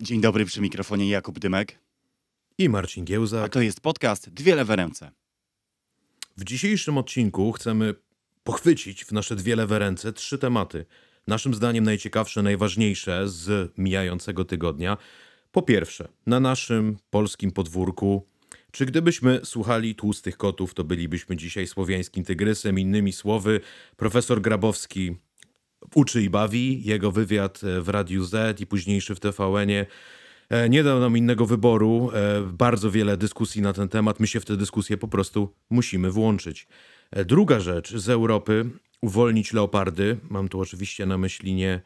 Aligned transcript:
Dzień 0.00 0.20
dobry 0.20 0.44
przy 0.44 0.60
mikrofonie 0.60 1.08
Jakub 1.08 1.38
Dymek, 1.38 1.78
I 2.58 2.68
Marcin 2.68 3.02
a 3.02 3.06
Giełzak. 3.06 3.52
to 3.52 3.60
jest 3.60 3.80
podcast 3.80 4.30
Dwie 4.30 4.54
lewe 4.54 4.76
ręce. 4.76 5.10
W 6.36 6.44
dzisiejszym 6.44 6.98
odcinku 6.98 7.52
chcemy 7.52 7.94
pochwycić 8.44 9.04
w 9.04 9.12
nasze 9.12 9.36
dwie 9.36 9.56
lewe 9.56 9.78
ręce 9.78 10.12
trzy 10.12 10.38
tematy. 10.38 10.84
Naszym 11.26 11.54
zdaniem 11.54 11.84
najciekawsze, 11.84 12.42
najważniejsze 12.42 13.28
z 13.28 13.72
mijającego 13.78 14.44
tygodnia. 14.44 14.96
Po 15.52 15.62
pierwsze, 15.62 16.08
na 16.26 16.40
naszym 16.40 16.96
polskim 17.10 17.52
podwórku, 17.52 18.26
czy 18.72 18.86
gdybyśmy 18.86 19.40
słuchali 19.44 19.94
tłustych 19.94 20.36
kotów, 20.36 20.74
to 20.74 20.84
bylibyśmy 20.84 21.36
dzisiaj 21.36 21.66
słowiańskim 21.66 22.24
tygrysem. 22.24 22.78
Innymi 22.78 23.12
słowy, 23.12 23.60
profesor 23.96 24.40
Grabowski 24.40 25.16
uczy 25.94 26.22
i 26.22 26.30
bawi. 26.30 26.82
Jego 26.84 27.12
wywiad 27.12 27.60
e, 27.64 27.80
w 27.80 27.88
Radiu 27.88 28.24
Z 28.24 28.60
i 28.60 28.66
późniejszy 28.66 29.14
w 29.14 29.20
TVN-ie 29.20 29.86
e, 30.48 30.68
nie 30.68 30.82
dał 30.82 31.00
nam 31.00 31.16
innego 31.16 31.46
wyboru. 31.46 32.10
E, 32.14 32.42
Bardzo 32.52 32.90
wiele 32.90 33.16
dyskusji 33.16 33.62
na 33.62 33.72
ten 33.72 33.88
temat. 33.88 34.20
My 34.20 34.26
się 34.26 34.40
w 34.40 34.44
te 34.44 34.56
dyskusje 34.56 34.96
po 34.96 35.08
prostu 35.08 35.54
musimy 35.70 36.10
włączyć. 36.10 36.66
Druga 37.26 37.60
rzecz 37.60 37.96
z 37.96 38.08
Europy 38.08 38.70
uwolnić 39.00 39.52
leopardy. 39.52 40.18
Mam 40.30 40.48
tu 40.48 40.60
oczywiście 40.60 41.06
na 41.06 41.18
myśli 41.18 41.54
nie 41.54 41.80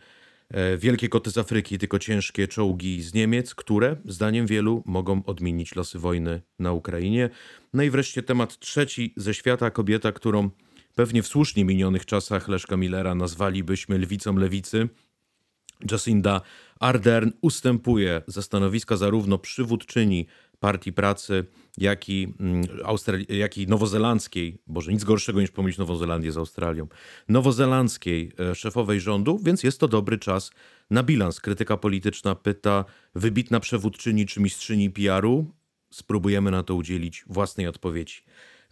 wielkie 0.78 1.08
koty 1.08 1.30
z 1.30 1.38
Afryki, 1.38 1.78
tylko 1.78 1.98
ciężkie 1.98 2.48
czołgi 2.48 3.02
z 3.02 3.14
Niemiec, 3.14 3.54
które, 3.54 3.96
zdaniem 4.04 4.46
wielu, 4.46 4.82
mogą 4.86 5.24
odmienić 5.24 5.74
losy 5.76 5.98
wojny 5.98 6.42
na 6.58 6.72
Ukrainie. 6.72 7.30
No 7.72 7.82
i 7.82 7.90
wreszcie 7.90 8.22
temat 8.22 8.58
trzeci 8.58 9.14
ze 9.16 9.34
świata, 9.34 9.70
kobieta, 9.70 10.12
którą 10.12 10.50
pewnie 10.94 11.22
w 11.22 11.26
słusznie 11.26 11.64
minionych 11.64 12.06
czasach 12.06 12.48
Leszka 12.48 12.76
Millera 12.76 13.14
nazwalibyśmy 13.14 13.98
lwicą 13.98 14.36
lewicy. 14.36 14.88
Jacinda 15.90 16.40
Ardern 16.80 17.30
ustępuje 17.40 18.22
ze 18.26 18.42
stanowiska 18.42 18.96
zarówno 18.96 19.38
przywódczyni 19.38 20.26
Partii 20.60 20.92
Pracy, 20.92 21.44
jak 21.78 22.08
i, 22.08 22.34
mm, 22.40 22.64
jak 23.28 23.58
i 23.58 23.66
nowozelandzkiej, 23.66 24.58
boże, 24.66 24.92
nic 24.92 25.04
gorszego 25.04 25.40
niż 25.40 25.50
pomylić 25.50 25.78
Nową 25.78 25.96
Zelandię 25.96 26.32
z 26.32 26.36
Australią, 26.36 26.88
nowozelandzkiej 27.28 28.32
e, 28.50 28.54
szefowej 28.54 29.00
rządu, 29.00 29.40
więc 29.42 29.62
jest 29.62 29.80
to 29.80 29.88
dobry 29.88 30.18
czas 30.18 30.50
na 30.90 31.02
bilans. 31.02 31.40
Krytyka 31.40 31.76
polityczna 31.76 32.34
pyta, 32.34 32.84
wybitna 33.14 33.60
przewódczyni 33.60 34.26
czy 34.26 34.40
mistrzyni 34.40 34.90
PR-u? 34.90 35.46
Spróbujemy 35.90 36.50
na 36.50 36.62
to 36.62 36.74
udzielić 36.74 37.24
własnej 37.26 37.66
odpowiedzi. 37.66 38.22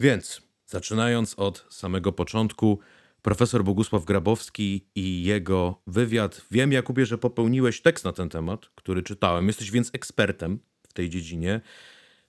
Więc, 0.00 0.42
zaczynając 0.70 1.34
od 1.38 1.66
samego 1.70 2.12
początku, 2.12 2.78
profesor 3.22 3.64
Bogusław 3.64 4.04
Grabowski 4.04 4.86
i 4.94 5.22
jego 5.22 5.82
wywiad. 5.86 6.42
Wiem, 6.50 6.72
Jakubie, 6.72 7.06
że 7.06 7.18
popełniłeś 7.18 7.82
tekst 7.82 8.04
na 8.04 8.12
ten 8.12 8.28
temat, 8.28 8.66
który 8.74 9.02
czytałem. 9.02 9.46
Jesteś 9.46 9.70
więc 9.70 9.90
ekspertem 9.92 10.58
w 10.88 10.92
tej 10.92 11.10
dziedzinie. 11.10 11.60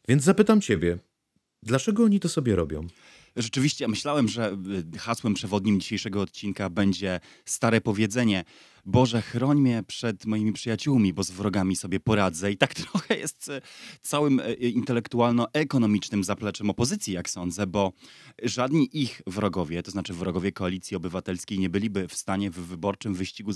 Więc 0.07 0.23
zapytam 0.23 0.61
ciebie, 0.61 0.97
dlaczego 1.63 2.03
oni 2.03 2.19
to 2.19 2.29
sobie 2.29 2.55
robią? 2.55 2.87
Rzeczywiście 3.35 3.87
myślałem, 3.87 4.27
że 4.27 4.57
y, 4.95 4.99
hasłem 4.99 5.33
przewodnim 5.33 5.79
dzisiejszego 5.79 6.21
odcinka 6.21 6.69
będzie 6.69 7.19
stare 7.45 7.81
powiedzenie 7.81 8.43
Boże, 8.85 9.21
chroń 9.21 9.61
mnie 9.61 9.83
przed 9.87 10.25
moimi 10.25 10.53
przyjaciółmi, 10.53 11.13
bo 11.13 11.23
z 11.23 11.31
wrogami 11.31 11.75
sobie 11.75 11.99
poradzę. 11.99 12.51
I 12.51 12.57
tak 12.57 12.73
trochę 12.83 13.17
jest 13.17 13.49
y, 13.49 13.61
całym 14.01 14.39
y, 14.39 14.53
intelektualno-ekonomicznym 14.53 16.23
zapleczem 16.23 16.69
opozycji, 16.69 17.13
jak 17.13 17.29
sądzę, 17.29 17.67
bo 17.67 17.93
żadni 18.43 18.89
ich 18.93 19.21
wrogowie, 19.27 19.83
to 19.83 19.91
znaczy 19.91 20.13
wrogowie 20.13 20.51
koalicji 20.51 20.97
obywatelskiej, 20.97 21.59
nie 21.59 21.69
byliby 21.69 22.07
w 22.07 22.13
stanie 22.13 22.51
w 22.51 22.55
wyborczym 22.55 23.13
wyścigu 23.13 23.51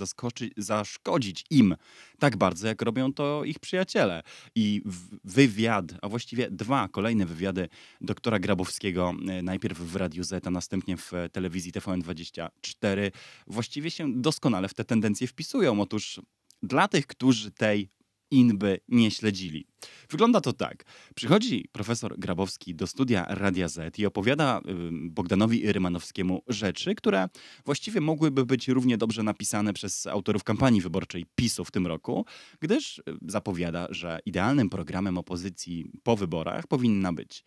zaszkodzić 0.58 1.46
im 1.50 1.76
tak 2.20 2.38
bardzo, 2.38 2.68
jak 2.68 2.82
robią 2.82 3.14
to 3.14 3.44
ich 3.44 3.60
przyjaciele. 3.60 4.24
I 4.56 4.82
wywiad, 5.24 5.86
a 6.02 6.10
właściwie 6.10 6.52
dwa 6.52 6.88
kolejne 6.88 7.26
wywiady 7.26 7.70
doktora 8.02 8.40
Grabowskiego, 8.40 9.14
e, 9.28 9.42
najpierw 9.42 9.78
w 9.78 9.96
Radiu 9.96 10.24
Z, 10.24 10.48
a 10.48 10.50
następnie 10.50 10.98
w 10.98 11.14
e, 11.14 11.30
telewizji 11.30 11.72
TVN24, 11.72 13.12
właściwie 13.48 13.92
się 13.92 14.22
doskonale 14.22 14.68
w 14.68 14.74
te 14.74 14.86
tendencje 14.86 15.15
wpisują. 15.28 15.82
Otóż 15.82 16.22
dla 16.64 16.88
tych, 16.88 17.08
którzy 17.08 17.52
tej 17.52 17.90
inby 18.32 18.80
nie 18.88 19.12
śledzili. 19.12 19.68
Wygląda 20.10 20.42
to 20.42 20.54
tak. 20.54 20.86
Przychodzi 21.16 21.66
profesor 21.72 22.20
Grabowski 22.20 22.76
do 22.76 22.88
studia 22.88 23.26
Radia 23.30 23.68
Z 23.68 24.00
i 24.00 24.06
opowiada 24.06 24.62
Bogdanowi 24.92 25.72
Rymanowskiemu 25.72 26.44
rzeczy, 26.48 26.96
które 26.96 27.30
właściwie 27.66 28.02
mogłyby 28.02 28.46
być 28.46 28.68
równie 28.68 28.98
dobrze 28.98 29.24
napisane 29.24 29.74
przez 29.74 30.08
autorów 30.08 30.44
kampanii 30.44 30.82
wyborczej 30.82 31.26
PiSu 31.36 31.66
w 31.66 31.72
tym 31.72 31.88
roku, 31.88 32.26
gdyż 32.60 32.98
y, 32.98 33.04
zapowiada, 33.28 33.88
że 33.90 34.20
idealnym 34.26 34.70
programem 34.70 35.18
opozycji 35.18 35.92
po 36.04 36.16
wyborach 36.16 36.68
powinna 36.68 37.14
być 37.14 37.44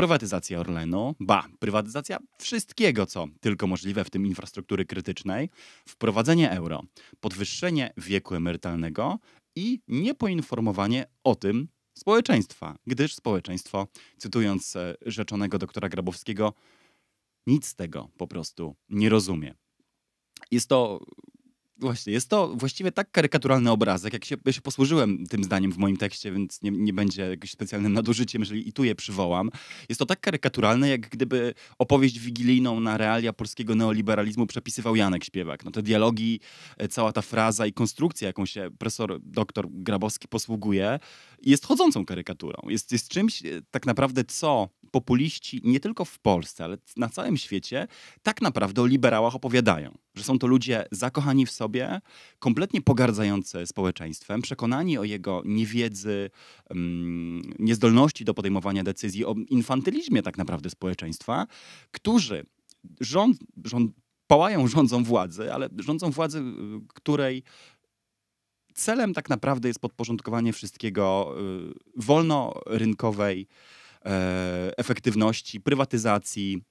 prywatyzacja 0.00 0.60
Orlenu, 0.60 1.14
ba, 1.20 1.46
prywatyzacja 1.58 2.18
wszystkiego, 2.38 3.06
co 3.06 3.26
tylko 3.40 3.66
możliwe, 3.66 4.04
w 4.04 4.10
tym 4.10 4.26
infrastruktury 4.26 4.84
krytycznej, 4.84 5.50
wprowadzenie 5.88 6.50
euro, 6.50 6.82
podwyższenie 7.20 7.92
wieku 7.96 8.34
emerytalnego 8.34 9.18
i 9.56 9.80
niepoinformowanie 9.88 11.06
o 11.24 11.34
tym 11.34 11.68
społeczeństwa, 11.98 12.76
gdyż 12.86 13.14
społeczeństwo, 13.14 13.86
cytując 14.18 14.76
e, 14.76 14.94
rzeczonego 15.06 15.58
doktora 15.58 15.88
Grabowskiego, 15.88 16.54
nic 17.46 17.66
z 17.66 17.74
tego 17.74 18.08
po 18.16 18.26
prostu 18.26 18.76
nie 18.88 19.08
rozumie. 19.08 19.54
Jest 20.50 20.68
to 20.68 21.00
Właśnie, 21.80 22.12
jest 22.12 22.28
to 22.28 22.48
właściwie 22.56 22.92
tak 22.92 23.10
karykaturalny 23.10 23.70
obrazek, 23.70 24.12
jak 24.12 24.24
się, 24.24 24.36
ja 24.46 24.52
się 24.52 24.60
posłużyłem 24.60 25.26
tym 25.26 25.44
zdaniem 25.44 25.72
w 25.72 25.78
moim 25.78 25.96
tekście, 25.96 26.32
więc 26.32 26.62
nie, 26.62 26.70
nie 26.70 26.92
będzie 26.92 27.22
jakimś 27.22 27.50
specjalnym 27.50 27.92
nadużyciem, 27.92 28.42
jeżeli 28.42 28.68
i 28.68 28.72
tu 28.72 28.84
je 28.84 28.94
przywołam. 28.94 29.50
Jest 29.88 29.98
to 29.98 30.06
tak 30.06 30.20
karykaturalne, 30.20 30.88
jak 30.88 31.00
gdyby 31.00 31.54
opowieść 31.78 32.18
wigilijną 32.18 32.80
na 32.80 32.96
realia 32.96 33.32
polskiego 33.32 33.74
neoliberalizmu 33.74 34.46
przepisywał 34.46 34.96
Janek 34.96 35.24
Śpiewak. 35.24 35.64
No 35.64 35.70
te 35.70 35.82
dialogi, 35.82 36.40
e, 36.78 36.88
cała 36.88 37.12
ta 37.12 37.22
fraza 37.22 37.66
i 37.66 37.72
konstrukcja, 37.72 38.26
jaką 38.26 38.46
się 38.46 38.70
profesor 38.78 39.20
doktor 39.22 39.66
Grabowski 39.70 40.28
posługuje, 40.28 40.98
jest 41.42 41.66
chodzącą 41.66 42.04
karykaturą. 42.04 42.68
Jest, 42.68 42.92
jest 42.92 43.08
czymś 43.08 43.44
e, 43.44 43.62
tak 43.70 43.86
naprawdę, 43.86 44.24
co 44.24 44.68
populiści 44.90 45.60
nie 45.64 45.80
tylko 45.80 46.04
w 46.04 46.18
Polsce, 46.18 46.64
ale 46.64 46.78
na 46.96 47.08
całym 47.08 47.36
świecie 47.36 47.86
tak 48.22 48.42
naprawdę 48.42 48.82
o 48.82 48.86
liberałach 48.86 49.34
opowiadają. 49.34 49.98
Że 50.14 50.24
są 50.24 50.38
to 50.38 50.46
ludzie 50.46 50.84
zakochani 50.90 51.46
w 51.46 51.50
sobie, 51.50 51.69
kompletnie 52.38 52.80
pogardzający 52.82 53.66
społeczeństwem, 53.66 54.42
przekonani 54.42 54.98
o 54.98 55.04
jego 55.04 55.42
niewiedzy, 55.44 56.30
mm, 56.70 57.42
niezdolności 57.58 58.24
do 58.24 58.34
podejmowania 58.34 58.84
decyzji, 58.84 59.24
o 59.24 59.34
infantylizmie 59.48 60.22
tak 60.22 60.38
naprawdę 60.38 60.70
społeczeństwa, 60.70 61.46
którzy 61.90 62.46
rząd, 63.00 63.38
rząd, 63.64 63.92
płają 64.26 64.66
rządzą 64.76 65.04
władzy, 65.04 65.52
ale 65.52 65.68
rządzą 65.78 66.10
władzy, 66.10 66.38
y, 66.38 66.42
której 66.94 67.42
celem 68.74 69.14
tak 69.14 69.28
naprawdę 69.28 69.68
jest 69.68 69.80
podporządkowanie 69.80 70.52
wszystkiego 70.52 71.34
y, 71.40 71.72
wolnorynkowej 71.96 73.46
e, 74.04 74.72
efektywności, 74.76 75.60
prywatyzacji 75.60 76.62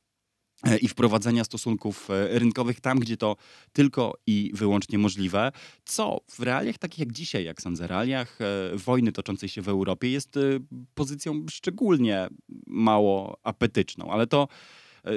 i 0.82 0.88
wprowadzenia 0.88 1.44
stosunków 1.44 2.10
e, 2.10 2.40
rynkowych 2.40 2.82
tam, 2.82 3.00
gdzie 3.00 3.18
to 3.18 3.36
tylko 3.74 4.18
i 4.28 4.52
wyłącznie 4.54 4.98
możliwe, 4.98 5.52
co 5.86 6.22
w 6.32 6.40
realiach 6.40 6.78
takich 6.78 7.00
jak 7.00 7.12
dzisiaj, 7.12 7.46
jak 7.46 7.62
sądzę, 7.62 7.88
realiach 7.88 8.40
e, 8.42 8.78
wojny 8.78 9.12
toczącej 9.12 9.50
się 9.50 9.62
w 9.62 9.70
Europie 9.70 10.10
jest 10.10 10.38
e, 10.38 10.42
pozycją 10.96 11.46
szczególnie 11.50 12.28
mało 12.68 13.40
apetyczną, 13.44 14.12
ale 14.12 14.28
to 14.28 14.48
e, 15.06 15.12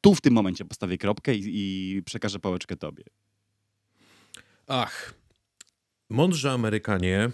tu 0.00 0.14
w 0.14 0.20
tym 0.20 0.34
momencie 0.34 0.64
postawię 0.64 0.98
kropkę 0.98 1.34
i, 1.34 1.42
i 1.46 2.02
przekażę 2.02 2.38
pałeczkę 2.38 2.76
tobie. 2.76 3.04
Ach, 4.66 5.14
mądrzy 6.10 6.50
Amerykanie 6.50 7.30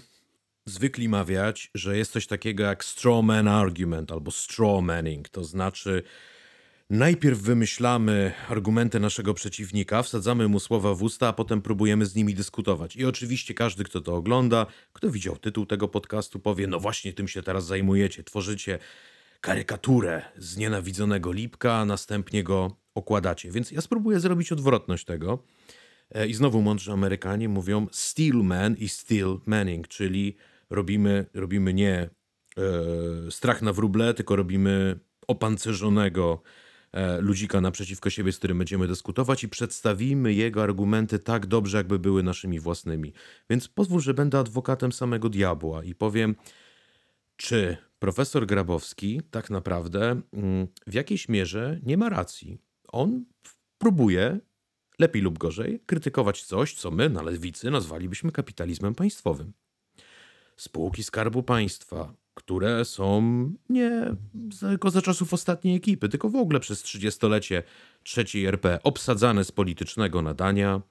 zwykli 0.67 1.08
mawiać, 1.08 1.70
że 1.75 1.96
jest 1.96 2.12
coś 2.12 2.26
takiego 2.26 2.64
jak 2.64 2.85
straw 2.85 3.25
man 3.25 3.49
argument 3.49 4.12
albo 4.12 4.31
straw 4.31 4.82
manning, 4.82 5.29
to 5.29 5.44
znaczy 5.44 6.02
najpierw 6.90 7.38
wymyślamy 7.38 8.32
argumenty 8.48 9.00
naszego 9.00 9.34
przeciwnika, 9.34 10.02
wsadzamy 10.02 10.48
mu 10.48 10.60
słowa 10.60 10.94
w 10.94 11.02
usta, 11.02 11.28
a 11.28 11.32
potem 11.32 11.62
próbujemy 11.62 12.06
z 12.06 12.14
nimi 12.14 12.34
dyskutować. 12.34 12.96
I 12.96 13.04
oczywiście 13.04 13.54
każdy, 13.54 13.84
kto 13.84 14.00
to 14.00 14.14
ogląda, 14.14 14.66
kto 14.92 15.10
widział 15.10 15.36
tytuł 15.36 15.66
tego 15.66 15.88
podcastu, 15.88 16.38
powie, 16.38 16.66
no 16.66 16.81
właśnie 16.81 17.12
tym 17.12 17.28
się 17.28 17.42
teraz 17.42 17.66
zajmujecie, 17.66 18.25
tworzycie 18.25 18.78
karykaturę 19.40 20.22
znienawidzonego 20.36 21.32
Lipka, 21.32 21.75
a 21.75 21.84
następnie 21.84 22.42
go 22.42 22.76
okładacie. 22.94 23.50
Więc 23.50 23.70
ja 23.70 23.81
spróbuję 23.81 24.20
zrobić 24.20 24.52
odwrotność 24.52 25.04
tego. 25.04 25.38
E, 26.10 26.26
I 26.26 26.34
znowu 26.34 26.62
mądrzy 26.62 26.92
Amerykanie 26.92 27.48
mówią 27.48 27.86
steel 27.92 28.36
man 28.36 28.76
i 28.76 28.88
steel 28.88 29.38
manning, 29.46 29.88
czyli 29.88 30.36
robimy, 30.70 31.26
robimy 31.34 31.75
nie 31.75 31.94
e, 31.98 32.10
strach 33.31 33.62
na 33.62 33.72
wróble, 33.72 34.14
tylko 34.14 34.36
robimy 34.36 34.98
opancerzonego 35.26 36.42
ludzika 37.20 37.61
naprzeciwko 37.61 38.11
siebie, 38.11 38.32
z 38.32 38.38
którym 38.38 38.58
będziemy 38.58 38.88
dyskutować 38.88 39.44
i 39.44 39.49
przedstawimy 39.49 40.32
jego 40.32 40.62
argumenty 40.62 41.19
tak 41.19 41.46
dobrze, 41.46 41.76
jakby 41.76 41.99
były 41.99 42.23
naszymi 42.23 42.61
własnymi. 42.61 43.12
Więc 43.50 43.69
pozwól, 43.69 44.00
że 44.00 44.14
będę 44.14 44.38
adwokatem 44.38 44.93
samego 44.93 45.29
diabła 45.29 45.85
i 45.85 45.94
powiem, 45.94 46.37
czy 47.37 47.76
profesor 47.99 48.46
Grabowski 48.46 49.20
tak 49.31 49.50
naprawdę 49.50 50.20
mm, 50.32 50.67
w 50.87 50.94
jakiejś 50.94 51.29
mierze 51.29 51.81
nie 51.82 51.96
ma 51.96 52.08
racji. 52.08 52.58
On 52.88 53.25
próbuje, 53.79 54.41
lepiej 54.99 55.23
lub 55.23 55.38
gorzej, 55.38 55.81
krytykować 55.87 56.43
coś, 56.43 56.75
co 56.75 56.91
my 56.91 57.08
na 57.08 57.23
lewicy 57.23 57.70
nazwalibyśmy 57.70 58.32
kapitalizmem 58.32 58.94
państwowym. 58.94 59.52
Spółki 60.56 61.05
Skarbu 61.05 61.43
Państwa, 61.43 62.14
które 62.34 62.84
są 62.84 63.22
nie 63.69 64.16
tylko 64.60 64.90
za 64.90 65.02
czasów 65.02 65.32
ostatniej 65.32 65.76
ekipy, 65.76 66.08
tylko 66.08 66.28
w 66.28 66.36
ogóle 66.36 66.60
przez 66.60 66.82
30-lecie 66.82 67.62
trzeciej 68.02 68.46
RP 68.46 68.78
obsadzane 68.82 69.44
z 69.44 69.52
politycznego 69.52 70.22
nadania, 70.22 70.82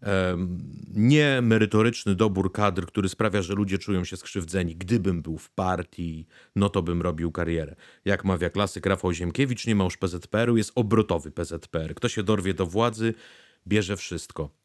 em, 0.00 0.58
nie 0.94 1.40
merytoryczny 1.42 2.14
dobór 2.14 2.52
kadr, 2.52 2.86
który 2.86 3.08
sprawia, 3.08 3.42
że 3.42 3.54
ludzie 3.54 3.78
czują 3.78 4.04
się 4.04 4.16
skrzywdzeni. 4.16 4.76
Gdybym 4.76 5.22
był 5.22 5.38
w 5.38 5.50
partii, 5.50 6.26
no 6.56 6.68
to 6.68 6.82
bym 6.82 7.02
robił 7.02 7.32
karierę. 7.32 7.76
Jak 8.04 8.24
mawia 8.24 8.50
klasyk 8.50 8.86
Rafał 8.86 9.12
Ziemkiewicz, 9.12 9.66
nie 9.66 9.74
ma 9.74 9.84
już 9.84 9.96
PZPR-u, 9.96 10.56
jest 10.56 10.72
obrotowy 10.74 11.30
PZPR. 11.30 11.94
Kto 11.94 12.08
się 12.08 12.22
dorwie 12.22 12.54
do 12.54 12.66
władzy, 12.66 13.14
bierze 13.66 13.96
wszystko. 13.96 14.61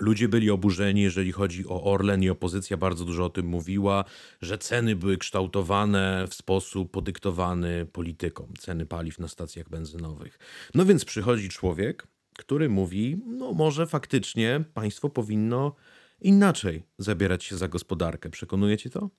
Ludzie 0.00 0.28
byli 0.28 0.50
oburzeni, 0.50 1.02
jeżeli 1.02 1.32
chodzi 1.32 1.66
o 1.68 1.84
Orlen 1.84 2.22
i 2.22 2.30
opozycja 2.30 2.76
bardzo 2.76 3.04
dużo 3.04 3.24
o 3.24 3.30
tym 3.30 3.46
mówiła, 3.46 4.04
że 4.42 4.58
ceny 4.58 4.96
były 4.96 5.18
kształtowane 5.18 6.26
w 6.28 6.34
sposób 6.34 6.90
podyktowany 6.90 7.86
polityką, 7.86 8.52
ceny 8.58 8.86
paliw 8.86 9.18
na 9.18 9.28
stacjach 9.28 9.68
benzynowych. 9.68 10.38
No 10.74 10.84
więc 10.84 11.04
przychodzi 11.04 11.48
człowiek, 11.48 12.06
który 12.38 12.68
mówi, 12.68 13.20
no 13.26 13.52
może 13.52 13.86
faktycznie 13.86 14.64
państwo 14.74 15.10
powinno 15.10 15.74
inaczej 16.20 16.82
zabierać 16.98 17.44
się 17.44 17.56
za 17.56 17.68
gospodarkę. 17.68 18.30
Przekonuje 18.30 18.78
cię 18.78 18.90
to? 18.90 19.10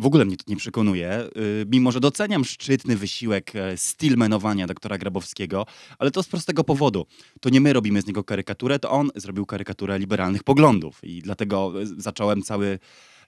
W 0.00 0.06
ogóle 0.06 0.24
mnie 0.24 0.36
to 0.36 0.44
nie 0.48 0.56
przekonuje, 0.56 1.28
y, 1.36 1.66
mimo 1.72 1.92
że 1.92 2.00
doceniam 2.00 2.44
szczytny 2.44 2.96
wysiłek 2.96 3.56
e, 3.56 3.76
stillmanowania 3.76 4.66
doktora 4.66 4.98
Grabowskiego, 4.98 5.66
ale 5.98 6.10
to 6.10 6.22
z 6.22 6.28
prostego 6.28 6.64
powodu. 6.64 7.06
To 7.40 7.50
nie 7.50 7.60
my 7.60 7.72
robimy 7.72 8.02
z 8.02 8.06
niego 8.06 8.24
karykaturę, 8.24 8.78
to 8.78 8.90
on 8.90 9.10
zrobił 9.14 9.46
karykaturę 9.46 9.98
liberalnych 9.98 10.44
poglądów 10.44 11.00
i 11.02 11.22
dlatego 11.22 11.82
e, 11.82 11.86
zacząłem 11.86 12.42
cały 12.42 12.78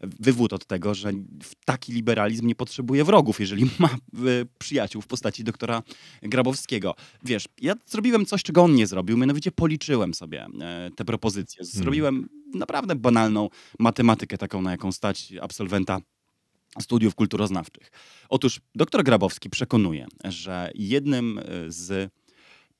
wywód 0.01 0.53
od 0.53 0.67
tego, 0.67 0.95
że 0.95 1.13
taki 1.65 1.93
liberalizm 1.93 2.47
nie 2.47 2.55
potrzebuje 2.55 3.05
wrogów, 3.05 3.41
jeżeli 3.41 3.65
ma 3.79 3.89
e, 3.89 3.95
przyjaciół 4.59 5.03
w 5.03 5.07
postaci 5.07 5.45
doktora 5.45 5.83
Grabowskiego. 6.23 6.95
Wiesz, 7.25 7.45
ja 7.61 7.75
zrobiłem 7.87 8.27
coś, 8.27 8.43
czego 8.43 8.63
on 8.63 8.75
nie 8.75 8.87
zrobił, 8.87 9.17
mianowicie 9.17 9.53
policzyłem 9.53 10.15
sobie 10.15 10.47
te 10.97 11.05
propozycje. 11.05 11.65
Zrobiłem 11.65 12.29
naprawdę 12.55 12.95
banalną 12.97 13.49
matematykę, 13.79 14.39
taką 14.39 14.63
na 14.63 14.71
jaką 14.71 14.93
stać 14.93 15.33
absolwenta 15.41 16.01
studiów 16.81 17.15
kulturoznawczych. 17.15 17.91
Otóż 18.29 18.61
dr 18.75 19.05
Grabowski 19.05 19.51
przekonuje, 19.51 20.07
że 20.25 20.71
jednym 20.75 21.39
e, 21.39 21.43
z 21.69 22.13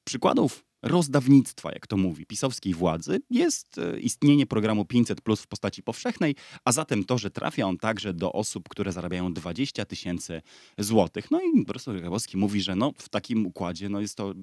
przykładów 0.05 0.65
rozdawnictwa, 0.83 1.73
jak 1.73 1.87
to 1.87 1.97
mówi, 1.97 2.27
pisowskiej 2.27 2.75
władzy 2.75 3.21
jest 3.31 3.79
e, 3.79 4.01
istnienie 4.01 4.47
programu 4.47 4.85
500 4.85 5.21
plus 5.21 5.41
w 5.41 5.47
postaci 5.47 5.83
powszechnej, 5.83 6.35
a 6.65 6.73
zatem 6.73 7.05
to, 7.05 7.19
że 7.19 7.31
trafia 7.31 7.67
on 7.67 7.79
także 7.79 8.15
do 8.15 8.33
osób, 8.33 8.69
które 8.69 8.93
zarabiają 8.93 9.33
20 9.33 9.85
tysięcy 9.85 10.43
złotych. 10.79 11.31
No 11.31 11.41
i 11.43 11.65
profesor 11.65 12.01
Grabowski 12.01 12.37
mówi, 12.37 12.63
że 12.63 12.77
no, 12.77 12.93
w 12.99 13.09
takim 13.09 13.47
układzie 13.47 13.89
no, 13.89 14.01
jest 14.01 14.17
to 14.17 14.35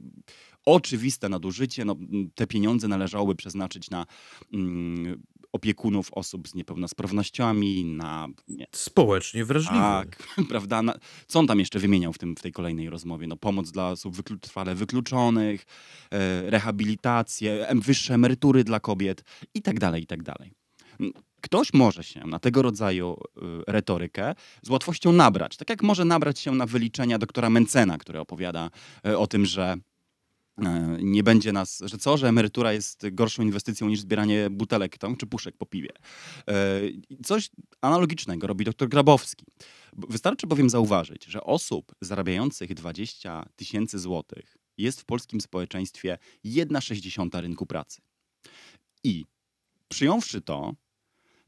oczywiste 0.65 1.29
nadużycie. 1.29 1.85
No, 1.85 1.95
te 2.35 2.47
pieniądze 2.47 2.87
należałoby 2.87 3.35
przeznaczyć 3.35 3.89
na 3.89 4.05
mm, 4.53 5.21
opiekunów 5.53 6.13
osób 6.13 6.47
z 6.47 6.55
niepełnosprawnościami, 6.55 7.85
na 7.85 8.27
nie, 8.47 8.67
Społecznie 8.71 9.45
wrażliwy. 9.45 9.79
tak, 9.79 10.23
prawda? 10.49 10.81
Na, 10.81 10.93
co 11.27 11.39
on 11.39 11.47
tam 11.47 11.59
jeszcze 11.59 11.79
wymieniał 11.79 12.13
w, 12.13 12.17
tym, 12.17 12.35
w 12.35 12.41
tej 12.41 12.51
kolejnej 12.51 12.89
rozmowie? 12.89 13.27
No, 13.27 13.37
pomoc 13.37 13.71
dla 13.71 13.89
osób 13.89 14.15
wyklu, 14.15 14.37
trwale 14.37 14.75
wykluczonych, 14.75 15.65
e, 16.11 16.49
rehabilitację, 16.49 17.67
wyższe 17.75 18.13
emerytury 18.13 18.63
dla 18.63 18.79
kobiet 18.79 19.23
i 19.53 19.61
tak 19.61 19.79
dalej, 19.79 20.03
i 20.03 20.07
tak 20.07 20.23
dalej. 20.23 20.53
Mm, 20.99 21.13
Ktoś 21.41 21.73
może 21.73 22.03
się 22.03 22.27
na 22.27 22.39
tego 22.39 22.61
rodzaju 22.61 23.17
y, 23.37 23.41
retorykę 23.67 24.35
z 24.61 24.69
łatwością 24.69 25.11
nabrać. 25.11 25.57
Tak 25.57 25.69
jak 25.69 25.83
może 25.83 26.05
nabrać 26.05 26.39
się 26.39 26.51
na 26.51 26.65
wyliczenia 26.65 27.17
doktora 27.17 27.49
Mencena, 27.49 27.97
który 27.97 28.19
opowiada 28.19 28.69
y, 29.07 29.17
o 29.17 29.27
tym, 29.27 29.45
że 29.45 29.63
e, 29.73 29.77
nie 31.01 31.23
będzie 31.23 31.51
nas, 31.51 31.81
że 31.85 31.97
co, 31.97 32.17
że 32.17 32.27
emerytura 32.27 32.73
jest 32.73 33.05
gorszą 33.11 33.43
inwestycją 33.43 33.87
niż 33.89 33.99
zbieranie 33.99 34.49
butelek 34.49 34.97
tam, 34.97 35.15
czy 35.15 35.25
puszek 35.25 35.57
po 35.57 35.65
piwie. 35.65 35.89
E, 36.47 36.81
Coś 37.25 37.49
analogicznego 37.81 38.47
robi 38.47 38.65
dr 38.65 38.89
Grabowski. 38.89 39.45
Wystarczy 39.93 40.47
bowiem 40.47 40.69
zauważyć, 40.69 41.25
że 41.25 41.43
osób 41.43 41.95
zarabiających 42.01 42.73
20 42.73 43.45
tysięcy 43.55 43.99
złotych 43.99 44.57
jest 44.77 45.01
w 45.01 45.05
polskim 45.05 45.41
społeczeństwie 45.41 46.17
1,6 46.45 47.41
rynku 47.41 47.65
pracy. 47.65 48.01
I 49.03 49.25
przyjąwszy 49.87 50.41
to, 50.41 50.73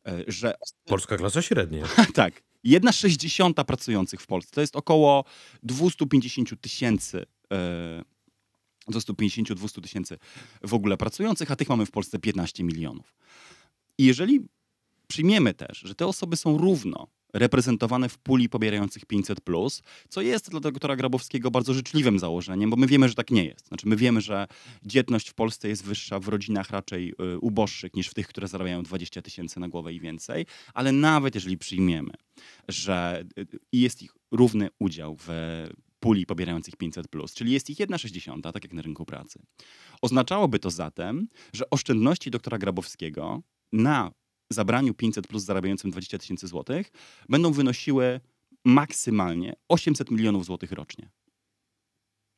e, 0.08 0.24
że 0.28 0.54
Polska 0.86 1.18
klasa 1.18 1.42
średnia. 1.42 1.86
tak, 2.14 2.44
1,6 2.66 3.64
pracujących 3.66 4.22
w 4.22 4.28
Polsce 4.28 4.52
to 4.56 4.62
jest 4.62 4.76
około 4.76 5.26
250 5.64 6.62
tysięcy. 6.62 7.26
E, 8.88 8.92
250-200 8.92 9.82
tysięcy 9.82 10.18
w 10.64 10.74
ogóle 10.74 10.98
pracujących, 10.98 11.52
a 11.52 11.56
tych 11.56 11.70
mamy 11.70 11.86
w 11.86 11.92
Polsce 11.92 12.20
15 12.20 12.64
milionów. 12.64 13.16
I 13.98 14.06
jeżeli 14.06 14.40
przyjmiemy 15.08 15.54
też, 15.54 15.80
że 15.80 15.96
te 15.96 16.08
osoby 16.08 16.38
są 16.38 16.58
równo 16.58 17.08
reprezentowane 17.34 18.10
w 18.10 18.18
puli 18.18 18.50
pobierających 18.50 19.06
500, 19.06 19.40
co 20.10 20.22
jest 20.22 20.50
dla 20.50 20.60
doktora 20.60 20.96
Grabowskiego 20.96 21.52
bardzo 21.52 21.74
życzliwym 21.74 22.20
założeniem, 22.20 22.70
bo 22.70 22.76
my 22.76 22.88
wiemy, 22.88 23.10
że 23.10 23.16
tak 23.16 23.32
nie 23.32 23.46
jest. 23.46 23.68
Znaczy, 23.68 23.88
my 23.88 23.96
wiemy, 23.96 24.22
że 24.22 24.48
dzietność 24.86 25.30
w 25.30 25.34
Polsce 25.34 25.68
jest 25.68 25.84
wyższa 25.84 26.20
w 26.20 26.28
rodzinach 26.28 26.70
raczej 26.70 27.14
y, 27.34 27.40
uboższych 27.40 27.94
niż 27.94 28.08
w 28.08 28.14
tych, 28.14 28.28
które 28.28 28.48
zarabiają 28.48 28.84
20 28.84 29.22
tysięcy 29.22 29.60
na 29.60 29.70
głowę 29.70 29.94
i 29.94 30.00
więcej, 30.00 30.46
ale 30.74 30.92
nawet 30.92 31.36
jeżeli 31.36 31.58
przyjmiemy, 31.58 32.14
że 32.68 33.24
y, 33.38 33.42
y, 33.42 33.60
jest 33.72 34.04
ich 34.04 34.14
równy 34.32 34.70
udział 34.80 35.18
w 35.20 35.30
puli 36.02 36.26
pobierających 36.26 36.76
500, 36.76 37.08
czyli 37.34 37.52
jest 37.52 37.70
ich 37.70 37.78
1,6, 37.78 38.42
tak 38.42 38.64
jak 38.64 38.74
na 38.74 38.82
rynku 38.82 39.06
pracy. 39.06 39.40
Oznaczałoby 40.02 40.60
to 40.60 40.72
zatem, 40.72 41.28
że 41.54 41.70
oszczędności 41.70 42.32
doktora 42.32 42.58
Grabowskiego 42.58 43.42
na 43.72 44.12
zabraniu 44.50 44.94
500 44.94 45.28
plus 45.28 45.44
zarabiającym 45.44 45.92
20 45.92 46.18
tysięcy 46.18 46.48
złotych 46.48 46.92
będą 47.30 47.52
wynosiły 47.52 48.20
maksymalnie 48.66 49.54
800 49.68 50.12
milionów 50.12 50.46
złotych 50.46 50.72
rocznie. 50.72 51.10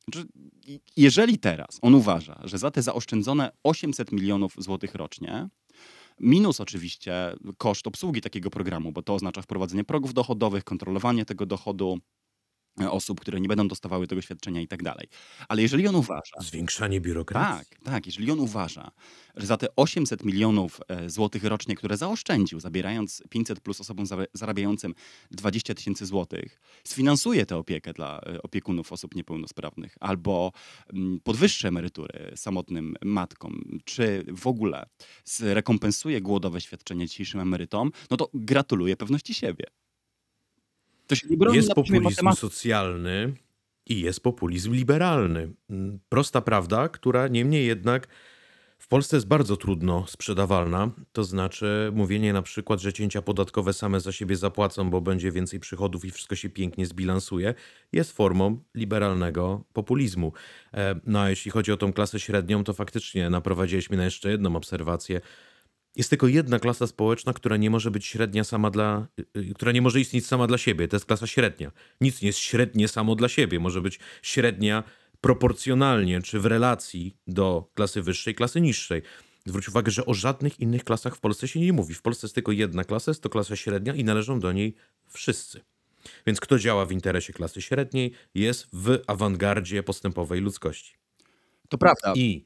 Znaczy, 0.04 0.28
Jeżeli 0.96 1.38
teraz 1.38 1.78
on 1.82 1.94
uważa, 1.94 2.40
że 2.44 2.58
za 2.58 2.70
te 2.70 2.82
zaoszczędzone 2.82 3.50
800 3.62 4.12
milionów 4.12 4.54
złotych 4.58 4.94
rocznie, 4.94 5.48
minus 6.20 6.60
oczywiście 6.60 7.34
koszt 7.58 7.86
obsługi 7.86 8.20
takiego 8.20 8.50
programu, 8.50 8.92
bo 8.92 9.02
to 9.02 9.14
oznacza 9.14 9.42
wprowadzenie 9.42 9.84
progów 9.84 10.14
dochodowych, 10.14 10.64
kontrolowanie 10.64 11.24
tego 11.24 11.46
dochodu 11.46 11.98
osób, 12.90 13.20
które 13.20 13.40
nie 13.40 13.48
będą 13.48 13.68
dostawały 13.68 14.06
tego 14.06 14.22
świadczenia 14.22 14.60
i 14.60 14.68
tak 14.68 14.82
dalej. 14.82 15.08
Ale 15.48 15.62
jeżeli 15.62 15.88
on 15.88 15.94
uważa, 15.94 16.34
Zwiększanie 16.40 17.00
biurokracji. 17.00 17.66
tak, 17.70 17.78
tak. 17.84 18.06
Jeżeli 18.06 18.30
on 18.30 18.40
uważa, 18.40 18.90
że 19.36 19.46
za 19.46 19.56
te 19.56 19.66
800 19.76 20.24
milionów 20.24 20.80
e, 20.88 21.10
złotych 21.10 21.44
rocznie, 21.44 21.74
które 21.74 21.96
zaoszczędził, 21.96 22.60
zabierając 22.60 23.22
500 23.30 23.60
plus 23.60 23.80
osobom 23.80 24.06
za- 24.06 24.16
zarabiającym 24.32 24.94
20 25.30 25.74
tysięcy 25.74 26.06
złotych, 26.06 26.60
sfinansuje 26.84 27.46
tę 27.46 27.56
opiekę 27.56 27.92
dla 27.92 28.20
e, 28.20 28.42
opiekunów 28.42 28.92
osób 28.92 29.14
niepełnosprawnych 29.14 29.96
albo 30.00 30.52
mm, 30.92 31.20
podwyższy 31.20 31.68
emerytury 31.68 32.32
samotnym 32.36 32.94
matkom, 33.04 33.78
czy 33.84 34.24
w 34.36 34.46
ogóle 34.46 34.86
zrekompensuje 35.24 36.20
głodowe 36.20 36.60
świadczenie 36.60 37.06
dzisiejszym 37.06 37.40
emerytom, 37.40 37.90
no 38.10 38.16
to 38.16 38.30
gratuluję 38.34 38.96
pewności 38.96 39.34
siebie. 39.34 39.64
To 41.06 41.14
się 41.14 41.28
nie 41.30 41.36
broni 41.36 41.56
Jest 41.56 41.68
na 41.68 41.74
populizm 41.74 42.04
matematyki. 42.04 42.40
socjalny 42.40 43.32
i 43.86 44.00
jest 44.00 44.20
populizm 44.20 44.72
liberalny. 44.72 45.52
Mm, 45.70 45.98
Prosta 46.08 46.40
prawda, 46.40 46.88
która 46.88 47.28
niemniej 47.28 47.66
jednak 47.66 48.08
w 48.78 48.88
Polsce 48.88 49.16
jest 49.16 49.26
bardzo 49.26 49.56
trudno 49.56 50.06
sprzedawalna. 50.06 50.90
To 51.12 51.24
znaczy 51.24 51.90
mówienie 51.94 52.32
na 52.32 52.42
przykład, 52.42 52.80
że 52.80 52.92
cięcia 52.92 53.22
podatkowe 53.22 53.72
same 53.72 54.00
za 54.00 54.12
siebie 54.12 54.36
zapłacą, 54.36 54.90
bo 54.90 55.00
będzie 55.00 55.32
więcej 55.32 55.60
przychodów 55.60 56.04
i 56.04 56.10
wszystko 56.10 56.36
się 56.36 56.48
pięknie 56.50 56.86
zbilansuje, 56.86 57.54
jest 57.92 58.12
formą 58.12 58.62
liberalnego 58.74 59.64
populizmu. 59.72 60.32
E, 60.74 61.00
No 61.06 61.20
a 61.20 61.30
jeśli 61.30 61.50
chodzi 61.50 61.72
o 61.72 61.76
tą 61.76 61.92
klasę 61.92 62.20
średnią, 62.20 62.64
to 62.64 62.72
faktycznie 62.72 63.30
naprowadziłeś 63.30 63.90
mnie 63.90 63.96
na 63.98 64.04
jeszcze 64.04 64.30
jedną 64.30 64.56
obserwację. 64.56 65.20
Jest 65.96 66.10
tylko 66.10 66.28
jedna 66.28 66.58
klasa 66.58 66.86
społeczna, 66.86 67.32
która 67.32 67.56
nie 67.56 67.70
może 67.70 67.90
być 67.90 68.06
średnia 68.06 68.44
sama 68.44 68.70
dla, 68.70 69.06
y, 69.36 69.40
y, 69.40 69.54
która 69.54 69.72
nie 69.72 69.82
może 69.82 70.00
istnieć 70.00 70.26
sama 70.26 70.46
dla 70.46 70.58
siebie. 70.58 70.88
To 70.88 70.96
jest 70.96 71.06
klasa 71.06 71.26
średnia. 71.26 71.72
Nic 72.00 72.22
nie 72.22 72.26
jest 72.26 72.38
średnie 72.38 72.88
samo 72.88 73.14
dla 73.14 73.28
siebie. 73.28 73.60
Może 73.60 73.80
być 73.80 73.98
średnia 74.22 74.82
proporcjonalnie 75.20 76.22
czy 76.22 76.40
w 76.40 76.46
relacji 76.46 77.16
do 77.26 77.70
klasy 77.74 78.02
wyższej, 78.02 78.34
klasy 78.34 78.60
niższej. 78.60 79.02
Zwróć 79.46 79.68
uwagę, 79.68 79.90
że 79.90 80.06
o 80.06 80.14
żadnych 80.14 80.60
innych 80.60 80.84
klasach 80.84 81.16
w 81.16 81.20
Polsce 81.20 81.48
się 81.48 81.60
nie 81.60 81.72
mówi. 81.72 81.94
W 81.94 82.02
Polsce 82.02 82.26
jest 82.26 82.34
tylko 82.34 82.52
jedna 82.52 82.84
klasa, 82.84 83.10
jest 83.10 83.22
to 83.22 83.28
klasa 83.28 83.56
średnia 83.56 83.94
i 83.94 84.04
należą 84.04 84.40
do 84.40 84.52
niej 84.52 84.74
wszyscy. 85.08 85.60
Więc 86.26 86.40
kto 86.40 86.58
działa 86.58 86.86
w 86.86 86.92
interesie 86.92 87.32
klasy 87.32 87.62
średniej, 87.62 88.12
jest 88.34 88.66
w 88.72 88.98
awangardzie 89.06 89.82
postępowej 89.82 90.40
ludzkości. 90.40 90.94
To 91.68 91.78
prawda. 91.78 92.12
I 92.16 92.44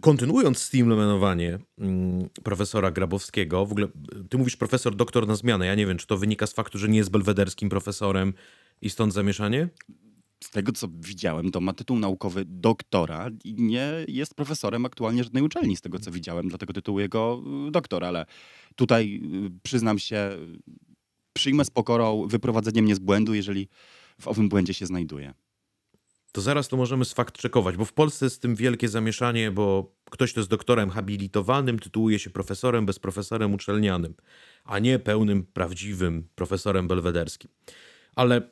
kontynuując 0.00 0.58
stimulomenowanie 0.58 1.58
mm, 1.78 2.28
profesora 2.44 2.90
Grabowskiego, 2.90 3.66
w 3.66 3.72
ogóle 3.72 3.86
y, 3.86 4.28
ty 4.28 4.38
mówisz 4.38 4.56
profesor 4.56 4.96
doktor 4.96 5.26
na 5.26 5.36
zmianę. 5.36 5.66
Ja 5.66 5.74
nie 5.74 5.86
wiem, 5.86 5.98
czy 5.98 6.06
to 6.06 6.18
wynika 6.18 6.46
z 6.46 6.52
faktu, 6.52 6.78
że 6.78 6.88
nie 6.88 6.98
jest 6.98 7.10
belwederskim 7.10 7.68
profesorem 7.68 8.34
i 8.82 8.90
stąd 8.90 9.12
zamieszanie? 9.12 9.68
Z 10.44 10.50
tego, 10.50 10.72
co 10.72 10.88
widziałem, 11.00 11.50
to 11.50 11.60
ma 11.60 11.72
tytuł 11.72 11.98
naukowy 11.98 12.44
doktora 12.46 13.30
i 13.44 13.54
nie 13.54 13.92
jest 14.08 14.34
profesorem 14.34 14.86
aktualnie 14.86 15.24
żadnej 15.24 15.42
uczelni, 15.42 15.76
z 15.76 15.80
tego, 15.80 15.98
co 15.98 16.10
widziałem, 16.10 16.48
dlatego 16.48 16.72
tytułu 16.72 17.00
jego 17.00 17.42
y, 17.68 17.70
doktor, 17.70 18.04
ale 18.04 18.26
tutaj 18.76 19.20
y, 19.46 19.50
przyznam 19.62 19.98
się, 19.98 20.30
przyjmę 21.32 21.64
z 21.64 21.70
pokorą 21.70 22.26
wyprowadzenie 22.26 22.82
mnie 22.82 22.94
z 22.94 22.98
błędu, 22.98 23.34
jeżeli 23.34 23.68
w 24.20 24.28
owym 24.28 24.48
błędzie 24.48 24.74
się 24.74 24.86
znajduję. 24.86 25.34
To 26.32 26.40
zaraz 26.40 26.68
to 26.68 26.76
możemy 26.76 27.04
sfakt 27.04 27.38
czekować, 27.38 27.76
bo 27.76 27.84
w 27.84 27.92
Polsce 27.92 28.26
jest 28.26 28.36
z 28.36 28.38
tym 28.38 28.54
wielkie 28.54 28.88
zamieszanie, 28.88 29.50
bo 29.50 29.94
ktoś, 30.10 30.30
kto 30.32 30.40
jest 30.40 30.50
doktorem 30.50 30.90
habilitowanym, 30.90 31.78
tytułuje 31.78 32.18
się 32.18 32.30
profesorem 32.30 32.86
bez 32.86 32.98
profesorem 32.98 33.54
uczelnianym, 33.54 34.14
a 34.64 34.78
nie 34.78 34.98
pełnym, 34.98 35.46
prawdziwym 35.46 36.28
profesorem 36.34 36.88
belwederskim. 36.88 37.50
Ale 38.14 38.50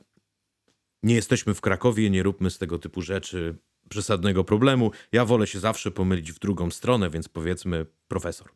nie 1.02 1.14
jesteśmy 1.14 1.54
w 1.54 1.60
Krakowie, 1.60 2.10
nie 2.10 2.22
róbmy 2.22 2.50
z 2.50 2.58
tego 2.58 2.78
typu 2.78 3.02
rzeczy 3.02 3.58
przesadnego 3.88 4.44
problemu. 4.44 4.90
Ja 5.12 5.24
wolę 5.24 5.46
się 5.46 5.60
zawsze 5.60 5.90
pomylić 5.90 6.32
w 6.32 6.38
drugą 6.38 6.70
stronę, 6.70 7.10
więc 7.10 7.28
powiedzmy 7.28 7.86
profesor. 8.08 8.48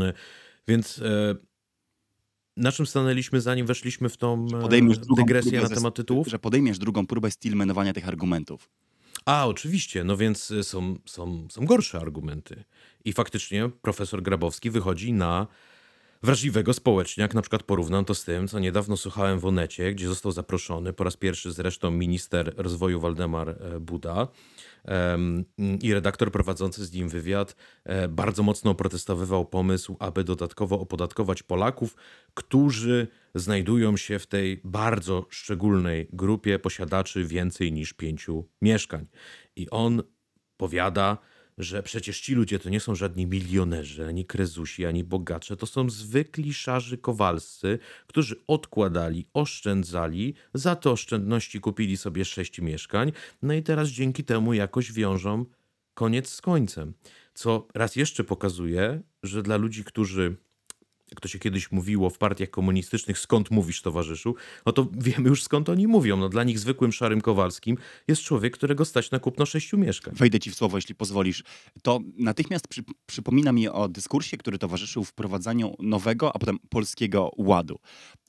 E, 0.00 0.12
Więc 0.68 0.98
e, 0.98 1.34
na 2.56 2.72
czym 2.72 2.86
stanęliśmy, 2.86 3.40
zanim 3.40 3.66
weszliśmy 3.66 4.08
w 4.08 4.16
tą 4.16 4.46
e, 4.70 5.16
dygresję 5.16 5.60
na 5.60 5.68
temat 5.68 5.94
tytułów? 5.94 6.28
Że 6.28 6.38
podejmiesz 6.38 6.78
drugą 6.78 7.06
próbę 7.06 7.30
stilmenowania 7.30 7.92
tych 7.92 8.08
argumentów. 8.08 8.70
A, 9.24 9.46
oczywiście, 9.46 10.04
no 10.04 10.16
więc 10.16 10.50
y, 10.50 10.64
są, 10.64 10.96
są, 11.04 11.46
są 11.50 11.66
gorsze 11.66 12.00
argumenty. 12.00 12.64
I 13.04 13.12
faktycznie 13.12 13.70
profesor 13.82 14.22
Grabowski 14.22 14.70
wychodzi 14.70 15.12
na 15.12 15.46
wrażliwego 16.22 16.72
społecznie, 16.72 17.22
jak 17.22 17.34
na 17.34 17.42
przykład 17.42 17.62
porównam 17.62 18.04
to 18.04 18.14
z 18.14 18.24
tym, 18.24 18.48
co 18.48 18.58
niedawno 18.58 18.96
słuchałem 18.96 19.38
w 19.38 19.44
Onecie, 19.44 19.94
gdzie 19.94 20.08
został 20.08 20.32
zaproszony 20.32 20.92
po 20.92 21.04
raz 21.04 21.16
pierwszy 21.16 21.52
zresztą 21.52 21.90
minister 21.90 22.54
rozwoju 22.56 23.00
Waldemar 23.00 23.48
e, 23.48 23.80
Buda 23.80 24.28
i 25.80 25.94
redaktor 25.94 26.32
prowadzący 26.32 26.84
z 26.84 26.92
nim 26.92 27.08
wywiad 27.08 27.56
e, 27.84 28.08
bardzo 28.08 28.42
mocno 28.42 28.70
oprotestowywał 28.70 29.46
pomysł, 29.46 29.96
aby 29.98 30.24
dodatkowo 30.24 30.80
opodatkować 30.80 31.42
Polaków, 31.42 31.96
którzy 32.34 33.08
znajdują 33.34 33.96
się 33.96 34.18
w 34.18 34.26
tej 34.26 34.60
bardzo 34.64 35.26
szczególnej 35.30 36.08
grupie 36.12 36.58
posiadaczy 36.58 37.24
więcej 37.24 37.72
niż 37.72 37.92
pięciu 37.92 38.48
mieszkań. 38.62 39.06
I 39.56 39.70
on 39.70 40.02
powiada, 40.56 41.18
że 41.62 41.82
przecież 41.82 42.20
ci 42.20 42.34
ludzie 42.34 42.58
to 42.58 42.70
nie 42.70 42.80
są 42.80 42.94
żadni 42.94 43.26
milionerzy, 43.26 44.06
ani 44.06 44.24
krezusi, 44.24 44.86
ani 44.86 45.04
bogacze. 45.04 45.56
To 45.56 45.66
są 45.66 45.90
zwykli 45.90 46.54
szarzy 46.54 46.98
kowalscy, 46.98 47.78
którzy 48.06 48.36
odkładali, 48.46 49.26
oszczędzali, 49.34 50.34
za 50.54 50.76
te 50.76 50.90
oszczędności 50.90 51.60
kupili 51.60 51.96
sobie 51.96 52.24
sześć 52.24 52.60
mieszkań, 52.60 53.12
no 53.42 53.54
i 53.54 53.62
teraz 53.62 53.88
dzięki 53.88 54.24
temu 54.24 54.54
jakoś 54.54 54.92
wiążą 54.92 55.44
koniec 55.94 56.28
z 56.28 56.40
końcem. 56.40 56.94
Co 57.34 57.68
raz 57.74 57.96
jeszcze 57.96 58.24
pokazuje, 58.24 59.02
że 59.22 59.42
dla 59.42 59.56
ludzi, 59.56 59.84
którzy 59.84 60.36
jak 61.12 61.20
to 61.20 61.28
się 61.28 61.38
kiedyś 61.38 61.72
mówiło 61.72 62.10
w 62.10 62.18
partiach 62.18 62.50
komunistycznych, 62.50 63.18
skąd 63.18 63.50
mówisz, 63.50 63.82
towarzyszu, 63.82 64.34
no 64.66 64.72
to 64.72 64.88
wiemy 64.98 65.28
już 65.28 65.42
skąd 65.42 65.68
oni 65.68 65.86
mówią. 65.86 66.16
No 66.16 66.28
dla 66.28 66.44
nich 66.44 66.58
zwykłym 66.58 66.92
szarym 66.92 67.20
Kowalskim 67.20 67.78
jest 68.08 68.22
człowiek, 68.22 68.54
którego 68.54 68.84
stać 68.84 69.10
na 69.10 69.18
kupno 69.18 69.46
sześciu 69.46 69.78
mieszkań. 69.78 70.14
Wejdę 70.14 70.40
ci 70.40 70.50
w 70.50 70.54
słowo, 70.54 70.78
jeśli 70.78 70.94
pozwolisz. 70.94 71.42
To 71.82 72.00
natychmiast 72.18 72.68
przy, 72.68 72.82
przypomina 73.06 73.52
mi 73.52 73.68
o 73.68 73.88
dyskursie, 73.88 74.36
który 74.36 74.58
towarzyszył 74.58 75.04
wprowadzaniu 75.04 75.74
nowego, 75.78 76.36
a 76.36 76.38
potem 76.38 76.58
polskiego 76.68 77.30
ładu. 77.36 77.78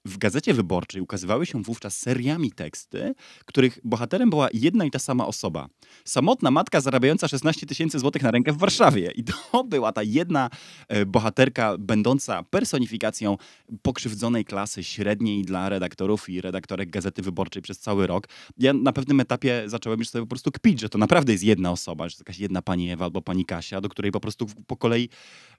W 0.05 0.17
gazecie 0.17 0.53
wyborczej 0.53 1.01
ukazywały 1.01 1.45
się 1.45 1.61
wówczas 1.61 1.97
seriami 1.97 2.51
teksty, 2.51 3.15
których 3.45 3.79
bohaterem 3.83 4.29
była 4.29 4.47
jedna 4.53 4.85
i 4.85 4.91
ta 4.91 4.99
sama 4.99 5.27
osoba. 5.27 5.67
Samotna 6.05 6.51
matka 6.51 6.81
zarabiająca 6.81 7.27
16 7.27 7.65
tysięcy 7.65 7.99
złotych 7.99 8.21
na 8.21 8.31
rękę 8.31 8.51
w 8.51 8.57
Warszawie. 8.57 9.11
I 9.15 9.23
to 9.23 9.63
była 9.73 9.91
ta 9.91 10.03
jedna 10.03 10.49
e, 10.87 11.05
bohaterka 11.05 11.77
będąca 11.77 12.43
personifikacją 12.43 13.37
pokrzywdzonej 13.81 14.45
klasy 14.45 14.83
średniej 14.83 15.43
dla 15.43 15.69
redaktorów 15.69 16.29
i 16.29 16.41
redaktorek 16.41 16.89
Gazety 16.89 17.21
Wyborczej 17.21 17.61
przez 17.61 17.79
cały 17.79 18.07
rok. 18.07 18.27
Ja 18.57 18.73
na 18.73 18.93
pewnym 18.93 19.19
etapie 19.19 19.63
zacząłem 19.65 19.99
już 19.99 20.09
sobie 20.09 20.21
po 20.21 20.29
prostu 20.29 20.51
kpić, 20.51 20.79
że 20.79 20.89
to 20.89 20.97
naprawdę 20.97 21.31
jest 21.31 21.43
jedna 21.43 21.71
osoba, 21.71 22.09
że 22.09 22.15
to 22.15 22.21
jakaś 22.21 22.39
jedna 22.39 22.61
pani 22.61 22.91
Ewa 22.91 23.05
albo 23.05 23.21
pani 23.21 23.45
Kasia, 23.45 23.81
do 23.81 23.89
której 23.89 24.11
po 24.11 24.19
prostu 24.19 24.47
po 24.67 24.77
kolei 24.77 25.09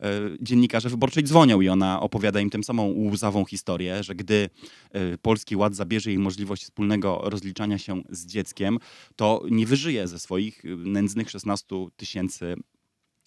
e, 0.00 0.10
dziennikarze 0.40 0.88
wyborczej 0.88 1.24
dzwonią 1.24 1.60
i 1.60 1.68
ona 1.68 2.00
opowiada 2.00 2.40
im 2.40 2.50
tę 2.50 2.62
samą 2.62 2.94
łzawą 3.12 3.44
historię, 3.44 4.02
że 4.02 4.14
gdy 4.14 4.33
e, 4.34 5.18
Polski 5.18 5.56
Ład 5.56 5.74
zabierze 5.74 6.10
jej 6.10 6.18
możliwość 6.18 6.62
wspólnego 6.62 7.20
rozliczania 7.24 7.78
się 7.78 8.02
z 8.10 8.26
dzieckiem, 8.26 8.78
to 9.16 9.42
nie 9.50 9.66
wyżyje 9.66 10.08
ze 10.08 10.18
swoich 10.18 10.64
e, 10.64 10.68
nędznych 10.68 11.30
16 11.30 11.66
tysięcy 11.96 12.54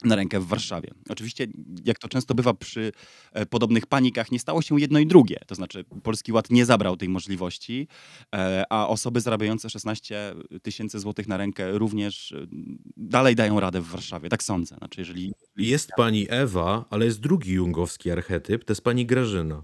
na 0.03 0.15
rękę 0.15 0.39
w 0.39 0.47
Warszawie. 0.47 0.91
Oczywiście, 1.09 1.47
jak 1.85 1.99
to 1.99 2.07
często 2.07 2.35
bywa 2.35 2.53
przy 2.53 2.91
e, 3.33 3.45
podobnych 3.45 3.85
panikach, 3.85 4.31
nie 4.31 4.39
stało 4.39 4.61
się 4.61 4.79
jedno 4.79 4.99
i 4.99 5.07
drugie. 5.07 5.39
To 5.47 5.55
znaczy, 5.55 5.83
Polski 6.03 6.31
Ład 6.31 6.49
nie 6.49 6.65
zabrał 6.65 6.97
tej 6.97 7.09
możliwości, 7.09 7.87
a 8.69 8.87
osoby 8.87 9.21
zarabiające 9.21 9.69
16 9.69 10.35
tysięcy 10.61 10.99
złotych 10.99 11.27
na 11.27 11.37
rękę 11.37 11.77
również 11.77 12.35
dalej 12.97 13.35
dają 13.35 13.59
radę 13.59 13.81
w 13.81 13.87
Warszawie. 13.87 14.29
Tak 14.29 14.43
sądzę. 14.43 14.75
Znaczy, 14.75 15.01
jeżeli 15.01 15.33
Jest 15.57 15.91
pani 15.97 16.25
Ewa, 16.29 16.85
ale 16.89 17.05
jest 17.05 17.19
drugi 17.19 17.51
jungowski 17.51 18.11
archetyp, 18.11 18.63
to 18.63 18.71
jest 18.71 18.81
pani 18.81 19.05
Grażyna. 19.05 19.63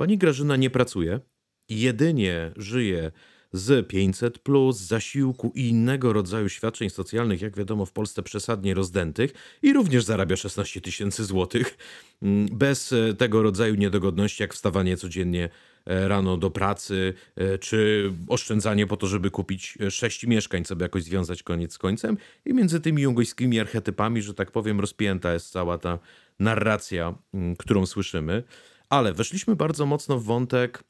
Pani 0.00 0.18
Grażyna 0.18 0.56
nie 0.56 0.70
pracuje, 0.70 1.20
jedynie 1.68 2.52
żyje 2.56 3.12
z 3.52 3.88
500, 3.88 4.38
plus, 4.38 4.76
zasiłku 4.76 5.52
i 5.54 5.68
innego 5.68 6.12
rodzaju 6.12 6.48
świadczeń 6.48 6.90
socjalnych, 6.90 7.42
jak 7.42 7.56
wiadomo, 7.56 7.86
w 7.86 7.92
Polsce 7.92 8.22
przesadnie 8.22 8.74
rozdętych, 8.74 9.32
i 9.62 9.72
również 9.72 10.04
zarabia 10.04 10.36
16 10.36 10.80
tysięcy 10.80 11.24
złotych, 11.24 11.78
mm, 12.22 12.48
bez 12.52 12.92
e, 12.92 13.14
tego 13.14 13.42
rodzaju 13.42 13.74
niedogodności, 13.74 14.42
jak 14.42 14.54
wstawanie 14.54 14.96
codziennie 14.96 15.48
e, 15.86 16.08
rano 16.08 16.36
do 16.36 16.50
pracy, 16.50 17.14
e, 17.36 17.58
czy 17.58 18.10
oszczędzanie 18.28 18.86
po 18.86 18.96
to, 18.96 19.06
żeby 19.06 19.30
kupić 19.30 19.78
sześć 19.90 20.26
mieszkań, 20.26 20.64
sobie 20.64 20.82
jakoś 20.82 21.02
związać 21.02 21.42
koniec 21.42 21.72
z 21.72 21.78
końcem. 21.78 22.16
I 22.44 22.54
między 22.54 22.80
tymi 22.80 23.02
jungojskimi 23.02 23.60
archetypami, 23.60 24.22
że 24.22 24.34
tak 24.34 24.50
powiem, 24.50 24.80
rozpięta 24.80 25.32
jest 25.32 25.50
cała 25.50 25.78
ta 25.78 25.98
narracja, 26.38 27.14
mm, 27.34 27.56
którą 27.56 27.86
słyszymy. 27.86 28.42
Ale 28.90 29.12
weszliśmy 29.12 29.56
bardzo 29.56 29.86
mocno 29.86 30.18
w 30.18 30.24
wątek 30.24 30.84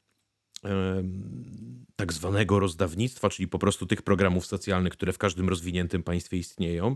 tak 1.95 2.13
zwanego 2.13 2.59
rozdawnictwa, 2.59 3.29
czyli 3.29 3.47
po 3.47 3.59
prostu 3.59 3.85
tych 3.85 4.01
programów 4.01 4.45
socjalnych, 4.45 4.93
które 4.93 5.13
w 5.13 5.17
każdym 5.17 5.49
rozwiniętym 5.49 6.03
państwie 6.03 6.37
istnieją. 6.37 6.95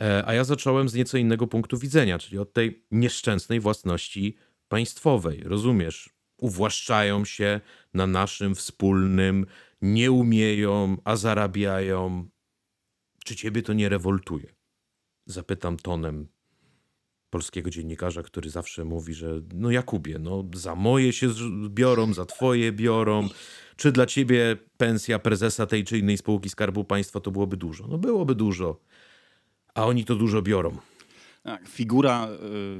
E, 0.00 0.24
A 0.26 0.34
ja 0.34 0.44
zacząłem 0.44 0.88
z 0.88 0.94
nieco 0.94 1.18
innego 1.18 1.46
punktu 1.46 1.78
widzenia, 1.78 2.18
czyli 2.18 2.38
od 2.38 2.52
tej 2.52 2.86
nieszczęsnej 2.90 3.60
własności 3.60 4.36
państwowej. 4.68 5.42
Rozumiesz? 5.44 6.10
Uwłaszczają 6.38 7.24
się 7.24 7.60
na 7.94 8.06
naszym 8.06 8.54
wspólnym, 8.54 9.46
nie 9.82 10.12
umieją, 10.12 10.96
a 11.04 11.16
zarabiają. 11.16 12.28
Czy 13.24 13.36
ciebie 13.36 13.62
to 13.62 13.72
nie 13.72 13.88
rewoltuje? 13.88 14.54
Zapytam 15.26 15.76
tonem 15.76 16.28
polskiego 17.30 17.70
dziennikarza, 17.70 18.22
który 18.22 18.50
zawsze 18.50 18.84
mówi, 18.84 19.14
że 19.14 19.40
no 19.54 19.70
Jakubie, 19.70 20.18
no 20.18 20.44
za 20.54 20.74
moje 20.74 21.12
się 21.12 21.28
biorą, 21.68 22.14
za 22.14 22.24
twoje 22.24 22.72
biorą. 22.72 23.28
Czy 23.76 23.92
dla 23.92 24.06
ciebie 24.06 24.56
pensja 24.76 25.18
prezesa 25.18 25.66
tej 25.66 25.84
czy 25.84 25.98
innej 25.98 26.18
spółki 26.18 26.48
Skarbu 26.48 26.84
Państwa 26.84 27.20
to 27.20 27.30
byłoby 27.30 27.56
dużo? 27.56 27.86
No 27.86 27.98
byłoby 27.98 28.34
dużo, 28.34 28.80
a 29.74 29.86
oni 29.86 30.04
to 30.04 30.14
dużo 30.14 30.42
biorą. 30.42 30.76
Tak, 31.42 31.68
figura 31.68 32.28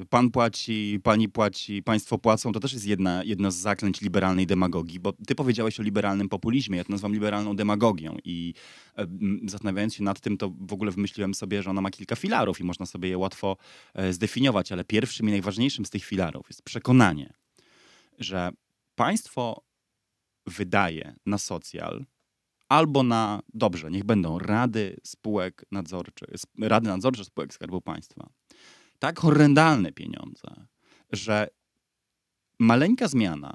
y, 0.03 0.07
pan 0.07 0.31
płaci, 0.31 1.01
pani 1.03 1.29
płaci, 1.29 1.83
państwo 1.83 2.19
płacą, 2.19 2.53
to 2.53 2.61
też 2.61 2.73
jest 2.73 2.87
jedna, 2.87 3.25
jedno 3.25 3.51
z 3.51 3.57
zaklęć 3.57 4.01
liberalnej 4.01 4.47
demagogii, 4.47 5.01
bo 5.01 5.13
ty 5.13 5.35
powiedziałeś 5.35 5.81
o 5.81 5.83
liberalnym 5.83 6.29
populizmie, 6.29 6.79
ja 6.79 6.85
to 6.85 6.93
nazywam 6.93 7.13
liberalną 7.13 7.57
demagogią 7.57 8.17
i 8.25 8.55
e, 8.97 9.07
zastanawiając 9.45 9.95
się 9.95 10.03
nad 10.03 10.21
tym, 10.21 10.37
to 10.37 10.53
w 10.61 10.73
ogóle 10.73 10.91
wymyśliłem 10.91 11.35
sobie, 11.35 11.63
że 11.63 11.71
ona 11.71 11.81
ma 11.81 11.91
kilka 11.91 12.17
filarów 12.17 12.61
i 12.61 12.65
można 12.65 12.87
sobie 12.87 13.09
je 13.09 13.19
łatwo 13.19 13.57
e, 13.95 14.13
zdefiniować, 14.13 14.73
ale 14.73 14.85
pierwszym 14.85 15.29
i 15.29 15.31
najważniejszym 15.31 15.87
z 15.87 15.91
tych 15.91 16.05
filarów 16.05 16.49
jest 16.49 16.63
przekonanie, 16.63 17.33
że 18.19 18.51
państwo 18.95 19.63
wydaje 20.47 21.15
na 21.27 21.39
socjal 21.39 22.07
albo 22.69 23.03
na, 23.03 23.43
dobrze, 23.55 23.91
niech 23.91 24.05
będą 24.05 24.39
rady 24.39 24.97
spółek 25.05 25.65
nadzorczych, 25.73 26.29
rady 26.61 26.89
nadzorcze 26.89 27.25
spółek 27.25 27.55
Skarbu 27.55 27.81
Państwa. 27.81 28.38
Tak 28.99 29.21
horrendalne 29.21 29.93
pieniądze, 29.93 30.67
że 31.13 31.49
maleńka 32.59 33.09
zmiana 33.09 33.55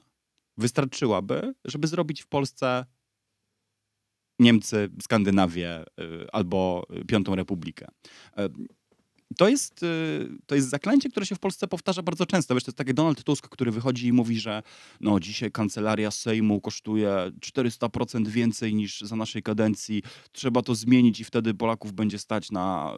wystarczyłaby, 0.58 1.54
żeby 1.66 1.88
zrobić 1.88 2.22
w 2.22 2.28
Polsce 2.28 2.86
Niemcy, 4.40 4.90
Skandynawię 5.02 5.86
y, 6.00 6.32
albo 6.32 6.88
Piątą 7.08 7.36
Republikę. 7.36 7.88
To 9.38 9.50
jest, 9.50 9.84
y, 9.84 10.30
to 10.46 10.56
jest 10.56 10.70
zaklęcie, 10.70 11.10
które 11.10 11.26
się 11.26 11.36
w 11.36 11.40
Polsce 11.40 11.68
powtarza 11.68 12.02
bardzo 12.02 12.26
często. 12.26 12.54
Wiesz, 12.54 12.64
to 12.64 12.70
jest 12.70 12.78
taki 12.78 12.94
Donald 12.94 13.24
Tusk, 13.24 13.50
który 13.50 13.72
wychodzi 13.72 14.08
i 14.08 14.14
mówi, 14.14 14.40
że 14.40 14.64
no, 15.02 15.20
dzisiaj 15.20 15.52
kancelaria 15.52 16.12
Sejmu 16.12 16.62
kosztuje 16.62 17.32
400% 17.40 18.28
więcej 18.28 18.76
niż 18.76 19.02
za 19.02 19.16
naszej 19.16 19.44
kadencji. 19.44 20.04
Trzeba 20.32 20.62
to 20.62 20.76
zmienić 20.76 21.20
i 21.20 21.24
wtedy 21.24 21.54
Polaków 21.54 21.94
będzie 21.94 22.20
stać 22.20 22.52
na, 22.52 22.94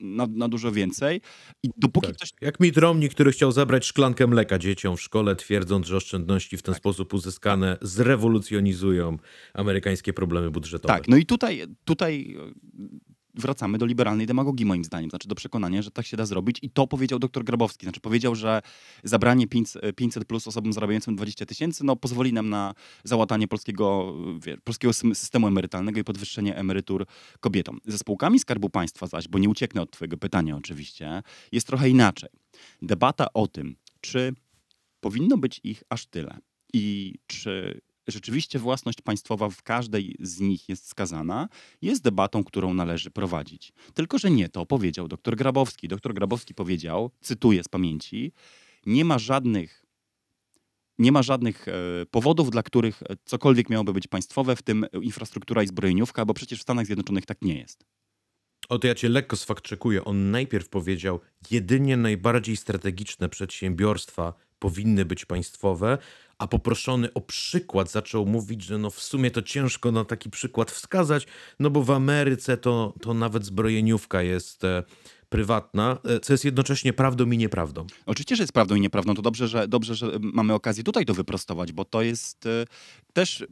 na, 0.00 0.26
na 0.30 0.48
dużo 0.48 0.72
więcej. 0.72 1.20
I 1.62 1.70
dopóki 1.76 2.06
Tak. 2.06 2.16
ktoś 2.16 2.30
Jak 2.40 2.60
Mitt 2.60 2.76
Romney, 2.76 3.08
który 3.08 3.32
chciał 3.32 3.52
zabrać 3.52 3.86
szklankę 3.86 4.26
mleka 4.26 4.58
dzieciom 4.58 4.96
w 4.96 5.02
szkole, 5.02 5.36
twierdząc, 5.36 5.86
że 5.86 5.96
oszczędności 5.96 6.56
w 6.56 6.62
ten 6.62 6.74
sposób 6.74 7.14
uzyskane 7.14 7.78
zrewolucjonizują 7.82 9.16
amerykańskie 9.54 10.12
problemy 10.12 10.50
budżetowe. 10.50 10.94
Tak, 10.94 11.08
no 11.08 11.16
i 11.16 11.26
tutaj, 11.26 11.62
tutaj 11.84 12.36
wracamy 13.38 13.78
do 13.78 13.86
liberalnej 13.86 14.26
demagogii 14.26 14.66
moim 14.66 14.84
zdaniem, 14.84 15.10
znaczy 15.10 15.28
do 15.28 15.34
przekonania, 15.34 15.82
że 15.82 15.90
tak 15.90 16.06
się 16.06 16.16
da 16.16 16.26
zrobić 16.26 16.58
i 16.62 16.70
to 16.70 16.86
powiedział 16.86 17.18
dr 17.18 17.44
Grabowski, 17.44 17.86
znaczy 17.86 18.00
powiedział, 18.00 18.34
że 18.34 18.62
zabranie 19.04 19.46
500 19.46 19.96
500 19.96 20.24
plus 20.24 20.48
osobom 20.48 20.72
zarabiającym 20.72 21.16
20 21.16 21.46
tysięcy, 21.46 21.84
no 21.84 21.96
pozwoli 21.96 22.32
nam 22.32 22.48
na 22.48 22.74
załatanie 23.04 23.48
polskiego, 23.48 24.14
wie, 24.40 24.58
polskiego 24.58 24.92
systemu 24.92 25.46
emerytalnego 25.48 26.00
i 26.00 26.04
podwyższenie 26.04 26.56
emerytur 26.56 27.06
kobietom. 27.40 27.80
Ze 27.86 27.98
spółkami 27.98 28.38
Skarbu 28.38 28.70
Państwa 28.70 29.06
zaś, 29.06 29.28
bo 29.28 29.38
nie 29.38 29.48
ucieknę 29.48 29.82
od 29.82 29.90
twojego 29.90 30.16
pytania 30.16 30.56
oczywiście, 30.56 31.22
jest 31.52 31.66
trochę 31.66 31.88
inaczej. 31.88 32.30
Debata 32.82 33.32
o 33.34 33.46
tym, 33.46 33.76
czy 34.00 34.34
powinno 35.00 35.36
być 35.36 35.60
ich 35.64 35.82
aż 35.88 36.06
tyle 36.06 36.38
i 36.72 37.14
czy 37.26 37.80
rzeczywiście 38.08 38.58
własność 38.58 39.00
państwowa 39.00 39.48
w 39.50 39.62
każdej 39.62 40.16
z 40.20 40.40
nich 40.40 40.68
jest 40.68 40.88
skazana, 40.88 41.48
jest 41.82 42.02
debatą, 42.02 42.44
którą 42.44 42.74
należy 42.74 43.10
prowadzić. 43.10 43.72
Tylko, 43.94 44.18
że 44.18 44.30
nie 44.30 44.48
to 44.48 44.66
powiedział 44.66 45.08
dr 45.08 45.36
Grabowski. 45.36 45.88
Dr 45.88 46.14
Grabowski 46.14 46.54
powiedział, 46.54 47.10
cytuję 47.20 47.64
z 47.64 47.68
pamięci, 47.68 48.32
nie 48.86 49.04
ma 49.04 49.18
żadnych 49.18 49.88
nie 50.98 51.12
ma 51.12 51.22
żadnych 51.22 51.68
e, 51.68 51.72
powodów, 52.10 52.50
dla 52.50 52.62
których 52.62 53.02
cokolwiek 53.24 53.70
miałoby 53.70 53.92
być 53.92 54.06
państwowe, 54.06 54.56
w 54.56 54.62
tym 54.62 54.86
infrastruktura 55.02 55.62
i 55.62 55.66
zbrojeniówka, 55.66 56.24
bo 56.24 56.34
przecież 56.34 56.58
w 56.58 56.62
Stanach 56.62 56.86
Zjednoczonych 56.86 57.26
tak 57.26 57.42
nie 57.42 57.58
jest. 57.58 57.84
O 58.68 58.78
to 58.78 58.86
ja 58.86 58.94
cię 58.94 59.08
lekko 59.08 59.36
sfakczekuję. 59.36 60.04
On 60.04 60.30
najpierw 60.30 60.68
powiedział, 60.68 61.20
jedynie 61.50 61.96
najbardziej 61.96 62.56
strategiczne 62.56 63.28
przedsiębiorstwa 63.28 64.34
powinny 64.58 65.04
być 65.04 65.24
państwowe, 65.24 65.98
a 66.38 66.46
poproszony 66.46 67.12
o 67.12 67.20
przykład 67.20 67.90
zaczął 67.90 68.26
mówić, 68.26 68.62
że 68.62 68.78
no 68.78 68.90
w 68.90 69.00
sumie 69.00 69.30
to 69.30 69.42
ciężko 69.42 69.92
na 69.92 70.04
taki 70.04 70.30
przykład 70.30 70.70
wskazać, 70.70 71.26
no 71.60 71.70
bo 71.70 71.82
w 71.82 71.90
Ameryce 71.90 72.56
to, 72.56 72.94
to 73.02 73.14
nawet 73.14 73.44
zbrojeniówka 73.44 74.22
jest 74.22 74.64
e, 74.64 74.82
prywatna, 75.28 75.98
e, 76.04 76.20
co 76.20 76.32
jest 76.32 76.44
jednocześnie 76.44 76.92
prawdą 76.92 77.30
i 77.30 77.38
nieprawdą. 77.38 77.86
Oczywiście, 78.06 78.36
że 78.36 78.42
jest 78.42 78.52
prawdą 78.52 78.74
i 78.74 78.80
nieprawdą. 78.80 79.14
To 79.14 79.22
dobrze, 79.22 79.48
że, 79.48 79.68
dobrze, 79.68 79.94
że 79.94 80.10
mamy 80.20 80.54
okazję 80.54 80.84
tutaj 80.84 81.04
to 81.04 81.14
wyprostować, 81.14 81.72
bo 81.72 81.84
to 81.84 82.02
jest 82.02 82.46
e, 82.46 82.64
też 83.12 83.46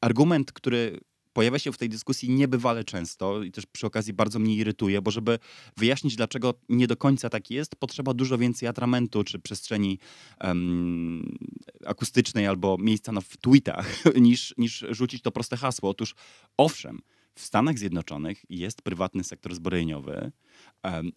argument, 0.00 0.52
który 0.52 1.00
pojawia 1.38 1.58
się 1.58 1.72
w 1.72 1.78
tej 1.78 1.88
dyskusji 1.88 2.30
niebywale 2.30 2.84
często 2.84 3.42
i 3.42 3.50
też 3.50 3.66
przy 3.66 3.86
okazji 3.86 4.12
bardzo 4.12 4.38
mnie 4.38 4.54
irytuje, 4.54 5.02
bo 5.02 5.10
żeby 5.10 5.38
wyjaśnić, 5.76 6.16
dlaczego 6.16 6.54
nie 6.68 6.86
do 6.86 6.96
końca 6.96 7.30
tak 7.30 7.50
jest, 7.50 7.76
potrzeba 7.76 8.14
dużo 8.14 8.38
więcej 8.38 8.68
atramentu 8.68 9.24
czy 9.24 9.38
przestrzeni 9.38 9.98
em, 10.38 11.38
akustycznej 11.86 12.46
albo 12.46 12.76
miejsca 12.78 13.12
na, 13.12 13.20
w 13.20 13.36
tweetach, 13.36 14.04
niż, 14.20 14.54
niż 14.56 14.84
rzucić 14.90 15.22
to 15.22 15.32
proste 15.32 15.56
hasło. 15.56 15.90
Otóż 15.90 16.14
owszem, 16.56 17.00
w 17.34 17.42
Stanach 17.42 17.78
Zjednoczonych 17.78 18.42
jest 18.50 18.82
prywatny 18.82 19.24
sektor 19.24 19.54
zbrojeniowy, 19.54 20.32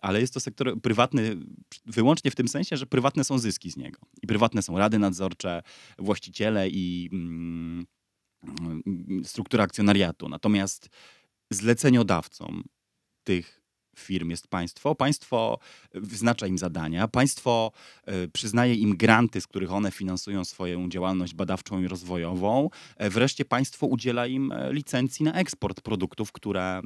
ale 0.02 0.22
jest 0.22 0.34
to 0.34 0.40
sektor 0.40 0.82
prywatny 0.82 1.38
wyłącznie 1.86 2.32
w 2.32 2.36
tym 2.36 2.48
sensie, 2.48 2.78
że 2.78 2.86
prywatne 2.86 3.24
są 3.24 3.38
zyski 3.38 3.72
z 3.72 3.78
niego. 3.78 4.00
I 4.22 4.28
prywatne 4.28 4.62
są 4.62 4.78
rady 4.78 5.00
nadzorcze, 5.00 5.64
właściciele 6.00 6.70
i 6.70 7.10
mm, 7.14 7.86
struktura 9.24 9.64
akcjonariatu. 9.64 10.30
Natomiast 10.30 10.90
zleceniodawcą 11.52 12.62
tych 13.24 13.61
firm 13.96 14.30
jest 14.30 14.48
państwo. 14.48 14.96
Państwo 14.96 15.60
wyznacza 15.94 16.48
im 16.48 16.58
zadania, 16.58 17.08
państwo 17.08 17.72
e, 18.06 18.28
przyznaje 18.28 18.76
im 18.76 18.98
granty, 18.98 19.42
z 19.42 19.48
których 19.48 19.72
one 19.72 19.92
finansują 19.92 20.46
swoją 20.46 20.90
działalność 20.90 21.34
badawczą 21.34 21.82
i 21.82 21.88
rozwojową. 21.88 22.70
E, 22.98 23.10
Wreszcie 23.10 23.46
państwo 23.46 23.88
udziela 23.88 24.28
im 24.28 24.52
e, 24.52 24.74
licencji 24.74 25.26
na 25.26 25.34
eksport 25.34 25.82
produktów, 25.82 26.32
które 26.32 26.82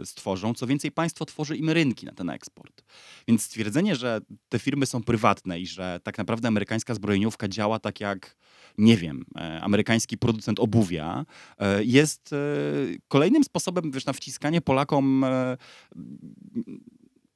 e, 0.00 0.06
stworzą. 0.06 0.54
Co 0.54 0.66
więcej, 0.66 0.92
państwo 0.92 1.24
tworzy 1.24 1.56
im 1.56 1.70
rynki 1.70 2.06
na 2.06 2.12
ten 2.12 2.30
eksport. 2.30 2.82
Więc 3.28 3.42
stwierdzenie, 3.42 3.96
że 3.96 4.20
te 4.48 4.58
firmy 4.58 4.86
są 4.86 5.02
prywatne 5.02 5.60
i 5.60 5.66
że 5.66 6.00
tak 6.02 6.18
naprawdę 6.18 6.48
amerykańska 6.48 6.94
zbrojeniówka 6.94 7.48
działa 7.48 7.78
tak 7.78 8.00
jak, 8.00 8.36
nie 8.78 8.96
wiem, 8.96 9.24
e, 9.36 9.60
amerykański 9.60 10.18
producent 10.18 10.60
obuwia, 10.60 11.24
e, 11.58 11.84
jest 11.84 12.32
e, 12.32 12.36
kolejnym 13.08 13.44
sposobem, 13.44 13.90
wiesz, 13.90 14.06
na 14.06 14.12
wciskanie 14.12 14.60
Polakom 14.60 15.24
e, 15.24 15.56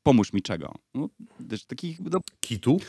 pomóż 0.03 0.33
mi 0.33 0.43
czego? 0.43 0.75
No, 0.95 1.09
wiesz, 1.41 1.65
takich, 1.65 2.01
no, 2.01 2.21
Kitu, 2.41 2.81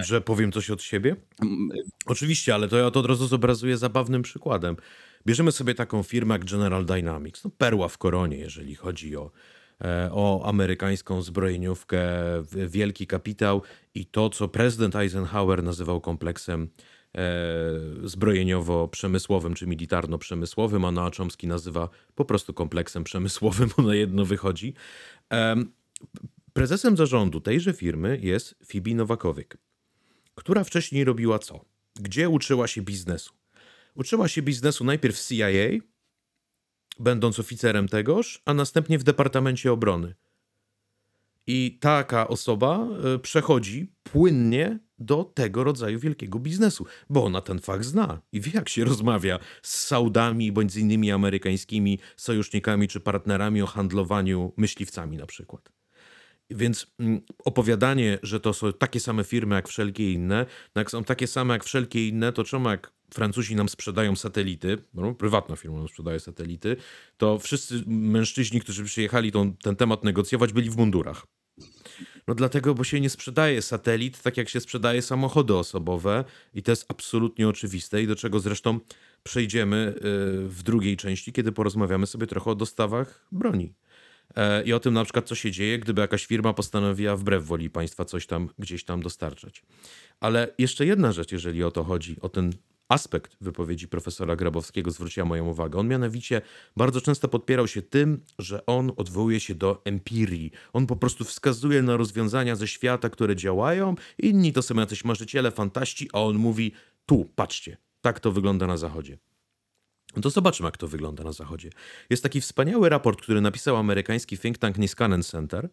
że 0.00 0.20
powiem 0.20 0.52
coś 0.52 0.70
od 0.70 0.82
siebie? 0.82 1.16
mm, 1.42 1.68
Oczywiście, 2.06 2.54
ale 2.54 2.68
to 2.68 2.76
ja 2.76 2.90
to 2.90 3.00
od 3.00 3.06
razu 3.06 3.26
zobrazuję 3.26 3.76
zabawnym 3.76 4.22
przykładem. 4.22 4.76
Bierzemy 5.26 5.52
sobie 5.52 5.74
taką 5.74 6.02
firmę 6.02 6.34
jak 6.34 6.44
General 6.44 6.84
Dynamics, 6.86 7.44
no 7.44 7.50
perła 7.58 7.88
w 7.88 7.98
koronie, 7.98 8.36
jeżeli 8.36 8.74
chodzi 8.74 9.16
o, 9.16 9.30
e, 9.80 10.08
o 10.12 10.42
amerykańską 10.48 11.22
zbrojeniówkę, 11.22 12.02
wielki 12.68 13.06
kapitał 13.06 13.62
i 13.94 14.06
to, 14.06 14.30
co 14.30 14.48
prezydent 14.48 14.96
Eisenhower 14.96 15.62
nazywał 15.62 16.00
kompleksem 16.00 16.68
zbrojeniowo-przemysłowym 18.04 19.54
czy 19.54 19.66
militarno-przemysłowym, 19.66 20.88
a 20.88 20.92
Noam 20.92 21.12
Chomsky 21.12 21.46
nazywa 21.46 21.88
po 22.14 22.24
prostu 22.24 22.54
kompleksem 22.54 23.04
przemysłowym, 23.04 23.70
bo 23.76 23.82
na 23.82 23.94
jedno 23.94 24.24
wychodzi. 24.24 24.74
Em, 25.30 25.72
prezesem 26.52 26.96
zarządu 26.96 27.40
tejże 27.40 27.72
firmy 27.72 28.18
jest 28.22 28.54
Phoebe 28.72 28.94
Nowakowiek 28.94 29.58
która 30.34 30.64
wcześniej 30.64 31.04
robiła 31.04 31.38
co? 31.38 31.64
Gdzie 32.00 32.28
uczyła 32.28 32.66
się 32.66 32.82
biznesu? 32.82 33.34
Uczyła 33.94 34.28
się 34.28 34.42
biznesu 34.42 34.84
najpierw 34.84 35.16
w 35.16 35.28
CIA, 35.28 35.46
będąc 36.98 37.38
oficerem 37.38 37.88
tegoż, 37.88 38.42
a 38.44 38.54
następnie 38.54 38.98
w 38.98 39.02
Departamencie 39.02 39.72
Obrony. 39.72 40.14
I 41.46 41.78
taka 41.80 42.28
osoba 42.28 42.88
e, 43.14 43.18
przechodzi 43.18 43.92
płynnie 44.02 44.78
do 44.98 45.24
tego 45.24 45.64
rodzaju 45.64 45.98
wielkiego 45.98 46.38
biznesu, 46.38 46.86
bo 47.10 47.24
ona 47.24 47.40
ten 47.40 47.58
fakt 47.58 47.84
zna 47.84 48.20
i 48.32 48.40
wie, 48.40 48.50
jak 48.54 48.68
się 48.68 48.84
rozmawia 48.84 49.38
z 49.62 49.86
Saudami 49.86 50.52
bądź 50.52 50.72
z 50.72 50.76
innymi 50.76 51.10
amerykańskimi 51.10 51.98
sojusznikami 52.16 52.88
czy 52.88 53.00
partnerami 53.00 53.62
o 53.62 53.66
handlowaniu 53.66 54.52
myśliwcami 54.56 55.16
na 55.16 55.26
przykład. 55.26 55.72
Więc 56.50 56.86
mm, 56.98 57.20
opowiadanie, 57.44 58.18
że 58.22 58.40
to 58.40 58.52
są 58.52 58.72
takie 58.72 59.00
same 59.00 59.24
firmy 59.24 59.54
jak 59.54 59.68
wszelkie 59.68 60.12
inne, 60.12 60.46
no 60.74 60.80
jak 60.80 60.90
są 60.90 61.04
takie 61.04 61.26
same 61.26 61.54
jak 61.54 61.64
wszelkie 61.64 62.08
inne, 62.08 62.32
to 62.32 62.44
czemu 62.44 62.70
jak 62.70 62.92
Francuzi 63.14 63.56
nam 63.56 63.68
sprzedają 63.68 64.16
satelity, 64.16 64.78
no, 64.94 65.14
prywatna 65.14 65.56
firma 65.56 65.78
nam 65.78 65.88
sprzedaje 65.88 66.20
satelity, 66.20 66.76
to 67.16 67.38
wszyscy 67.38 67.82
mężczyźni, 67.86 68.60
którzy 68.60 68.84
przyjechali 68.84 69.32
tą, 69.32 69.56
ten 69.56 69.76
temat 69.76 70.04
negocjować, 70.04 70.52
byli 70.52 70.70
w 70.70 70.76
mundurach. 70.76 71.26
No 72.28 72.34
dlatego, 72.34 72.74
bo 72.74 72.84
się 72.84 73.00
nie 73.00 73.10
sprzedaje 73.10 73.62
satelit, 73.62 74.22
tak 74.22 74.36
jak 74.36 74.48
się 74.48 74.60
sprzedaje 74.60 75.02
samochody 75.02 75.54
osobowe 75.54 76.24
i 76.54 76.62
to 76.62 76.72
jest 76.72 76.84
absolutnie 76.88 77.48
oczywiste 77.48 78.02
i 78.02 78.06
do 78.06 78.16
czego 78.16 78.40
zresztą 78.40 78.80
przejdziemy 79.22 79.94
y, 79.96 80.48
w 80.48 80.62
drugiej 80.62 80.96
części, 80.96 81.32
kiedy 81.32 81.52
porozmawiamy 81.52 82.06
sobie 82.06 82.26
trochę 82.26 82.50
o 82.50 82.54
dostawach 82.54 83.26
broni. 83.32 83.74
E, 84.36 84.64
I 84.64 84.72
o 84.72 84.80
tym 84.80 84.94
na 84.94 85.04
przykład, 85.04 85.28
co 85.28 85.34
się 85.34 85.50
dzieje, 85.50 85.78
gdyby 85.78 86.00
jakaś 86.00 86.26
firma 86.26 86.52
postanowiła 86.52 87.16
wbrew 87.16 87.44
woli 87.44 87.70
państwa 87.70 88.04
coś 88.04 88.26
tam 88.26 88.48
gdzieś 88.58 88.84
tam 88.84 89.02
dostarczać. 89.02 89.62
Ale 90.20 90.54
jeszcze 90.58 90.86
jedna 90.86 91.12
rzecz, 91.12 91.32
jeżeli 91.32 91.64
o 91.64 91.70
to 91.70 91.84
chodzi, 91.84 92.16
o 92.20 92.28
ten 92.28 92.52
aspekt 92.92 93.36
wypowiedzi 93.40 93.88
profesora 93.88 94.36
Grabowskiego 94.36 94.90
zwróciła 94.90 95.26
moją 95.26 95.46
uwagę. 95.46 95.78
On 95.78 95.88
mianowicie 95.88 96.42
bardzo 96.76 97.00
często 97.00 97.28
podpierał 97.28 97.68
się 97.68 97.82
tym, 97.82 98.24
że 98.38 98.66
on 98.66 98.92
odwołuje 98.96 99.40
się 99.40 99.54
do 99.54 99.82
empirii. 99.84 100.50
On 100.72 100.86
po 100.86 100.96
prostu 100.96 101.24
wskazuje 101.24 101.82
na 101.82 101.96
rozwiązania 101.96 102.56
ze 102.56 102.68
świata, 102.68 103.10
które 103.10 103.36
działają, 103.36 103.94
inni 104.18 104.52
to 104.52 104.62
są 104.62 104.74
jacyś 104.74 105.04
marzyciele, 105.04 105.50
fantaści, 105.50 106.08
a 106.12 106.20
on 106.20 106.36
mówi 106.36 106.72
tu, 107.06 107.24
patrzcie, 107.34 107.76
tak 108.00 108.20
to 108.20 108.32
wygląda 108.32 108.66
na 108.66 108.76
zachodzie. 108.76 109.18
To 110.22 110.30
zobaczmy, 110.30 110.64
jak 110.64 110.76
to 110.76 110.88
wygląda 110.88 111.24
na 111.24 111.32
Zachodzie. 111.32 111.70
Jest 112.10 112.22
taki 112.22 112.40
wspaniały 112.40 112.88
raport, 112.88 113.22
który 113.22 113.40
napisał 113.40 113.76
amerykański 113.76 114.38
think 114.38 114.58
tank 114.58 114.78
Niskanen 114.78 115.22
Center, 115.22 115.68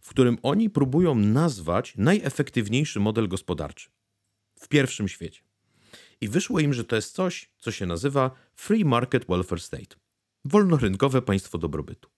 w 0.00 0.08
którym 0.08 0.38
oni 0.42 0.70
próbują 0.70 1.14
nazwać 1.14 1.94
najefektywniejszy 1.96 3.00
model 3.00 3.28
gospodarczy 3.28 3.90
w 4.60 4.68
pierwszym 4.68 5.08
świecie. 5.08 5.43
I 6.24 6.28
wyszło 6.28 6.60
im, 6.60 6.74
że 6.74 6.84
to 6.84 6.96
jest 6.96 7.14
coś, 7.14 7.50
co 7.58 7.70
się 7.70 7.86
nazywa 7.86 8.30
Free 8.54 8.84
Market 8.84 9.26
Welfare 9.28 9.60
State 9.60 9.96
wolnorynkowe 10.44 11.22
państwo 11.22 11.58
dobrobytu. 11.58 12.10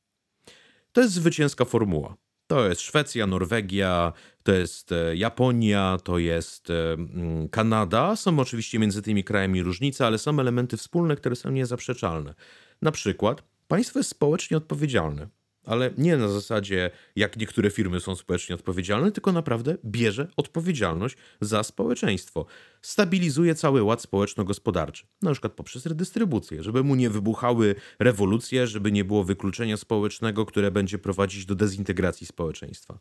To 0.93 1.01
jest 1.01 1.15
zwycięska 1.15 1.65
formuła. 1.65 2.17
To 2.47 2.69
jest 2.69 2.81
Szwecja, 2.81 3.27
Norwegia, 3.27 4.13
to 4.43 4.53
jest 4.53 4.93
e, 4.93 5.17
Japonia, 5.17 5.99
to 6.05 6.19
jest 6.19 6.71
e, 6.71 6.93
mm, 6.93 7.49
Kanada. 7.49 8.17
Są 8.17 8.39
oczywiście 8.39 8.79
między 8.79 9.03
tymi 9.03 9.25
krajami 9.25 9.63
różnice, 9.63 10.07
ale 10.07 10.19
są 10.19 10.41
elementy 10.41 10.77
wspólne, 10.77 11.17
które 11.17 11.37
są 11.37 11.51
niezaprzeczalne. 11.51 12.35
Na 12.83 12.93
przykład 12.93 13.43
państwo 13.69 13.99
jest 13.99 14.11
społecznie 14.11 14.57
odpowiedzialne 14.57 15.29
ale 15.67 15.91
nie 15.99 16.17
na 16.17 16.29
zasadzie, 16.29 16.91
jak 17.17 17.37
niektóre 17.37 17.71
firmy 17.71 18.01
są 18.01 18.17
społecznie 18.17 18.55
odpowiedzialne, 18.55 19.13
tylko 19.13 19.33
naprawdę 19.33 19.77
bierze 19.85 20.29
odpowiedzialność 20.37 21.17
za 21.41 21.63
społeczeństwo. 21.63 22.47
Stabilizuje 22.83 23.55
cały 23.55 23.83
ład 23.83 24.03
społeczno-gospodarczy, 24.03 25.07
na 25.23 25.33
przykład 25.33 25.53
poprzez 25.53 25.87
redystrybucję, 25.87 26.63
żeby 26.63 26.85
mu 26.85 26.95
nie 26.95 27.11
wybuchały 27.11 27.75
rewolucje, 27.99 28.67
żeby 28.67 28.93
nie 28.93 29.05
było 29.05 29.25
wykluczenia 29.25 29.77
społecznego, 29.77 30.47
które 30.47 30.71
będzie 30.71 30.99
prowadzić 30.99 31.47
do 31.47 31.55
dezintegracji 31.55 32.27
społeczeństwa. 32.27 32.99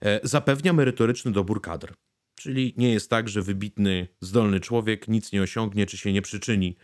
E, 0.00 0.20
zapewnia 0.22 0.72
merytoryczny 0.72 1.32
dobór 1.32 1.62
kadr. 1.62 1.94
Czyli 2.34 2.74
nie 2.76 2.92
jest 2.92 3.10
tak, 3.10 3.28
że 3.28 3.42
wybitny, 3.42 4.08
zdolny 4.20 4.60
człowiek 4.60 5.08
nic 5.08 5.32
nie 5.32 5.42
osiągnie 5.42 5.86
czy 5.86 5.96
się 5.96 6.12
nie 6.12 6.22
przyczyni 6.22 6.76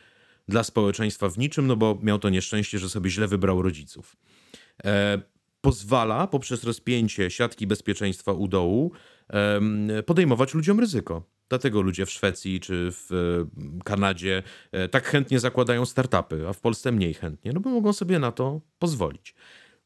dla 0.48 0.64
społeczeństwa 0.64 1.28
w 1.28 1.38
niczym, 1.38 1.66
no 1.66 1.76
bo 1.76 1.98
miał 2.02 2.18
to 2.18 2.28
nieszczęście, 2.28 2.78
że 2.78 2.88
sobie 2.88 3.10
źle 3.10 3.28
wybrał 3.28 3.62
rodziców. 3.62 4.16
E, 4.84 5.18
pozwala 5.60 6.26
poprzez 6.26 6.64
rozpięcie 6.64 7.30
siatki 7.30 7.66
bezpieczeństwa 7.66 8.32
u 8.32 8.48
dołu 8.48 8.92
podejmować 10.06 10.54
ludziom 10.54 10.80
ryzyko. 10.80 11.22
Dlatego 11.48 11.80
ludzie 11.80 12.06
w 12.06 12.10
Szwecji 12.10 12.60
czy 12.60 12.88
w 12.92 13.12
e, 13.12 13.84
Kanadzie 13.84 14.42
e, 14.72 14.88
tak 14.88 15.04
chętnie 15.04 15.40
zakładają 15.40 15.86
startupy, 15.86 16.48
a 16.48 16.52
w 16.52 16.60
Polsce 16.60 16.92
mniej 16.92 17.14
chętnie, 17.14 17.52
no 17.52 17.60
bo 17.60 17.70
mogą 17.70 17.92
sobie 17.92 18.18
na 18.18 18.32
to 18.32 18.60
pozwolić. 18.78 19.34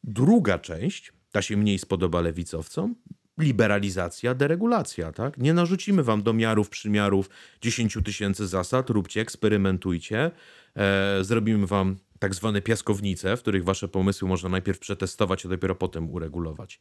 Druga 0.05 0.59
część, 0.59 1.13
ta 1.33 1.43
się 1.43 1.57
mniej 1.57 1.79
spodoba 1.79 2.21
lewicowcom, 2.21 2.95
liberalizacja, 3.39 4.35
deregulacja. 4.35 5.13
Tak? 5.13 5.39
Nie 5.39 5.55
narzucimy 5.55 6.03
wam 6.03 6.23
domiarów, 6.23 6.69
przymiarów 6.69 7.31
10 7.61 7.99
tysięcy 8.05 8.47
zasad, 8.47 8.91
róbcie, 8.91 9.21
eksperymentujcie, 9.21 10.31
e, 10.77 11.25
zrobimy 11.25 11.67
wam 11.67 11.97
tak 12.19 12.35
zwane 12.35 12.63
piaskownice, 12.63 13.37
w 13.37 13.41
których 13.41 13.65
wasze 13.65 13.89
pomysły 13.89 14.29
można 14.29 14.49
najpierw 14.49 14.79
przetestować, 14.79 15.47
a 15.47 15.49
dopiero 15.49 15.75
potem 15.75 16.11
uregulować. 16.11 16.81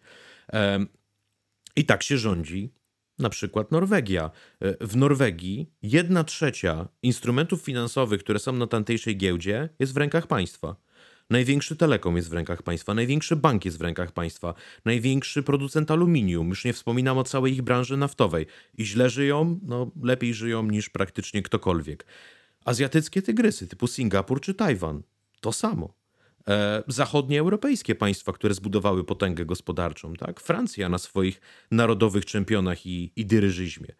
I 1.75 1.85
tak 1.85 2.03
się 2.03 2.17
rządzi 2.17 2.73
na 3.19 3.29
przykład 3.29 3.71
Norwegia. 3.71 4.31
E, 4.59 4.87
w 4.87 4.95
Norwegii 4.95 5.69
jedna 5.81 6.23
trzecia 6.23 6.87
instrumentów 7.03 7.61
finansowych, 7.61 8.23
które 8.23 8.39
są 8.39 8.53
na 8.53 8.67
tamtejszej 8.67 9.17
giełdzie, 9.17 9.69
jest 9.79 9.93
w 9.93 9.97
rękach 9.97 10.27
państwa. 10.27 10.75
Największy 11.29 11.75
telekom 11.75 12.15
jest 12.15 12.29
w 12.29 12.33
rękach 12.33 12.63
państwa, 12.63 12.93
największy 12.93 13.35
bank 13.35 13.65
jest 13.65 13.77
w 13.77 13.81
rękach 13.81 14.11
państwa, 14.11 14.53
największy 14.85 15.43
producent 15.43 15.91
aluminium, 15.91 16.49
już 16.49 16.65
nie 16.65 16.73
wspominam 16.73 17.17
o 17.17 17.23
całej 17.23 17.53
ich 17.53 17.61
branży 17.61 17.97
naftowej. 17.97 18.45
I 18.77 18.85
źle 18.85 19.09
żyją, 19.09 19.59
no 19.63 19.91
lepiej 20.03 20.33
żyją 20.33 20.63
niż 20.63 20.89
praktycznie 20.89 21.41
ktokolwiek. 21.41 22.05
Azjatyckie 22.65 23.21
tygrysy 23.21 23.67
typu 23.67 23.87
Singapur 23.87 24.41
czy 24.41 24.53
Tajwan 24.53 25.03
to 25.41 25.51
samo. 25.51 25.99
E, 26.49 26.83
zachodnie 26.87 27.39
europejskie 27.39 27.95
państwa, 27.95 28.33
które 28.33 28.53
zbudowały 28.53 29.03
potęgę 29.03 29.45
gospodarczą, 29.45 30.13
tak? 30.13 30.39
Francja 30.39 30.89
na 30.89 30.97
swoich 30.97 31.41
narodowych 31.71 32.25
czempionach 32.25 32.85
i, 32.85 33.11
i 33.15 33.25
dyryżyzmie. 33.25 33.95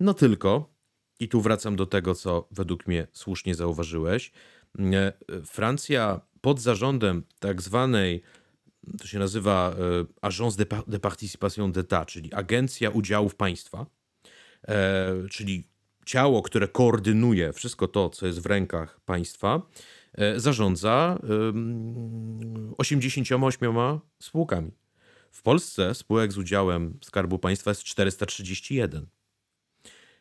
No 0.00 0.14
tylko, 0.14 0.74
i 1.20 1.28
tu 1.28 1.40
wracam 1.40 1.76
do 1.76 1.86
tego, 1.86 2.14
co 2.14 2.48
według 2.50 2.86
mnie 2.86 3.06
słusznie 3.12 3.54
zauważyłeś, 3.54 4.32
e, 4.78 5.12
Francja 5.46 6.20
pod 6.40 6.60
zarządem 6.60 7.22
tak 7.38 7.62
zwanej, 7.62 8.22
to 9.00 9.06
się 9.06 9.18
nazywa 9.18 9.76
e, 10.00 10.04
Agence 10.22 10.64
de, 10.64 10.66
de 10.86 10.98
Participation 10.98 11.72
d'État, 11.72 12.06
czyli 12.06 12.34
Agencja 12.34 12.90
Udziałów 12.90 13.34
Państwa, 13.34 13.86
czyli 15.30 15.64
ciało, 16.06 16.42
które 16.42 16.68
koordynuje 16.68 17.52
wszystko 17.52 17.88
to, 17.88 18.10
co 18.10 18.26
jest 18.26 18.40
w 18.40 18.46
rękach 18.46 19.00
państwa, 19.00 19.62
E, 20.14 20.40
zarządza 20.40 21.18
88 22.78 24.00
spółkami. 24.18 24.70
W 25.30 25.42
Polsce 25.42 25.94
spółek 25.94 26.32
z 26.32 26.38
udziałem 26.38 26.98
Skarbu 27.04 27.38
Państwa 27.38 27.70
jest 27.70 27.82
431. 27.82 29.06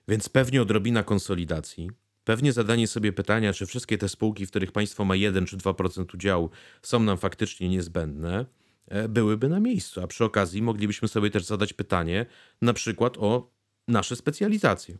Więc 0.07 0.29
pewnie 0.29 0.61
odrobina 0.61 1.03
konsolidacji, 1.03 1.89
pewnie 2.23 2.53
zadanie 2.53 2.87
sobie 2.87 3.13
pytania, 3.13 3.53
czy 3.53 3.65
wszystkie 3.65 3.97
te 3.97 4.09
spółki, 4.09 4.45
w 4.45 4.49
których 4.49 4.71
państwo 4.71 5.05
ma 5.05 5.15
1 5.15 5.45
czy 5.45 5.57
2% 5.57 6.15
udziału, 6.15 6.49
są 6.81 6.99
nam 6.99 7.17
faktycznie 7.17 7.69
niezbędne, 7.69 8.45
e, 8.87 9.07
byłyby 9.09 9.49
na 9.49 9.59
miejscu. 9.59 10.01
A 10.01 10.07
przy 10.07 10.25
okazji 10.25 10.61
moglibyśmy 10.61 11.07
sobie 11.07 11.29
też 11.29 11.43
zadać 11.43 11.73
pytanie, 11.73 12.25
na 12.61 12.73
przykład 12.73 13.17
o 13.17 13.51
nasze 13.87 14.15
specjalizacje. 14.15 14.97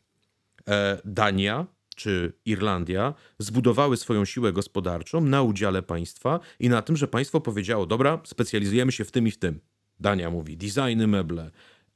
E, 0.70 1.02
Dania 1.06 1.68
czy 1.96 2.34
Irlandia 2.46 3.14
zbudowały 3.40 3.98
swoją 3.98 4.26
siłę 4.26 4.54
gospodarczą 4.54 5.22
na 5.22 5.42
udziale 5.42 5.82
państwa 5.82 6.40
i 6.60 6.70
na 6.70 6.82
tym, 6.82 6.98
że 6.98 7.08
państwo 7.08 7.42
powiedziało: 7.42 7.86
Dobra, 7.86 8.22
specjalizujemy 8.26 8.92
się 8.92 9.06
w 9.06 9.12
tym 9.12 9.28
i 9.28 9.32
w 9.32 9.38
tym. 9.38 9.60
Dania 10.00 10.30
mówi 10.30 10.58
designy, 10.58 11.08
meble. 11.08 11.52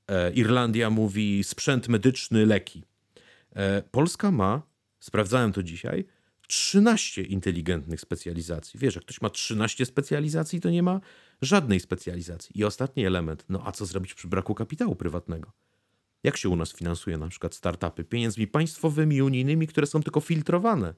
E, 0.08 0.32
Irlandia 0.34 0.90
mówi 0.90 1.44
sprzęt 1.44 1.88
medyczny, 1.88 2.46
leki. 2.46 2.84
E, 3.56 3.84
Polska 3.92 4.32
ma, 4.32 4.62
sprawdzałem 5.00 5.54
to 5.54 5.64
dzisiaj, 5.64 6.06
13 6.48 7.22
inteligentnych 7.22 8.02
specjalizacji. 8.02 8.80
Wiesz, 8.80 8.96
jak 8.96 9.04
ktoś 9.04 9.22
ma 9.22 9.30
13 9.30 9.86
specjalizacji, 9.86 10.62
to 10.62 10.70
nie 10.70 10.84
ma 10.84 11.02
żadnej 11.42 11.80
specjalizacji. 11.80 12.60
I 12.60 12.64
ostatni 12.64 13.06
element, 13.06 13.46
no 13.50 13.62
a 13.66 13.72
co 13.72 13.86
zrobić 13.86 14.14
przy 14.14 14.28
braku 14.28 14.56
kapitału 14.56 14.96
prywatnego? 14.96 15.52
Jak 16.28 16.38
się 16.38 16.50
u 16.50 16.56
nas 16.56 16.74
finansuje 16.74 17.18
na 17.18 17.28
przykład 17.28 17.56
startupy? 17.56 18.04
Pieniędzmi 18.04 18.48
państwowymi, 18.48 19.22
unijnymi, 19.22 19.68
które 19.68 19.88
są 19.88 20.04
tylko 20.04 20.20
filtrowane 20.22 20.94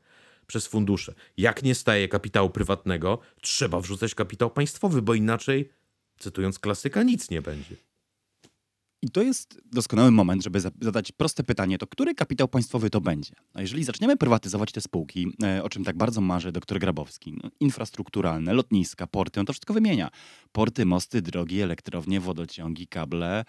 przez 0.48 0.68
fundusze. 0.68 1.14
Jak 1.38 1.64
nie 1.64 1.76
staje 1.76 2.08
kapitału 2.08 2.50
prywatnego, 2.50 3.20
trzeba 3.42 3.80
wrzucać 3.80 4.16
kapitał 4.16 4.52
państwowy, 4.52 5.02
bo 5.02 5.14
inaczej, 5.14 5.70
cytując 6.18 6.60
klasyka, 6.60 7.04
nic 7.04 7.30
nie 7.30 7.42
będzie. 7.42 7.76
I 9.02 9.10
to 9.10 9.22
jest 9.22 9.62
doskonały 9.66 10.12
moment, 10.12 10.44
żeby 10.44 10.60
zadać 10.60 11.12
proste 11.12 11.44
pytanie, 11.44 11.78
to 11.78 11.88
który 11.88 12.16
kapitał 12.16 12.48
państwowy 12.48 12.90
to 12.90 13.02
będzie? 13.02 13.34
A 13.54 13.62
jeżeli 13.62 13.84
zaczniemy 13.84 14.18
prywatyzować 14.18 14.72
te 14.72 14.82
spółki, 14.82 15.28
e, 15.44 15.64
o 15.64 15.70
czym 15.70 15.84
tak 15.84 15.98
bardzo 15.98 16.22
marzy 16.22 16.52
dr 16.52 16.80
Grabowski, 16.80 17.34
no, 17.44 17.50
infrastrukturalne, 17.60 18.54
lotniska, 18.54 19.08
porty, 19.08 19.40
on 19.40 19.46
to 19.46 19.54
wszystko 19.54 19.74
wymienia. 19.74 20.10
Porty, 20.52 20.86
mosty, 20.86 21.22
drogi, 21.22 21.62
elektrownie, 21.62 22.20
wodociągi, 22.20 22.88
kable, 22.88 23.46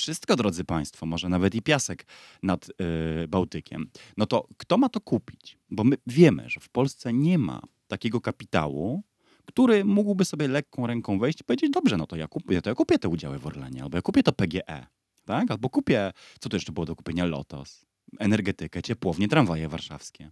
wszystko, 0.00 0.36
drodzy 0.36 0.64
Państwo, 0.64 1.06
może 1.06 1.28
nawet 1.28 1.54
i 1.54 1.62
piasek 1.62 2.06
nad 2.42 2.68
y, 2.68 3.28
Bałtykiem, 3.28 3.90
no 4.16 4.26
to 4.26 4.48
kto 4.56 4.78
ma 4.78 4.88
to 4.88 5.00
kupić? 5.00 5.58
Bo 5.70 5.84
my 5.84 5.96
wiemy, 6.06 6.50
że 6.50 6.60
w 6.60 6.68
Polsce 6.68 7.12
nie 7.12 7.38
ma 7.38 7.60
takiego 7.88 8.20
kapitału, 8.20 9.02
który 9.44 9.84
mógłby 9.84 10.24
sobie 10.24 10.48
lekką 10.48 10.86
ręką 10.86 11.18
wejść 11.18 11.40
i 11.40 11.44
powiedzieć, 11.44 11.70
dobrze, 11.70 11.96
no 11.96 12.06
to 12.06 12.16
ja 12.16 12.28
kupię, 12.28 12.62
to 12.62 12.70
ja 12.70 12.74
kupię 12.74 12.98
te 12.98 13.08
udziały 13.08 13.38
w 13.38 13.46
Orlenie, 13.46 13.82
albo 13.82 13.98
ja 13.98 14.02
kupię 14.02 14.22
to 14.22 14.32
PGE, 14.32 14.86
tak? 15.24 15.50
Albo 15.50 15.68
kupię, 15.70 16.12
co 16.40 16.48
to 16.48 16.56
jeszcze 16.56 16.72
było 16.72 16.86
do 16.86 16.96
kupienia, 16.96 17.24
Lotos, 17.24 17.86
energetykę, 18.18 18.82
ciepłownie, 18.82 19.28
tramwaje 19.28 19.68
warszawskie, 19.68 20.30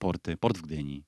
porty, 0.00 0.36
port 0.36 0.58
w 0.58 0.62
Gdyni. 0.62 1.04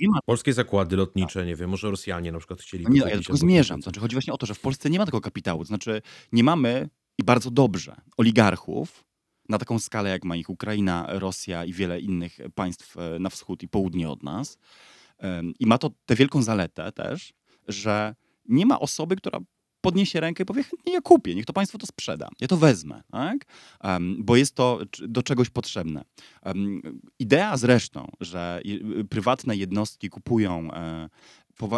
Nie 0.00 0.08
ma... 0.08 0.18
Polskie 0.26 0.52
zakłady 0.52 0.96
lotnicze, 0.96 1.46
nie 1.46 1.56
wiem, 1.56 1.70
może 1.70 1.90
Rosjanie 1.90 2.32
na 2.32 2.38
przykład 2.38 2.60
chcieli. 2.60 2.84
No 2.84 2.90
nie, 2.90 3.00
ja 3.00 3.10
tylko 3.10 3.36
zmierzam. 3.36 3.82
Znaczy, 3.82 4.00
chodzi 4.00 4.14
właśnie 4.14 4.32
o 4.32 4.38
to, 4.38 4.46
że 4.46 4.54
w 4.54 4.60
Polsce 4.60 4.90
nie 4.90 4.98
ma 4.98 5.06
tego 5.06 5.20
kapitału. 5.20 5.64
Znaczy, 5.64 6.02
nie 6.32 6.44
mamy 6.44 6.88
i 7.18 7.24
bardzo 7.24 7.50
dobrze 7.50 7.96
oligarchów 8.16 9.04
na 9.48 9.58
taką 9.58 9.78
skalę, 9.78 10.10
jak 10.10 10.24
ma 10.24 10.36
ich 10.36 10.50
Ukraina, 10.50 11.06
Rosja 11.08 11.64
i 11.64 11.72
wiele 11.72 12.00
innych 12.00 12.38
państw 12.54 12.96
e, 12.96 13.18
na 13.18 13.30
wschód 13.30 13.62
i 13.62 13.68
południe 13.68 14.10
od 14.10 14.22
nas. 14.22 14.58
I 15.58 15.66
ma 15.66 15.78
to 15.78 15.90
tę 16.06 16.14
wielką 16.14 16.42
zaletę 16.42 16.92
też, 16.92 17.32
że 17.68 18.14
nie 18.44 18.66
ma 18.66 18.80
osoby, 18.80 19.16
która 19.16 19.40
podniesie 19.80 20.20
rękę 20.20 20.42
i 20.42 20.46
powie, 20.46 20.62
chętnie 20.62 20.92
ja 20.92 21.00
kupię, 21.00 21.34
niech 21.34 21.46
to 21.46 21.52
państwo 21.52 21.78
to 21.78 21.86
sprzeda, 21.86 22.28
ja 22.40 22.48
to 22.48 22.56
wezmę, 22.56 23.02
tak? 23.10 23.46
Bo 24.18 24.36
jest 24.36 24.54
to 24.54 24.80
do 25.00 25.22
czegoś 25.22 25.50
potrzebne. 25.50 26.04
Idea 27.18 27.56
zresztą, 27.56 28.10
że 28.20 28.60
prywatne 29.10 29.56
jednostki 29.56 30.08
kupują 30.08 30.72
e, 30.72 31.08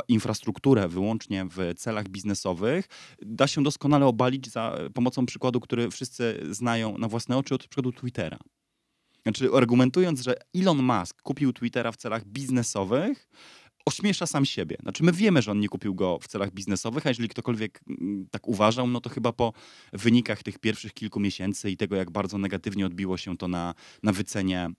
infrastrukturę 0.09 0.89
wyłącznie 0.89 1.47
w 1.51 1.75
celach 1.77 2.09
biznesowych, 2.09 2.89
da 3.23 3.47
się 3.47 3.63
doskonale 3.63 4.07
obalić 4.07 4.51
za 4.51 4.79
pomocą 4.95 5.27
przykładu, 5.27 5.61
który 5.61 5.91
wszyscy 5.91 6.47
znają 6.51 6.99
na 6.99 7.09
własne 7.09 7.37
oczy 7.37 7.55
od 7.55 7.61
przykładu 7.61 7.93
Twittera. 7.93 8.39
Znaczy, 9.23 9.51
argumentując, 9.57 10.21
że 10.21 10.35
Elon 10.55 10.83
Musk 10.83 11.23
kupił 11.23 11.53
Twittera 11.53 11.93
w 11.93 11.97
celach 11.97 12.25
biznesowych, 12.25 13.29
ośmiesza 13.91 14.27
sam 14.27 14.45
siebie. 14.45 14.77
Znaczy, 14.83 15.05
my 15.05 15.13
wiemy, 15.13 15.43
że 15.43 15.51
on 15.51 15.61
nie 15.61 15.69
kupił 15.69 15.95
go 15.95 16.19
w 16.19 16.29
celach 16.29 16.51
biznesowych, 16.51 17.07
a 17.07 17.09
jeżeli 17.09 17.29
ktokolwiek 17.29 17.81
mm, 17.89 18.27
tak 18.31 18.49
uważał, 18.49 18.87
no 18.87 19.01
to 19.01 19.11
chyba 19.11 19.33
po 19.33 19.53
wynikach 19.93 20.43
tych 20.43 20.59
pierwszych 20.59 20.95
kilku 20.95 21.21
miesięcy 21.21 21.71
i 21.71 21.77
tego, 21.77 21.97
jak 21.97 22.11
bardzo 22.11 22.39
negatywnie 22.39 22.87
odbiło 22.87 23.17
się 23.17 23.37
to 23.37 23.49
na, 23.49 23.75
na 24.03 24.13
wycenie 24.13 24.71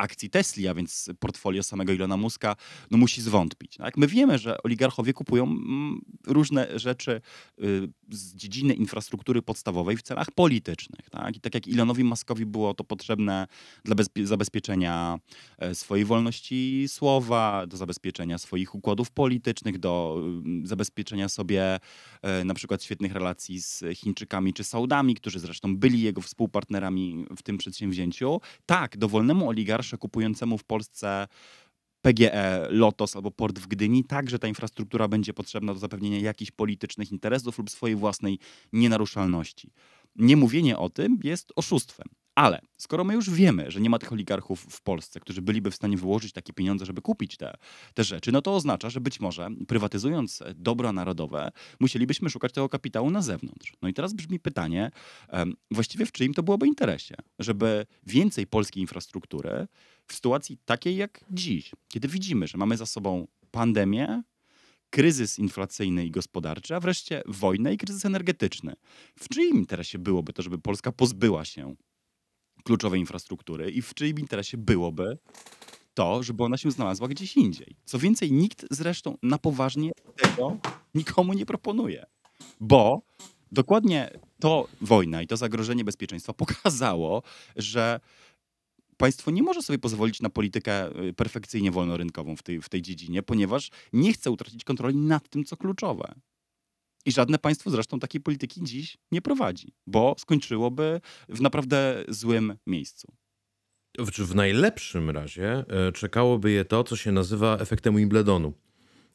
akcji 0.00 0.30
Tesli, 0.30 0.68
a 0.68 0.74
więc 0.74 1.10
portfolio 1.18 1.62
samego 1.62 1.92
Ilona 1.92 2.16
Muska, 2.16 2.56
no 2.90 2.98
musi 2.98 3.22
zwątpić. 3.22 3.76
Tak? 3.76 3.96
My 3.96 4.06
wiemy, 4.06 4.38
że 4.38 4.62
oligarchowie 4.62 5.12
kupują 5.12 5.44
mm, 5.44 6.00
różne 6.26 6.78
rzeczy 6.78 7.20
y, 7.62 7.88
z 8.10 8.34
dziedziny 8.34 8.74
infrastruktury 8.74 9.42
podstawowej 9.42 9.96
w 9.96 10.02
celach 10.02 10.30
politycznych. 10.30 11.10
Tak? 11.10 11.36
I 11.36 11.40
tak 11.40 11.54
jak 11.54 11.66
Ilonowi 11.66 12.04
Muskowi 12.04 12.46
było 12.46 12.74
to 12.74 12.84
potrzebne 12.84 13.46
dla 13.84 13.94
bezpie- 13.94 14.26
zabezpieczenia 14.26 15.18
e, 15.58 15.74
swojej 15.74 16.04
wolności 16.04 16.84
słowa, 16.88 17.66
do 17.66 17.76
zabezpieczenia 17.76 18.38
swoich 18.38 18.74
układów 18.74 19.10
politycznych, 19.10 19.78
do 19.78 20.22
y, 20.64 20.66
zabezpieczenia 20.66 21.28
sobie 21.28 21.80
e, 22.22 22.44
na 22.44 22.54
przykład 22.54 22.82
świetnych 22.82 23.12
relacji 23.12 23.60
z 23.60 23.84
Chińczykami 23.94 24.52
czy 24.52 24.64
Saudami, 24.64 25.14
którzy 25.14 25.38
zresztą 25.38 25.76
byli 25.76 26.02
jego 26.02 26.20
współpartnerami 26.20 27.26
w 27.36 27.42
tym 27.42 27.58
przedsięwzięciu. 27.58 28.40
Tak, 28.66 28.96
dowolnemu 29.30 29.48
oligarsze 29.48 29.98
kupującemu 29.98 30.58
w 30.58 30.64
Polsce 30.64 31.28
PGE, 32.02 32.66
Lotos 32.70 33.16
albo 33.16 33.30
port 33.30 33.58
w 33.58 33.66
Gdyni, 33.66 34.04
także 34.04 34.38
ta 34.38 34.48
infrastruktura 34.48 35.08
będzie 35.08 35.34
potrzebna 35.34 35.74
do 35.74 35.80
zapewnienia 35.80 36.18
jakichś 36.18 36.50
politycznych 36.50 37.12
interesów 37.12 37.58
lub 37.58 37.70
swojej 37.70 37.96
własnej 37.96 38.38
nienaruszalności. 38.72 39.72
Niemówienie 40.16 40.78
o 40.78 40.90
tym 40.90 41.18
jest 41.24 41.52
oszustwem. 41.56 42.06
Ale 42.40 42.60
skoro 42.76 43.04
my 43.04 43.14
już 43.14 43.30
wiemy, 43.30 43.70
że 43.70 43.80
nie 43.80 43.90
ma 43.90 43.98
tych 43.98 44.12
oligarchów 44.12 44.60
w 44.60 44.82
Polsce, 44.82 45.20
którzy 45.20 45.42
byliby 45.42 45.70
w 45.70 45.74
stanie 45.74 45.96
wyłożyć 45.96 46.32
takie 46.32 46.52
pieniądze, 46.52 46.86
żeby 46.86 47.02
kupić 47.02 47.36
te, 47.36 47.56
te 47.94 48.04
rzeczy, 48.04 48.32
no 48.32 48.42
to 48.42 48.54
oznacza, 48.54 48.90
że 48.90 49.00
być 49.00 49.20
może 49.20 49.48
prywatyzując 49.68 50.42
dobra 50.54 50.92
narodowe, 50.92 51.50
musielibyśmy 51.80 52.30
szukać 52.30 52.52
tego 52.52 52.68
kapitału 52.68 53.10
na 53.10 53.22
zewnątrz. 53.22 53.72
No 53.82 53.88
i 53.88 53.94
teraz 53.94 54.12
brzmi 54.12 54.40
pytanie, 54.40 54.90
właściwie 55.70 56.06
w 56.06 56.12
czyim 56.12 56.34
to 56.34 56.42
byłoby 56.42 56.66
interesie, 56.66 57.14
żeby 57.38 57.86
więcej 58.06 58.46
polskiej 58.46 58.80
infrastruktury 58.80 59.66
w 60.06 60.14
sytuacji 60.14 60.58
takiej 60.64 60.96
jak 60.96 61.24
dziś, 61.30 61.70
kiedy 61.88 62.08
widzimy, 62.08 62.46
że 62.46 62.58
mamy 62.58 62.76
za 62.76 62.86
sobą 62.86 63.26
pandemię, 63.50 64.22
kryzys 64.90 65.38
inflacyjny 65.38 66.06
i 66.06 66.10
gospodarczy, 66.10 66.76
a 66.76 66.80
wreszcie 66.80 67.22
wojnę 67.26 67.74
i 67.74 67.78
kryzys 67.78 68.04
energetyczny. 68.04 68.74
W 69.18 69.28
czyim 69.28 69.56
interesie 69.56 69.98
byłoby 69.98 70.32
to, 70.32 70.42
żeby 70.42 70.58
Polska 70.58 70.92
pozbyła 70.92 71.44
się 71.44 71.74
kluczowej 72.64 73.00
infrastruktury 73.00 73.70
i 73.70 73.82
w 73.82 73.94
czyim 73.94 74.18
interesie 74.18 74.56
byłoby 74.56 75.18
to, 75.94 76.22
żeby 76.22 76.44
ona 76.44 76.56
się 76.56 76.70
znalazła 76.70 77.08
gdzieś 77.08 77.36
indziej. 77.36 77.76
Co 77.84 77.98
więcej, 77.98 78.32
nikt 78.32 78.66
zresztą 78.70 79.16
na 79.22 79.38
poważnie 79.38 79.92
tego 80.16 80.58
nikomu 80.94 81.32
nie 81.32 81.46
proponuje, 81.46 82.06
bo 82.60 83.02
dokładnie 83.52 84.10
to 84.40 84.68
wojna 84.80 85.22
i 85.22 85.26
to 85.26 85.36
zagrożenie 85.36 85.84
bezpieczeństwa 85.84 86.32
pokazało, 86.32 87.22
że 87.56 88.00
państwo 88.96 89.30
nie 89.30 89.42
może 89.42 89.62
sobie 89.62 89.78
pozwolić 89.78 90.20
na 90.20 90.30
politykę 90.30 91.00
y, 91.08 91.12
perfekcyjnie 91.12 91.70
wolnorynkową 91.70 92.36
w 92.36 92.42
tej, 92.42 92.62
w 92.62 92.68
tej 92.68 92.82
dziedzinie, 92.82 93.22
ponieważ 93.22 93.70
nie 93.92 94.12
chce 94.12 94.30
utracić 94.30 94.64
kontroli 94.64 94.96
nad 94.96 95.28
tym, 95.28 95.44
co 95.44 95.56
kluczowe. 95.56 96.14
I 97.06 97.12
żadne 97.12 97.38
państwo 97.38 97.70
zresztą 97.70 97.98
takiej 97.98 98.20
polityki 98.20 98.60
dziś 98.64 98.98
nie 99.12 99.22
prowadzi, 99.22 99.72
bo 99.86 100.14
skończyłoby 100.18 101.00
w 101.28 101.40
naprawdę 101.40 102.04
złym 102.08 102.56
miejscu. 102.66 103.12
W, 103.98 104.34
najlepszym 104.34 105.10
razie 105.10 105.64
e, 105.68 105.92
czekałoby 105.92 106.50
je 106.50 106.64
to, 106.64 106.84
co 106.84 106.96
się 106.96 107.12
nazywa 107.12 107.58
efektem 107.58 107.96
Wimbledonu. 107.96 108.52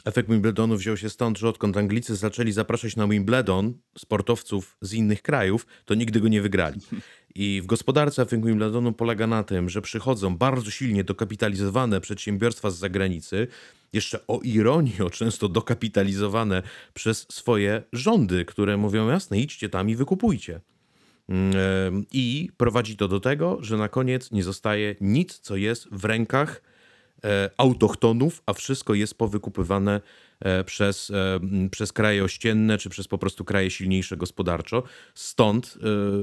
Efekt 0.06 0.30
Wimbledonu 0.30 0.78
wziął 0.78 0.98
się 0.98 1.10
stąd, 1.10 1.38
że 1.38 1.50
odkąd 1.50 1.78
Anglicy 1.78 2.16
zaczęli 2.16 2.52
zapraszać 2.52 2.96
na 2.96 3.08
Wimbledon 3.08 3.74
sportowców 3.98 4.78
z 4.82 4.94
innych 4.94 5.22
krajów, 5.22 5.68
to 5.86 5.96
nigdy 5.96 6.20
go 6.20 6.28
nie 6.28 6.42
wygrali. 6.42 6.82
I 7.36 7.62
w 7.64 7.66
gospodarce 7.66 8.22
efekt 8.22 8.46
Wimbledonu 8.46 8.94
polega 8.94 9.28
na 9.28 9.44
tym, 9.44 9.70
że 9.70 9.82
przychodzą 9.82 10.38
bardzo 10.38 10.72
silnie 10.72 11.04
dokapitalizowane 11.04 12.02
przedsiębiorstwa 12.02 12.70
z 12.70 12.78
zagranicy, 12.78 13.48
jeszcze 13.94 14.28
o 14.28 14.40
ironię, 14.44 14.92
często 15.12 15.50
dokapitalizowane 15.50 16.64
przez 16.94 17.26
swoje 17.32 17.84
rządy, 17.94 18.46
które 18.46 18.78
mówią 18.78 19.10
jasne, 19.10 19.40
idźcie 19.40 19.70
tam 19.70 19.90
i 19.90 19.96
wykupujcie. 19.96 20.62
Mm, 21.30 22.06
I 22.12 22.50
prowadzi 22.58 22.98
to 22.98 23.08
do 23.08 23.20
tego, 23.20 23.58
że 23.62 23.78
na 23.78 23.90
koniec 23.90 24.32
nie 24.32 24.44
zostaje 24.44 24.96
nic, 25.02 25.40
co 25.40 25.56
jest 25.56 25.88
w 25.92 26.06
rękach 26.06 26.62
autochtonów, 27.58 28.44
a 28.46 28.54
wszystko 28.54 28.94
jest 28.94 29.18
powykupywane 29.18 30.02
e, 30.40 30.64
przez, 30.64 31.10
e, 31.10 31.40
przez 31.72 31.94
kraje 31.94 32.24
ościenne, 32.24 32.78
czy 32.78 32.90
przez 32.90 33.08
po 33.08 33.18
prostu 33.18 33.46
kraje 33.46 33.72
silniejsze 33.72 34.18
gospodarczo. 34.18 34.84
Stąd 35.14 35.78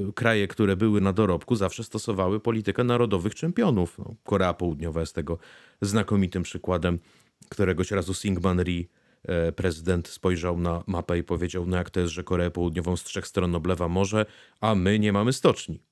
e, 0.09 0.13
kraje, 0.13 0.49
które 0.49 0.77
były 0.77 1.01
na 1.01 1.13
dorobku, 1.13 1.57
zawsze 1.57 1.85
stosowały 1.85 2.41
politykę 2.41 2.85
narodowych 2.85 3.35
czempionów. 3.35 3.99
No, 3.99 4.15
Korea 4.25 4.55
Południowa 4.55 5.01
jest 5.01 5.15
tego 5.15 5.39
znakomitym 5.81 6.43
przykładem. 6.43 6.99
Któregoś 7.49 7.91
razu 7.91 8.15
Syngman 8.15 8.61
e, 8.61 9.53
prezydent, 9.53 10.09
spojrzał 10.09 10.59
na 10.59 10.85
mapę 10.87 11.19
i 11.19 11.23
powiedział, 11.23 11.67
no 11.67 11.77
jak 11.77 11.91
to 11.91 12.01
jest, 12.01 12.13
że 12.13 12.25
Koreę 12.25 12.51
Południową 12.51 12.97
z 12.97 13.05
trzech 13.05 13.27
stron 13.27 13.55
oblewa 13.55 13.89
morze, 13.89 14.27
a 14.61 14.75
my 14.75 14.99
nie 14.99 15.13
mamy 15.13 15.33
stoczni. 15.33 15.83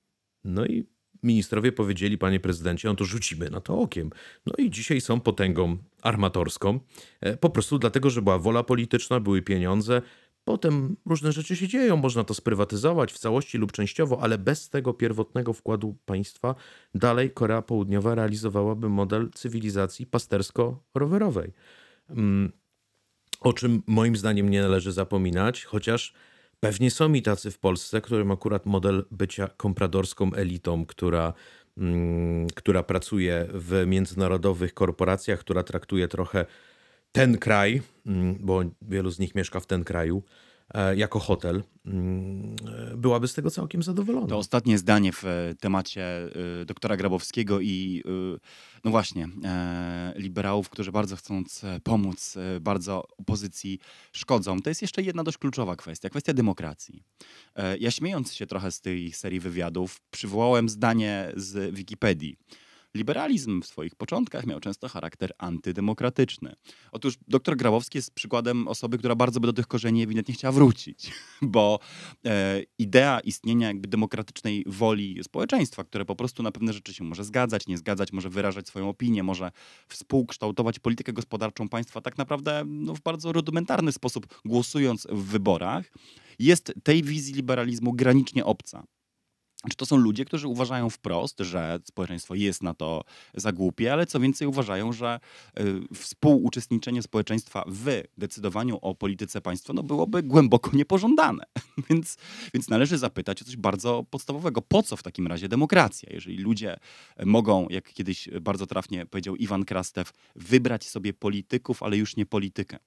No 0.45 0.67
i 0.67 0.87
ministrowie 1.23 1.73
powiedzieli, 1.73 2.19
panie 2.19 2.41
prezydencie, 2.41 2.89
no 2.89 2.95
to 2.95 3.05
rzucimy 3.05 3.51
na 3.51 3.61
to 3.61 3.79
okiem. 3.79 4.11
No 4.47 4.53
i 4.59 4.71
dzisiaj 4.71 5.01
są 5.01 5.21
potęgą 5.21 5.79
armatorską, 6.03 6.81
e, 7.21 7.37
po 7.37 7.51
prostu 7.51 7.79
dlatego, 7.79 8.11
że 8.11 8.23
była 8.23 8.39
wola 8.39 8.63
polityczna, 8.63 9.21
były 9.21 9.43
pieniądze. 9.43 10.03
Potem 10.45 10.97
różne 11.07 11.33
rzeczy 11.33 11.57
się 11.57 11.69
dzieją, 11.69 11.97
można 11.97 12.25
to 12.25 12.35
sprywatyzować 12.35 13.13
w 13.13 13.19
całości 13.19 13.59
lub 13.59 13.73
częściowo, 13.73 14.23
ale 14.23 14.39
bez 14.39 14.69
tego 14.69 14.95
pierwotnego 14.95 15.53
wkładu 15.53 15.97
państwa 16.05 16.55
dalej 16.95 17.31
Korea 17.31 17.63
Południowa 17.63 18.15
realizowałaby 18.15 18.89
model 18.89 19.31
cywilizacji 19.35 20.07
pastersko-rowerowej. 20.07 21.53
Mm, 22.11 22.53
O 23.41 23.53
czym 23.53 23.83
moim 23.87 24.17
zdaniem 24.17 24.51
nie 24.51 24.63
należy 24.63 24.93
zapominać, 24.93 25.65
chociaż 25.65 26.15
Pewnie 26.61 26.91
są 26.91 27.13
i 27.13 27.23
tacy 27.23 27.51
w 27.51 27.59
Polsce, 27.59 28.01
którym 28.01 28.31
akurat 28.31 28.67
model 28.67 29.05
bycia 29.11 29.49
kompradorską 29.57 30.33
elitą, 30.35 30.87
która, 30.87 31.33
mm, 31.79 32.47
która 32.55 32.83
pracuje 32.83 33.47
w 33.55 33.85
międzynarodowych 33.87 34.75
korporacjach, 34.75 35.41
która 35.41 35.63
traktuje 35.63 36.09
trochę 36.09 36.47
ten 37.13 37.39
kraj, 37.39 37.83
mm, 38.07 38.37
bo 38.41 38.63
wielu 38.83 39.11
z 39.11 39.19
nich 39.19 39.35
mieszka 39.35 39.61
w 39.61 39.67
ten 39.67 39.85
kraju, 39.85 40.23
jako 40.97 41.19
hotel, 41.19 41.63
mm, 41.87 42.57
e, 42.93 42.97
byłaby 42.97 43.29
z 43.29 43.35
tego 43.35 43.51
całkiem 43.51 43.83
zadowolona. 43.83 44.27
To 44.27 44.39
ostatnie 44.39 44.79
zdanie 44.79 45.13
w 45.13 45.25
e, 45.25 45.55
temacie 45.61 46.07
doktora 46.67 46.97
Grabowskiego 46.97 47.61
i 47.61 48.03
no 48.85 48.91
właśnie 48.91 49.29
e, 49.45 50.13
liberałów, 50.17 50.71
którzy 50.71 50.93
bardzo 50.93 51.17
chcąc 51.17 51.65
e, 51.65 51.81
pomóc, 51.81 52.37
e, 52.37 52.61
bardzo 52.61 53.05
opozycji 53.19 53.79
szkodzą. 54.13 54.61
To 54.61 54.71
jest 54.71 54.83
jeszcze 54.83 55.03
jedna 55.03 55.25
dość 55.25 55.39
kluczowa 55.39 55.77
kwestia, 55.77 56.09
kwestia 56.09 56.33
demokracji. 56.33 57.03
E, 57.57 57.79
ja 57.79 57.91
śmiejąc 57.91 58.35
się 58.35 58.47
trochę 58.47 58.73
z 58.73 58.81
tej 58.81 59.13
serii 59.13 59.41
wywiadów, 59.41 60.01
przywołałem 60.11 60.69
zdanie 60.69 61.33
z 61.37 61.75
Wikipedii. 61.75 62.37
Liberalizm 62.95 63.63
w 63.63 63.67
swoich 63.67 63.95
początkach 63.95 64.47
miał 64.47 64.61
często 64.61 64.89
charakter 64.89 65.33
antydemokratyczny. 65.39 66.55
Otóż 66.93 67.15
dr 67.29 67.57
Grabowski 67.57 67.99
jest 67.99 68.15
przykładem 68.15 68.69
osoby, 68.69 68.99
która 68.99 69.15
bardzo 69.15 69.41
by 69.41 69.47
do 69.47 69.53
tych 69.53 69.67
korzeni 69.67 70.03
ewidentnie 70.03 70.35
chciała 70.35 70.53
wrócić, 70.53 71.13
bo 71.43 71.79
e, 72.25 72.63
idea 72.79 73.21
istnienia 73.21 73.69
jakby 73.69 73.89
demokratycznej 73.89 74.65
woli 74.67 75.19
społeczeństwa, 75.23 75.85
które 75.85 76.05
po 76.05 76.17
prostu 76.17 76.43
na 76.43 76.53
pewne 76.53 76.73
rzeczy 76.73 76.95
się 76.95 77.05
może 77.05 77.25
zgadzać, 77.25 77.67
nie 77.67 77.79
zgadzać, 77.79 78.13
może 78.13 78.31
wyrażać 78.31 78.69
swoją 78.69 78.89
opinię, 78.89 79.23
może 79.23 79.51
współkształtować 79.89 80.79
politykę 80.79 81.13
gospodarczą 81.13 81.69
państwa 81.69 82.01
tak 82.01 82.19
naprawdę 82.19 82.65
no, 82.67 82.95
w 82.95 83.01
bardzo 83.01 83.33
rudymentarny 83.33 83.93
sposób, 83.93 84.41
głosując 84.45 85.07
w 85.11 85.25
wyborach, 85.25 85.93
jest 86.39 86.73
tej 86.83 87.03
wizji 87.03 87.35
liberalizmu 87.35 87.93
granicznie 87.93 88.45
obca. 88.45 88.85
Czy 89.69 89.77
to 89.77 89.87
są 89.87 89.97
ludzie, 89.97 90.25
którzy 90.25 90.49
uważają 90.49 90.91
wprost, 90.91 91.41
że 91.41 91.79
społeczeństwo 91.85 92.35
jest 92.35 92.63
na 92.63 92.75
to 92.75 93.05
za 93.35 93.53
głupie, 93.53 93.93
ale 93.93 94.07
co 94.07 94.21
więcej 94.21 94.49
uważają, 94.49 94.93
że 94.93 95.21
y, 95.61 95.95
współuczestniczenie 95.95 97.03
społeczeństwa 97.03 97.65
w 97.69 98.03
decydowaniu 98.19 98.79
o 98.83 98.95
polityce 98.95 99.41
państwa 99.41 99.73
no, 99.73 99.83
byłoby 99.83 100.23
głęboko 100.23 100.71
niepożądane. 100.73 101.45
więc, 101.91 102.17
więc 102.55 102.69
należy 102.69 102.99
zapytać 102.99 103.43
o 103.43 103.45
coś 103.45 103.57
bardzo 103.57 104.05
podstawowego. 104.11 104.63
Po 104.63 104.83
co 104.83 104.97
w 104.97 105.03
takim 105.03 105.27
razie 105.27 105.49
demokracja? 105.49 106.09
Jeżeli 106.13 106.37
ludzie 106.37 106.77
mogą, 107.25 107.67
jak 107.71 107.93
kiedyś 107.93 108.29
bardzo 108.41 108.67
trafnie 108.67 109.07
powiedział 109.07 109.37
Iwan 109.37 109.65
Krastew, 109.65 110.13
wybrać 110.37 110.89
sobie 110.89 111.13
polityków, 111.13 111.83
ale 111.83 111.97
już 111.97 112.17
nie 112.17 112.27
politykę. 112.27 112.79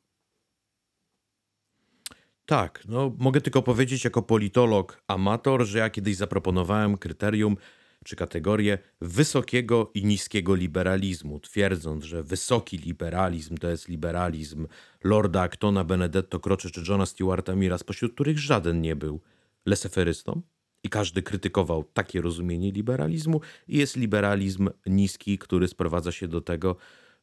Tak, 2.46 2.84
no 2.88 3.12
mogę 3.18 3.42
tylko 3.42 3.62
powiedzieć 3.62 4.04
jako 4.04 4.22
politolog 4.22 5.02
amator, 5.08 5.66
że 5.66 5.80
ja 5.80 5.90
kiedyś 5.90 6.16
zaproponowałem 6.16 6.98
kryterium 6.98 7.58
czy 8.04 8.16
kategorię 8.16 8.78
wysokiego 9.02 9.92
i 9.94 10.06
niskiego 10.06 10.56
liberalizmu, 10.56 11.40
twierdząc, 11.40 12.04
że 12.04 12.24
wysoki 12.24 12.78
liberalizm 12.78 13.58
to 13.58 13.70
jest 13.70 13.88
liberalizm 13.88 14.68
Lorda 15.04 15.42
Actona, 15.42 15.84
Benedetto 15.84 16.40
Croce 16.40 16.70
czy 16.70 16.84
Johna 16.88 17.06
Stewarta 17.06 17.56
Mira, 17.56 17.78
spośród 17.78 18.14
których 18.14 18.40
żaden 18.40 18.82
nie 18.82 18.96
był 18.96 19.22
leseferystą 19.66 20.42
i 20.84 20.90
każdy 20.90 21.22
krytykował 21.22 21.84
takie 21.84 22.22
rozumienie 22.22 22.72
liberalizmu 22.72 23.42
i 23.68 23.78
jest 23.78 23.96
liberalizm 23.96 24.70
niski, 24.86 25.38
który 25.38 25.68
sprowadza 25.68 26.12
się 26.12 26.28
do 26.28 26.42
tego, 26.42 26.76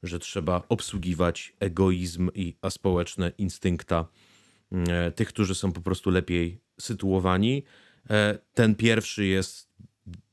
że 0.02 0.18
trzeba 0.18 0.62
obsługiwać 0.68 1.52
egoizm 1.60 2.30
i 2.34 2.56
aspołeczne 2.62 3.32
instynkta 3.38 4.06
tych, 5.14 5.28
którzy 5.28 5.54
są 5.54 5.72
po 5.72 5.80
prostu 5.80 6.10
lepiej 6.10 6.60
sytuowani. 6.80 7.64
E, 8.10 8.38
Ten 8.54 8.74
pierwszy 8.74 9.26
jest 9.26 9.70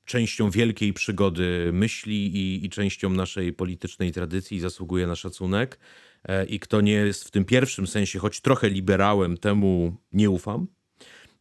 częścią 0.05 0.49
wielkiej 0.49 0.93
przygody 0.93 1.69
myśli 1.73 2.35
i, 2.35 2.65
i 2.65 2.69
częścią 2.69 3.09
naszej 3.09 3.53
politycznej 3.53 4.11
tradycji 4.11 4.59
zasługuje 4.59 5.07
na 5.07 5.15
szacunek. 5.15 5.79
E, 6.23 6.45
I 6.45 6.59
kto 6.59 6.81
nie 6.81 6.91
jest 6.91 7.23
w 7.23 7.31
tym 7.31 7.45
pierwszym 7.45 7.87
sensie, 7.87 8.19
choć 8.19 8.41
trochę 8.41 8.69
liberałem, 8.69 9.37
temu 9.37 9.97
nie 10.13 10.29
ufam. 10.29 10.67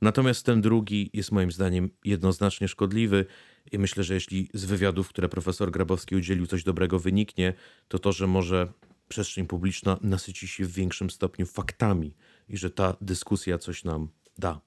Natomiast 0.03 0.47
ten 0.47 0.61
drugi 0.61 1.11
jest 1.13 1.33
moim 1.33 1.53
zdaniem 1.53 1.91
jednoznacznie 2.05 2.69
szkodliwy 2.69 3.27
i 3.73 3.79
myślę, 3.79 4.05
że 4.05 4.15
jeśli 4.15 4.49
z 4.55 4.65
wywiadów, 4.65 5.09
które 5.09 5.29
profesor 5.29 5.71
Grabowski 5.71 6.17
udzielił, 6.17 6.47
coś 6.47 6.65
dobrego 6.65 6.99
wyniknie, 6.99 7.55
to 7.89 7.99
to, 7.99 8.13
że 8.13 8.27
może 8.27 8.73
przestrzeń 9.09 9.47
publiczna 9.47 9.99
nasyci 10.01 10.49
się 10.49 10.65
w 10.65 10.73
większym 10.73 11.11
stopniu 11.11 11.47
faktami 11.47 12.15
i 12.49 12.57
że 12.57 12.71
ta 12.71 12.97
dyskusja 13.01 13.59
coś 13.59 13.85
nam 13.85 14.09
da. 14.39 14.61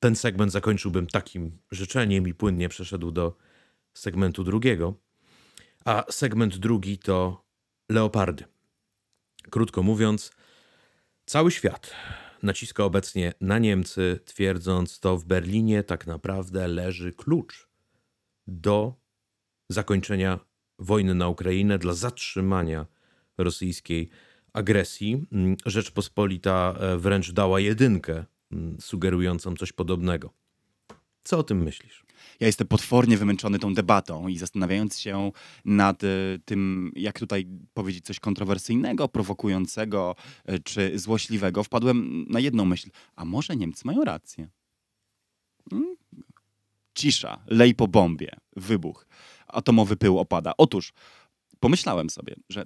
Ten 0.00 0.16
segment 0.16 0.52
zakończyłbym 0.52 1.06
takim 1.06 1.58
życzeniem 1.70 2.28
i 2.28 2.34
płynnie 2.34 2.68
przeszedł 2.68 3.10
do 3.10 3.36
segmentu 3.94 4.44
drugiego. 4.44 4.94
A 5.84 6.04
segment 6.10 6.56
drugi 6.56 6.98
to 6.98 7.44
leopardy. 7.88 8.44
Krótko 9.50 9.82
mówiąc, 9.82 10.32
cały 11.26 11.50
świat 11.50 11.92
naciska 12.42 12.84
obecnie 12.84 13.32
na 13.40 13.58
Niemcy, 13.58 14.20
twierdząc, 14.24 15.00
to 15.00 15.16
w 15.16 15.24
Berlinie 15.24 15.82
tak 15.82 16.06
naprawdę 16.06 16.68
leży 16.68 17.12
klucz 17.12 17.68
do 18.46 18.94
zakończenia 19.68 20.38
wojny 20.78 21.14
na 21.14 21.28
Ukrainę, 21.28 21.78
dla 21.78 21.94
zatrzymania 21.94 22.86
rosyjskiej 23.38 24.10
agresji. 24.56 25.26
Mm, 25.32 25.56
Rzeczpospolita 25.66 26.74
e, 26.78 26.98
wręcz 26.98 27.32
dała 27.32 27.60
jedynkę 27.60 28.24
mm, 28.52 28.76
sugerującą 28.80 29.56
coś 29.56 29.72
podobnego. 29.72 30.32
Co 31.24 31.38
o 31.38 31.42
tym 31.42 31.62
myślisz? 31.62 32.06
Ja 32.40 32.46
jestem 32.46 32.66
potwornie 32.66 33.16
wymęczony 33.16 33.58
tą 33.58 33.74
debatą 33.74 34.28
i 34.28 34.38
zastanawiając 34.38 34.98
się 34.98 35.32
nad 35.64 36.04
e, 36.04 36.08
tym, 36.44 36.92
jak 36.96 37.18
tutaj 37.18 37.46
powiedzieć 37.74 38.04
coś 38.04 38.20
kontrowersyjnego, 38.20 39.08
prowokującego 39.08 40.14
e, 40.44 40.58
czy 40.58 40.98
złośliwego, 40.98 41.64
wpadłem 41.64 42.26
na 42.28 42.40
jedną 42.40 42.64
myśl. 42.64 42.90
A 43.16 43.24
może 43.24 43.56
Niemcy 43.56 43.82
mają 43.86 44.04
rację? 44.04 44.48
Mm? 45.72 45.96
Cisza, 46.94 47.44
lej 47.46 47.74
po 47.74 47.88
bombie, 47.88 48.28
wybuch, 48.56 49.06
atomowy 49.46 49.96
pył 49.96 50.18
opada. 50.18 50.52
Otóż 50.58 50.92
pomyślałem 51.60 52.10
sobie, 52.10 52.34
że 52.48 52.64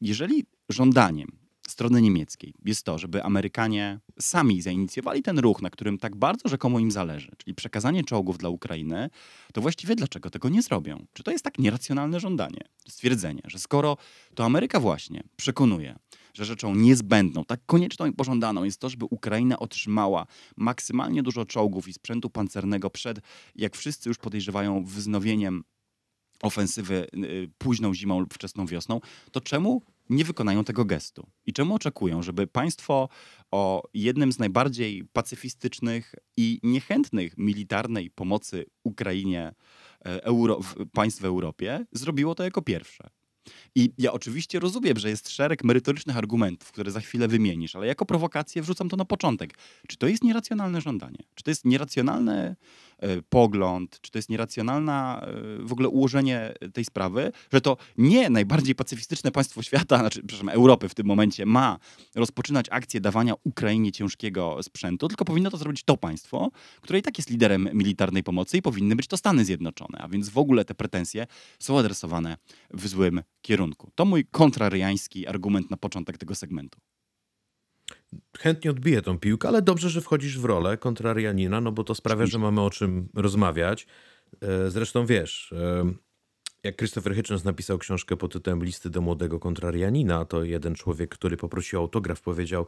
jeżeli 0.00 0.44
żądaniem 0.68 1.40
strony 1.68 2.02
niemieckiej 2.02 2.54
jest 2.64 2.84
to, 2.84 2.98
żeby 2.98 3.24
Amerykanie 3.24 4.00
sami 4.20 4.62
zainicjowali 4.62 5.22
ten 5.22 5.38
ruch, 5.38 5.62
na 5.62 5.70
którym 5.70 5.98
tak 5.98 6.16
bardzo 6.16 6.48
rzekomo 6.48 6.78
im 6.78 6.90
zależy, 6.90 7.32
czyli 7.38 7.54
przekazanie 7.54 8.04
czołgów 8.04 8.38
dla 8.38 8.48
Ukrainy, 8.48 9.10
to 9.52 9.60
właściwie 9.60 9.96
dlaczego 9.96 10.30
tego 10.30 10.48
nie 10.48 10.62
zrobią? 10.62 11.06
Czy 11.12 11.22
to 11.22 11.30
jest 11.30 11.44
tak 11.44 11.58
nieracjonalne 11.58 12.20
żądanie? 12.20 12.60
Stwierdzenie, 12.88 13.42
że 13.44 13.58
skoro 13.58 13.96
to 14.34 14.44
Ameryka 14.44 14.80
właśnie 14.80 15.22
przekonuje, 15.36 15.98
że 16.34 16.44
rzeczą 16.44 16.74
niezbędną, 16.74 17.44
tak 17.44 17.60
konieczną 17.66 18.06
i 18.06 18.12
pożądaną 18.12 18.64
jest 18.64 18.80
to, 18.80 18.88
żeby 18.88 19.04
Ukraina 19.04 19.58
otrzymała 19.58 20.26
maksymalnie 20.56 21.22
dużo 21.22 21.44
czołgów 21.44 21.88
i 21.88 21.92
sprzętu 21.92 22.30
pancernego 22.30 22.90
przed, 22.90 23.20
jak 23.56 23.76
wszyscy 23.76 24.08
już 24.08 24.18
podejrzewają, 24.18 24.84
wznowieniem 24.84 25.64
ofensywy 26.42 27.06
późną 27.58 27.94
zimą 27.94 28.20
lub 28.20 28.34
wczesną 28.34 28.66
wiosną, 28.66 29.00
to 29.32 29.40
czemu 29.40 29.82
nie 30.10 30.24
wykonają 30.24 30.64
tego 30.64 30.84
gestu? 30.84 31.26
I 31.46 31.52
czemu 31.52 31.74
oczekują, 31.74 32.22
żeby 32.22 32.46
państwo 32.46 33.08
o 33.50 33.82
jednym 33.94 34.32
z 34.32 34.38
najbardziej 34.38 35.04
pacyfistycznych 35.12 36.14
i 36.36 36.60
niechętnych 36.62 37.38
militarnej 37.38 38.10
pomocy 38.10 38.64
Ukrainie 38.84 39.54
e, 40.06 40.24
Euro, 40.24 40.60
państw 40.92 41.20
w 41.20 41.24
Europie 41.24 41.86
zrobiło 41.92 42.34
to 42.34 42.44
jako 42.44 42.62
pierwsze? 42.62 43.10
I 43.74 43.92
ja 43.98 44.12
oczywiście 44.12 44.60
rozumiem, 44.60 44.98
że 44.98 45.10
jest 45.10 45.30
szereg 45.30 45.64
merytorycznych 45.64 46.16
argumentów, 46.16 46.72
które 46.72 46.90
za 46.90 47.00
chwilę 47.00 47.28
wymienisz, 47.28 47.76
ale 47.76 47.86
jako 47.86 48.06
prowokację 48.06 48.62
wrzucam 48.62 48.88
to 48.88 48.96
na 48.96 49.04
początek. 49.04 49.54
Czy 49.88 49.96
to 49.96 50.06
jest 50.06 50.24
nieracjonalne 50.24 50.80
żądanie? 50.80 51.18
Czy 51.34 51.44
to 51.44 51.50
jest 51.50 51.64
nieracjonalny 51.64 52.56
e, 52.98 53.22
pogląd? 53.22 53.98
Czy 54.00 54.10
to 54.10 54.18
jest 54.18 54.28
nieracjonalne 54.28 55.26
w 55.60 55.72
ogóle 55.72 55.88
ułożenie 55.88 56.54
tej 56.72 56.84
sprawy, 56.84 57.32
że 57.52 57.60
to 57.60 57.76
nie 57.98 58.30
najbardziej 58.30 58.74
pacyfistyczne 58.74 59.30
państwo 59.30 59.62
świata, 59.62 59.98
znaczy, 59.98 60.20
przepraszam, 60.20 60.48
Europy 60.48 60.88
w 60.88 60.94
tym 60.94 61.06
momencie 61.06 61.46
ma 61.46 61.78
rozpoczynać 62.14 62.66
akcję 62.70 63.00
dawania 63.00 63.34
Ukrainie 63.44 63.92
ciężkiego 63.92 64.62
sprzętu, 64.62 65.08
tylko 65.08 65.24
powinno 65.24 65.50
to 65.50 65.56
zrobić 65.56 65.84
to 65.84 65.96
państwo, 65.96 66.50
które 66.80 66.98
i 66.98 67.02
tak 67.02 67.18
jest 67.18 67.30
liderem 67.30 67.68
militarnej 67.74 68.22
pomocy 68.22 68.56
i 68.56 68.62
powinny 68.62 68.96
być 68.96 69.06
to 69.06 69.16
Stany 69.16 69.44
Zjednoczone, 69.44 69.98
a 69.98 70.08
więc 70.08 70.28
w 70.28 70.38
ogóle 70.38 70.64
te 70.64 70.74
pretensje 70.74 71.26
są 71.58 71.78
adresowane 71.78 72.36
w 72.70 72.88
złym 72.88 73.22
kierunku. 73.42 73.59
To 73.94 74.04
mój 74.04 74.24
kontrariański 74.24 75.26
argument 75.26 75.70
na 75.70 75.76
początek 75.76 76.18
tego 76.18 76.34
segmentu. 76.34 76.80
Chętnie 78.38 78.70
odbiję 78.70 79.02
tą 79.02 79.18
piłkę, 79.18 79.48
ale 79.48 79.62
dobrze, 79.62 79.90
że 79.90 80.00
wchodzisz 80.00 80.38
w 80.38 80.44
rolę 80.44 80.78
kontrarianina, 80.78 81.60
no 81.60 81.72
bo 81.72 81.84
to 81.84 81.94
sprawia, 81.94 82.26
że 82.26 82.38
mamy 82.38 82.60
o 82.60 82.70
czym 82.70 83.08
rozmawiać. 83.14 83.86
E, 84.40 84.70
Zresztą 84.70 85.06
wiesz, 85.06 85.52
e, 85.52 85.92
jak 86.62 86.76
Christopher 86.76 87.14
Hitchens 87.14 87.44
napisał 87.44 87.78
książkę 87.78 88.16
pod 88.16 88.32
tytułem 88.32 88.64
Listy 88.64 88.90
do 88.90 89.00
młodego 89.00 89.38
kontrarianina, 89.38 90.24
to 90.24 90.44
jeden 90.44 90.74
człowiek, 90.74 91.10
który 91.10 91.36
poprosił 91.36 91.78
o 91.78 91.82
autograf, 91.82 92.20
powiedział: 92.20 92.66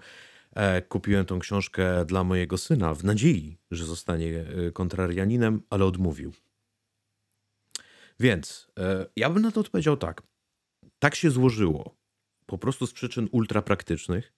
e, 0.55 0.83
Kupiłem 0.83 1.26
tą 1.26 1.38
książkę 1.38 2.05
dla 2.05 2.24
mojego 2.24 2.59
syna 2.59 2.94
w 2.94 3.05
nadziei, 3.05 3.59
że 3.70 3.85
zostanie 3.85 4.44
kontrarianinem, 4.72 5.62
ale 5.70 5.85
odmówił. 5.85 6.33
Więc 8.20 8.72
ja 9.16 9.31
bym 9.31 9.42
na 9.42 9.50
to 9.50 9.61
odpowiedział 9.61 9.96
tak. 9.96 10.22
Tak 11.02 11.14
się 11.14 11.30
złożyło, 11.30 11.96
po 12.46 12.58
prostu 12.58 12.86
z 12.86 12.92
przyczyn 12.92 13.28
ultrapraktycznych, 13.32 14.32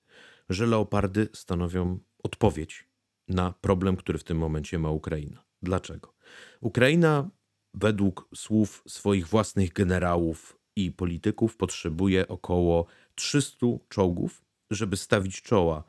że 0.48 0.66
leopardy 0.66 1.28
stanowią 1.32 1.98
odpowiedź 2.22 2.88
na 3.28 3.54
problem, 3.60 3.96
który 3.96 4.18
w 4.18 4.24
tym 4.24 4.38
momencie 4.38 4.78
ma 4.78 4.90
Ukraina. 4.90 5.44
Dlaczego? 5.62 6.14
Ukraina, 6.60 7.30
według 7.74 8.28
słów 8.34 8.82
swoich 8.88 9.28
własnych 9.28 9.72
generałów 9.72 10.58
i 10.76 10.92
polityków, 10.92 11.56
potrzebuje 11.56 12.28
około 12.28 12.86
300 13.14 13.66
czołgów, 13.88 14.44
żeby 14.70 14.96
stawić 14.96 15.42
czoła 15.42 15.84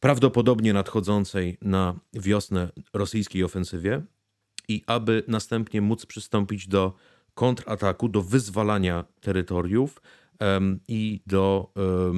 prawdopodobnie 0.00 0.72
nadchodzącej 0.72 1.58
na 1.62 1.98
wiosnę 2.12 2.68
rosyjskiej 2.92 3.44
ofensywie 3.44 4.02
i 4.68 4.82
aby 4.86 5.22
następnie 5.28 5.80
móc 5.80 6.06
przystąpić 6.06 6.68
do 6.68 6.94
kontrataku, 7.36 8.08
do 8.08 8.22
wyzwalania 8.22 9.04
terytoriów 9.20 10.02
i 10.88 11.20
do 11.26 11.72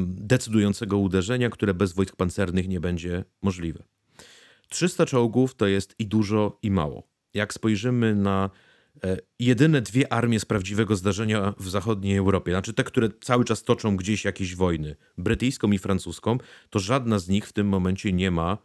decydującego 0.06 0.98
uderzenia, 0.98 1.50
które 1.50 1.74
bez 1.74 1.92
wojsk 1.92 2.16
pancernych 2.16 2.68
nie 2.68 2.80
będzie 2.80 3.24
możliwe. 3.42 3.84
300 4.68 5.06
czołgów 5.06 5.54
to 5.54 5.66
jest 5.66 5.94
i 5.98 6.06
dużo, 6.06 6.58
i 6.62 6.70
mało. 6.70 7.02
Jak 7.34 7.54
spojrzymy 7.54 8.14
na 8.14 8.50
e, 9.04 9.16
jedyne 9.38 9.82
dwie 9.82 10.12
armie 10.12 10.40
z 10.40 10.44
prawdziwego 10.44 10.96
zdarzenia 10.96 11.54
w 11.58 11.68
zachodniej 11.68 12.16
Europie, 12.16 12.52
znaczy 12.52 12.72
te, 12.72 12.84
które 12.84 13.08
cały 13.20 13.44
czas 13.44 13.62
toczą 13.62 13.96
gdzieś 13.96 14.24
jakieś 14.24 14.56
wojny, 14.56 14.96
brytyjską 15.18 15.72
i 15.72 15.78
francuską, 15.78 16.38
to 16.70 16.78
żadna 16.78 17.18
z 17.18 17.28
nich 17.28 17.46
w 17.46 17.52
tym 17.52 17.68
momencie 17.68 18.12
nie 18.12 18.30
ma 18.30 18.58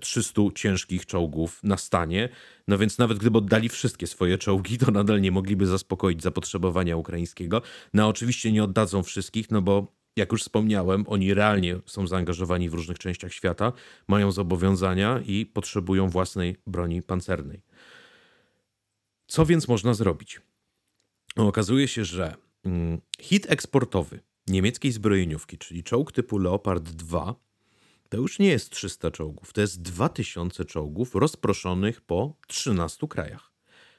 300 0.00 0.42
ciężkich 0.54 1.06
czołgów 1.06 1.60
na 1.62 1.76
stanie. 1.76 2.28
No 2.68 2.78
więc 2.78 2.98
nawet 2.98 3.18
gdyby 3.18 3.38
oddali 3.38 3.68
wszystkie 3.68 4.06
swoje 4.06 4.38
czołgi, 4.38 4.78
to 4.78 4.90
nadal 4.90 5.20
nie 5.20 5.30
mogliby 5.30 5.66
zaspokoić 5.66 6.22
zapotrzebowania 6.22 6.96
ukraińskiego. 6.96 7.62
No 7.94 8.08
oczywiście 8.08 8.52
nie 8.52 8.64
oddadzą 8.64 9.02
wszystkich, 9.02 9.50
no 9.50 9.62
bo 9.62 9.92
jak 10.16 10.32
już 10.32 10.42
wspomniałem, 10.42 11.04
oni 11.08 11.34
realnie 11.34 11.76
są 11.86 12.06
zaangażowani 12.06 12.70
w 12.70 12.74
różnych 12.74 12.98
częściach 12.98 13.32
świata, 13.32 13.72
mają 14.08 14.32
zobowiązania 14.32 15.20
i 15.26 15.46
potrzebują 15.46 16.08
własnej 16.08 16.56
broni 16.66 17.02
pancernej. 17.02 17.62
Co 19.26 19.46
więc 19.46 19.68
można 19.68 19.94
zrobić? 19.94 20.40
Okazuje 21.36 21.88
się, 21.88 22.04
że 22.04 22.34
mm, 22.64 23.00
hit 23.20 23.50
eksportowy 23.50 24.20
niemieckiej 24.46 24.92
zbrojeniówki, 24.92 25.58
czyli 25.58 25.84
czołg 25.84 26.12
typu 26.12 26.38
Leopard 26.38 26.84
2, 26.84 27.34
to 28.14 28.20
już 28.20 28.38
nie 28.38 28.48
jest 28.48 28.70
300 28.70 29.10
czołgów, 29.10 29.52
to 29.52 29.60
jest 29.60 29.82
2000 29.82 30.64
czołgów 30.64 31.14
rozproszonych 31.14 32.00
po 32.00 32.36
13 32.46 33.08
krajach. 33.08 33.52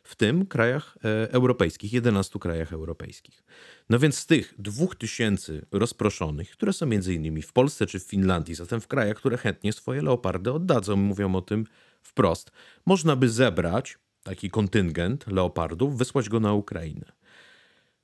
w 0.03 0.15
tym 0.15 0.45
krajach 0.45 0.97
e, 1.05 1.31
europejskich, 1.31 1.93
11 1.93 2.39
krajach 2.39 2.73
europejskich. 2.73 3.43
No 3.89 3.99
więc 3.99 4.17
z 4.17 4.25
tych 4.25 4.53
2000 4.57 5.61
rozproszonych, 5.71 6.51
które 6.51 6.73
są 6.73 6.85
między 6.85 7.13
innymi 7.13 7.41
w 7.41 7.53
Polsce 7.53 7.85
czy 7.85 7.99
w 7.99 8.03
Finlandii, 8.03 8.55
zatem 8.55 8.81
w 8.81 8.87
krajach, 8.87 9.17
które 9.17 9.37
chętnie 9.37 9.73
swoje 9.73 10.01
leopardy 10.01 10.51
oddadzą, 10.51 10.95
mówią 10.95 11.35
o 11.35 11.41
tym 11.41 11.65
wprost, 12.01 12.51
można 12.85 13.15
by 13.15 13.29
zebrać 13.29 13.97
taki 14.23 14.49
kontyngent 14.49 15.27
leopardów, 15.27 15.97
wysłać 15.97 16.29
go 16.29 16.39
na 16.39 16.53
Ukrainę. 16.53 17.11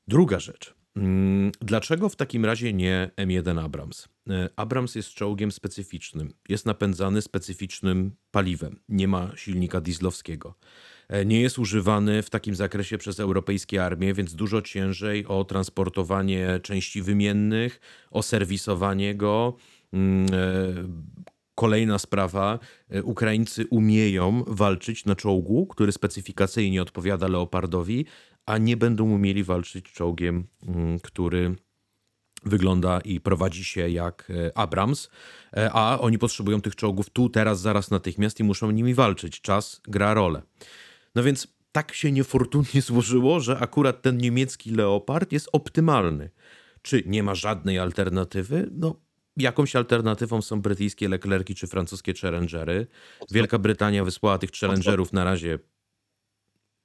Druga 0.08 0.40
rzecz. 0.40 0.74
Mm, 0.96 1.52
Dlaczego 1.62 2.10
w 2.10 2.16
takim 2.16 2.46
razie 2.46 2.74
nie 2.74 3.12
M1 3.18 3.66
Abrams? 3.66 4.08
E, 4.30 4.50
Abrams 4.56 4.96
jest 4.96 5.10
czołgiem 5.10 5.52
specyficznym. 5.52 6.34
Jest 6.50 6.66
napędzany 6.66 7.22
specyficznym 7.22 8.12
paliwem. 8.32 8.80
Nie 8.90 9.08
ma 9.08 9.32
silnika 9.36 9.82
dieslowskiego. 9.82 10.56
E, 11.10 11.26
Nie 11.26 11.42
jest 11.42 11.60
używany 11.60 12.24
w 12.24 12.30
takim 12.30 12.56
zakresie 12.56 12.98
przez 12.98 13.20
europejskie 13.20 13.86
armie, 13.86 14.14
więc 14.14 14.36
dużo 14.36 14.62
ciężej 14.62 15.26
o 15.26 15.44
transportowanie 15.44 16.60
części 16.64 17.02
wymiennych, 17.02 17.80
o 18.12 18.24
serwisowanie 18.24 19.16
go. 19.16 19.56
Mm, 19.94 20.26
e, 20.34 21.22
Kolejna 21.56 22.00
sprawa. 22.00 22.60
Ukraińcy 23.04 23.68
umieją 23.70 24.44
walczyć 24.48 25.06
na 25.06 25.16
czołgu, 25.16 25.68
który 25.68 25.92
specyfikacyjnie 25.92 26.82
odpowiada 26.82 27.28
Leopardowi, 27.28 28.06
a 28.46 28.58
nie 28.58 28.78
będą 28.78 29.12
umieli 29.12 29.44
walczyć 29.44 29.86
czołgiem, 29.86 30.48
mm, 30.68 31.00
który 31.00 31.56
wygląda 32.46 33.00
i 33.00 33.20
prowadzi 33.20 33.64
się 33.64 33.90
jak 33.90 34.28
e, 34.30 34.58
Abrams, 34.58 35.10
e, 35.58 35.72
a 35.74 36.00
oni 36.00 36.18
potrzebują 36.18 36.62
tych 36.62 36.76
czołgów 36.76 37.10
tu, 37.10 37.30
teraz, 37.30 37.62
zaraz, 37.62 37.92
natychmiast 37.92 38.40
i 38.40 38.44
muszą 38.44 38.72
nimi 38.72 38.94
walczyć. 38.94 39.42
Czas 39.42 39.82
gra 39.88 40.14
rolę. 40.14 40.42
No 41.16 41.24
więc 41.24 41.48
tak 41.72 41.94
się 41.94 42.12
niefortunnie 42.12 42.82
złożyło, 42.88 43.40
że 43.40 43.60
akurat 43.60 44.02
ten 44.02 44.18
niemiecki 44.18 44.72
Leopard 44.72 45.32
jest 45.32 45.50
optymalny. 45.52 46.30
Czy 46.82 47.04
nie 47.06 47.24
ma 47.24 47.36
żadnej 47.36 47.80
alternatywy? 47.80 48.70
No, 48.72 48.96
jakąś 49.38 49.76
alternatywą 49.76 50.42
są 50.42 50.62
brytyjskie 50.62 51.10
Leclerki 51.10 51.56
czy 51.56 51.68
francuskie 51.68 52.14
Challengery. 52.14 52.88
Wielka 53.32 53.60
Brytania 53.60 54.06
wysłała 54.06 54.38
tych 54.38 54.52
Challengerów 54.52 55.14
na 55.14 55.24
razie 55.24 55.60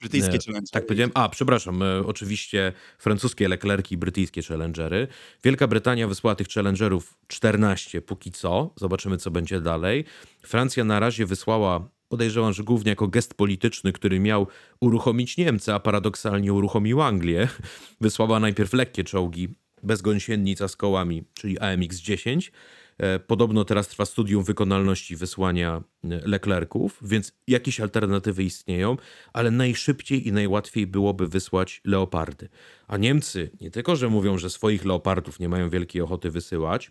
Brytyjskie 0.00 0.34
E, 0.34 0.38
challenge. 0.46 0.66
Tak 0.72 0.86
powiedziałem. 0.86 1.10
A, 1.14 1.28
przepraszam, 1.28 1.82
e, 1.82 2.06
oczywiście 2.06 2.72
francuskie 2.98 3.48
Leclerki 3.48 3.94
i 3.94 3.98
brytyjskie 3.98 4.42
Challengery. 4.42 5.08
Wielka 5.44 5.66
Brytania 5.66 6.08
wysłała 6.08 6.34
tych 6.34 6.48
Challengerów 6.48 7.18
14 7.26 8.02
póki 8.02 8.32
co. 8.32 8.70
Zobaczymy, 8.76 9.16
co 9.16 9.30
będzie 9.30 9.60
dalej. 9.60 10.04
Francja 10.42 10.84
na 10.84 11.00
razie 11.00 11.26
wysłała, 11.26 11.88
podejrzewam, 12.08 12.52
że 12.52 12.64
głównie 12.64 12.90
jako 12.90 13.08
gest 13.08 13.34
polityczny, 13.34 13.92
który 13.92 14.20
miał 14.20 14.46
uruchomić 14.80 15.36
Niemcy, 15.36 15.74
a 15.74 15.80
paradoksalnie 15.80 16.52
uruchomił 16.52 17.02
Anglię. 17.02 17.48
Wysłała 18.00 18.40
najpierw 18.40 18.72
lekkie 18.72 19.04
czołgi 19.04 19.48
bez 19.82 20.02
gąsienica 20.02 20.68
z 20.68 20.76
kołami, 20.76 21.24
czyli 21.34 21.58
AMX-10. 21.58 22.50
E, 22.98 23.18
Podobno 23.18 23.64
teraz 23.64 23.88
trwa 23.88 24.06
studium 24.06 24.44
wykonalności 24.44 25.16
wysłania 25.16 25.82
e, 26.04 26.08
Leclerków, 26.08 26.98
więc 27.02 27.32
jakieś 27.46 27.80
alternatywy 27.80 28.44
istnieją, 28.44 28.96
ale 29.32 29.50
najszybciej 29.50 30.28
i 30.28 30.32
najłatwiej 30.32 30.86
byłoby 30.86 31.28
wysłać 31.28 31.80
leopardy. 31.84 32.48
A 32.88 32.96
Niemcy 32.96 33.50
nie 33.60 33.70
tylko, 33.70 33.96
że 33.96 34.08
mówią, 34.08 34.38
że 34.38 34.50
swoich 34.50 34.84
leopardów 34.84 35.40
nie 35.40 35.48
mają 35.48 35.70
wielkiej 35.70 36.02
ochoty 36.02 36.30
wysyłać, 36.30 36.90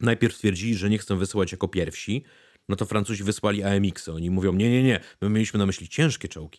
najpierw 0.00 0.38
twierdzili, 0.38 0.74
że 0.74 0.90
nie 0.90 0.98
chcą 0.98 1.16
wysyłać 1.16 1.52
jako 1.52 1.68
pierwsi, 1.68 2.24
no 2.68 2.76
to 2.76 2.86
Francuzi 2.86 3.24
wysłali 3.24 3.62
AMX-y. 3.62 4.12
Oni 4.12 4.30
mówią, 4.30 4.52
nie, 4.52 4.70
nie, 4.70 4.82
nie, 4.82 5.00
my 5.20 5.30
mieliśmy 5.30 5.58
na 5.58 5.66
myśli 5.66 5.88
ciężkie 5.88 6.28
czołgi. 6.28 6.58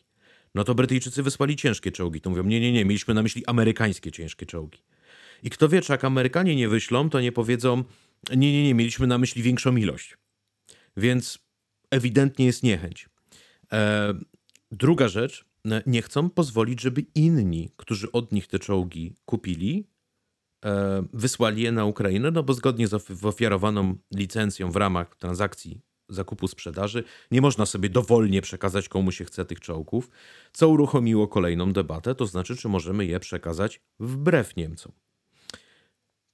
No 0.55 0.63
to 0.63 0.75
Brytyjczycy 0.75 1.23
wysłali 1.23 1.55
ciężkie 1.55 1.91
czołgi. 1.91 2.21
To 2.21 2.29
mówią, 2.29 2.43
nie, 2.43 2.59
nie, 2.59 2.71
nie, 2.71 2.85
mieliśmy 2.85 3.13
na 3.13 3.23
myśli 3.23 3.45
amerykańskie 3.45 4.11
ciężkie 4.11 4.45
czołgi. 4.45 4.79
I 5.43 5.49
kto 5.49 5.69
wie, 5.69 5.81
czy 5.81 5.91
jak 5.91 6.03
Amerykanie 6.03 6.55
nie 6.55 6.69
wyślą, 6.69 7.09
to 7.09 7.21
nie 7.21 7.31
powiedzą, 7.31 7.83
nie, 8.29 8.53
nie, 8.53 8.63
nie, 8.63 8.73
mieliśmy 8.73 9.07
na 9.07 9.17
myśli 9.17 9.43
większą 9.43 9.75
ilość. 9.75 10.17
Więc 10.97 11.39
ewidentnie 11.91 12.45
jest 12.45 12.63
niechęć. 12.63 13.09
E, 13.73 14.13
druga 14.71 15.07
rzecz, 15.07 15.45
e, 15.71 15.83
nie 15.85 16.01
chcą 16.01 16.29
pozwolić, 16.29 16.81
żeby 16.81 17.05
inni, 17.15 17.69
którzy 17.77 18.11
od 18.11 18.31
nich 18.31 18.47
te 18.47 18.59
czołgi 18.59 19.13
kupili, 19.25 19.87
e, 20.65 21.03
wysłali 21.13 21.61
je 21.61 21.71
na 21.71 21.85
Ukrainę, 21.85 22.31
no 22.31 22.43
bo 22.43 22.53
zgodnie 22.53 22.87
z 22.87 22.93
of- 22.93 23.25
ofiarowaną 23.25 23.95
licencją 24.13 24.71
w 24.71 24.75
ramach 24.75 25.15
transakcji 25.15 25.81
zakupu 26.09 26.47
sprzedaży 26.47 27.03
nie 27.31 27.41
można 27.41 27.65
sobie 27.65 27.89
dowolnie 27.89 28.41
przekazać 28.41 28.89
komu 28.89 29.11
się 29.11 29.25
chce 29.25 29.45
tych 29.45 29.59
czołgów, 29.59 30.09
co 30.53 30.69
uruchomiło 30.69 31.27
kolejną 31.27 31.73
debatę, 31.73 32.15
to 32.15 32.27
znaczy 32.27 32.55
czy 32.55 32.69
możemy 32.69 33.05
je 33.05 33.19
przekazać 33.19 33.81
wbrew 33.99 34.55
Niemcom. 34.55 34.91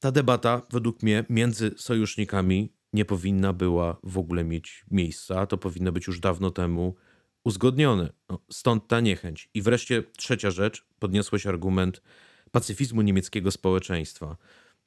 Ta 0.02 0.12
debata 0.12 0.62
według 0.72 1.04
mnie 1.04 1.26
między 1.30 1.72
sojusznikami 1.78 2.74
nie 2.93 3.06
powinna 3.06 3.54
była 3.54 3.97
w 4.04 4.18
ogóle 4.18 4.43
mieć 4.43 4.86
miejsca, 4.91 5.45
to 5.45 5.58
powinno 5.58 5.91
być 5.91 6.08
już 6.08 6.20
dawno 6.20 6.52
temu 6.52 6.95
uzgodnione. 7.43 8.14
No, 8.30 8.39
stąd 8.52 8.88
ta 8.88 8.99
niechęć. 8.99 9.49
I 9.54 9.62
wreszcie 9.62 10.04
trzecia 10.18 10.52
rzecz, 10.52 10.86
podniosłeś 10.99 11.47
argument 11.47 12.02
pacyfizmu 12.52 13.02
niemieckiego 13.02 13.52
społeczeństwa. 13.52 14.38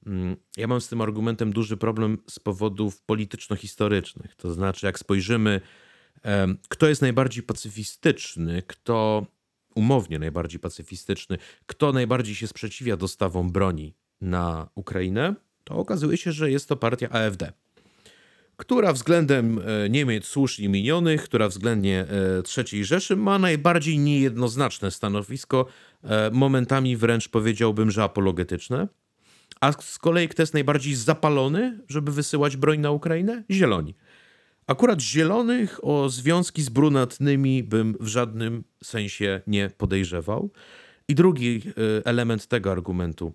Mm, 0.06 0.36
Ja 0.56 0.66
mam 0.66 0.80
z 0.80 0.88
tym 0.88 1.00
argumentem 1.00 1.52
duży 1.52 1.76
problem 1.76 2.18
z 2.30 2.38
powodów 2.38 3.02
polityczno-historycznych. 3.02 4.36
To 4.36 4.52
znaczy, 4.52 4.86
jak 4.86 4.98
spojrzymy, 4.98 5.60
kto 6.68 6.88
jest 6.88 7.02
najbardziej 7.02 7.42
pacyfistyczny, 7.42 8.62
kto 8.66 9.26
umownie 9.74 10.18
najbardziej 10.18 10.60
pacyfistyczny, 10.60 11.38
kto 11.66 11.92
najbardziej 11.92 12.34
się 12.34 12.46
sprzeciwia 12.46 12.96
dostawom 12.96 13.52
broni 13.52 13.94
na 14.20 14.68
Ukrainę, 14.74 15.34
to 15.64 15.74
okazuje 15.74 16.16
się, 16.16 16.32
że 16.32 16.50
jest 16.50 16.68
to 16.68 16.76
partia 16.76 17.08
AfD 17.10 17.52
która 18.56 18.92
względem 18.92 19.58
e, 19.58 19.90
Niemiec 19.90 20.24
słusznie 20.24 20.68
minionych, 20.68 21.22
która 21.22 21.48
względnie 21.48 22.00
e, 22.00 22.64
III 22.72 22.84
Rzeszy 22.84 23.16
ma 23.16 23.38
najbardziej 23.38 23.98
niejednoznaczne 23.98 24.90
stanowisko, 24.90 25.66
e, 26.02 26.30
momentami 26.30 26.96
wręcz 26.96 27.28
powiedziałbym, 27.28 27.90
że 27.90 28.02
apologetyczne. 28.02 28.88
A 29.60 29.72
z 29.72 29.98
kolei 29.98 30.28
kto 30.28 30.42
jest 30.42 30.54
najbardziej 30.54 30.94
zapalony, 30.94 31.80
żeby 31.88 32.12
wysyłać 32.12 32.56
broń 32.56 32.78
na 32.78 32.90
Ukrainę? 32.90 33.44
Zieloni. 33.50 33.94
Akurat 34.66 35.00
zielonych 35.00 35.84
o 35.84 36.08
związki 36.08 36.62
z 36.62 36.68
brunatnymi 36.68 37.62
bym 37.62 37.96
w 38.00 38.06
żadnym 38.06 38.64
sensie 38.84 39.40
nie 39.46 39.70
podejrzewał. 39.78 40.50
I 41.08 41.14
drugi 41.14 41.62
element 42.04 42.46
tego 42.46 42.72
argumentu. 42.72 43.32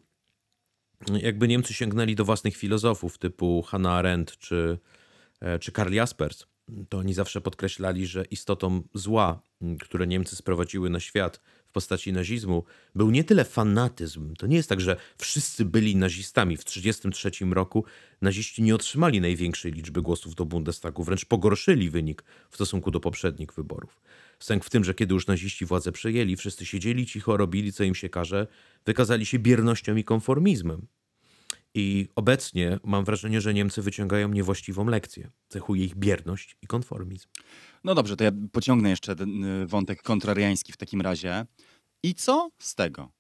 Jakby 1.08 1.48
Niemcy 1.48 1.74
sięgnęli 1.74 2.16
do 2.16 2.26
własnych 2.26 2.58
filozofów 2.58 3.18
typu 3.18 3.62
Hannah 3.62 3.94
Arendt 3.94 4.38
czy, 4.38 4.78
e, 5.42 5.60
czy 5.60 5.72
Karl 5.72 5.94
Jaspers, 5.94 6.46
to 6.90 6.98
oni 6.98 7.14
zawsze 7.14 7.42
podkreślali, 7.42 8.08
że 8.08 8.26
istotą 8.26 8.82
zła, 8.94 9.42
które 9.80 10.08
Niemcy 10.08 10.36
sprowadziły 10.36 10.90
na 10.90 11.00
świat 11.00 11.42
w 11.68 11.72
postaci 11.72 12.14
nazizmu, 12.14 12.64
był 12.96 13.12
nie 13.12 13.24
tyle 13.24 13.46
fanatyzm. 13.46 14.36
To 14.36 14.48
nie 14.48 14.58
jest 14.58 14.70
tak, 14.70 14.82
że 14.82 14.98
wszyscy 15.18 15.66
byli 15.66 15.96
nazistami. 15.96 16.58
W 16.58 16.64
1933 16.64 17.54
roku 17.54 17.86
naziści 18.22 18.64
nie 18.64 18.76
otrzymali 18.76 19.22
największej 19.22 19.72
liczby 19.72 20.02
głosów 20.02 20.36
do 20.36 20.46
Bundestagu, 20.46 21.04
wręcz 21.04 21.26
pogorszyli 21.26 21.90
wynik 21.90 22.24
w 22.50 22.56
stosunku 22.56 22.92
do 22.92 23.00
poprzednich 23.00 23.54
wyborów. 23.54 24.02
Sęk 24.44 24.66
w 24.66 24.70
tym, 24.70 24.84
że 24.84 24.94
kiedy 24.94 25.14
już 25.14 25.28
naziści 25.28 25.66
władzę 25.66 25.92
przejęli, 25.92 26.36
wszyscy 26.36 26.66
siedzieli 26.66 27.06
cicho, 27.06 27.38
robili 27.38 27.74
co 27.74 27.84
im 27.84 27.96
się 27.96 28.10
każe, 28.10 28.48
wykazali 28.86 29.26
się 29.26 29.40
biernością 29.40 29.96
i 29.96 30.04
konformizmem. 30.04 30.88
I 31.74 32.08
obecnie 32.16 32.80
mam 32.84 33.06
wrażenie, 33.06 33.42
że 33.42 33.54
Niemcy 33.54 33.82
wyciągają 33.82 34.30
niewłaściwą 34.30 34.86
lekcję. 34.86 35.32
Cechuje 35.50 35.86
ich 35.86 35.96
bierność 35.96 36.58
i 36.62 36.68
konformizm. 36.68 37.28
No 37.84 37.96
dobrze, 37.96 38.16
to 38.16 38.24
ja 38.24 38.32
pociągnę 38.52 38.90
jeszcze 38.90 39.16
ten 39.16 39.44
y, 39.44 39.68
wątek 39.68 40.02
kontrariański 40.02 40.72
w 40.72 40.78
takim 40.78 41.02
razie. 41.02 41.46
I 42.04 42.16
co 42.16 42.50
z 42.60 42.76
tego? 42.76 43.12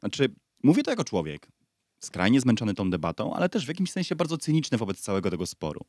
Znaczy, 0.00 0.34
mówię 0.62 0.82
to 0.82 0.90
jako 0.90 1.04
człowiek, 1.04 1.48
skrajnie 2.00 2.40
zmęczony 2.40 2.74
tą 2.74 2.90
debatą, 2.90 3.34
ale 3.34 3.48
też 3.48 3.64
w 3.64 3.68
jakimś 3.68 3.90
sensie 3.90 4.16
bardzo 4.16 4.38
cyniczny 4.38 4.78
wobec 4.78 5.00
całego 5.00 5.30
tego 5.30 5.46
sporu. 5.46 5.80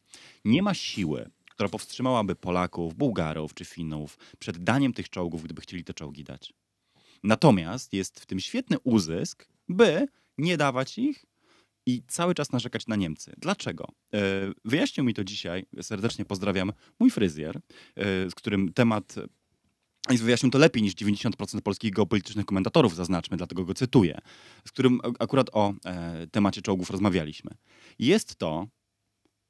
Nie 0.45 0.61
ma 0.61 0.73
siły, 0.73 1.29
która 1.57 1.69
powstrzymałaby 1.69 2.35
Polaków, 2.35 2.95
Bułgarów 2.95 3.53
czy 3.53 3.65
Finów 3.65 4.17
przed 4.39 4.63
daniem 4.63 4.93
tych 4.93 5.09
czołgów, 5.09 5.43
gdyby 5.43 5.61
chcieli 5.61 5.83
te 5.83 5.93
czołgi 5.93 6.23
dać. 6.23 6.53
Natomiast 7.23 7.93
jest 7.93 8.19
w 8.19 8.25
tym 8.25 8.39
świetny 8.39 8.77
uzysk, 8.83 9.47
by 9.69 10.07
nie 10.37 10.57
dawać 10.57 10.97
ich 10.97 11.25
i 11.85 12.03
cały 12.07 12.35
czas 12.35 12.51
narzekać 12.51 12.87
na 12.87 12.95
Niemcy. 12.95 13.33
Dlaczego? 13.37 13.87
E, 14.13 14.19
Wyjaśnił 14.65 15.05
mi 15.05 15.13
to 15.13 15.23
dzisiaj, 15.23 15.65
serdecznie 15.81 16.25
pozdrawiam, 16.25 16.73
mój 16.99 17.11
fryzjer, 17.11 17.57
e, 17.57 17.61
z 18.29 18.35
którym 18.35 18.73
temat 18.73 19.15
i 20.09 20.17
wyjaśnił 20.17 20.51
to 20.51 20.57
lepiej 20.57 20.83
niż 20.83 20.93
90% 20.95 21.61
polskich 21.61 21.91
geopolitycznych 21.91 22.45
komentatorów, 22.45 22.95
zaznaczmy, 22.95 23.37
dlatego 23.37 23.65
go 23.65 23.73
cytuję, 23.73 24.19
z 24.67 24.71
którym 24.71 24.99
akurat 25.19 25.49
o 25.53 25.73
e, 25.85 26.27
temacie 26.27 26.61
czołgów 26.61 26.89
rozmawialiśmy. 26.89 27.51
Jest 27.99 28.35
to 28.35 28.67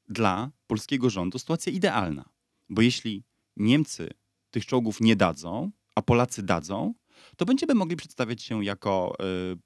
dla 0.08 0.51
polskiego 0.68 1.10
rządu 1.10 1.39
sytuacja 1.39 1.72
idealna, 1.72 2.30
bo 2.70 2.82
jeśli 2.82 3.24
Niemcy 3.58 4.10
tych 4.51 4.66
czołgów 4.66 5.01
nie 5.01 5.16
dadzą, 5.16 5.72
a 5.95 6.01
Polacy 6.01 6.43
dadzą, 6.43 6.93
to 7.38 7.45
będziemy 7.45 7.74
mogli 7.74 7.95
przedstawiać 7.95 8.43
się 8.43 8.66
jako 8.66 9.18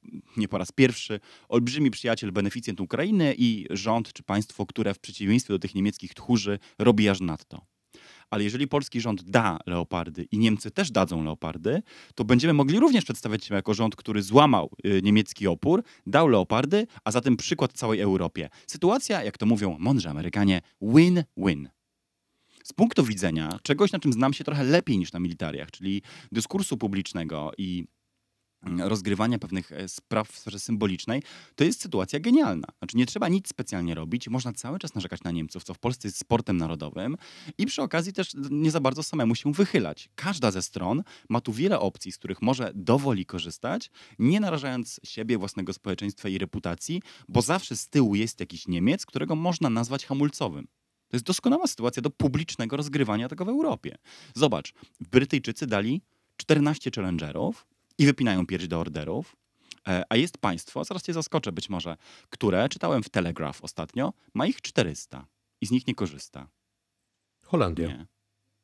y, 0.06 0.12
nie 0.38 0.48
po 0.48 0.58
raz 0.58 0.72
pierwszy 0.72 1.20
olbrzymi 1.50 1.92
przyjaciel, 1.92 2.32
beneficjent 2.32 2.82
Ukrainy 2.82 3.36
i 3.38 3.66
rząd 3.70 4.14
czy 4.14 4.24
państwo, 4.24 4.66
które 4.66 4.94
w 4.94 5.00
przeciwieństwie 5.00 5.54
do 5.54 5.60
tych 5.60 5.76
niemieckich 5.76 6.14
tchórzy 6.14 6.60
robi 6.80 7.10
aż 7.10 7.20
nadto. 7.20 7.66
Ale 8.32 8.44
jeżeli 8.44 8.68
polski 8.68 9.02
rząd 9.02 9.24
da 9.24 9.58
leopardy 9.66 10.28
i 10.32 10.38
Niemcy 10.38 10.72
też 10.72 10.92
dadzą 10.92 11.24
leopardy, 11.24 11.82
to 12.16 12.26
będziemy 12.26 12.54
mogli 12.54 12.80
również 12.80 13.04
przedstawiać 13.04 13.46
się 13.46 13.56
jako 13.56 13.74
rząd, 13.74 13.96
który 13.96 14.22
złamał 14.24 14.72
y, 14.86 15.02
niemiecki 15.04 15.48
opór, 15.48 15.84
dał 16.08 16.28
leopardy, 16.28 16.88
a 17.04 17.12
zatem 17.12 17.38
przykład 17.38 17.74
całej 17.74 18.00
Europie. 18.00 18.50
Sytuacja, 18.68 19.24
jak 19.24 19.38
to 19.38 19.46
mówią 19.46 19.78
mądrzy 19.80 20.10
Amerykanie, 20.10 20.62
win-win. 20.82 21.70
Z 22.64 22.74
punktu 22.74 23.04
widzenia 23.04 23.60
czegoś, 23.64 23.92
na 23.92 24.00
czym 24.00 24.14
znam 24.14 24.34
się 24.34 24.44
trochę 24.44 24.64
lepiej 24.64 24.98
niż 24.98 25.14
na 25.14 25.20
militariach, 25.20 25.72
czyli 25.72 26.02
dyskursu 26.32 26.78
publicznego 26.78 27.52
i 27.58 27.86
rozgrywania 28.64 29.40
pewnych 29.40 29.72
e, 29.72 29.88
spraw 29.88 30.30
w 30.30 30.40
sferze 30.40 30.60
symbolicznej, 30.60 31.24
to 31.56 31.64
jest 31.64 31.82
sytuacja 31.82 32.20
genialna. 32.20 32.68
Znaczy 32.78 32.98
nie 32.98 33.06
trzeba 33.06 33.28
nic 33.28 33.48
specjalnie 33.48 33.96
robić, 33.96 34.30
można 34.30 34.54
cały 34.54 34.80
czas 34.80 34.96
narzekać 34.96 35.24
na 35.24 35.32
Niemców, 35.32 35.64
co 35.64 35.74
w 35.74 35.80
Polsce 35.80 36.08
jest 36.08 36.18
sportem 36.18 36.58
narodowym 36.58 37.18
i 37.58 37.66
przy 37.66 37.82
okazji 37.82 38.14
też 38.14 38.32
nie 38.52 38.72
za 38.72 38.80
bardzo 38.80 39.04
samemu 39.04 39.36
się 39.36 39.54
wychylać. 39.54 40.10
Każda 40.16 40.52
ze 40.52 40.62
stron 40.62 41.04
ma 41.30 41.42
tu 41.42 41.54
wiele 41.54 41.80
opcji, 41.80 42.12
z 42.12 42.18
których 42.18 42.42
może 42.42 42.72
dowoli 42.76 43.26
korzystać, 43.26 43.90
nie 44.20 44.40
narażając 44.40 45.00
siebie, 45.04 45.38
własnego 45.38 45.74
społeczeństwa 45.74 46.30
i 46.30 46.38
reputacji, 46.38 47.02
bo 47.28 47.42
zawsze 47.42 47.78
z 47.78 47.88
tyłu 47.88 48.16
jest 48.16 48.40
jakiś 48.40 48.68
Niemiec, 48.68 49.06
którego 49.06 49.36
można 49.36 49.70
nazwać 49.70 50.06
hamulcowym. 50.06 50.68
To 51.08 51.18
jest 51.18 51.26
doskonała 51.26 51.68
sytuacja 51.68 52.02
do 52.02 52.10
publicznego 52.10 52.78
rozgrywania 52.78 53.30
tego 53.30 53.46
w 53.46 53.50
Europie. 53.50 53.98
Zobacz, 54.36 54.74
Brytyjczycy 55.00 55.68
dali 55.68 56.02
14 56.38 56.92
challengerów 56.96 57.68
i 58.02 58.06
wypinają 58.06 58.48
pierś 58.48 58.68
do 58.68 58.80
orderów, 58.80 59.36
e, 59.88 60.04
a 60.10 60.16
jest 60.16 60.38
państwo, 60.38 60.84
zaraz 60.84 61.04
cię 61.04 61.14
zaskoczę 61.14 61.52
być 61.52 61.70
może, 61.70 61.98
które, 62.30 62.70
czytałem 62.70 63.04
w 63.04 63.10
Telegraph 63.10 63.64
ostatnio, 63.64 64.14
ma 64.34 64.48
ich 64.48 64.62
400 64.62 65.28
i 65.62 65.66
z 65.66 65.72
nich 65.72 65.88
nie 65.88 65.96
korzysta. 65.96 66.48
Holandia. 67.46 67.88
Nie. 67.88 68.08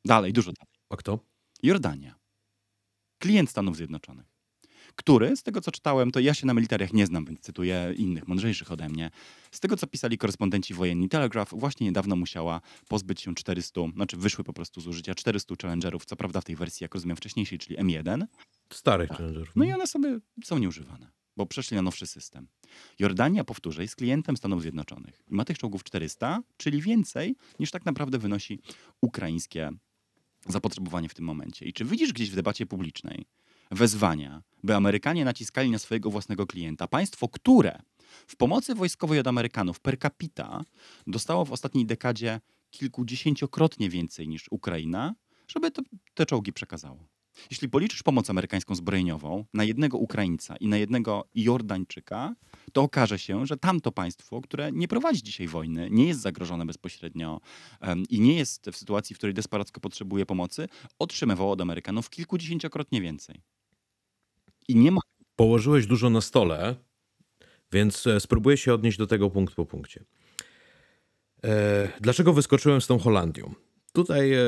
Dalej, 0.05 0.33
dużo 0.33 0.51
dalej. 0.51 0.73
A 0.89 0.95
kto? 0.95 1.19
Jordania. 1.63 2.15
Klient 3.19 3.49
Stanów 3.49 3.75
Zjednoczonych. 3.75 4.36
Który, 4.97 5.35
z 5.35 5.43
tego 5.43 5.61
co 5.61 5.71
czytałem, 5.71 6.11
to 6.11 6.19
ja 6.19 6.33
się 6.33 6.47
na 6.47 6.53
militariach 6.53 6.93
nie 6.93 7.05
znam, 7.05 7.25
więc 7.25 7.39
cytuję 7.39 7.93
innych, 7.97 8.27
mądrzejszych 8.27 8.71
ode 8.71 8.89
mnie. 8.89 9.11
Z 9.51 9.59
tego 9.59 9.77
co 9.77 9.87
pisali 9.87 10.17
korespondenci 10.17 10.73
wojenni 10.73 11.09
Telegraph, 11.09 11.53
właśnie 11.55 11.87
niedawno 11.87 12.15
musiała 12.15 12.61
pozbyć 12.87 13.21
się 13.21 13.35
400, 13.35 13.81
znaczy 13.95 14.17
wyszły 14.17 14.43
po 14.43 14.53
prostu 14.53 14.81
z 14.81 14.87
użycia 14.87 15.15
400 15.15 15.55
challengerów, 15.61 16.05
co 16.05 16.15
prawda 16.15 16.41
w 16.41 16.45
tej 16.45 16.55
wersji, 16.55 16.83
jak 16.83 16.93
rozumiem, 16.93 17.17
wcześniejszej, 17.17 17.57
czyli 17.57 17.77
M1. 17.77 18.25
Starych 18.73 19.09
Tak. 19.09 19.17
challengerów. 19.17 19.51
No 19.55 19.65
i 19.65 19.71
one 19.71 19.87
sobie 19.87 20.19
są 20.43 20.57
nieużywane, 20.57 21.11
bo 21.37 21.45
przeszli 21.45 21.75
na 21.75 21.81
nowszy 21.81 22.07
system. 22.07 22.47
Jordania, 22.99 23.43
powtórzę, 23.43 23.81
jest 23.81 23.95
klientem 23.95 24.37
Stanów 24.37 24.61
Zjednoczonych 24.61 25.21
i 25.27 25.35
ma 25.35 25.45
tych 25.45 25.57
czołgów 25.57 25.83
400, 25.83 26.39
czyli 26.57 26.81
więcej 26.81 27.35
niż 27.59 27.71
tak 27.71 27.85
naprawdę 27.85 28.17
wynosi 28.17 28.59
ukraińskie 29.01 29.69
zapotrzebowanie 30.47 31.09
w 31.09 31.13
tym 31.13 31.25
momencie. 31.25 31.65
I 31.65 31.73
czy 31.73 31.85
widzisz 31.85 32.13
gdzieś 32.13 32.31
w 32.31 32.35
debacie 32.35 32.65
publicznej 32.65 33.25
wezwania, 33.71 34.43
by 34.63 34.75
Amerykanie 34.75 35.25
naciskali 35.25 35.71
na 35.71 35.79
swojego 35.79 36.09
własnego 36.09 36.47
klienta, 36.47 36.87
państwo, 36.87 37.29
które 37.29 37.81
w 38.27 38.35
pomocy 38.35 38.75
wojskowej 38.75 39.19
od 39.19 39.27
Amerykanów 39.27 39.79
per 39.79 39.99
capita 39.99 40.63
dostało 41.07 41.45
w 41.45 41.51
ostatniej 41.51 41.85
dekadzie 41.85 42.41
kilkudziesięciokrotnie 42.71 43.89
więcej 43.89 44.27
niż 44.27 44.45
Ukraina, 44.51 45.15
żeby 45.47 45.71
te 46.13 46.25
czołgi 46.25 46.53
przekazało. 46.53 47.07
Jeśli 47.51 47.69
policzysz 47.69 48.03
pomoc 48.03 48.29
amerykańską 48.29 48.75
zbrojeniową 48.75 49.45
na 49.53 49.63
jednego 49.63 49.97
Ukraińca 49.97 50.55
i 50.55 50.67
na 50.67 50.77
jednego 50.77 51.27
Jordańczyka, 51.35 52.35
to 52.73 52.81
okaże 52.81 53.19
się, 53.19 53.45
że 53.45 53.57
tamto 53.57 53.91
państwo, 53.91 54.41
które 54.41 54.71
nie 54.71 54.87
prowadzi 54.87 55.23
dzisiaj 55.23 55.47
wojny, 55.47 55.87
nie 55.91 56.07
jest 56.07 56.21
zagrożone 56.21 56.65
bezpośrednio 56.65 57.39
em, 57.81 58.03
i 58.09 58.19
nie 58.19 58.37
jest 58.37 58.69
w 58.69 58.77
sytuacji, 58.77 59.13
w 59.13 59.17
której 59.17 59.33
desperacko 59.33 59.79
potrzebuje 59.79 60.25
pomocy, 60.25 60.67
otrzymywało 60.99 61.51
od 61.51 61.61
Amerykanów 61.61 62.09
kilkudziesięciokrotnie 62.09 63.01
więcej. 63.01 63.41
I 64.67 64.75
nie 64.75 64.91
ma 64.91 65.01
Położyłeś 65.37 65.87
dużo 65.87 66.09
na 66.09 66.21
stole, 66.21 66.75
więc 67.71 68.07
e, 68.07 68.19
spróbuję 68.19 68.57
się 68.57 68.73
odnieść 68.73 68.97
do 68.97 69.07
tego 69.07 69.29
punkt 69.29 69.55
po 69.55 69.65
punkcie. 69.65 70.03
E, 71.43 71.87
dlaczego 72.01 72.33
wyskoczyłem 72.33 72.81
z 72.81 72.87
tą 72.87 72.99
Holandią? 72.99 73.53
Tutaj, 73.93 74.33
e, 74.33 74.41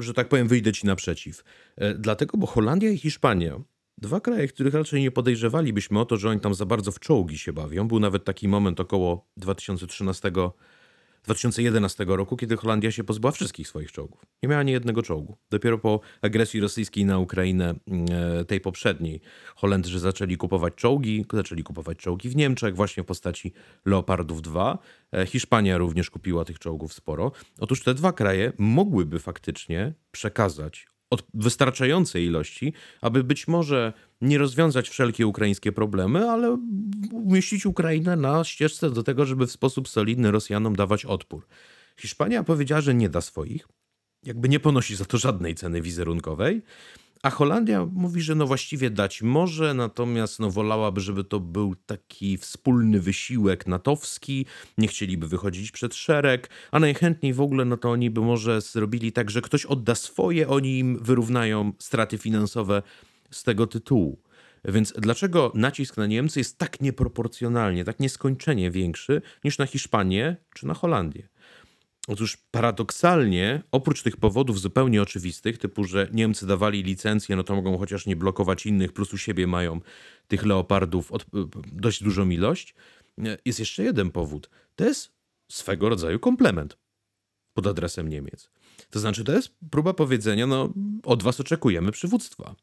że 0.00 0.14
tak 0.14 0.28
powiem, 0.28 0.48
wyjdę 0.48 0.72
ci 0.72 0.86
naprzeciw. 0.86 1.44
Dlatego, 1.98 2.38
bo 2.38 2.46
Holandia 2.46 2.90
i 2.90 2.98
Hiszpania, 2.98 3.60
dwa 3.98 4.20
kraje, 4.20 4.48
których 4.48 4.74
raczej 4.74 5.00
nie 5.00 5.10
podejrzewalibyśmy 5.10 6.00
o 6.00 6.04
to, 6.04 6.16
że 6.16 6.30
oni 6.30 6.40
tam 6.40 6.54
za 6.54 6.66
bardzo 6.66 6.92
w 6.92 7.00
czołgi 7.00 7.38
się 7.38 7.52
bawią. 7.52 7.88
Był 7.88 8.00
nawet 8.00 8.24
taki 8.24 8.48
moment 8.48 8.80
około 8.80 9.28
2013 9.36 10.32
2011 11.28 12.04
roku, 12.08 12.36
kiedy 12.36 12.56
Holandia 12.56 12.92
się 12.92 13.04
pozbyła 13.04 13.32
wszystkich 13.32 13.68
swoich 13.68 13.92
czołgów. 13.92 14.26
Nie 14.42 14.48
miała 14.48 14.60
ani 14.60 14.72
jednego 14.72 15.02
czołgu. 15.02 15.36
Dopiero 15.50 15.78
po 15.78 16.00
agresji 16.22 16.60
rosyjskiej 16.60 17.04
na 17.04 17.18
Ukrainę, 17.18 17.74
e, 18.10 18.44
tej 18.44 18.60
poprzedniej, 18.60 19.20
Holendrzy 19.56 19.98
zaczęli 19.98 20.36
kupować 20.36 20.74
czołgi, 20.74 21.24
zaczęli 21.32 21.62
kupować 21.62 21.98
czołgi 21.98 22.28
w 22.28 22.36
Niemczech, 22.36 22.76
właśnie 22.76 23.02
w 23.02 23.06
postaci 23.06 23.52
Leopardów 23.84 24.42
2. 24.42 24.78
E, 25.12 25.26
Hiszpania 25.26 25.78
również 25.78 26.10
kupiła 26.10 26.44
tych 26.44 26.58
czołgów 26.58 26.92
sporo. 26.92 27.32
Otóż 27.60 27.82
te 27.82 27.94
dwa 27.94 28.12
kraje 28.12 28.52
mogłyby 28.58 29.18
faktycznie 29.18 29.94
przekazać 30.10 30.86
od 31.10 31.26
wystarczającej 31.34 32.24
ilości, 32.24 32.72
aby 33.00 33.24
być 33.24 33.48
może 33.48 33.92
nie 34.20 34.38
rozwiązać 34.38 34.88
wszelkie 34.88 35.26
ukraińskie 35.26 35.72
problemy, 35.72 36.30
ale 36.30 36.58
umieścić 37.12 37.66
Ukrainę 37.66 38.16
na 38.16 38.44
ścieżce 38.44 38.90
do 38.90 39.02
tego, 39.02 39.26
żeby 39.26 39.46
w 39.46 39.52
sposób 39.52 39.88
solidny 39.88 40.30
Rosjanom 40.30 40.76
dawać 40.76 41.04
odpór. 41.04 41.46
Hiszpania 42.00 42.44
powiedziała, 42.44 42.80
że 42.80 42.94
nie 42.94 43.08
da 43.08 43.20
swoich, 43.20 43.68
jakby 44.24 44.48
nie 44.48 44.60
ponosi 44.60 44.96
za 44.96 45.04
to 45.04 45.18
żadnej 45.18 45.54
ceny 45.54 45.82
wizerunkowej, 45.82 46.62
a 47.22 47.30
Holandia 47.30 47.86
mówi, 47.92 48.20
że 48.20 48.34
no 48.34 48.46
właściwie 48.46 48.90
dać 48.90 49.22
może, 49.22 49.74
natomiast 49.74 50.40
no 50.40 50.50
wolałaby, 50.50 51.00
żeby 51.00 51.24
to 51.24 51.40
był 51.40 51.74
taki 51.74 52.38
wspólny 52.38 53.00
wysiłek 53.00 53.66
natowski, 53.66 54.46
nie 54.78 54.88
chcieliby 54.88 55.28
wychodzić 55.28 55.70
przed 55.70 55.94
szereg, 55.94 56.50
a 56.70 56.78
najchętniej 56.78 57.34
w 57.34 57.40
ogóle 57.40 57.64
no 57.64 57.76
to 57.76 57.90
oni 57.90 58.10
by 58.10 58.20
może 58.20 58.60
zrobili 58.60 59.12
tak, 59.12 59.30
że 59.30 59.40
ktoś 59.40 59.66
odda 59.66 59.94
swoje, 59.94 60.48
oni 60.48 60.78
im 60.78 60.98
wyrównają 61.02 61.72
straty 61.78 62.18
finansowe 62.18 62.82
z 63.30 63.44
tego 63.44 63.66
tytułu. 63.66 64.18
Więc 64.64 64.92
dlaczego 64.98 65.52
nacisk 65.54 65.96
na 65.96 66.06
Niemcy 66.06 66.40
jest 66.40 66.58
tak 66.58 66.80
nieproporcjonalnie, 66.80 67.84
tak 67.84 68.00
nieskończenie 68.00 68.70
większy 68.70 69.22
niż 69.44 69.58
na 69.58 69.66
Hiszpanię 69.66 70.36
czy 70.54 70.66
na 70.66 70.74
Holandię? 70.74 71.28
Otóż 72.08 72.36
paradoksalnie, 72.50 73.62
oprócz 73.72 74.02
tych 74.02 74.16
powodów 74.16 74.60
zupełnie 74.60 75.02
oczywistych, 75.02 75.58
typu, 75.58 75.84
że 75.84 76.08
Niemcy 76.12 76.46
dawali 76.46 76.82
licencję, 76.82 77.36
no 77.36 77.42
to 77.42 77.54
mogą 77.54 77.78
chociaż 77.78 78.06
nie 78.06 78.16
blokować 78.16 78.66
innych, 78.66 78.92
plus 78.92 79.12
u 79.12 79.18
siebie 79.18 79.46
mają 79.46 79.80
tych 80.28 80.46
leopardów 80.46 81.12
od, 81.12 81.26
dość 81.72 82.02
dużą 82.02 82.28
ilość, 82.28 82.74
jest 83.44 83.58
jeszcze 83.58 83.82
jeden 83.84 84.10
powód. 84.10 84.50
To 84.76 84.84
jest 84.84 85.12
swego 85.50 85.88
rodzaju 85.88 86.18
komplement 86.18 86.78
pod 87.54 87.66
adresem 87.66 88.08
Niemiec. 88.08 88.50
To 88.90 89.00
znaczy, 89.00 89.24
to 89.24 89.32
jest 89.32 89.54
próba 89.70 89.94
powiedzenia, 89.94 90.46
no 90.46 90.72
od 91.04 91.22
was 91.22 91.40
oczekujemy 91.40 91.92
przywództwa. 91.92 92.54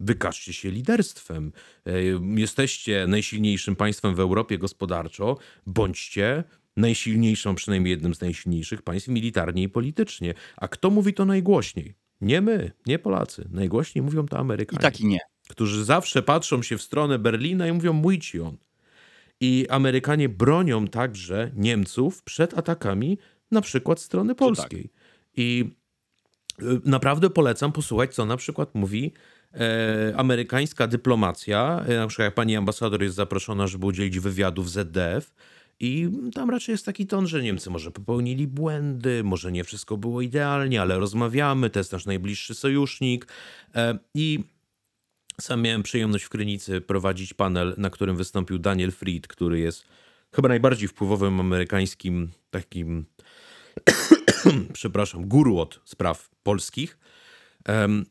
Wykażcie 0.00 0.52
się 0.52 0.70
liderstwem. 0.70 1.52
E, 1.86 1.92
Jesteście 2.36 3.06
najsilniejszym 3.06 3.76
państwem 3.76 4.14
w 4.14 4.20
Europie 4.20 4.58
gospodarczo, 4.58 5.36
bądźcie 5.66 6.44
najsilniejszą, 6.76 7.54
przynajmniej 7.54 7.90
jednym 7.90 8.14
z 8.14 8.20
najsilniejszych 8.20 8.82
państw 8.82 9.08
militarnie 9.08 9.62
i 9.62 9.68
politycznie. 9.68 10.34
A 10.56 10.68
kto 10.68 10.90
mówi 10.90 11.14
to 11.14 11.24
najgłośniej? 11.24 11.94
Nie 12.20 12.40
my, 12.40 12.70
nie 12.86 12.98
Polacy. 12.98 13.48
Najgłośniej 13.52 14.02
mówią 14.02 14.26
to 14.26 14.36
i 14.36 14.40
Amerykanie, 14.40 14.82
tak 14.82 15.00
i 15.00 15.06
nie. 15.06 15.18
którzy 15.48 15.84
zawsze 15.84 16.22
patrzą 16.22 16.62
się 16.62 16.78
w 16.78 16.82
stronę 16.82 17.18
Berlina 17.18 17.68
i 17.68 17.72
mówią 17.72 17.92
mój 17.92 18.18
ci 18.18 18.40
on. 18.40 18.56
I 19.40 19.66
Amerykanie 19.70 20.28
bronią 20.28 20.86
także 20.88 21.50
Niemców 21.54 22.22
przed 22.22 22.58
atakami 22.58 23.18
na 23.50 23.60
przykład 23.60 24.00
strony 24.00 24.34
polskiej. 24.34 24.90
I 25.36 25.64
y, 26.62 26.64
naprawdę 26.84 27.30
polecam 27.30 27.72
posłuchać, 27.72 28.14
co 28.14 28.24
na 28.26 28.36
przykład 28.36 28.74
mówi 28.74 29.12
e, 29.54 30.14
amerykańska 30.16 30.86
dyplomacja. 30.86 31.84
E, 31.88 31.96
Na 31.96 32.06
przykład 32.06 32.24
jak 32.24 32.34
pani 32.34 32.56
ambasador 32.56 33.02
jest 33.02 33.14
zaproszona, 33.16 33.66
żeby 33.66 33.86
udzielić 33.86 34.18
wywiadu 34.18 34.62
w 34.62 34.68
ZDF. 34.68 35.34
I 35.80 36.10
tam 36.34 36.50
raczej 36.50 36.72
jest 36.72 36.86
taki 36.86 37.06
ton, 37.06 37.26
że 37.26 37.42
Niemcy 37.42 37.70
może 37.70 37.90
popełnili 37.90 38.46
błędy, 38.46 39.24
może 39.24 39.52
nie 39.52 39.64
wszystko 39.64 39.96
było 39.96 40.20
idealnie, 40.20 40.80
ale 40.80 40.98
rozmawiamy, 40.98 41.70
to 41.70 41.80
jest 41.80 41.92
nasz 41.92 42.06
najbliższy 42.06 42.54
sojusznik. 42.54 43.26
E, 43.74 43.98
I 44.14 44.44
sam 45.40 45.62
miałem 45.62 45.82
przyjemność 45.82 46.24
w 46.24 46.28
Krynicy 46.28 46.80
prowadzić 46.80 47.34
panel, 47.34 47.74
na 47.78 47.90
którym 47.90 48.16
wystąpił 48.16 48.58
Daniel 48.58 48.92
Fried, 48.92 49.26
który 49.26 49.58
jest 49.60 49.84
chyba 50.34 50.48
najbardziej 50.48 50.88
wpływowym 50.88 51.40
amerykańskim 51.40 52.30
takim, 52.50 53.04
przepraszam, 54.72 55.28
guru 55.28 55.58
od 55.58 55.80
spraw 55.84 56.30
polskich. 56.42 56.98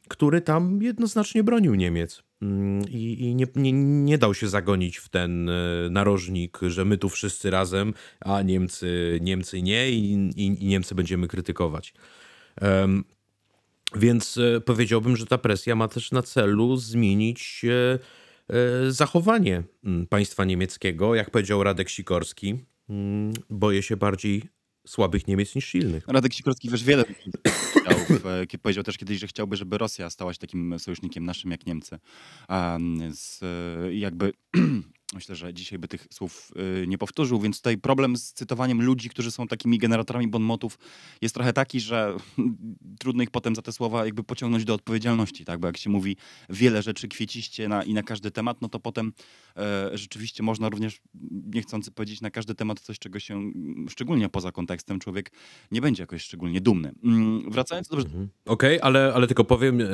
który 0.07 0.41
tam 0.41 0.81
jednoznacznie 0.81 1.43
bronił 1.43 1.75
Niemiec. 1.75 2.23
Mm, 2.43 2.89
I, 2.89 3.21
i 3.21 3.35
nie, 3.35 3.47
nie, 3.55 3.71
nie 3.73 4.17
dał 4.17 4.33
się 4.33 4.47
zagonić 4.47 4.97
w 4.97 5.09
ten 5.09 5.49
e, 5.49 5.53
narożnik, 5.89 6.59
że 6.67 6.85
my 6.85 6.97
tu 6.97 7.09
wszyscy 7.09 7.51
razem, 7.51 7.93
a 8.19 8.41
Niemcy, 8.41 9.19
Niemcy 9.21 9.61
nie 9.61 9.91
i, 9.91 10.13
i, 10.35 10.45
i 10.45 10.67
Niemcy 10.67 10.95
będziemy 10.95 11.27
krytykować. 11.27 11.93
Em, 12.55 13.03
więc 13.95 14.37
e, 14.37 14.61
powiedziałbym, 14.61 15.17
że 15.17 15.25
ta 15.25 15.37
presja 15.37 15.75
ma 15.75 15.87
też 15.87 16.11
na 16.11 16.21
celu 16.21 16.77
zmienić 16.77 17.61
e, 17.65 17.99
zachowanie 18.91 19.63
mm, 19.83 20.07
państwa 20.07 20.45
niemieckiego. 20.45 21.15
Jak 21.15 21.31
powiedział 21.31 21.63
Radek 21.63 21.89
Sikorski, 21.89 22.55
mm, 22.89 23.33
boję 23.49 23.83
się 23.83 23.97
bardziej 23.97 24.43
słabych 24.87 25.27
Niemiec 25.27 25.55
niż 25.55 25.65
silnych. 25.65 26.03
Radek 26.07 26.33
Sikorski 26.33 26.69
wiesz 26.69 26.83
wiele 26.83 27.05
powiedział, 27.85 28.31
e, 28.55 28.57
powiedział 28.57 28.83
też 28.83 28.97
kiedyś, 28.97 29.19
że 29.19 29.27
chciałby, 29.27 29.57
żeby 29.57 29.77
Rosja 29.77 30.09
stała 30.09 30.33
się 30.33 30.39
takim 30.39 30.79
sojusznikiem 30.79 31.25
naszym 31.25 31.51
jak 31.51 31.65
Niemcy. 31.65 31.99
Mm, 32.47 33.15
z, 33.15 33.43
e, 33.43 33.93
jakby 33.95 34.33
myślę, 35.13 35.35
że 35.35 35.53
dzisiaj 35.53 35.79
by 35.79 35.87
tych 35.87 36.07
słów 36.11 36.51
e, 36.83 36.87
nie 36.87 36.97
powtórzył, 36.97 37.39
więc 37.39 37.57
tutaj 37.57 37.77
problem 37.77 38.17
z 38.17 38.33
cytowaniem 38.33 38.81
ludzi, 38.81 39.09
którzy 39.09 39.31
są 39.31 39.47
takimi 39.47 39.77
generatorami 39.77 40.27
bonmotów 40.27 40.79
jest 41.21 41.35
trochę 41.35 41.53
taki, 41.53 41.79
że 41.79 42.17
trudno 42.99 43.23
ich 43.23 43.31
potem 43.31 43.55
za 43.55 43.61
te 43.61 43.71
słowa 43.71 44.05
jakby 44.05 44.23
pociągnąć 44.23 44.65
do 44.65 44.73
odpowiedzialności, 44.73 45.45
tak? 45.45 45.59
Bo 45.59 45.67
jak 45.67 45.77
się 45.77 45.89
mówi 45.89 46.17
wiele 46.49 46.81
rzeczy 46.81 47.07
kwieciście 47.07 47.67
na, 47.67 47.83
i 47.83 47.93
na 47.93 48.03
każdy 48.03 48.31
temat, 48.31 48.61
no 48.61 48.69
to 48.69 48.79
potem 48.79 49.13
e, 49.57 49.89
rzeczywiście 49.97 50.43
można 50.43 50.69
również, 50.69 51.01
niechcący 51.53 51.91
powiedzieć, 51.91 52.21
na 52.21 52.31
każdy 52.31 52.55
temat 52.55 52.79
coś, 52.79 52.99
czego 52.99 53.19
się 53.19 53.33
mm, 53.35 53.89
szczególnie 53.89 54.29
poza 54.29 54.51
kontekstem 54.51 54.99
człowiek 54.99 55.31
nie 55.71 55.81
będzie 55.81 56.03
jakoś 56.03 56.21
szczególnie 56.23 56.61
dumny. 56.61 56.91
Mm, 57.03 57.51
Wracając 57.51 57.87
do... 57.87 57.97
Mhm. 57.97 58.29
Okej, 58.45 58.79
ale, 58.81 59.11
ale 59.15 59.27
tylko 59.27 59.43
powiem, 59.43 59.81
e, 59.81 59.83
e, 59.85 59.87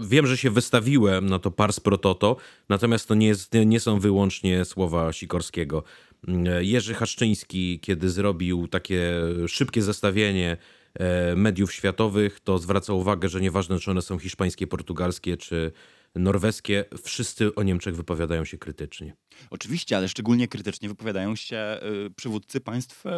wiem, 0.00 0.26
że 0.26 0.36
się 0.36 0.50
wystawiłem 0.50 1.26
na 1.26 1.38
to 1.38 1.50
pars 1.50 1.80
pro 1.80 1.98
toto, 1.98 2.36
natomiast 2.68 3.08
to 3.08 3.14
nie, 3.14 3.26
jest, 3.26 3.52
nie- 3.66 3.80
są 3.80 4.00
wyłącznie 4.30 4.64
słowa 4.64 5.12
Sikorskiego. 5.12 5.82
Mm, 6.28 6.46
e, 6.46 6.64
Jerzy 6.64 6.94
Haszczyński, 6.94 7.80
kiedy 7.80 8.10
zrobił 8.10 8.68
takie 8.68 9.12
szybkie 9.48 9.82
zestawienie 9.82 10.56
e, 10.94 11.36
mediów 11.36 11.72
światowych, 11.72 12.40
to 12.40 12.58
zwraca 12.58 12.92
uwagę, 12.92 13.28
że 13.28 13.40
nieważne, 13.40 13.78
czy 13.78 13.90
one 13.90 14.02
są 14.02 14.18
hiszpańskie, 14.18 14.66
portugalskie 14.66 15.36
czy 15.36 15.72
norweskie, 16.14 16.84
wszyscy 17.04 17.54
o 17.54 17.62
Niemczech 17.62 17.96
wypowiadają 17.96 18.44
się 18.44 18.58
krytycznie. 18.58 19.16
Oczywiście, 19.50 19.96
ale 19.96 20.08
szczególnie 20.08 20.48
krytycznie 20.48 20.88
wypowiadają 20.88 21.36
się 21.36 21.80
y, 22.06 22.10
przywódcy 22.10 22.60
państw 22.60 23.06
y, 23.06 23.10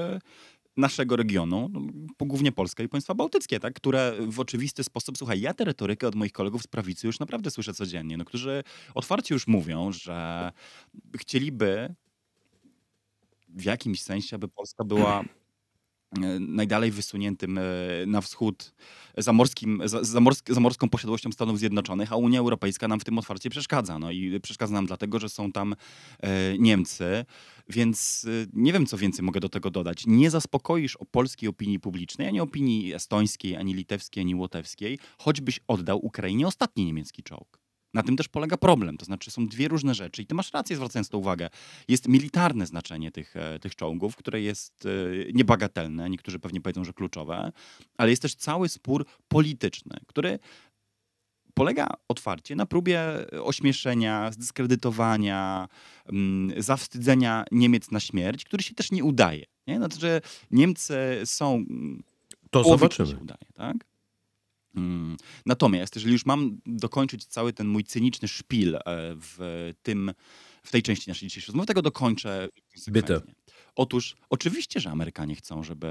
naszego 0.77 1.17
regionu, 1.17 1.69
no, 1.73 1.81
głównie 2.21 2.53
Polska 2.53 2.83
i 2.83 2.89
państwa 2.89 3.15
bałtyckie, 3.15 3.61
tak? 3.61 3.75
które 3.75 4.15
w 4.29 4.41
oczywisty 4.41 4.85
sposób, 4.85 5.19
słuchaj, 5.19 5.41
ja 5.41 5.55
tę 5.55 5.65
retorykę 5.65 6.09
od 6.09 6.15
moich 6.15 6.33
kolegów 6.33 6.63
z 6.63 6.67
prawicy 6.67 7.07
już 7.07 7.21
naprawdę 7.21 7.51
słyszę 7.51 7.75
codziennie, 7.75 8.17
no, 8.17 8.25
którzy 8.25 8.65
otwarcie 8.95 9.35
już 9.35 9.47
mówią, 9.47 9.93
że 9.93 10.51
chcieliby 11.17 11.95
w 13.49 13.65
jakimś 13.65 14.03
sensie, 14.03 14.37
aby 14.37 14.49
Polska 14.49 14.85
była 14.85 15.25
najdalej 16.41 16.91
wysuniętym 16.91 17.59
e, 17.59 17.63
na 18.07 18.21
wschód 18.21 18.75
zamorskim, 19.17 19.83
za, 19.85 20.05
zamorsk, 20.05 20.51
zamorską 20.53 20.89
posiadłością 20.89 21.33
Stanów 21.33 21.59
Zjednoczonych, 21.59 22.13
a 22.13 22.17
Unia 22.17 22.41
Europejska 22.41 22.89
nam 22.89 23.01
w 23.01 23.05
tym 23.05 23.19
otwarcie 23.19 23.51
przeszkadza. 23.51 23.99
No 23.99 24.11
i 24.11 24.41
przeszkadza 24.41 24.75
nam 24.75 24.87
dlatego, 24.87 25.19
że 25.19 25.29
są 25.29 25.53
tam 25.53 25.75
e, 26.21 26.59
Niemcy, 26.59 27.25
więc 27.69 28.27
e, 28.29 28.47
nie 28.53 28.73
wiem, 28.73 28.87
co 28.87 28.99
więcej 28.99 29.25
mogę 29.25 29.41
do 29.41 29.49
tego 29.49 29.71
dodać. 29.71 30.05
Nie 30.07 30.31
zaspokoisz 30.31 30.97
o 30.97 31.05
polskiej 31.05 31.49
opinii 31.49 31.81
publicznej, 31.81 32.29
ani 32.29 32.41
opinii 32.41 32.95
estońskiej, 32.95 33.57
ani 33.57 33.75
litewskiej, 33.75 34.21
ani 34.21 34.35
łotewskiej, 34.35 34.99
choćbyś 35.19 35.61
oddał 35.69 36.07
Ukrainie 36.07 36.47
ostatni 36.47 36.85
niemiecki 36.85 37.23
czołg. 37.23 37.62
Na 37.95 38.03
tym 38.03 38.17
też 38.17 38.29
polega 38.29 38.57
problem. 38.57 38.97
To 38.97 39.05
znaczy, 39.05 39.31
są 39.31 39.47
dwie 39.47 39.69
różne 39.69 39.95
rzeczy, 39.95 40.23
i 40.23 40.27
ty 40.27 40.35
masz 40.35 40.53
rację, 40.53 40.77
zwracając 40.77 41.09
to 41.09 41.19
uwagę. 41.19 41.51
Jest 41.89 42.09
militarne 42.09 42.67
znaczenie 42.67 43.11
tych, 43.11 43.37
e, 43.37 43.59
tych 43.59 43.77
czołgów, 43.77 44.17
które 44.17 44.41
jest 44.41 44.87
e, 44.87 45.33
niebagatelne, 45.33 46.11
niektórzy 46.11 46.39
pewnie 46.39 46.61
powiedzą, 46.61 46.85
że 46.85 46.93
kluczowe, 46.93 47.53
ale 47.97 48.11
jest 48.11 48.23
też 48.23 48.35
cały 48.35 48.69
spór 48.69 49.07
polityczny, 49.29 49.97
który 50.07 50.39
polega 51.55 51.87
otwarcie 52.09 52.57
na 52.57 52.67
próbie 52.67 53.01
ośmieszenia, 53.43 54.31
zdyskredytowania, 54.33 55.69
mm, 56.07 56.63
zawstydzenia 56.63 57.45
Niemiec 57.53 57.91
na 57.91 58.01
śmierć, 58.01 58.45
który 58.45 58.63
się 58.63 58.75
też 58.75 58.91
nie 58.93 59.05
udaje. 59.05 59.45
Nie? 59.67 59.77
Znaczy, 59.77 60.01
że 60.01 60.21
Niemcy 60.51 60.97
są 61.25 61.55
mm, 61.55 62.03
To 62.51 62.65
zobaczymy. 62.65 63.09
się 63.09 63.17
udaje, 63.17 63.47
tak? 63.55 63.77
Mm. 64.75 65.17
Natomiast, 65.47 65.95
jeżeli 65.95 66.13
już 66.13 66.27
mam 66.27 66.61
dokończyć 66.67 67.25
cały 67.25 67.53
ten 67.53 67.67
mój 67.67 67.85
cyniczny 67.85 68.29
szpil 68.29 68.77
e, 68.77 68.81
w, 69.17 69.71
tym, 69.83 70.13
w 70.63 70.71
tej 70.71 70.83
części 70.83 71.11
naszej 71.11 71.29
dzisiejszej 71.29 71.47
rozmowy, 71.47 71.67
tego 71.67 71.83
dokończę 71.83 72.49
konsekwentnie. 72.75 73.35
Otóż 73.77 74.17
oczywiście, 74.31 74.81
że 74.81 74.91
Amerykanie 74.91 75.35
chcą, 75.37 75.63
żeby 75.63 75.87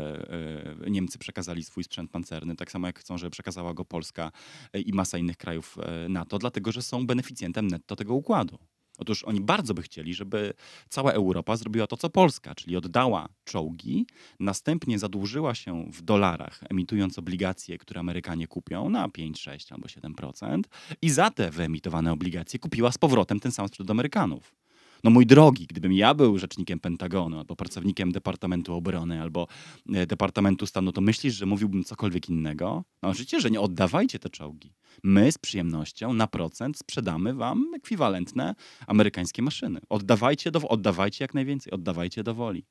e, 0.86 0.90
Niemcy 0.90 1.20
przekazali 1.20 1.64
swój 1.64 1.84
sprzęt 1.84 2.12
pancerny, 2.12 2.56
tak 2.56 2.72
samo 2.72 2.88
jak 2.88 3.00
chcą, 3.00 3.18
żeby 3.18 3.32
przekazała 3.32 3.74
go 3.74 3.86
Polska 3.86 4.32
i 4.74 4.94
masa 4.94 5.18
innych 5.18 5.38
krajów 5.38 5.78
e, 5.80 6.10
NATO, 6.10 6.40
dlatego 6.40 6.72
że 6.72 6.82
są 6.82 7.08
beneficjentem 7.08 7.68
netto 7.68 7.96
tego 7.96 8.14
układu. 8.14 8.60
Otóż 9.02 9.24
oni 9.24 9.42
bardzo 9.42 9.74
by 9.74 9.82
chcieli, 9.82 10.14
żeby 10.14 10.54
cała 10.90 11.12
Europa 11.12 11.56
zrobiła 11.56 11.88
to, 11.88 11.98
co 11.98 12.10
Polska, 12.10 12.56
czyli 12.56 12.78
oddała 12.78 13.30
czołgi, 13.44 14.06
następnie 14.40 15.00
zadłużyła 15.00 15.56
się 15.56 15.86
w 15.92 16.02
dolarach, 16.02 16.60
emitując 16.70 17.20
obligacje, 17.20 17.78
które 17.78 18.00
Amerykanie 18.00 18.48
kupią 18.48 18.90
na 18.90 19.10
5, 19.10 19.40
6 19.40 19.72
albo 19.72 19.88
7% 19.88 20.62
i 21.02 21.10
za 21.10 21.32
te 21.32 21.52
wyemitowane 21.52 22.12
obligacje 22.12 22.60
kupiła 22.60 22.92
z 22.92 22.98
powrotem 22.98 23.40
ten 23.40 23.52
sam 23.52 23.68
sprzęt 23.68 23.90
od 23.90 23.92
Amerykanów. 23.92 24.61
No 25.04 25.12
mój 25.12 25.26
drogi, 25.26 25.68
gdybym 25.68 25.94
ja 25.94 26.14
był 26.14 26.38
rzecznikiem 26.38 26.80
Pentagonu, 26.80 27.38
albo 27.38 27.56
pracownikiem 27.56 28.12
Departamentu 28.12 28.74
Obrony, 28.74 29.22
albo 29.22 29.48
e, 29.94 30.06
Departamentu 30.06 30.68
Stanu, 30.68 30.92
to 30.92 31.02
myślisz, 31.02 31.36
że 31.36 31.46
mówiłbym 31.46 31.84
cokolwiek 31.84 32.30
innego? 32.30 32.84
No 33.02 33.10
oczywiście, 33.10 33.42
że 33.42 33.52
nie 33.52 33.62
oddawajcie 33.62 34.20
te 34.20 34.30
czołgi. 34.30 34.74
My 35.04 35.32
z 35.32 35.38
przyjemnością 35.38 36.14
na 36.14 36.28
procent 36.28 36.78
sprzedamy 36.78 37.34
wam 37.34 37.74
ekwiwalentne 37.76 38.56
amerykańskie 38.88 39.42
maszyny. 39.42 39.80
Oddawajcie, 39.90 40.52
do, 40.52 40.60
oddawajcie 40.60 41.24
jak 41.24 41.34
najwięcej, 41.34 41.74
oddawajcie 41.74 42.24
do 42.24 42.36
woli. 42.36 42.66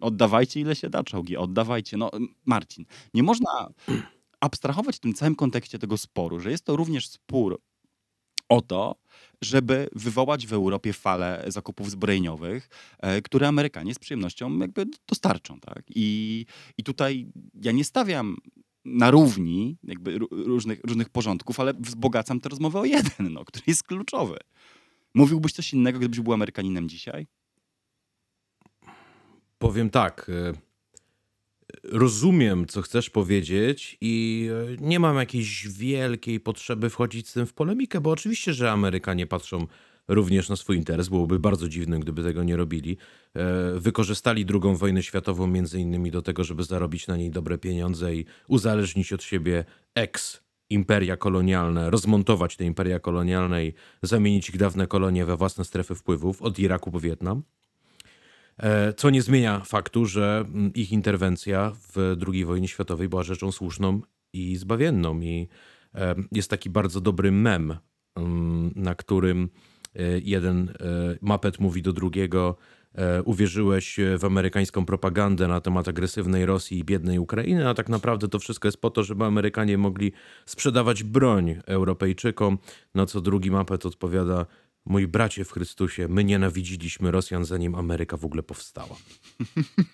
Oddawajcie 0.00 0.60
ile 0.60 0.76
się 0.76 0.90
da 0.90 1.02
czołgi, 1.02 1.36
oddawajcie. 1.36 1.96
No 1.96 2.10
Marcin, 2.46 2.84
nie 3.14 3.22
można 3.22 3.68
abstrahować 4.40 4.96
w 4.96 5.00
tym 5.00 5.14
całym 5.14 5.34
kontekście 5.34 5.78
tego 5.78 5.96
sporu, 5.96 6.40
że 6.40 6.50
jest 6.50 6.64
to 6.64 6.76
również 6.76 7.08
spór 7.08 7.60
o 8.48 8.60
to, 8.60 8.96
żeby 9.42 9.88
wywołać 9.92 10.46
w 10.46 10.52
Europie 10.52 10.92
falę 10.92 11.44
zakupów 11.48 11.90
zbrojeniowych, 11.90 12.68
e, 12.98 13.22
które 13.22 13.48
Amerykanie 13.48 13.94
z 13.94 13.98
przyjemnością 13.98 14.58
jakby 14.58 14.86
dostarczą. 15.08 15.60
Tak? 15.60 15.82
I, 15.94 16.46
I 16.78 16.82
tutaj 16.82 17.26
ja 17.62 17.72
nie 17.72 17.84
stawiam 17.84 18.36
na 18.84 19.10
równi 19.10 19.78
jakby 19.84 20.18
ró- 20.18 20.28
różnych, 20.30 20.80
różnych 20.84 21.08
porządków, 21.08 21.60
ale 21.60 21.74
wzbogacam 21.74 22.40
tę 22.40 22.48
rozmowę 22.48 22.80
o 22.80 22.84
jeden, 22.84 23.32
no, 23.32 23.44
który 23.44 23.64
jest 23.66 23.82
kluczowy. 23.82 24.36
Mówiłbyś 25.14 25.52
coś 25.52 25.72
innego, 25.72 25.98
gdybyś 25.98 26.20
był 26.20 26.32
Amerykaninem 26.32 26.88
dzisiaj? 26.88 27.26
Powiem 29.58 29.90
tak. 29.90 30.26
e, 30.28 30.69
Rozumiem, 31.84 32.66
co 32.66 32.82
chcesz 32.82 33.10
powiedzieć, 33.10 33.96
i 34.00 34.48
e, 34.80 34.86
nie 34.86 35.00
mam 35.00 35.16
jakiejś 35.16 35.68
wielkiej 35.68 36.40
potrzeby 36.40 36.90
wchodzić 36.90 37.28
z 37.28 37.32
tym 37.32 37.46
w 37.46 37.52
polemikę, 37.52 38.00
bo 38.00 38.10
oczywiście, 38.10 38.52
że 38.52 38.70
Amerykanie 38.70 39.26
patrzą 39.26 39.66
również 40.08 40.48
na 40.48 40.56
swój 40.56 40.76
interes. 40.76 41.08
Byłoby 41.08 41.38
bardzo 41.38 41.68
dziwne, 41.68 42.00
gdyby 42.00 42.22
tego 42.22 42.42
nie 42.42 42.56
robili. 42.56 42.96
E, 43.34 43.78
Wykorzystali 43.78 44.46
II 44.50 44.76
wojnę 44.76 45.02
światową 45.02 45.46
między 45.46 45.80
innymi 45.80 46.10
do 46.10 46.22
tego, 46.22 46.44
żeby 46.44 46.62
zarobić 46.62 47.06
na 47.06 47.16
niej 47.16 47.30
dobre 47.30 47.58
pieniądze 47.58 48.14
i 48.14 48.24
uzależnić 48.48 49.12
od 49.12 49.22
siebie 49.22 49.64
ex 49.94 50.40
imperia 50.70 51.16
kolonialne, 51.16 51.90
rozmontować 51.90 52.56
te 52.56 52.64
imperia 52.64 52.98
kolonialne 52.98 53.64
i 53.64 53.72
zamienić 54.02 54.48
ich 54.48 54.56
dawne 54.56 54.86
kolonie 54.86 55.24
we 55.26 55.36
własne 55.36 55.64
strefy 55.64 55.94
wpływów 55.94 56.42
od 56.42 56.58
Iraku 56.58 56.90
po 56.90 57.00
Wietnam. 57.00 57.42
E, 58.62 58.92
Co 58.92 59.10
nie 59.10 59.22
zmienia 59.22 59.60
faktu, 59.64 60.06
że 60.06 60.44
mm, 60.48 60.72
ich 60.74 60.92
interwencja 60.92 61.72
w 61.94 62.16
II 62.32 62.44
wojnie 62.44 62.68
światowej 62.68 63.08
była 63.08 63.22
rzeczą 63.22 63.52
słuszną 63.52 64.00
i 64.32 64.56
zbawienną. 64.56 65.20
I 65.20 65.48
e, 65.94 66.14
jest 66.32 66.50
taki 66.50 66.70
bardzo 66.70 67.00
dobry 67.00 67.32
mem, 67.32 67.76
mm, 68.16 68.72
na 68.76 68.94
którym 68.94 69.48
e, 69.96 70.02
jeden 70.18 70.72
mapet 71.20 71.60
mówi 71.60 71.82
do 71.82 71.92
drugiego: 71.92 72.56
Uwierzyłeś 73.24 73.96
w 74.18 74.24
amerykańską 74.24 74.86
propagandę 74.86 75.48
na 75.48 75.60
temat 75.60 75.88
agresywnej 75.88 76.46
Rosji 76.46 76.78
i 76.78 76.84
biednej 76.84 77.18
Ukrainy, 77.18 77.68
a 77.68 77.74
tak 77.74 77.88
naprawdę 77.88 78.28
to 78.28 78.38
wszystko 78.38 78.68
jest 78.68 78.80
po 78.80 78.90
to, 78.90 79.02
żeby 79.02 79.24
Amerykanie 79.24 79.78
mogli 79.78 80.12
sprzedawać 80.46 81.02
broń 81.02 81.60
Europejczykom. 81.66 82.58
Na 82.94 83.06
co 83.06 83.20
drugi 83.20 83.50
mapet 83.50 83.86
odpowiada: 83.86 84.46
Mój 84.86 85.08
bracie 85.08 85.44
w 85.44 85.52
Chrystusie, 85.52 86.08
my 86.08 86.24
nienawidziliśmy 86.24 87.10
Rosjan, 87.10 87.44
zanim 87.44 87.74
Ameryka 87.74 88.16
w 88.16 88.24
ogóle 88.24 88.42
powstała. 88.42 88.96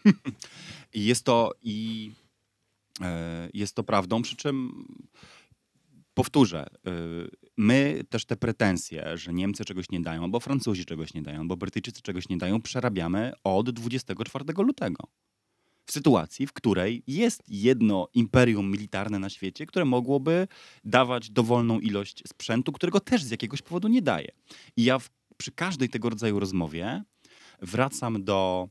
Jest 0.94 1.24
to 1.24 1.52
i 1.62 2.10
e, 3.00 3.48
jest 3.54 3.74
to 3.74 3.84
prawdą, 3.84 4.22
przy 4.22 4.36
czym 4.36 4.84
powtórzę, 6.16 6.66
y, 6.88 7.30
my 7.56 8.04
też 8.08 8.24
te 8.24 8.36
pretensje, 8.36 9.16
że 9.18 9.32
Niemcy 9.34 9.64
czegoś 9.64 9.90
nie 9.90 10.00
dają, 10.00 10.22
albo 10.22 10.40
Francuzi 10.40 10.84
czegoś 10.84 11.14
nie 11.14 11.22
dają, 11.22 11.40
albo 11.40 11.56
Brytyjczycy 11.56 12.02
czegoś 12.02 12.28
nie 12.28 12.36
dają, 12.36 12.62
przerabiamy 12.62 13.32
od 13.44 13.70
24 13.70 14.44
lutego. 14.58 15.04
W 15.86 15.92
sytuacji, 15.92 16.46
w 16.46 16.52
której 16.52 17.02
jest 17.06 17.42
jedno 17.48 18.08
imperium 18.14 18.70
militarne 18.70 19.18
na 19.18 19.30
świecie, 19.30 19.66
które 19.66 19.84
mogłoby 19.84 20.48
dawać 20.84 21.30
dowolną 21.30 21.80
ilość 21.80 22.22
sprzętu, 22.28 22.72
którego 22.72 23.00
też 23.00 23.22
z 23.24 23.30
jakiegoś 23.30 23.62
powodu 23.62 23.88
nie 23.88 24.02
daje. 24.02 24.28
I 24.76 24.84
ja 24.84 24.98
w, 24.98 25.10
przy 25.36 25.52
każdej 25.52 25.88
tego 25.88 26.10
rodzaju 26.10 26.40
rozmowie 26.40 27.02
wracam 27.62 28.24
do. 28.24 28.68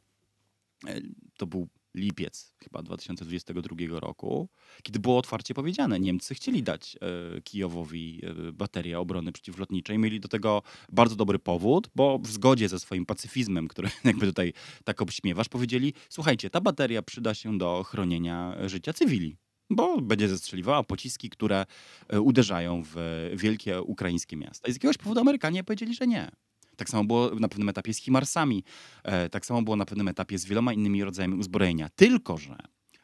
e, 0.88 1.02
To 1.38 1.48
był 1.48 1.68
lipiec 1.96 2.54
chyba 2.64 2.82
2022 2.82 4.00
roku, 4.00 4.50
kiedy 4.84 5.00
było 5.00 5.18
otwarcie 5.18 5.54
powiedziane, 5.54 6.00
Niemcy 6.00 6.36
chcieli 6.36 6.64
dać 6.64 6.98
e, 7.38 7.42
Kijowowi 7.42 8.22
e, 8.24 8.52
baterię 8.52 9.00
obrony 9.00 9.32
przeciwlotniczej. 9.32 10.00
Mieli 10.00 10.20
do 10.20 10.28
tego 10.28 10.62
bardzo 10.92 11.16
dobry 11.16 11.40
powód, 11.40 11.90
bo 11.96 12.20
w 12.20 12.28
zgodzie 12.28 12.70
ze 12.70 12.80
swoim 12.80 13.06
pacyfizmem, 13.06 13.68
który 13.68 13.90
jakby 14.04 14.26
tutaj 14.26 14.54
tak 14.84 15.02
obśmiewasz, 15.02 15.50
powiedzieli, 15.50 15.94
słuchajcie, 16.10 16.50
ta 16.50 16.62
bateria 16.62 17.02
przyda 17.02 17.34
się 17.34 17.58
do 17.58 17.84
chronienia 17.84 18.58
życia 18.66 18.94
cywili. 18.94 19.38
Bo 19.70 20.02
będzie 20.02 20.30
zestrzeliwała 20.30 20.84
pociski, 20.84 21.30
które 21.30 21.66
e, 22.10 22.22
uderzają 22.22 22.84
w 22.86 22.96
wielkie 23.36 23.82
ukraińskie 23.82 24.38
miasta. 24.38 24.68
I 24.68 24.72
z 24.72 24.76
jakiegoś 24.76 24.98
powodu 24.98 25.22
Amerykanie 25.22 25.64
powiedzieli, 25.64 25.94
że 25.94 26.08
nie. 26.08 26.32
Tak 26.76 26.90
samo 26.90 27.04
było 27.04 27.36
na 27.36 27.48
pewnym 27.48 27.70
etapie 27.70 27.94
z 27.94 27.98
Himarsami. 27.98 28.64
E, 29.04 29.30
tak 29.30 29.46
samo 29.46 29.62
było 29.62 29.76
na 29.76 29.86
pewnym 29.86 30.08
etapie 30.08 30.38
z 30.38 30.46
wieloma 30.46 30.74
innymi 30.74 31.04
rodzajami 31.04 31.36
uzbrojenia. 31.36 31.90
Tylko, 31.96 32.38
że 32.38 32.58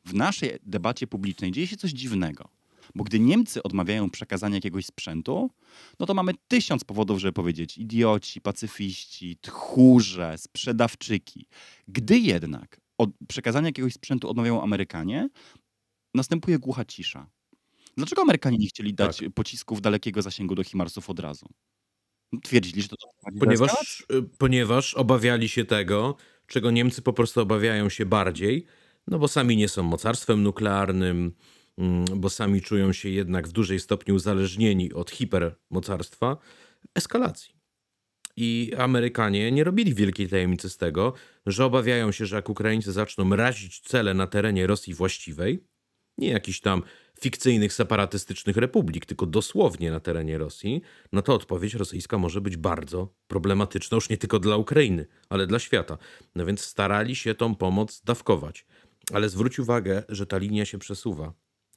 w 0.05 0.13
naszej 0.13 0.57
debacie 0.63 1.07
publicznej 1.07 1.51
dzieje 1.51 1.67
się 1.67 1.77
coś 1.77 1.91
dziwnego. 1.91 2.49
Bo 2.95 3.03
gdy 3.03 3.19
Niemcy 3.19 3.63
odmawiają 3.63 4.09
przekazania 4.09 4.55
jakiegoś 4.55 4.85
sprzętu, 4.85 5.49
no 5.99 6.05
to 6.05 6.13
mamy 6.13 6.33
tysiąc 6.47 6.83
powodów, 6.83 7.19
żeby 7.19 7.33
powiedzieć 7.33 7.77
idioci, 7.77 8.41
pacyfiści, 8.41 9.37
tchórze, 9.41 10.37
sprzedawczyki. 10.37 11.45
Gdy 11.87 12.19
jednak 12.19 12.81
od 12.97 13.09
przekazania 13.27 13.67
jakiegoś 13.67 13.93
sprzętu 13.93 14.29
odmawiają 14.29 14.63
Amerykanie, 14.63 15.29
następuje 16.13 16.59
głucha 16.59 16.85
cisza. 16.85 17.29
Dlaczego 17.97 18.21
Amerykanie 18.21 18.57
nie 18.57 18.67
chcieli 18.67 18.93
dać 18.93 19.23
pocisków 19.35 19.81
dalekiego 19.81 20.21
zasięgu 20.21 20.55
do 20.55 20.63
Himarsów 20.63 21.09
od 21.09 21.19
razu? 21.19 21.45
Twierdzili, 22.43 22.81
że 22.81 22.87
to. 22.87 22.95
Ponieważ, 23.39 24.05
y, 24.13 24.23
ponieważ 24.37 24.93
obawiali 24.93 25.49
się 25.49 25.65
tego, 25.65 26.15
czego 26.47 26.71
Niemcy 26.71 27.01
po 27.01 27.13
prostu 27.13 27.41
obawiają 27.41 27.89
się 27.89 28.05
bardziej, 28.05 28.65
no 29.07 29.19
bo 29.19 29.27
sami 29.27 29.57
nie 29.57 29.69
są 29.69 29.83
mocarstwem 29.83 30.43
nuklearnym, 30.43 31.35
mm, 31.77 32.05
bo 32.15 32.29
sami 32.29 32.61
czują 32.61 32.93
się 32.93 33.09
jednak 33.09 33.47
w 33.47 33.51
dużej 33.51 33.79
stopniu 33.79 34.15
uzależnieni 34.15 34.93
od 34.93 35.11
hipermocarstwa, 35.11 36.37
eskalacji. 36.95 37.55
I 38.35 38.71
Amerykanie 38.77 39.51
nie 39.51 39.63
robili 39.63 39.93
wielkiej 39.93 40.29
tajemnicy 40.29 40.69
z 40.69 40.77
tego, 40.77 41.13
że 41.45 41.65
obawiają 41.65 42.11
się, 42.11 42.25
że 42.25 42.35
jak 42.35 42.49
Ukraińcy 42.49 42.91
zaczną 42.91 43.35
razić 43.35 43.79
cele 43.79 44.13
na 44.13 44.27
terenie 44.27 44.67
Rosji 44.67 44.93
właściwej, 44.93 45.63
nie 46.21 46.29
jakichś 46.29 46.59
tam 46.59 46.83
fikcyjnych 47.21 47.73
separatystycznych 47.73 48.57
republik, 48.57 49.05
tylko 49.05 49.25
dosłownie 49.25 49.91
na 49.91 49.99
terenie 49.99 50.37
Rosji, 50.37 50.81
no 51.11 51.21
to 51.21 51.33
odpowiedź 51.33 51.73
rosyjska 51.73 52.17
może 52.17 52.41
być 52.41 52.57
bardzo 52.57 53.13
problematyczna, 53.27 53.95
już 53.95 54.09
nie 54.09 54.17
tylko 54.17 54.39
dla 54.39 54.57
Ukrainy, 54.57 55.07
ale 55.29 55.47
dla 55.47 55.59
świata. 55.59 55.97
No 56.35 56.45
więc 56.45 56.61
starali 56.61 57.15
się 57.15 57.35
tą 57.35 57.55
pomoc 57.55 58.01
dawkować. 58.01 58.65
Ale 59.13 59.29
zwróć 59.29 59.59
uwagę, 59.59 60.03
że 60.09 60.25
ta 60.25 60.37
linia 60.37 60.65
się 60.65 60.77
przesuwa. 60.77 61.33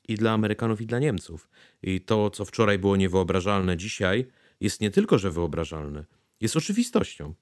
I 0.08 0.14
dla 0.14 0.32
Amerykanów, 0.32 0.80
i 0.80 0.86
dla 0.86 0.98
Niemców. 0.98 1.48
I 1.82 2.00
to, 2.00 2.30
co 2.30 2.44
wczoraj 2.44 2.78
było 2.78 2.96
niewyobrażalne, 2.96 3.76
dzisiaj 3.76 4.26
jest 4.60 4.80
nie 4.80 4.90
tylko, 4.90 5.18
że 5.18 5.30
wyobrażalne, 5.30 6.04
jest 6.40 6.56
oczywistością. 6.56 7.34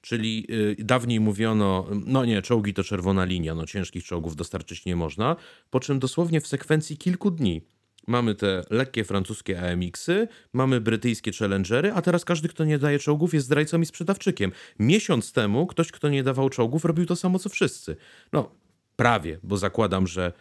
Czyli 0.00 0.46
y, 0.50 0.84
dawniej 0.84 1.20
mówiono, 1.20 1.86
no 2.06 2.24
nie, 2.24 2.42
czołgi 2.42 2.74
to 2.74 2.84
czerwona 2.84 3.24
linia, 3.24 3.54
no 3.54 3.66
ciężkich 3.66 4.04
czołgów 4.04 4.36
dostarczyć 4.36 4.84
nie 4.84 4.96
można, 4.96 5.36
po 5.70 5.80
czym 5.80 5.98
dosłownie 5.98 6.40
w 6.40 6.46
sekwencji 6.46 6.96
kilku 6.96 7.30
dni 7.30 7.62
mamy 8.06 8.34
te 8.34 8.64
lekkie 8.70 9.04
francuskie 9.04 9.70
AMX-y, 9.72 10.28
mamy 10.52 10.80
brytyjskie 10.80 11.32
Challengery, 11.32 11.92
a 11.92 12.02
teraz 12.02 12.24
każdy, 12.24 12.48
kto 12.48 12.64
nie 12.64 12.78
daje 12.78 12.98
czołgów 12.98 13.34
jest 13.34 13.46
zdrajcą 13.46 13.80
i 13.80 13.86
sprzedawczykiem. 13.86 14.52
Miesiąc 14.78 15.32
temu 15.32 15.66
ktoś, 15.66 15.92
kto 15.92 16.08
nie 16.08 16.22
dawał 16.22 16.50
czołgów 16.50 16.84
robił 16.84 17.06
to 17.06 17.16
samo 17.16 17.38
co 17.38 17.48
wszyscy. 17.48 17.96
No, 18.32 18.50
prawie, 18.96 19.38
bo 19.42 19.56
zakładam, 19.56 20.06
że 20.06 20.32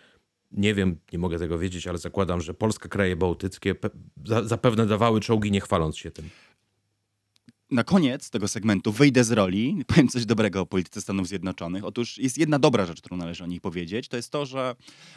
nie 0.51 0.73
wiem, 0.73 0.97
nie 1.13 1.19
mogę 1.19 1.39
tego 1.39 1.59
wiedzieć, 1.59 1.87
ale 1.87 1.97
zakładam, 1.97 2.41
że 2.41 2.53
Polska, 2.53 2.89
kraje 2.89 3.15
bałtyckie 3.15 3.75
pe- 3.75 3.89
za- 4.25 4.43
zapewne 4.43 4.85
dawały 4.85 5.19
czołgi 5.21 5.51
nie 5.51 5.61
chwaląc 5.61 5.97
się 5.97 6.11
tym. 6.11 6.29
Na 7.71 7.83
koniec 7.83 8.29
tego 8.29 8.47
segmentu 8.47 8.91
wyjdę 8.91 9.23
z 9.23 9.31
roli, 9.31 9.81
powiem 9.87 10.07
coś 10.07 10.25
dobrego 10.25 10.61
o 10.61 10.65
polityce 10.65 11.01
Stanów 11.01 11.27
Zjednoczonych. 11.27 11.85
Otóż 11.85 12.17
jest 12.17 12.37
jedna 12.37 12.59
dobra 12.59 12.85
rzecz, 12.85 13.01
którą 13.01 13.17
należy 13.17 13.43
o 13.43 13.47
nich 13.47 13.61
powiedzieć. 13.61 14.07
To 14.07 14.17
jest 14.17 14.31
to, 14.31 14.45
że 14.45 14.75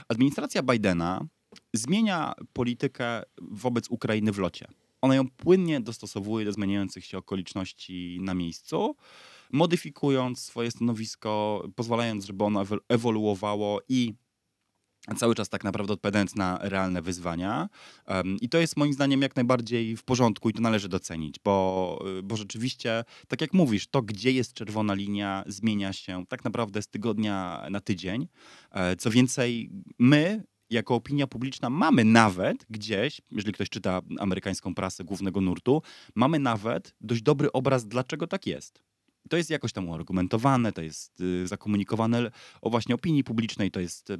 administracja 0.09 0.63
Bidena 0.63 1.27
zmienia 1.73 2.33
politykę 2.53 3.23
wobec 3.43 3.91
Ukrainy 3.91 4.33
w 4.33 4.39
locie. 4.39 4.69
Ona 5.01 5.15
ją 5.15 5.29
płynnie 5.29 5.81
dostosowuje 5.81 6.45
do 6.45 6.53
zmieniających 6.53 7.05
się 7.05 7.19
okoliczności 7.19 8.19
na 8.23 8.35
miejscu, 8.35 8.97
modyfikując 9.53 10.41
swoje 10.41 10.71
stanowisko, 10.71 11.65
pozwalając, 11.75 12.25
żeby 12.25 12.45
ono 12.45 12.65
ewo- 12.65 12.81
ewoluowało 12.89 13.81
i 13.89 14.15
cały 15.17 15.35
czas 15.35 15.49
tak 15.49 15.65
naprawdę 15.65 15.93
odpowiadając 15.93 16.35
na 16.35 16.59
realne 16.61 17.03
wyzwania. 17.03 17.69
I 18.41 18.49
to 18.49 18.59
jest 18.59 18.77
moim 18.77 18.93
zdaniem 18.93 19.23
jak 19.23 19.37
najbardziej 19.37 19.97
w 19.97 20.05
porządku 20.05 20.51
i 20.51 20.53
to 20.53 20.61
należy 20.61 20.89
docenić, 20.89 21.37
bo, 21.45 22.05
y, 22.19 22.23
bo 22.23 22.37
rzeczywiście, 22.37 23.05
tak 23.29 23.41
jak 23.41 23.53
mówisz, 23.53 23.87
to 23.87 24.03
gdzie 24.03 24.33
jest 24.33 24.55
czerwona 24.55 24.95
linia 24.95 25.45
zmienia 25.47 25.93
się 25.93 26.25
tak 26.29 26.45
naprawdę 26.45 26.83
z 26.83 26.89
tygodnia 26.89 27.67
na 27.71 27.81
tydzień. 27.81 28.29
E, 28.71 28.97
Co 28.97 29.11
więcej, 29.11 29.71
my 29.99 30.45
jako 30.71 30.95
opinia 30.95 31.27
publiczna 31.27 31.71
mamy 31.71 32.05
nawet 32.05 32.67
gdzieś, 32.71 33.21
jeżeli 33.31 33.53
ktoś 33.53 33.69
czyta 33.69 34.01
amerykańską 34.19 34.75
prasę 34.75 35.05
głównego 35.05 35.41
nurtu, 35.41 35.83
mamy 36.15 36.39
nawet 36.39 36.95
dość 37.01 37.23
dobry 37.23 37.53
obraz, 37.53 37.87
dlaczego 37.87 38.27
tak 38.27 38.47
jest. 38.47 38.83
To 39.29 39.37
jest 39.37 39.51
jakoś 39.51 39.73
tam 39.73 39.89
uargumentowane, 39.89 40.73
to 40.73 40.83
jest 40.83 41.21
y, 41.21 41.47
zakomunikowane 41.47 42.31
o 42.61 42.71
właśnie 42.71 42.95
opinii 42.95 43.25
publicznej, 43.25 43.71
to 43.71 43.81
jest 43.81 44.11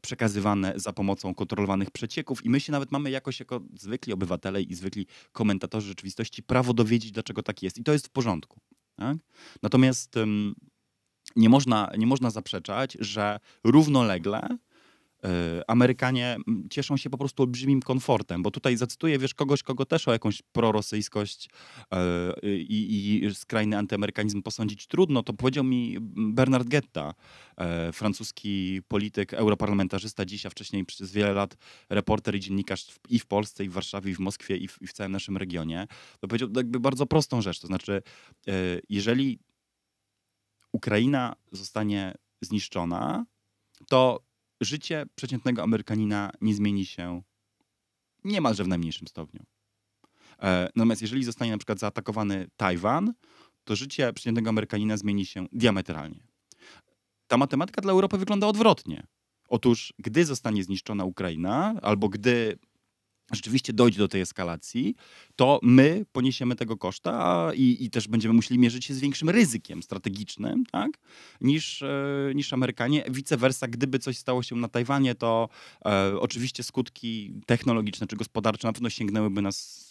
przekazywane 0.00 0.72
za 0.76 0.92
pomocą 0.92 1.34
kontrolowanych 1.34 1.90
przecieków 1.90 2.44
i 2.44 2.50
my 2.50 2.60
się 2.60 2.72
nawet 2.72 2.92
mamy 2.92 3.10
jakoś 3.10 3.40
jako 3.40 3.60
zwykli 3.78 4.12
obywatele 4.12 4.62
i 4.62 4.74
zwykli 4.74 5.06
komentatorzy 5.32 5.88
rzeczywistości 5.88 6.42
prawo 6.42 6.74
dowiedzieć, 6.74 7.12
dlaczego 7.12 7.42
tak 7.42 7.62
jest. 7.62 7.78
I 7.78 7.84
to 7.84 7.92
jest 7.92 8.06
w 8.06 8.10
porządku. 8.10 8.60
Tak? 8.96 9.16
Natomiast 9.62 10.14
nie, 11.36 11.48
można, 11.48 11.90
nie 11.98 12.06
można 12.06 12.30
zaprzeczać, 12.30 12.96
że 13.00 13.40
równolegle 13.64 14.58
Amerykanie 15.66 16.36
mm, 16.48 16.68
cieszą 16.70 16.96
się 16.96 17.10
po 17.10 17.18
prostu 17.18 17.42
olbrzymim 17.42 17.80
komfortem, 17.80 18.42
bo 18.42 18.50
tutaj 18.50 18.76
zacytuję, 18.76 19.18
wiesz, 19.18 19.34
kogoś, 19.34 19.62
kogo 19.62 19.86
też 19.86 20.08
o 20.08 20.12
jakąś 20.12 20.42
prorosyjskość 20.42 21.48
y, 22.44 22.58
i, 22.58 23.24
i 23.24 23.34
skrajny 23.34 23.78
antyamerykanizm 23.78 24.42
posądzić 24.42 24.86
trudno, 24.86 25.22
to 25.22 25.32
powiedział 25.32 25.64
mi 25.64 25.96
Bernard 26.16 26.68
Getta, 26.68 27.14
francuski 27.92 28.80
polityk, 28.88 29.34
europarlamentarzysta 29.34 30.24
dziś, 30.24 30.46
a 30.46 30.50
wcześniej 30.50 30.84
przez 30.84 31.12
wiele 31.12 31.32
lat 31.32 31.56
reporter 31.88 32.34
i 32.34 32.40
dziennikarz 32.40 32.86
i 33.08 33.18
w 33.18 33.26
Polsce, 33.26 33.64
i 33.64 33.68
w 33.68 33.72
Warszawie, 33.72 34.10
i 34.10 34.14
w 34.14 34.18
Moskwie, 34.18 34.56
i 34.56 34.68
w, 34.68 34.82
i 34.82 34.86
w 34.86 34.92
całym 34.92 35.12
naszym 35.12 35.36
regionie. 35.36 35.86
To 36.20 36.28
powiedział 36.28 36.48
jakby 36.56 36.80
bardzo 36.80 37.06
prostą 37.06 37.42
rzecz, 37.42 37.60
to 37.60 37.66
znaczy, 37.66 38.02
jeżeli 38.88 39.38
Ukraina 40.72 41.36
zostanie 41.52 42.14
zniszczona, 42.40 43.26
to 43.88 44.29
życie 44.60 45.06
przeciętnego 45.14 45.62
Amerykanina 45.62 46.30
nie 46.40 46.54
zmieni 46.54 46.86
się 46.86 47.22
niemalże 48.24 48.64
w 48.64 48.68
najmniejszym 48.68 49.08
stopniu. 49.08 49.44
E, 50.42 50.70
Natomiast 50.76 51.02
jeżeli 51.02 51.24
zostanie 51.24 51.50
na 51.50 51.58
przykład 51.58 51.78
zaatakowany 51.78 52.46
Tajwan, 52.56 53.12
to 53.64 53.76
życie 53.76 54.12
przeciętnego 54.12 54.50
Amerykanina 54.50 54.96
zmieni 54.96 55.26
się 55.26 55.46
diametralnie. 55.52 56.26
Ta 57.26 57.36
matematyka 57.36 57.80
dla 57.80 57.92
Europy 57.92 58.18
wygląda 58.18 58.46
odwrotnie. 58.46 59.06
Otóż, 59.48 59.94
gdy 59.98 60.24
zostanie 60.24 60.64
zniszczona 60.64 61.04
Ukraina, 61.04 61.74
albo 61.82 62.08
gdy 62.08 62.58
rzeczywiście 63.32 63.72
dojdzie 63.72 63.98
do 63.98 64.08
tej 64.08 64.20
eskalacji, 64.20 64.94
to 65.36 65.60
my 65.62 66.06
poniesiemy 66.12 66.56
tego 66.56 66.76
koszta 66.76 67.50
i, 67.54 67.84
i 67.84 67.90
też 67.90 68.08
będziemy 68.08 68.34
musieli 68.34 68.60
mierzyć 68.60 68.84
się 68.84 68.94
z 68.94 69.00
większym 69.00 69.30
ryzykiem 69.30 69.82
strategicznym 69.82 70.64
tak? 70.72 70.90
niż, 71.40 71.82
e, 71.82 72.32
niż 72.34 72.52
Amerykanie. 72.52 73.04
Vice 73.10 73.36
versa, 73.36 73.68
gdyby 73.68 73.98
coś 73.98 74.18
stało 74.18 74.42
się 74.42 74.56
na 74.56 74.68
Tajwanie, 74.68 75.14
to 75.14 75.48
e, 75.86 76.20
oczywiście 76.20 76.62
skutki 76.62 77.34
technologiczne 77.46 78.06
czy 78.06 78.16
gospodarcze 78.16 78.68
na 78.68 78.72
pewno 78.72 78.90
sięgnęłyby 78.90 79.42
nas 79.42 79.89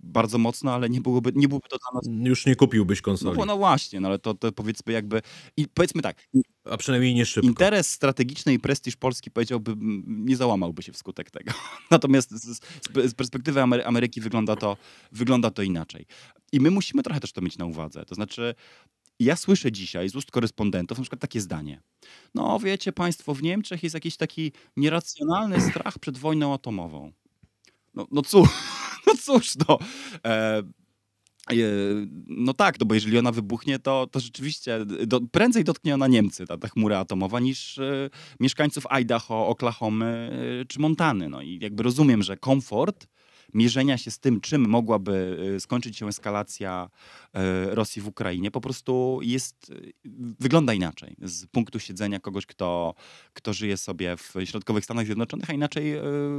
bardzo 0.00 0.38
mocno, 0.38 0.72
ale 0.74 0.88
nie 0.88 1.00
byłoby, 1.00 1.32
nie 1.34 1.48
byłoby 1.48 1.68
to 1.68 1.76
dla 1.78 1.90
nas... 2.00 2.28
Już 2.28 2.46
nie 2.46 2.56
kupiłbyś 2.56 2.98
No, 2.98 3.04
konsoli. 3.04 3.36
bo- 3.36 3.46
no 3.46 3.56
właśnie, 3.56 4.00
no 4.00 4.08
ale 4.08 4.18
to, 4.18 4.34
to 4.34 4.52
powiedzmy 4.52 4.92
jakby... 4.92 5.22
I 5.56 5.68
powiedzmy 5.74 6.02
tak, 6.02 6.28
A 6.64 6.76
przynajmniej 6.76 7.14
nie 7.14 7.26
szybko. 7.26 7.48
interes 7.48 7.90
strategiczny 7.90 8.52
i 8.54 8.58
prestiż 8.58 8.96
Polski 8.96 9.30
powiedziałby, 9.30 9.74
nie 10.06 10.36
załamałby 10.36 10.82
się 10.82 10.92
wskutek 10.92 11.30
tego. 11.30 11.52
Natomiast 11.90 12.30
z, 12.30 12.44
z, 12.44 12.60
z 13.10 13.14
perspektywy 13.14 13.60
Amery- 13.60 13.82
Ameryki 13.84 14.20
wygląda 14.20 14.56
to, 14.56 14.76
wygląda 15.12 15.50
to 15.50 15.62
inaczej. 15.62 16.06
I 16.52 16.60
my 16.60 16.70
musimy 16.70 17.02
trochę 17.02 17.20
też 17.20 17.32
to 17.32 17.40
mieć 17.40 17.58
na 17.58 17.64
uwadze. 17.64 18.04
To 18.04 18.14
znaczy, 18.14 18.54
ja 19.20 19.36
słyszę 19.36 19.72
dzisiaj 19.72 20.08
z 20.08 20.16
ust 20.16 20.30
korespondentów 20.30 20.98
na 20.98 21.02
przykład 21.02 21.20
takie 21.20 21.40
zdanie. 21.40 21.80
No 22.34 22.58
wiecie 22.58 22.92
państwo, 22.92 23.34
w 23.34 23.42
Niemczech 23.42 23.82
jest 23.82 23.94
jakiś 23.94 24.16
taki 24.16 24.52
nieracjonalny 24.76 25.60
strach 25.60 25.98
przed 25.98 26.18
wojną 26.18 26.54
atomową. 26.54 27.12
No, 27.96 28.06
no 28.10 28.22
cóż, 28.22 28.48
no 29.06 29.12
cóż, 29.22 29.52
no. 29.68 29.78
E, 30.24 30.62
e, 31.50 31.54
no 32.26 32.54
tak, 32.54 32.80
no 32.80 32.86
bo 32.86 32.94
jeżeli 32.94 33.18
ona 33.18 33.32
wybuchnie, 33.32 33.78
to, 33.78 34.06
to 34.06 34.20
rzeczywiście 34.20 34.84
do, 35.06 35.20
prędzej 35.20 35.64
dotknie 35.64 35.94
ona 35.94 36.06
Niemcy, 36.06 36.46
ta, 36.46 36.58
ta 36.58 36.68
chmura 36.68 36.98
atomowa, 36.98 37.40
niż 37.40 37.78
e, 37.78 38.10
mieszkańców 38.40 38.84
Idaho, 39.00 39.48
Oklahomy 39.48 40.30
e, 40.62 40.64
czy 40.64 40.80
Montany. 40.80 41.28
No 41.28 41.42
i 41.42 41.58
jakby 41.62 41.82
rozumiem, 41.82 42.22
że 42.22 42.36
komfort 42.36 43.06
mierzenia 43.54 43.98
się 43.98 44.10
z 44.10 44.18
tym, 44.18 44.40
czym 44.40 44.68
mogłaby 44.68 45.38
e, 45.56 45.60
skończyć 45.60 45.96
się 45.96 46.08
eskalacja 46.08 46.90
e, 47.34 47.74
Rosji 47.74 48.02
w 48.02 48.08
Ukrainie, 48.08 48.50
po 48.50 48.60
prostu 48.60 49.20
jest, 49.22 49.70
e, 49.70 50.10
wygląda 50.40 50.74
inaczej 50.74 51.16
z 51.22 51.46
punktu 51.46 51.78
siedzenia 51.78 52.20
kogoś, 52.20 52.46
kto, 52.46 52.94
kto 53.32 53.52
żyje 53.52 53.76
sobie 53.76 54.16
w 54.16 54.34
środkowych 54.44 54.84
Stanach 54.84 55.06
Zjednoczonych, 55.06 55.50
a 55.50 55.52
inaczej 55.52 55.94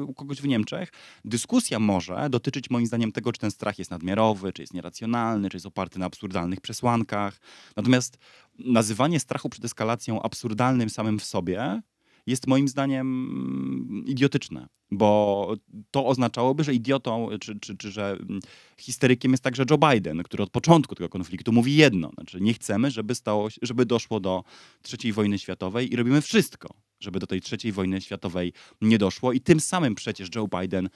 u 0.08 0.14
kogoś 0.14 0.42
w 0.42 0.48
Niemczech. 0.48 0.92
Dyskusja 1.26 1.80
może 1.80 2.30
dotyczyć 2.30 2.70
moim 2.70 2.86
zdaniem 2.86 3.12
tego, 3.12 3.32
czy 3.32 3.40
ten 3.40 3.52
strach 3.52 3.80
jest 3.80 3.92
nadmiarowy, 3.92 4.54
czy 4.54 4.62
jest 4.62 4.74
nieracjonalny, 4.74 5.50
czy 5.50 5.58
jest 5.58 5.66
oparty 5.66 6.00
na 6.00 6.06
absurdalnych 6.06 6.62
przesłankach. 6.62 7.40
Natomiast 7.76 8.18
nazywanie 8.60 9.20
strachu 9.20 9.50
przed 9.50 9.66
eskalacją 9.66 10.22
absurdalnym 10.22 10.90
samym 10.90 11.20
w 11.20 11.24
sobie 11.24 11.82
jest 12.28 12.48
moim 12.48 12.68
zdaniem 12.68 14.04
idiotyczne, 14.06 14.68
bo 14.92 15.54
to 15.92 16.06
oznaczałoby, 16.06 16.64
że 16.64 16.74
idiotą, 16.74 17.30
czy, 17.42 17.60
czy, 17.60 17.78
czy 17.78 17.92
że 17.92 18.12
mm, 18.12 18.40
histerykiem 18.78 19.32
jest 19.32 19.44
także 19.44 19.66
Joe 19.70 19.78
Biden, 19.78 20.24
który 20.24 20.44
od 20.44 20.50
początku 20.50 20.96
tego 20.96 21.10
konfliktu 21.10 21.54
mówi 21.54 21.76
jedno, 21.76 22.12
znaczy 22.14 22.42
nie 22.42 22.54
chcemy, 22.54 22.92
żeby, 22.92 23.16
stało, 23.16 23.48
żeby 23.62 23.86
doszło 23.86 24.20
do 24.20 24.44
trzeciej 24.82 25.14
wojny 25.14 25.40
światowej 25.40 25.94
i 25.94 25.96
robimy 25.96 26.22
wszystko, 26.22 26.70
żeby 27.00 27.20
do 27.20 27.28
tej 27.28 27.42
trzeciej 27.42 27.72
wojny 27.72 28.02
światowej 28.02 28.54
nie 28.82 28.98
doszło. 28.98 29.34
I 29.34 29.42
tym 29.42 29.60
samym 29.60 29.96
przecież 29.96 30.30
Joe 30.36 30.48
Biden 30.62 30.90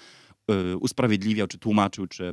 y, 0.51 0.77
usprawiedliwiał, 0.77 1.47
czy 1.47 1.57
tłumaczył, 1.57 2.07
czy 2.07 2.31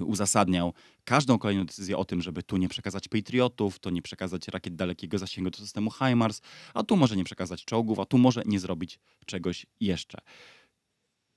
uzasadniał 0.00 0.72
każdą 1.04 1.38
kolejną 1.38 1.66
decyzję 1.66 1.96
o 1.96 2.04
tym, 2.04 2.22
żeby 2.22 2.42
tu 2.42 2.56
nie 2.56 2.68
przekazać 2.68 3.08
Patriotów, 3.08 3.78
tu 3.78 3.90
nie 3.90 4.02
przekazać 4.02 4.48
rakiet 4.48 4.76
dalekiego 4.76 5.18
zasięgu 5.18 5.50
do 5.50 5.58
systemu 5.58 5.90
HIMARS, 5.90 6.40
a 6.74 6.82
tu 6.82 6.96
może 6.96 7.16
nie 7.16 7.24
przekazać 7.24 7.64
czołgów, 7.64 7.98
a 7.98 8.04
tu 8.04 8.18
może 8.18 8.42
nie 8.46 8.60
zrobić 8.60 8.98
czegoś 9.26 9.66
jeszcze. 9.80 10.18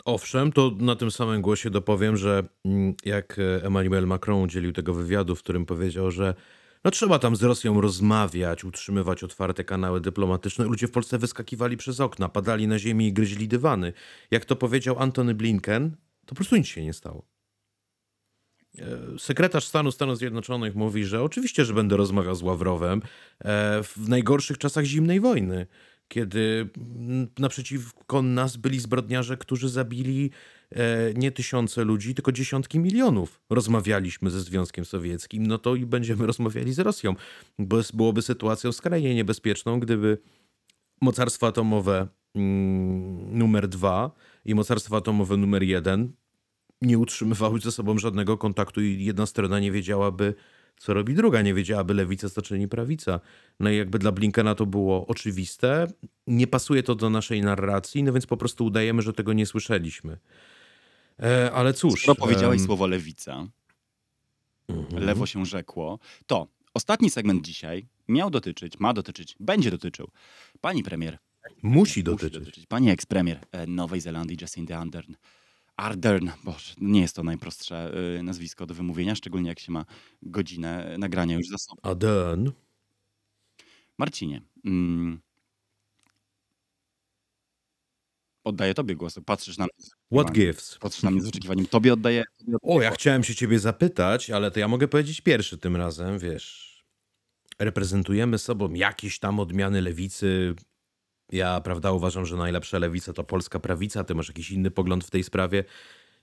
Owszem, 0.06 0.52
to 0.52 0.72
na 0.78 0.96
tym 0.96 1.12
samym 1.12 1.42
głosie 1.42 1.70
dopowiem, 1.70 2.18
że 2.18 2.44
mm, 2.66 2.94
jak 3.06 3.40
e, 3.40 3.66
Emmanuel 3.66 4.08
Macron 4.08 4.42
udzielił 4.42 4.72
tego 4.72 4.94
wywiadu, 4.94 5.36
w 5.36 5.44
którym 5.44 5.66
powiedział, 5.66 6.12
że 6.12 6.36
no 6.84 6.92
trzeba 6.92 7.20
tam 7.20 7.36
z 7.36 7.44
Rosją 7.44 7.82
rozmawiać, 7.82 8.64
utrzymywać 8.64 9.24
otwarte 9.24 9.64
kanały 9.64 10.02
dyplomatyczne, 10.02 10.66
ludzie 10.66 10.88
w 10.88 10.92
Polsce 10.92 11.18
wyskakiwali 11.18 11.78
przez 11.78 12.00
okna, 12.00 12.30
padali 12.30 12.68
na 12.68 12.80
ziemię 12.80 13.08
i 13.08 13.14
gryźli 13.14 13.48
dywany. 13.48 13.94
Jak 14.32 14.46
to 14.46 14.56
powiedział 14.56 15.00
Antony 15.00 15.36
Blinken, 15.36 15.92
to 16.26 16.30
po 16.30 16.36
prostu 16.36 16.56
nic 16.56 16.68
się 16.68 16.84
nie 16.84 16.94
stało. 16.94 17.26
E, 18.78 19.20
Sekretarz 19.20 19.68
stanu 19.68 19.92
Stanów 19.92 20.18
Zjednoczonych 20.18 20.76
mówi, 20.76 21.06
że 21.06 21.24
oczywiście, 21.24 21.66
że 21.66 21.74
będę 21.74 21.98
rozmawiał 21.98 22.36
z 22.36 22.42
Ławrowem 22.42 23.02
e, 23.40 23.84
w 23.84 24.10
najgorszych 24.10 24.58
czasach 24.58 24.86
zimnej 24.86 25.20
wojny, 25.20 25.68
kiedy 26.08 26.70
naprzeciwko 27.40 28.22
nas 28.22 28.58
byli 28.58 28.80
zbrodniarze, 28.80 29.38
którzy 29.38 29.70
zabili 29.70 30.32
e, 30.72 31.14
nie 31.14 31.32
tysiące 31.32 31.84
ludzi, 31.84 32.16
tylko 32.16 32.32
dziesiątki 32.32 32.80
milionów. 32.80 33.42
Rozmawialiśmy 33.50 34.30
ze 34.30 34.42
Związkiem 34.42 34.86
Sowieckim, 34.86 35.48
no 35.48 35.58
to 35.58 35.76
i 35.76 35.86
będziemy 35.86 36.26
rozmawiali 36.32 36.74
z 36.74 36.80
Rosją, 36.80 37.16
bo 37.60 37.78
byłoby 37.94 38.22
sytuacją 38.22 38.72
skrajnie 38.72 39.16
niebezpieczną, 39.16 39.80
gdyby 39.80 40.18
mocarstwo 41.02 41.48
atomowe 41.48 42.08
mm, 42.36 43.38
numer 43.38 43.68
dwa 43.68 44.12
i 44.46 44.56
mocarstwo 44.56 44.98
atomowe 44.98 45.38
numer 45.38 45.64
jeden 45.64 46.14
nie 46.82 46.98
utrzymywały 46.98 47.60
ze 47.60 47.72
sobą 47.72 47.98
żadnego 47.98 48.38
kontaktu 48.38 48.82
i 48.82 49.06
jedna 49.06 49.26
strona 49.26 49.60
nie 49.60 49.72
wiedziałaby, 49.72 50.34
co 50.78 50.94
robi 50.94 51.14
druga, 51.14 51.42
nie 51.42 51.54
wiedziałaby 51.54 51.94
lewica, 51.94 52.30
co 52.30 52.42
czyni 52.42 52.68
prawica. 52.68 53.20
No 53.60 53.70
i 53.70 53.78
jakby 53.78 54.00
dla 54.00 54.12
Blinkena 54.12 54.56
to 54.56 54.66
było 54.66 55.08
oczywiste, 55.08 55.88
nie 56.28 56.48
pasuje 56.48 56.84
to 56.84 56.96
do 56.96 57.10
naszej 57.10 57.42
narracji, 57.42 58.04
no 58.04 58.14
więc 58.14 58.26
po 58.26 58.38
prostu 58.38 58.66
udajemy, 58.66 59.02
że 59.02 59.14
tego 59.14 59.34
nie 59.34 59.46
słyszeliśmy. 59.46 60.18
E, 61.20 61.52
ale 61.52 61.74
cóż. 61.74 62.02
Skoro 62.02 62.16
powiedziałeś 62.16 62.60
em, 62.60 62.66
słowo 62.66 62.88
lewica, 62.88 63.48
mhm. 64.68 65.04
lewo 65.04 65.26
się 65.26 65.46
rzekło, 65.46 66.00
to 66.28 66.48
ostatni 66.74 67.10
segment 67.10 67.46
dzisiaj 67.46 67.88
miał 68.08 68.30
dotyczyć, 68.30 68.80
ma 68.80 68.94
dotyczyć, 68.94 69.36
będzie 69.40 69.72
dotyczył 69.72 70.12
pani 70.62 70.84
premier 70.84 71.18
Musi 71.64 71.68
Musi 71.74 72.04
dotyczyć. 72.04 72.66
Pani 72.68 72.90
ekspremier 72.90 73.40
e, 73.52 73.68
Nowej 73.68 74.02
Zelandii, 74.02 74.38
Jacindy 74.42 74.76
Ardern. 74.76 75.14
Ardern, 75.80 76.30
boże, 76.44 76.74
nie 76.78 77.02
jest 77.02 77.16
to 77.16 77.24
najprostsze 77.24 77.92
y, 78.20 78.24
nazwisko 78.24 78.66
do 78.66 78.74
wymówienia, 78.74 79.16
szczególnie 79.16 79.50
jak 79.50 79.60
się 79.60 79.72
ma 79.72 79.86
godzinę 80.22 80.96
nagrania 80.98 81.36
już 81.36 81.48
za 81.48 81.58
sobą. 81.58 81.82
Aden. 81.82 82.52
Marcinie, 83.98 84.42
mm, 84.66 85.20
oddaję 88.44 88.74
tobie 88.74 88.96
głos. 88.96 89.16
Patrzysz 89.26 89.58
na 89.58 89.64
mnie 89.66 89.90
What 90.22 90.34
gives? 90.34 90.78
Patrzysz 90.78 91.04
na 91.04 91.12
mnie 91.12 91.22
z 91.22 91.28
oczekiwaniem. 91.28 91.66
Tobie 91.66 91.94
oddaję. 91.94 92.24
Tobie 92.38 92.56
oddaję 92.56 92.78
O, 92.78 92.82
ja 92.82 92.90
głos. 92.90 93.00
chciałem 93.00 93.24
się 93.24 93.36
ciebie 93.36 93.60
zapytać, 93.60 94.30
ale 94.30 94.52
to 94.52 94.60
ja 94.60 94.68
mogę 94.68 94.88
powiedzieć 94.88 95.22
pierwszy 95.22 95.58
tym 95.58 95.76
razem, 95.76 96.20
wiesz. 96.20 96.70
Reprezentujemy 97.60 98.38
sobą 98.38 98.74
jakieś 98.74 99.20
tam 99.20 99.40
odmiany 99.40 99.82
lewicy. 99.82 100.56
Ja, 101.32 101.62
prawda, 101.62 101.92
uważam, 101.92 102.26
że 102.26 102.36
najlepsza 102.36 102.80
lewica 102.80 103.14
to 103.14 103.24
polska 103.24 103.60
prawica. 103.60 104.04
Ty 104.04 104.16
masz 104.16 104.28
jakiś 104.28 104.52
inny 104.52 104.72
pogląd 104.72 105.04
w 105.04 105.12
tej 105.12 105.24
sprawie. 105.24 105.64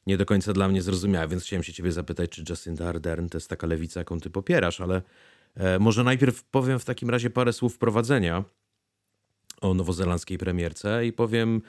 Nie 0.07 0.17
do 0.17 0.27
końca 0.27 0.53
dla 0.53 0.69
mnie 0.69 0.83
zrozumiała, 0.83 1.27
więc 1.29 1.43
chciałem 1.43 1.63
się 1.63 1.73
ciebie 1.73 1.93
zapytać, 1.93 2.31
czy 2.31 2.45
Jacinda 2.49 2.89
Ardern 2.89 3.29
to 3.29 3.37
jest 3.37 3.51
taka 3.51 3.67
lewica, 3.67 4.01
jaką 4.01 4.21
ty 4.21 4.31
popierasz, 4.31 4.81
ale 4.81 5.03
e, 5.55 5.79
może 5.79 6.05
najpierw 6.05 6.45
powiem 6.45 6.79
w 6.79 6.85
takim 6.85 7.11
razie 7.11 7.31
parę 7.31 7.53
słów 7.53 7.75
wprowadzenia 7.75 8.45
o 9.61 9.75
nowozelandzkiej 9.75 10.39
premierce 10.39 11.07
i 11.07 11.13
powiem 11.13 11.63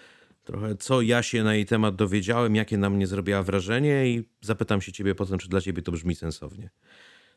trochę, 0.44 0.76
co 0.76 1.02
ja 1.02 1.24
się 1.24 1.44
na 1.44 1.56
jej 1.56 1.66
temat 1.66 1.96
dowiedziałem, 1.96 2.56
jakie 2.56 2.78
na 2.78 2.90
mnie 2.90 3.08
zrobiła 3.08 3.44
wrażenie 3.44 4.08
i 4.08 4.30
zapytam 4.42 4.82
się 4.82 4.92
ciebie 4.92 5.16
potem, 5.16 5.38
czy 5.38 5.50
dla 5.50 5.62
ciebie 5.62 5.82
to 5.82 5.92
brzmi 5.92 6.16
sensownie. 6.16 6.70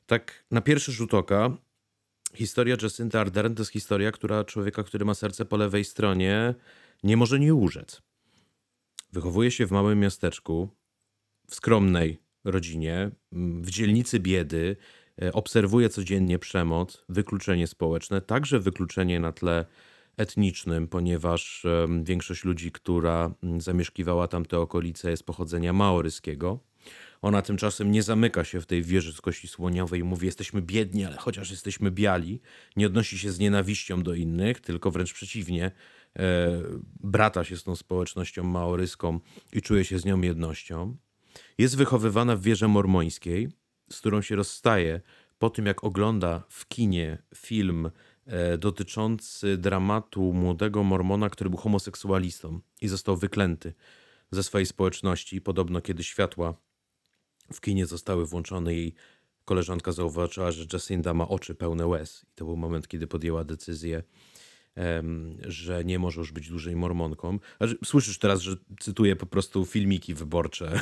Tak 0.07 0.45
na 0.51 0.61
pierwszy 0.61 0.93
rzut 0.93 1.15
oka 1.15 1.57
historia 2.35 2.77
Jacinta 2.83 3.21
Ardern 3.21 3.55
to 3.55 3.61
jest 3.61 3.73
historia, 3.73 4.13
która 4.13 4.45
człowieka, 4.45 4.83
który 4.83 5.05
ma 5.05 5.15
serce 5.15 5.45
po 5.45 5.57
lewej 5.57 5.85
stronie, 5.85 6.55
nie 7.03 7.17
może 7.17 7.39
nie 7.39 7.55
urzec. 7.55 8.03
Wychowuje 9.13 9.51
się 9.51 9.67
w 9.67 9.71
małym 9.71 10.01
miasteczku, 10.01 10.69
w 11.49 11.55
skromnej 11.55 12.19
rodzinie, 12.45 13.11
m, 13.33 13.63
w 13.63 13.71
dzielnicy 13.71 14.21
biedy, 14.21 14.77
e, 15.23 15.33
obserwuje 15.33 15.89
codziennie 15.89 16.39
przemoc, 16.39 17.05
wykluczenie 17.09 17.67
społeczne, 17.67 18.21
także 18.21 18.61
wykluczenie 18.61 19.21
na 19.21 19.33
tle 19.33 19.67
etnicznym, 20.17 20.89
ponieważ 20.89 21.67
większość 22.03 22.45
ludzi, 22.45 22.73
która 22.73 23.35
mm, 23.43 23.61
zamieszkiwała 23.61 24.29
tamte 24.29 24.59
okolice, 24.59 25.11
jest 25.11 25.25
pochodzenia 25.25 25.73
maoryskiego. 25.73 26.59
Ona 27.23 27.43
tymczasem 27.43 27.93
nie 27.93 28.03
zamyka 28.03 28.45
się 28.45 28.61
w 28.61 28.67
tej 28.67 28.83
wieży 28.83 29.13
z 29.13 29.21
kości 29.21 29.49
słoniowej 29.49 30.01
i 30.01 30.05
mówi: 30.05 30.27
Jesteśmy 30.27 30.63
biedni, 30.63 31.05
ale 31.05 31.17
chociaż 31.17 31.51
jesteśmy 31.51 31.91
biali. 31.91 32.41
Nie 32.77 32.87
odnosi 32.87 33.19
się 33.19 33.33
z 33.33 33.39
nienawiścią 33.39 34.03
do 34.03 34.15
innych, 34.15 34.61
tylko 34.61 34.91
wręcz 34.91 35.13
przeciwnie. 35.13 35.71
E, 36.19 36.49
brata 37.01 37.45
się 37.45 37.57
z 37.57 37.65
tą 37.65 37.77
społecznością 37.77 38.45
maoryską 38.45 39.21
i 39.53 39.63
czuje 39.63 39.85
się 39.85 39.99
z 39.99 40.05
nią 40.05 40.21
jednością. 40.21 40.97
Jest 41.59 41.77
wychowywana 41.77 42.37
w 42.37 42.43
wieży 42.43 42.69
mormońskiej, 42.69 43.49
z 43.91 43.99
którą 43.99 44.23
się 44.23 44.37
rozstaje 44.37 45.01
po 45.39 45.51
tym, 45.51 45.67
jak 45.67 45.85
ogląda 45.85 46.43
w 46.49 46.69
kinie 46.69 47.19
film 47.35 47.91
e, 48.27 48.59
dotyczący 48.59 49.57
dramatu 49.59 50.33
młodego 50.33 50.83
mormona, 50.83 51.31
który 51.31 51.51
był 51.51 51.59
homoseksualistą 51.59 52.61
i 52.81 52.89
został 52.89 53.17
wyklęty 53.17 53.75
ze 54.31 54.43
swojej 54.43 54.67
społeczności. 54.67 55.41
Podobno, 55.41 55.81
kiedy 55.81 56.05
światła 56.05 56.55
w 57.53 57.61
kinie 57.61 57.87
zostały 57.87 58.27
włączone, 58.27 58.75
jej 58.75 58.95
koleżanka 59.45 59.93
zauważyła, 59.93 60.51
że 60.51 60.65
Jacinda 60.73 61.15
ma 61.15 61.29
oczy 61.29 61.55
pełne 61.55 61.87
łez. 61.87 62.27
I 62.33 62.35
to 62.35 62.45
był 62.45 62.57
moment, 62.57 62.89
kiedy 62.89 63.07
podjęła 63.07 63.45
decyzję 63.45 64.03
że 65.47 65.85
nie 65.85 65.99
może 65.99 66.21
już 66.21 66.33
być 66.33 66.49
dłużej 66.49 66.77
mormonką. 66.77 67.39
Słyszysz 67.85 68.19
teraz, 68.19 68.41
że 68.41 68.57
cytuję 68.81 69.17
po 69.17 69.27
prostu 69.27 69.67
filmiki 69.67 70.15
wyborcze 70.15 70.73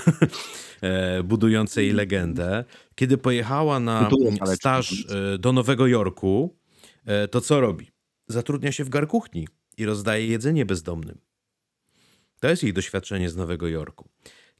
e, 0.80 1.22
budujące 1.22 1.82
jej 1.82 1.92
legendę. 1.92 2.64
Kiedy 2.94 3.18
pojechała 3.18 3.80
na 3.80 4.10
staż 4.54 5.06
e, 5.10 5.38
do 5.38 5.52
Nowego 5.52 5.86
Jorku, 5.86 6.56
e, 7.04 7.28
to 7.28 7.40
co 7.40 7.60
robi? 7.60 7.90
Zatrudnia 8.26 8.72
się 8.72 8.84
w 8.84 8.88
garkuchni 8.88 9.48
i 9.76 9.84
rozdaje 9.84 10.26
jedzenie 10.26 10.66
bezdomnym. 10.66 11.18
To 12.40 12.48
jest 12.48 12.62
jej 12.62 12.72
doświadczenie 12.72 13.30
z 13.30 13.36
Nowego 13.36 13.68
Jorku. 13.68 14.08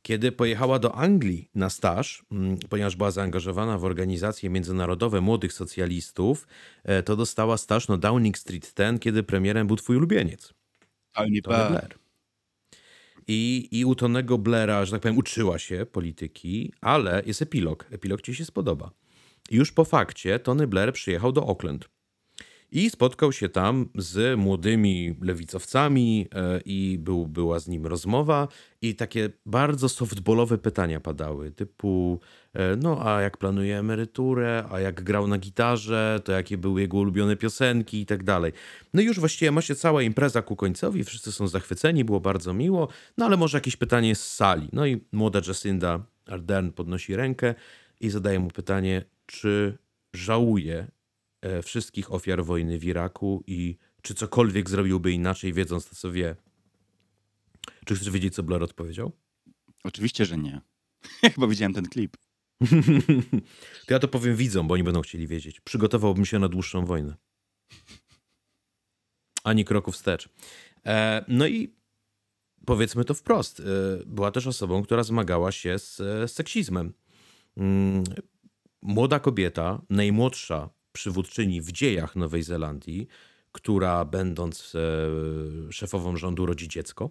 Kiedy 0.03 0.33
pojechała 0.33 0.79
do 0.79 0.95
Anglii 0.95 1.51
na 1.55 1.71
staż, 1.71 2.25
mm, 2.33 2.59
ponieważ 2.69 2.97
była 2.97 3.11
zaangażowana 3.11 3.79
w 3.79 3.85
organizacje 3.85 4.51
międzynarodowe 4.51 5.21
młodych 5.21 5.53
socjalistów, 5.53 6.47
e, 6.85 7.03
to 7.03 7.17
dostała 7.17 7.57
staż 7.57 7.89
na 7.89 7.97
Downing 7.97 8.39
Street 8.39 8.75
10, 8.77 9.03
kiedy 9.03 9.23
premierem 9.23 9.67
był 9.67 9.77
twój 9.77 9.97
ulubieniec, 9.97 10.55
Tony 11.41 11.69
Blair. 11.69 11.99
I, 13.29 13.69
I 13.71 13.85
u 13.85 13.95
Tonego 13.95 14.39
Blaira, 14.39 14.85
że 14.85 14.93
tak 14.93 15.01
powiem, 15.01 15.19
uczyła 15.19 15.59
się 15.59 15.87
polityki, 15.87 16.73
ale 16.81 17.23
jest 17.27 17.43
epilog. 17.43 17.87
Epilog 17.91 18.23
ci 18.23 18.35
się 18.35 18.45
spodoba. 18.45 18.91
Już 19.51 19.73
po 19.73 19.85
fakcie 19.85 20.39
Tony 20.39 20.67
Blair 20.67 20.93
przyjechał 20.93 21.33
do 21.33 21.43
Auckland. 21.49 21.89
I 22.73 22.91
spotkał 22.91 23.33
się 23.33 23.49
tam 23.49 23.89
z 23.95 24.39
młodymi 24.39 25.16
lewicowcami 25.21 26.29
e, 26.35 26.61
i 26.64 26.99
był, 26.99 27.27
była 27.27 27.59
z 27.59 27.69
nim 27.69 27.87
rozmowa 27.87 28.49
i 28.83 28.95
takie 28.95 29.31
bardzo 29.47 29.89
softballowe 29.89 30.59
pytania 30.59 31.01
padały, 31.01 31.51
typu 31.51 32.21
e, 32.55 32.77
no 32.77 33.07
a 33.07 33.21
jak 33.21 33.37
planuje 33.37 33.79
emeryturę, 33.79 34.64
a 34.71 34.81
jak 34.81 35.03
grał 35.03 35.27
na 35.27 35.39
gitarze, 35.39 36.21
to 36.25 36.33
jakie 36.33 36.59
były 36.59 36.81
jego 36.81 36.97
ulubione 36.97 37.37
piosenki 37.37 38.01
i 38.01 38.07
tak 38.07 38.25
dalej. 38.25 38.53
No 38.95 39.03
i 39.03 39.05
już 39.05 39.21
właściwie 39.21 39.51
ma 39.51 39.62
się 39.62 39.75
cała 39.75 40.03
impreza 40.03 40.43
ku 40.43 40.57
końcowi, 40.57 41.05
wszyscy 41.05 41.33
są 41.33 41.49
zachwyceni, 41.49 42.05
było 42.05 42.21
bardzo 42.21 42.55
miło, 42.55 42.89
no 43.19 43.27
ale 43.27 43.37
może 43.37 43.57
jakieś 43.57 43.77
pytanie 43.77 44.14
z 44.14 44.35
sali. 44.35 44.69
No 44.73 44.87
i 44.87 45.05
młoda 45.12 45.41
Jacinda 45.49 46.01
Ardern 46.27 46.71
podnosi 46.71 47.16
rękę 47.16 47.55
i 48.01 48.11
zadaje 48.11 48.39
mu 48.39 48.49
pytanie, 48.49 49.05
czy 49.27 49.79
żałuje 50.14 50.87
wszystkich 51.62 52.12
ofiar 52.12 52.45
wojny 52.45 52.78
w 52.78 52.84
Iraku 52.84 53.45
i 53.47 53.76
czy 54.03 54.14
cokolwiek 54.14 54.70
zrobiłby 54.70 55.12
inaczej, 55.12 55.53
wiedząc 55.53 55.89
to, 55.89 55.95
co 55.95 56.12
wie. 56.12 56.36
Czy 57.86 57.95
chcesz 57.95 58.11
wiedzieć, 58.11 58.34
co 58.34 58.43
Blair 58.43 58.62
odpowiedział? 58.62 59.12
Oczywiście, 59.84 60.24
że 60.24 60.39
nie. 60.39 60.61
Chyba 61.34 61.47
widziałem 61.47 61.74
ten 61.74 61.89
klip. 61.89 62.16
To 63.86 63.95
ja 63.95 63.99
to 63.99 64.09
powiem 64.09 64.36
widzom, 64.36 64.68
bo 64.68 64.74
oni 64.74 64.82
będą 64.82 65.01
chcieli 65.01 65.26
wiedzieć. 65.26 65.61
Przygotowałbym 65.61 66.26
się 66.26 66.39
na 66.39 66.49
dłuższą 66.49 66.86
wojnę. 66.86 67.16
Ani 69.45 69.64
kroku 69.64 69.93
wstecz. 69.93 70.28
E, 70.86 71.24
no 71.28 71.47
i 71.47 71.74
powiedzmy 72.66 73.05
to 73.05 73.14
wprost. 73.14 73.61
E, 73.61 73.64
była 74.07 74.30
też 74.30 74.47
osobą, 74.47 74.82
która 74.82 75.03
zmagała 75.03 75.53
się 75.53 75.78
z 75.78 76.01
e, 76.01 76.28
seksizmem. 76.28 76.93
Mm, 77.57 78.05
Młoda 78.82 79.20
kobieta, 79.20 79.82
najmłodsza 79.91 80.70
przywódczyni 80.99 81.61
w 81.61 81.73
dziejach 81.73 82.17
Nowej 82.17 82.43
Zelandii, 82.43 83.09
która 83.53 84.05
będąc 84.05 84.75
e, 84.75 85.73
szefową 85.73 86.17
rządu 86.17 86.47
rodzi 86.47 86.69
dziecko, 86.69 87.11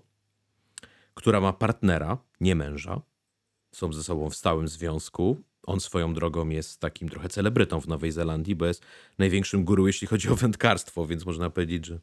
która 1.13 1.41
ma 1.41 1.53
partnera, 1.53 2.17
nie 2.41 2.55
męża, 2.55 3.01
są 3.71 3.93
ze 3.93 4.03
sobą 4.03 4.29
w 4.29 4.35
stałym 4.35 4.67
związku. 4.67 5.41
On 5.63 5.79
swoją 5.79 6.13
drogą 6.13 6.49
jest 6.49 6.79
takim 6.79 7.09
trochę 7.09 7.29
celebrytą 7.29 7.81
w 7.81 7.87
Nowej 7.87 8.11
Zelandii, 8.11 8.55
bo 8.55 8.65
jest 8.65 8.83
największym 9.17 9.65
guru, 9.65 9.87
jeśli 9.87 10.07
chodzi 10.07 10.29
o 10.29 10.35
wędkarstwo, 10.35 11.07
więc 11.07 11.25
można 11.25 11.49
powiedzieć, 11.49 11.85
że 11.85 11.99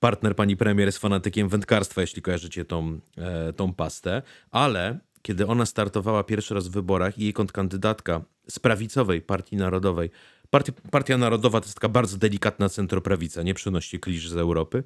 partner 0.00 0.36
pani 0.36 0.56
premier 0.56 0.88
jest 0.88 0.98
fanatykiem 0.98 1.48
wędkarstwa, 1.48 2.00
jeśli 2.00 2.22
kojarzycie 2.22 2.64
tą, 2.64 3.00
e, 3.16 3.52
tą 3.52 3.74
pastę. 3.74 4.22
Ale 4.50 4.98
kiedy 5.22 5.46
ona 5.46 5.66
startowała 5.66 6.24
pierwszy 6.24 6.54
raz 6.54 6.68
w 6.68 6.70
wyborach 6.70 7.18
i 7.18 7.22
jej 7.22 7.32
kontrkandydatka 7.32 8.24
z 8.48 8.58
prawicowej 8.58 9.22
Partii 9.22 9.56
Narodowej, 9.56 10.10
Partia, 10.50 10.74
Partia 10.90 11.18
Narodowa 11.18 11.60
to 11.60 11.66
jest 11.66 11.74
taka 11.74 11.88
bardzo 11.88 12.18
delikatna 12.18 12.68
centroprawica, 12.68 13.42
nie 13.42 13.54
przynosi 13.54 14.00
klisz 14.00 14.28
z 14.28 14.36
Europy, 14.36 14.84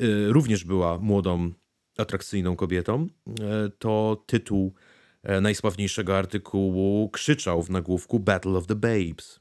y, 0.00 0.32
również 0.32 0.64
była 0.64 0.98
młodą, 0.98 1.52
atrakcyjną 1.98 2.56
kobietą, 2.56 3.06
e, 3.28 3.70
to 3.78 4.24
tytuł 4.26 4.74
e, 5.22 5.40
najsławniejszego 5.40 6.18
artykułu 6.18 7.10
krzyczał 7.10 7.62
w 7.62 7.70
nagłówku 7.70 8.20
Battle 8.20 8.52
of 8.52 8.66
the 8.66 8.74
Babes. 8.74 9.40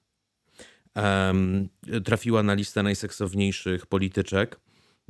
Trafiła 2.05 2.43
na 2.43 2.53
listę 2.53 2.83
najseksowniejszych 2.83 3.85
polityczek. 3.85 4.59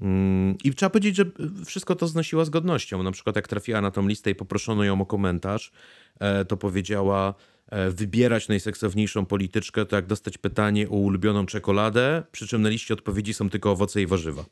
Mm, 0.01 0.57
I 0.63 0.73
trzeba 0.73 0.89
powiedzieć, 0.89 1.15
że 1.15 1.25
wszystko 1.65 1.95
to 1.95 2.07
znosiła 2.07 2.45
z 2.45 2.49
godnością. 2.49 3.03
Na 3.03 3.11
przykład, 3.11 3.35
jak 3.35 3.47
trafiła 3.47 3.81
na 3.81 3.91
tą 3.91 4.07
listę 4.07 4.31
i 4.31 4.35
poproszono 4.35 4.83
ją 4.83 5.01
o 5.01 5.05
komentarz, 5.05 5.71
e, 6.19 6.45
to 6.45 6.57
powiedziała: 6.57 7.33
e, 7.67 7.91
Wybierać 7.91 8.47
najseksowniejszą 8.47 9.25
polityczkę 9.25 9.85
to 9.85 9.95
jak 9.95 10.05
dostać 10.05 10.37
pytanie 10.37 10.89
o 10.89 10.95
ulubioną 10.95 11.45
czekoladę, 11.45 12.23
przy 12.31 12.47
czym 12.47 12.61
na 12.61 12.69
liście 12.69 12.93
odpowiedzi 12.93 13.33
są 13.33 13.49
tylko 13.49 13.71
owoce 13.71 14.01
i 14.01 14.07
warzywa. 14.07 14.45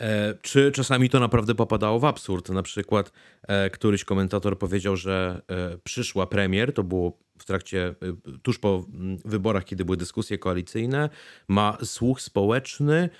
E, 0.00 0.34
Czy 0.42 0.72
czasami 0.72 1.10
to 1.10 1.20
naprawdę 1.20 1.54
popadało 1.54 1.98
w 1.98 2.04
absurd? 2.04 2.48
Na 2.48 2.62
przykład 2.62 3.12
e, 3.42 3.70
któryś 3.70 4.04
komentator 4.04 4.58
powiedział, 4.58 4.96
że 4.96 5.42
e, 5.48 5.78
przyszła 5.78 6.26
premier, 6.26 6.72
to 6.72 6.82
było 6.82 7.18
w 7.38 7.44
trakcie, 7.44 7.94
tuż 8.42 8.58
po 8.58 8.84
mm, 8.94 9.18
wyborach, 9.24 9.64
kiedy 9.64 9.84
były 9.84 9.96
dyskusje 9.96 10.38
koalicyjne, 10.38 11.08
ma 11.48 11.78
słuch 11.84 12.20
społeczny, 12.20 13.10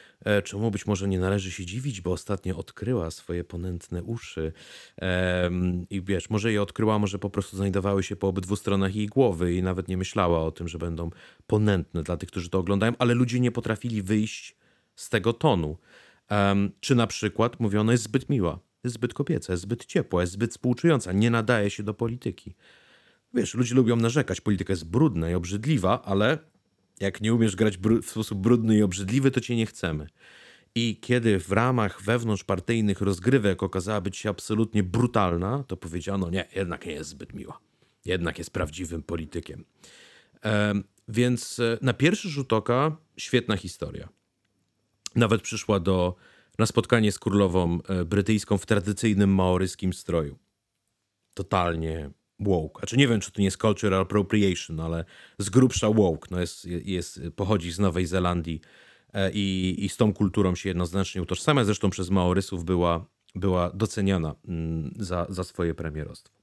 czemu 0.45 0.71
być 0.71 0.87
może 0.87 1.09
nie 1.09 1.19
należy 1.19 1.51
się 1.51 1.67
dziwić, 1.67 2.01
bo 2.01 2.13
ostatnio 2.13 2.57
odkryła 2.57 3.11
swoje 3.11 3.45
ponętne 3.45 4.03
uszy. 4.03 4.53
Em, 4.97 5.87
I 5.91 6.03
wiesz, 6.03 6.31
może 6.31 6.53
je 6.53 6.63
odkryła, 6.63 6.99
może 6.99 7.19
po 7.19 7.31
prostu 7.31 7.57
znajdowały 7.57 8.03
się 8.03 8.17
po 8.17 8.29
obydwu 8.29 8.57
stronach 8.57 8.95
jej 8.95 9.07
głowy 9.07 9.55
i 9.55 9.63
nawet 9.63 9.89
nie 9.89 9.97
myślała 9.97 10.45
o 10.45 10.51
tym, 10.51 10.69
że 10.69 10.79
będą 10.79 11.11
ponętne 11.47 12.03
dla 12.03 12.17
tych, 12.17 12.29
którzy 12.29 12.51
to 12.51 12.59
oglądają, 12.59 12.93
ale 12.99 13.15
ludzie 13.15 13.41
nie 13.41 13.53
potrafili 13.53 14.03
wyjść 14.03 14.57
z 14.97 15.09
tego 15.09 15.33
tonu. 15.33 15.79
Em, 16.29 16.71
czy 16.81 16.95
na 16.95 17.07
przykład 17.07 17.61
mówiono 17.61 17.93
jest 17.93 18.05
zbyt 18.05 18.29
miła, 18.29 18.59
jest 18.85 18.95
zbyt 18.95 19.15
kobieca, 19.15 19.53
jest 19.53 19.63
zbyt 19.63 19.85
ciepła, 19.85 20.21
jest 20.21 20.33
zbyt 20.33 20.51
współczująca, 20.51 21.13
nie 21.13 21.31
nadaje 21.31 21.71
się 21.71 21.83
do 21.83 21.95
polityki. 21.95 22.55
Wiesz, 23.35 23.55
ludzie 23.55 23.75
lubią 23.75 23.97
narzekać, 23.97 24.41
polityka 24.41 24.73
jest 24.73 24.91
brudna 24.91 25.31
i 25.31 25.35
obrzydliwa, 25.35 26.03
ale 26.03 26.39
jak 27.01 27.21
nie 27.21 27.35
umiesz 27.35 27.57
grać 27.57 27.79
w 28.03 28.11
sposób 28.11 28.39
brudny 28.39 28.77
i 28.77 28.83
obrzydliwy, 28.83 29.31
to 29.31 29.41
cię 29.41 29.57
nie 29.57 29.67
chcemy. 29.67 30.07
I 30.75 30.97
kiedy 31.01 31.41
w 31.41 31.53
ramach 31.53 32.03
wewnątrzpartyjnych 32.03 33.01
rozgrywek 33.01 33.63
okazała 33.63 34.01
być 34.01 34.17
się 34.17 34.31
absolutnie 34.31 34.83
brutalna, 34.83 35.65
to 35.67 35.77
powiedziano, 35.77 36.31
nie, 36.31 36.49
jednak 36.57 36.87
nie 36.87 36.93
jest 36.93 37.11
zbyt 37.11 37.35
miła. 37.35 37.59
Jednak 38.05 38.39
jest 38.39 38.51
prawdziwym 38.51 39.03
politykiem. 39.03 39.65
Em, 40.43 40.85
więc 41.09 41.59
e, 41.59 41.79
na 41.83 41.93
pierwszy 41.93 42.29
rzut 42.29 42.53
oka 42.53 42.97
świetna 43.17 43.57
historia. 43.57 44.09
Nawet 45.17 45.43
przyszła 45.43 45.81
do, 45.81 46.15
na 46.59 46.67
spotkanie 46.67 47.13
z 47.13 47.19
królową 47.19 47.79
e, 47.89 48.05
brytyjską 48.05 48.59
w 48.59 48.67
tradycyjnym 48.67 49.35
maoryskim 49.35 49.93
stroju. 49.93 50.39
Totalnie 51.35 52.11
woke. 52.41 52.79
Znaczy 52.79 52.97
nie 52.97 53.09
wiem, 53.09 53.21
czy 53.21 53.33
to 53.33 53.41
nie 53.41 53.45
jest 53.45 53.57
cultural 53.57 54.01
appropriation, 54.01 54.81
ale 54.81 55.05
z 55.39 55.51
grubsza 55.51 55.91
woke. 55.91 56.29
No 56.31 56.41
jest, 56.41 56.65
jest, 56.65 57.21
pochodzi 57.37 57.73
z 57.73 57.79
Nowej 57.79 58.07
Zelandii 58.07 58.61
e, 59.13 59.31
i, 59.33 59.77
i 59.85 59.89
z 59.89 59.97
tą 59.97 60.13
kulturą 60.13 60.55
się 60.55 60.69
jednoznacznie 60.69 61.23
utożsamia. 61.23 61.65
Zresztą 61.65 61.91
przez 61.91 62.11
Maorysów 62.11 62.65
była, 62.65 63.07
była 63.35 63.71
doceniana 63.71 64.35
mm, 64.49 64.95
za, 64.99 65.27
za 65.29 65.45
swoje 65.45 65.75
premierostwo. 65.75 66.37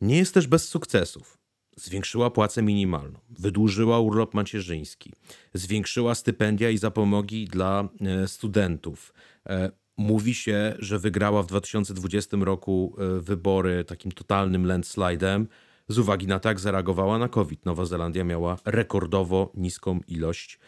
Nie 0.00 0.18
jest 0.18 0.34
też 0.34 0.46
bez 0.46 0.68
sukcesów. 0.68 1.41
Zwiększyła 1.76 2.30
płacę 2.30 2.62
minimalną, 2.62 3.18
wydłużyła 3.38 4.00
urlop 4.00 4.34
macierzyński, 4.34 5.12
zwiększyła 5.54 6.14
stypendia 6.14 6.70
i 6.70 6.78
zapomogi 6.78 7.44
dla 7.44 7.88
e, 8.00 8.28
studentów. 8.28 9.14
E, 9.48 9.70
Mówi 9.96 10.34
się, 10.34 10.74
że 10.78 10.98
wygrała 10.98 11.42
w 11.42 11.46
2020 11.46 12.36
roku 12.40 12.96
e, 12.98 13.20
wybory 13.20 13.84
takim 13.84 14.12
totalnym 14.12 14.66
landslidem 14.66 15.48
z 15.88 15.98
uwagi 15.98 16.26
na 16.26 16.38
to, 16.38 16.48
jak 16.48 16.60
zareagowała 16.60 17.18
na 17.18 17.28
COVID. 17.28 17.64
Nowa 17.66 17.84
Zelandia 17.84 18.24
miała 18.24 18.58
rekordowo 18.64 19.52
niską 19.54 20.00
ilość 20.08 20.58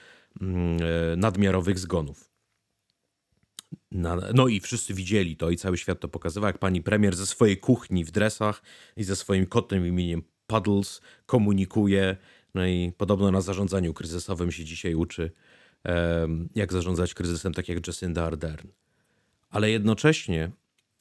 mm, 0.40 0.78
nadmiarowych 1.20 1.78
zgonów. 1.78 2.30
No 4.34 4.48
i 4.48 4.60
wszyscy 4.60 4.94
widzieli 4.94 5.36
to 5.36 5.50
i 5.50 5.56
cały 5.56 5.78
świat 5.78 6.00
to 6.00 6.08
pokazywał, 6.08 6.46
jak 6.46 6.58
pani 6.58 6.82
premier 6.82 7.16
ze 7.16 7.26
swojej 7.26 7.56
kuchni 7.56 8.04
w 8.04 8.10
dresach 8.10 8.62
i 8.96 9.04
ze 9.04 9.16
swoim 9.16 9.46
kotem 9.46 9.86
imieniem 9.86 10.22
Puddles 10.54 11.00
komunikuje. 11.26 12.16
No 12.54 12.66
i 12.66 12.92
podobno 12.96 13.30
na 13.30 13.40
zarządzaniu 13.40 13.94
kryzysowym 13.94 14.52
się 14.52 14.64
dzisiaj 14.64 14.94
uczy, 14.94 15.30
jak 16.54 16.72
zarządzać 16.72 17.14
kryzysem, 17.14 17.54
tak 17.54 17.68
jak 17.68 17.86
Jacinda 17.86 18.24
Ardern. 18.24 18.68
Ale 19.50 19.70
jednocześnie 19.70 20.50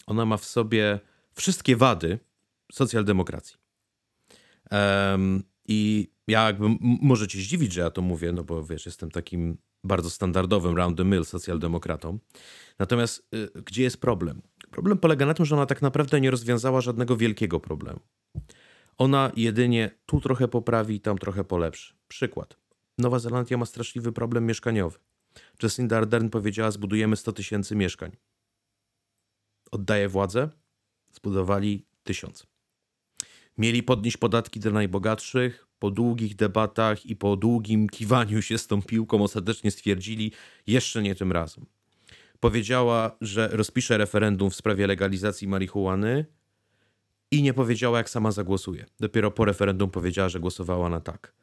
ona 0.06 0.26
ma 0.26 0.38
w 0.38 0.46
sobie 0.46 1.00
wszystkie 1.34 1.76
wady 1.76 2.20
socjaldemokracji. 2.72 3.58
Em, 4.70 5.44
I 5.68 6.08
ja 6.28 6.46
jakby 6.46 6.68
może 6.82 7.28
cię 7.28 7.40
zdziwić, 7.40 7.74
że 7.74 7.82
ja 7.82 7.90
to 7.90 8.02
mówię, 8.02 8.32
no 8.32 8.44
bo 8.44 8.64
wiesz, 8.64 8.86
jestem 8.86 9.12
takim 9.12 9.58
bardzo 9.84 10.10
standardowym 10.10 10.78
round 10.78 10.98
the 10.98 11.04
mill 11.06 11.26
socjaldemokratą. 11.26 12.20
Natomiast 12.80 13.28
y, 13.36 13.62
gdzie 13.66 13.84
jest 13.84 14.02
problem? 14.02 14.42
Problem 14.72 14.98
polega 14.98 15.26
na 15.26 15.34
tym, 15.34 15.46
że 15.46 15.56
ona 15.56 15.66
tak 15.66 15.82
naprawdę 15.82 16.22
nie 16.22 16.32
rozwiązała 16.32 16.82
żadnego 16.82 17.18
wielkiego 17.18 17.60
problemu. 17.60 18.00
Ona 18.98 19.32
jedynie 19.36 19.92
tu 20.06 20.22
trochę 20.22 20.48
poprawi, 20.48 21.00
tam 21.00 21.18
trochę 21.18 21.44
polepszy. 21.44 21.96
Przykład. 22.08 22.58
Nowa 22.98 23.20
Zelandia 23.20 23.58
ma 23.58 23.66
straszliwy 23.66 24.12
problem 24.12 24.46
mieszkaniowy. 24.46 25.00
Jacinda 25.64 25.98
Ardern 25.98 26.30
powiedziała, 26.30 26.72
zbudujemy 26.72 27.16
100 27.16 27.32
tysięcy 27.32 27.76
mieszkań. 27.76 28.12
Oddaje 29.72 30.10
władzę, 30.10 30.50
zbudowali 31.12 31.86
tysiąc. 32.04 32.48
Mieli 33.58 33.84
podnieść 33.84 34.18
podatki 34.18 34.60
dla 34.60 34.72
najbogatszych. 34.72 35.68
Po 35.80 35.92
długich 35.92 36.36
debatach 36.36 37.06
i 37.06 37.16
po 37.16 37.36
długim 37.36 37.90
kiwaniu 37.90 38.42
się 38.42 38.58
z 38.58 38.68
tą 38.68 38.82
piłką 38.82 39.24
ostatecznie 39.24 39.72
stwierdzili, 39.72 40.32
jeszcze 40.68 41.02
nie 41.02 41.16
tym 41.16 41.32
razem. 41.32 41.66
Powiedziała, 42.40 43.18
że 43.22 43.50
rozpisze 43.52 43.98
referendum 43.98 44.50
w 44.50 44.56
sprawie 44.56 44.88
legalizacji 44.88 45.48
marihuany 45.48 46.26
i 47.34 47.44
nie 47.44 47.54
powiedziała, 47.54 47.98
jak 47.98 48.10
sama 48.10 48.32
zagłosuje. 48.32 48.86
Dopiero 49.00 49.32
po 49.32 49.46
referendum 49.46 49.92
powiedziała, 49.92 50.30
że 50.30 50.40
głosowała 50.40 50.90
na 50.90 51.00
tak. 51.00 51.34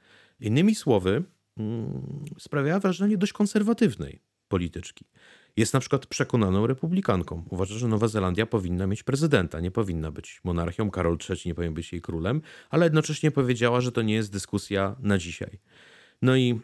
Innymi 0.41 0.75
słowy, 0.75 1.23
mm, 1.57 2.25
sprawiała 2.39 2.81
wrażenie 2.81 3.19
dość 3.19 3.33
konserwatywnej 3.33 4.21
polityczki. 4.49 5.05
Jest 5.57 5.75
na 5.75 5.81
przykład 5.81 6.07
przekonaną 6.07 6.67
republikanką. 6.67 7.45
Uważa, 7.51 7.79
że 7.79 7.89
Nowa 7.89 8.09
Zelandia 8.09 8.47
powinna 8.47 8.87
mieć 8.87 9.03
prezydenta, 9.03 9.61
nie 9.61 9.71
powinna 9.71 10.11
być 10.11 10.41
monarchią. 10.45 10.91
Karol 10.91 11.19
III 11.31 11.41
nie 11.47 11.55
powinien 11.55 11.75
być 11.75 11.93
jej 11.93 12.03
królem, 12.03 12.43
ale 12.71 12.87
jednocześnie 12.87 13.31
powiedziała, 13.31 13.81
że 13.81 13.93
to 13.93 14.03
nie 14.03 14.15
jest 14.15 14.33
dyskusja 14.33 14.97
na 15.01 15.19
dzisiaj. 15.19 15.59
No 16.23 16.37
i 16.37 16.61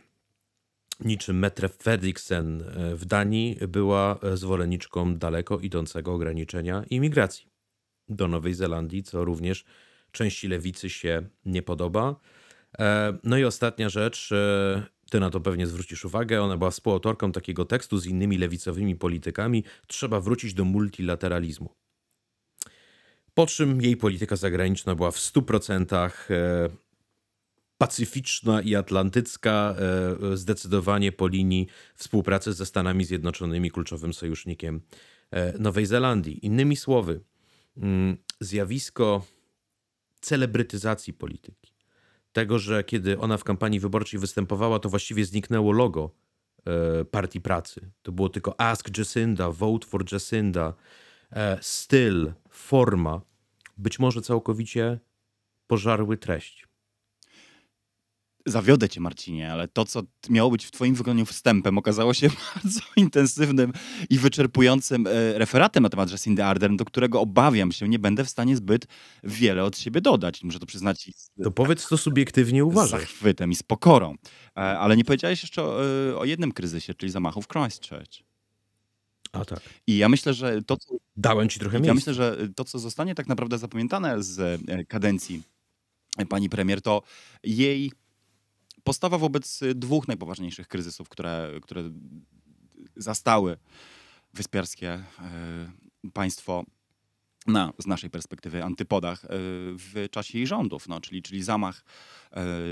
niczym 1.05 1.39
Mette 1.39 1.69
Frederiksen 1.69 2.65
w 2.95 3.05
Danii 3.05 3.59
była 3.69 4.19
zwolenniczką 4.35 5.17
daleko 5.17 5.59
idącego 5.59 6.15
ograniczenia 6.15 6.85
imigracji 6.91 7.56
do 8.09 8.29
Nowej 8.29 8.55
Zelandii, 8.55 9.03
co 9.03 9.25
również 9.25 9.65
części 10.13 10.49
lewicy 10.49 10.91
się 10.91 11.23
nie 11.45 11.63
podoba. 11.63 12.17
E, 12.79 13.19
No 13.25 13.39
i 13.39 13.45
ostatnia 13.45 13.89
rzecz, 13.89 14.33
e, 14.33 14.83
ty 15.11 15.21
na 15.21 15.31
to 15.31 15.41
pewnie 15.41 15.67
zwrócisz 15.67 16.05
uwagę, 16.05 16.43
ona 16.43 16.57
była 16.57 16.71
współautorką 16.71 17.33
takiego 17.33 17.65
tekstu 17.65 17.99
z 17.99 18.07
innymi 18.07 18.39
lewicowymi 18.39 18.97
politykami, 18.97 19.65
trzeba 19.87 20.21
wrócić 20.21 20.55
do 20.55 20.65
multilateralizmu. 20.65 21.75
Po 23.35 23.47
czym 23.47 23.83
jej 23.83 23.97
polityka 23.97 24.37
zagraniczna 24.37 24.95
była 24.95 25.11
w 25.11 25.19
100% 25.19 26.11
e, 26.31 26.69
pacyficzna 27.79 28.63
i 28.63 28.75
atlantycka, 28.75 29.77
zdecydowanie 30.35 31.13
po 31.13 31.29
linii 31.29 31.67
współpracy 31.95 32.53
ze 32.53 32.67
Stanami 32.67 33.05
Zjednoczonymi, 33.05 33.71
kluczowym 33.71 34.15
sojusznikiem 34.15 34.81
Nowej 35.59 35.87
Zelandii. 35.87 36.47
Innymi 36.47 36.77
słowy, 36.77 37.21
zjawisko 38.41 39.23
celebrytyzacji 40.21 41.13
polityki. 41.13 41.73
Tego, 42.33 42.59
że 42.59 42.85
kiedy 42.85 43.19
ona 43.19 43.37
w 43.37 43.45
kampanii 43.45 43.81
wyborczej 43.81 44.21
występowała, 44.21 44.79
to 44.79 44.89
właściwie 44.89 45.25
zniknęło 45.25 45.73
logo 45.73 46.11
e, 46.65 47.05
Partii 47.05 47.41
Pracy. 47.41 47.91
To 48.03 48.13
było 48.13 48.29
tylko 48.29 48.61
Ask 48.61 48.99
Jacinda, 48.99 49.51
Vote 49.51 49.87
for 49.87 50.13
Jacinda. 50.13 50.75
E, 51.33 51.59
styl, 51.61 52.33
forma 52.51 53.21
być 53.77 53.99
może 53.99 54.23
całkowicie 54.23 54.99
pożarły 55.67 56.17
treść. 56.17 56.66
Zawiodę 58.47 58.89
cię, 58.89 59.01
Marcinie, 59.01 59.53
ale 59.53 59.69
to, 59.69 59.85
co 59.85 60.03
miało 60.31 60.51
być 60.51 60.65
w 60.67 60.71
twoim 60.71 60.95
wykonaniu 60.95 61.27
wstępem, 61.27 61.79
okazało 61.79 62.15
się 62.15 62.29
bardzo 62.55 62.81
intensywnym 62.97 63.73
i 64.11 64.19
wyczerpującym 64.19 65.07
e, 65.07 65.39
referatem 65.39 65.83
na 65.83 65.89
temat 65.89 66.11
Jacindy 66.11 66.45
Ardern, 66.45 66.77
do 66.77 66.85
którego 66.85 67.21
obawiam 67.21 67.73
się, 67.73 67.89
nie 67.89 67.99
będę 67.99 68.25
w 68.25 68.31
stanie 68.31 68.57
zbyt 68.57 68.87
wiele 69.25 69.65
od 69.65 69.79
siebie 69.79 70.01
dodać. 70.01 70.43
Muszę 70.45 70.59
to 70.59 70.67
przyznać 70.67 71.11
z, 71.17 71.31
To 71.45 71.51
powiedz, 71.51 71.87
co 71.89 71.99
subiektywnie 71.99 72.61
z 72.61 72.65
uważasz. 72.65 73.01
zachwytem 73.01 73.51
i 73.53 73.55
z 73.55 73.63
pokorą. 73.63 74.15
E, 74.57 74.61
Ale 74.61 74.97
nie 74.97 75.05
powiedziałeś 75.05 75.43
jeszcze 75.43 75.63
o, 75.63 75.85
e, 76.11 76.17
o 76.19 76.25
jednym 76.25 76.53
kryzysie, 76.53 76.95
czyli 76.95 77.13
zamachu 77.13 77.43
w 77.43 77.49
Christchurch. 77.49 78.23
A 79.33 79.45
tak. 79.45 79.61
I 79.87 79.97
ja 79.97 80.09
myślę, 80.09 80.35
że 80.35 80.63
to, 80.63 80.77
co 80.77 80.95
Dałem 81.17 81.49
ci 81.49 81.61
trochę 81.61 81.77
Ja 81.77 81.81
miejsca. 81.83 81.95
myślę, 81.95 82.15
że 82.15 82.49
to, 82.57 82.65
co 82.65 82.79
zostanie 82.79 83.15
tak 83.15 83.27
naprawdę 83.27 83.59
zapamiętane 83.59 84.23
z 84.23 84.61
kadencji 84.89 85.43
pani 86.29 86.49
premier, 86.49 86.83
to 86.83 87.03
jej 87.45 87.93
postawa 88.87 89.19
wobec 89.19 89.61
dwóch 89.75 90.09
najpoważniejszych 90.09 90.69
kryzysów, 90.69 91.09
które, 91.09 91.51
które 91.63 91.83
zastały 92.97 93.57
wyspiarskie 94.35 94.89
e, 94.89 95.05
państwo 96.13 96.65
na, 97.47 97.73
z 97.79 97.87
naszej 97.87 98.11
perspektywy, 98.11 98.65
antypodach 98.65 99.25
e, 99.25 99.29
w 99.77 100.07
czasie 100.11 100.39
jej 100.39 100.47
rządów, 100.47 100.89
no, 100.89 101.01
czyli, 101.01 101.23
czyli 101.23 101.43
zamach 101.43 101.85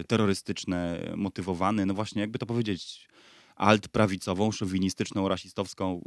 terrorystyczny, 0.06 1.12
motywowany, 1.16 1.86
no 1.86 1.94
właśnie, 1.94 2.20
jakby 2.20 2.38
to 2.38 2.46
powiedzieć, 2.46 3.08
altprawicową, 3.56 4.52
szowinistyczną, 4.52 5.28
rasistowską, 5.28 6.00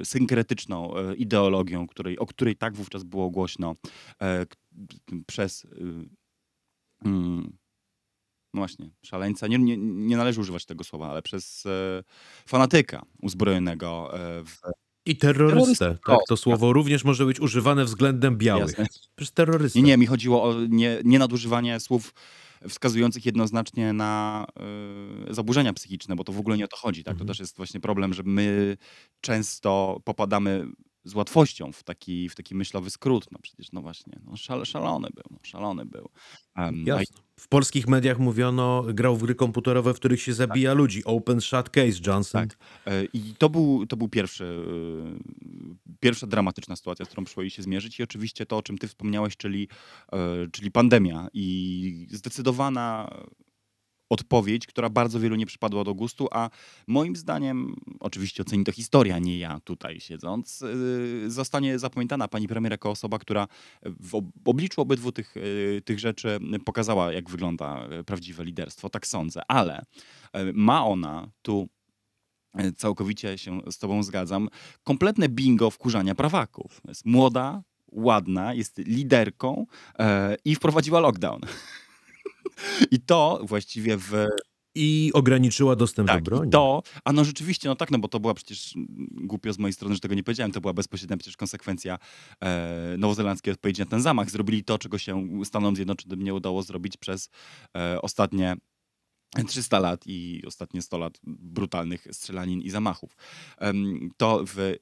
y, 0.00 0.04
synkretyczną 0.04 0.96
y, 0.96 1.14
ideologią, 1.14 1.86
której, 1.86 2.18
o 2.18 2.26
której 2.26 2.56
tak 2.56 2.74
wówczas 2.74 3.04
było 3.04 3.30
głośno 3.30 3.74
przez 5.26 5.64
y, 5.64 5.68
mm, 7.04 7.58
no 8.54 8.60
właśnie, 8.60 8.90
szaleńca, 9.02 9.46
nie, 9.46 9.58
nie, 9.58 9.76
nie 9.76 10.16
należy 10.16 10.40
używać 10.40 10.66
tego 10.66 10.84
słowa, 10.84 11.10
ale 11.10 11.22
przez 11.22 11.66
e, 11.66 12.02
fanatyka 12.46 13.02
uzbrojonego 13.22 14.10
e, 14.14 14.44
w 14.44 14.58
I 15.06 15.16
terrorystę. 15.16 15.98
Tak, 16.06 16.18
to 16.28 16.36
słowo 16.36 16.72
również 16.72 17.04
może 17.04 17.26
być 17.26 17.40
używane 17.40 17.84
względem 17.84 18.36
białych. 18.38 18.78
Jasne. 18.78 18.86
Przecież 19.16 19.34
terrorystę. 19.34 19.78
Nie, 19.78 19.84
nie, 19.84 19.96
mi 19.96 20.06
chodziło 20.06 20.42
o 20.42 20.54
nie, 20.68 20.98
nie 21.04 21.18
nadużywanie 21.18 21.80
słów 21.80 22.14
wskazujących 22.68 23.26
jednoznacznie 23.26 23.92
na 23.92 24.46
y, 25.30 25.34
zaburzenia 25.34 25.72
psychiczne, 25.72 26.16
bo 26.16 26.24
to 26.24 26.32
w 26.32 26.38
ogóle 26.38 26.56
nie 26.56 26.64
o 26.64 26.68
to 26.68 26.76
chodzi. 26.76 27.04
Tak? 27.04 27.14
To 27.14 27.20
Mhm. 27.20 27.28
też 27.28 27.40
jest 27.40 27.56
właśnie 27.56 27.80
problem, 27.80 28.14
że 28.14 28.22
my 28.22 28.76
często 29.20 30.00
popadamy 30.04 30.66
z 31.04 31.14
łatwością 31.14 31.72
w 31.72 31.82
taki, 31.82 32.28
w 32.28 32.34
taki 32.34 32.54
myślowy 32.54 32.90
skrót. 32.90 33.26
No 33.32 33.38
przecież, 33.42 33.72
no 33.72 33.82
właśnie, 33.82 34.20
no 34.24 34.36
szal, 34.36 34.64
szalony 34.64 35.08
był, 35.14 35.24
no 35.30 35.38
szalony 35.42 35.86
był. 35.86 36.08
A 36.54 36.70
Jasne. 36.84 37.30
W 37.40 37.48
polskich 37.48 37.88
mediach 37.88 38.18
mówiono, 38.18 38.84
grał 38.88 39.16
w 39.16 39.22
gry 39.22 39.34
komputerowe, 39.34 39.94
w 39.94 39.96
których 39.96 40.22
się 40.22 40.34
zabija 40.34 40.74
ludzi. 40.74 41.04
Open 41.04 41.40
shut 41.40 41.70
case, 41.70 41.98
Johnson. 42.06 42.48
Tak. 42.48 42.58
E, 42.86 43.04
I 43.04 43.34
to 43.38 43.50
był, 43.50 43.86
to 43.86 43.96
był 43.96 44.08
pierwszy, 44.08 44.44
y, 44.44 45.96
pierwsza 46.00 46.26
dramatyczna 46.26 46.76
sytuacja, 46.76 47.04
z 47.04 47.08
którą 47.08 47.24
przyszło 47.24 47.42
jej 47.42 47.50
się 47.50 47.62
zmierzyć. 47.62 48.00
I 48.00 48.02
oczywiście 48.02 48.46
to, 48.46 48.56
o 48.56 48.62
czym 48.62 48.78
ty 48.78 48.88
wspomniałeś, 48.88 49.36
czyli, 49.36 49.68
e, 50.12 50.18
czyli 50.52 50.70
pandemia 50.70 51.28
i 51.32 52.06
zdecydowana 52.10 53.10
odpowiedź, 54.10 54.66
która 54.66 54.88
bardzo 54.88 55.20
wielu 55.20 55.36
nie 55.36 55.46
przypadła 55.46 55.84
do 55.84 55.94
gustu, 55.94 56.28
a 56.30 56.50
moim 56.86 57.16
zdaniem, 57.16 57.76
oczywiście 58.00 58.42
oceni 58.42 58.64
to 58.64 58.72
historia, 58.72 59.18
nie 59.18 59.38
ja 59.38 59.60
tutaj 59.60 60.00
siedząc, 60.00 60.62
y, 60.62 61.30
zostanie 61.30 61.78
zapamiętana 61.78 62.28
pani 62.28 62.48
premier 62.48 62.72
jako 62.72 62.90
osoba, 62.90 63.18
która 63.18 63.48
w 63.82 64.14
ob- 64.14 64.48
obliczu 64.48 64.80
obydwu 64.80 65.12
tych, 65.12 65.36
y, 65.36 65.82
tych 65.84 65.98
rzeczy 65.98 66.38
pokazała, 66.64 67.12
jak 67.12 67.30
wygląda 67.30 67.88
y, 68.00 68.04
prawdziwe 68.04 68.44
liderstwo. 68.44 68.88
Tak 68.88 69.06
sądzę, 69.06 69.42
ale 69.48 69.84
ma 70.54 70.86
ona 70.86 71.30
tu 71.42 71.68
całkowicie 72.76 73.38
się 73.38 73.60
z 73.70 73.78
tobą 73.78 74.02
zgadzam, 74.02 74.48
kompletne 74.84 75.28
bingo 75.28 75.70
wkurzania 75.70 76.14
prawaków. 76.14 76.80
Jest 76.88 77.06
młoda, 77.06 77.62
ładna, 77.92 78.54
jest 78.54 78.78
liderką 78.78 79.66
i 80.44 80.54
wprowadziła 80.54 81.00
lockdown. 81.00 81.40
I 82.90 83.00
to 83.00 83.40
właściwie 83.44 83.96
w 83.96 84.26
I 84.74 85.10
ograniczyła 85.14 85.76
dostęp 85.76 86.08
tak, 86.08 86.22
do 86.22 86.30
broni. 86.30 86.48
i 86.48 86.50
to, 86.50 86.82
a 87.04 87.12
no 87.12 87.24
rzeczywiście, 87.24 87.68
no 87.68 87.76
tak, 87.76 87.90
no 87.90 87.98
bo 87.98 88.08
to 88.08 88.20
była 88.20 88.34
przecież 88.34 88.76
mm, 88.76 89.08
głupio 89.10 89.52
z 89.52 89.58
mojej 89.58 89.72
strony, 89.72 89.94
że 89.94 90.00
tego 90.00 90.14
nie 90.14 90.22
powiedziałem, 90.22 90.52
to 90.52 90.60
była 90.60 90.72
bezpośrednia 90.72 91.16
przecież 91.16 91.36
konsekwencja 91.36 91.98
e, 92.40 92.94
nowozelandzkiej 92.98 93.52
odpowiedzi 93.52 93.80
na 93.82 93.86
ten 93.86 94.02
zamach. 94.02 94.30
Zrobili 94.30 94.64
to, 94.64 94.78
czego 94.78 94.98
się 94.98 95.28
Stanom 95.44 95.76
Zjednoczonym 95.76 96.22
nie 96.22 96.34
udało 96.34 96.62
zrobić 96.62 96.96
przez 96.96 97.30
e, 97.76 98.02
ostatnie 98.02 98.56
300 99.46 99.78
lat 99.78 100.06
i 100.06 100.42
ostatnie 100.46 100.82
100 100.82 100.98
lat 100.98 101.20
brutalnych 101.26 102.06
strzelanin 102.12 102.60
i 102.60 102.70
zamachów. 102.70 103.16
To 104.16 104.44
w 104.46 104.76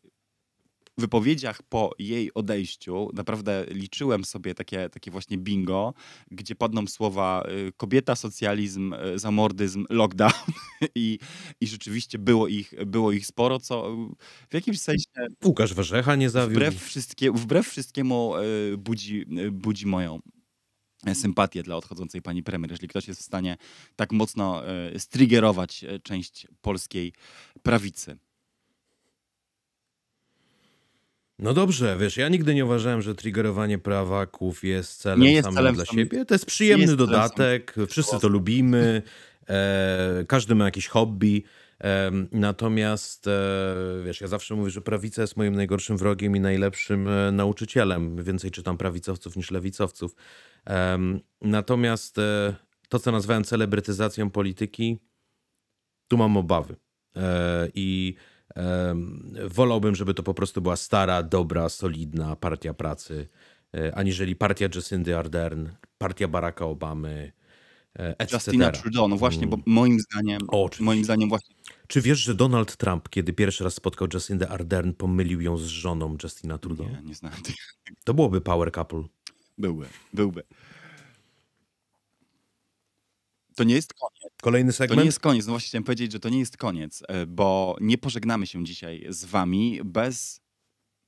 wypowiedziach 1.01 1.62
po 1.62 1.91
jej 1.99 2.35
odejściu 2.35 3.11
naprawdę 3.15 3.66
liczyłem 3.69 4.25
sobie 4.25 4.55
takie, 4.55 4.89
takie 4.89 5.11
właśnie 5.11 5.39
bingo, 5.39 5.95
gdzie 6.31 6.55
padną 6.55 6.87
słowa 6.87 7.45
y, 7.69 7.73
kobieta, 7.77 8.16
socjalizm, 8.16 8.95
y, 8.95 9.19
zamordyzm, 9.19 9.85
lockdown 9.91 10.33
i, 10.95 11.19
i 11.61 11.66
rzeczywiście 11.66 12.19
było 12.19 12.49
ich, 12.49 12.75
było 12.87 13.12
ich 13.12 13.27
sporo, 13.27 13.59
co 13.61 13.97
w 14.51 14.55
jakimś 14.55 14.81
sensie 14.81 15.05
Łukasz 15.45 15.75
Warzecha 15.75 16.16
nie 16.16 16.31
zawiódł. 16.31 16.55
wbrew, 16.55 16.83
wszystkie, 16.83 17.33
wbrew 17.33 17.69
wszystkiemu 17.69 18.37
y, 18.37 18.77
budzi, 18.79 19.27
budzi 19.53 19.87
moją 19.87 20.20
e, 21.07 21.15
sympatię 21.15 21.62
dla 21.62 21.77
odchodzącej 21.77 22.23
pani 22.23 22.43
premier, 22.43 22.70
jeżeli 22.70 22.89
ktoś 22.89 23.09
jest 23.09 23.20
w 23.20 23.25
stanie 23.25 23.57
tak 23.97 24.12
mocno 24.12 24.62
striggerować 24.99 25.85
e, 25.85 25.99
część 25.99 26.47
polskiej 26.61 27.12
prawicy. 27.62 28.19
No 31.39 31.55
dobrze, 31.55 31.97
wiesz, 32.01 32.16
ja 32.16 32.28
nigdy 32.28 32.55
nie 32.55 32.65
uważałem, 32.65 33.02
że 33.02 33.15
triggerowanie 33.15 33.78
prawaków 33.78 34.65
jest 34.65 35.01
celem 35.01 35.20
Nie 35.20 35.32
jest 35.32 35.44
samym 35.44 35.56
celem 35.56 35.74
dla 35.74 35.85
samym- 35.85 36.05
siebie. 36.05 36.24
To 36.24 36.35
jest 36.35 36.47
przyjemny 36.47 36.85
jest 36.85 36.94
dodatek, 36.94 37.74
wszyscy 37.89 38.19
to 38.20 38.28
lubimy, 38.28 39.02
e, 39.48 40.24
każdy 40.28 40.55
ma 40.55 40.65
jakieś 40.65 40.86
hobby. 40.89 41.43
E, 41.85 42.10
natomiast 42.32 43.27
e, 43.27 43.31
wiesz, 44.05 44.20
ja 44.20 44.27
zawsze 44.28 44.55
mówię, 44.55 44.70
że 44.70 44.81
prawica 44.81 45.23
jest 45.23 45.36
moim 45.36 45.55
najgorszym 45.55 45.97
wrogiem 45.97 46.36
i 46.36 46.40
najlepszym 46.40 47.09
e, 47.09 47.32
nauczycielem. 47.32 48.24
Więcej 48.24 48.51
czytam 48.51 48.78
prawicowców 48.78 49.36
niż 49.36 49.51
lewicowców. 49.51 50.15
Em, 50.65 51.20
natomiast 51.43 52.19
e, 52.19 52.55
to, 52.89 52.98
co 52.98 53.12
nazwałem 53.12 53.44
celebrytyzacją 53.44 54.31
polityki, 54.31 54.98
tu 56.09 56.16
mam 56.16 56.36
obawy. 56.36 56.77
E, 57.16 57.69
I 57.74 58.15
wolałbym, 59.49 59.95
żeby 59.95 60.15
to 60.15 60.23
po 60.23 60.35
prostu 60.35 60.61
była 60.62 60.77
stara, 60.77 61.23
dobra, 61.23 61.69
solidna 61.69 62.37
partia 62.37 62.75
pracy, 62.75 63.29
e, 63.75 63.95
aniżeli 63.95 64.37
partia 64.37 64.69
Jacindy 64.75 65.19
Ardern, 65.19 65.69
partia 65.99 66.29
Baracka 66.29 66.65
Obamy, 66.65 67.33
e, 67.99 68.19
etc. 68.19 68.35
Justina 68.37 68.70
Trudeau, 68.70 69.09
no 69.09 69.16
właśnie, 69.16 69.47
bo 69.47 69.57
Mm. 69.57 69.65
moim 69.66 70.01
zdaniem, 70.01 70.41
O, 70.49 70.70
moim 70.81 71.05
zdaniem 71.05 71.29
właśnie 71.29 71.55
Czy 71.87 72.01
wiesz, 72.01 72.19
że 72.19 72.35
Donald 72.35 72.77
Trump, 72.77 73.09
kiedy 73.09 73.33
pierwszy 73.33 73.65
raz 73.65 73.75
spotkał 73.75 74.09
Jacindę 74.15 74.49
Ardern, 74.49 74.93
pomylił 74.93 75.41
ją 75.41 75.57
z 75.57 75.65
żoną 75.65 76.16
Justina 76.23 76.59
Trudeau? 76.59 76.89
nie, 76.89 77.03
nie 77.03 77.31
tych. 77.43 77.55
To 78.05 78.15
byłoby 78.15 78.41
power 78.41 78.73
couple. 78.73 79.03
Byłby, 79.59 79.87
byłby. 80.12 80.43
To 83.59 83.64
nie 83.64 83.74
jest 83.74 83.94
koniec. 83.94 84.32
Kolejny 84.43 84.72
To 84.72 84.76
segment? 84.76 84.98
nie 85.01 85.06
jest 85.06 85.20
koniec. 85.20 85.47
No 85.47 85.52
właśnie 85.52 85.68
chciałem 85.68 85.85
powiedzieć, 85.85 86.12
że 86.12 86.20
to 86.20 86.28
nie 86.28 86.39
jest 86.39 86.56
koniec, 86.56 87.02
e, 87.09 87.26
bo 87.26 87.76
nie 87.80 87.98
pożegnamy 87.98 88.47
się 88.47 88.64
dzisiaj 88.64 89.06
z 89.09 89.24
wami 89.24 89.80
bez 89.85 90.40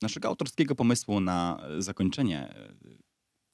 naszego 0.03 0.29
autorskiego 0.29 0.75
pomysłu 0.75 1.21
na 1.21 1.63
e, 1.63 1.83
zakończenie 1.83 2.55
e, 2.55 2.75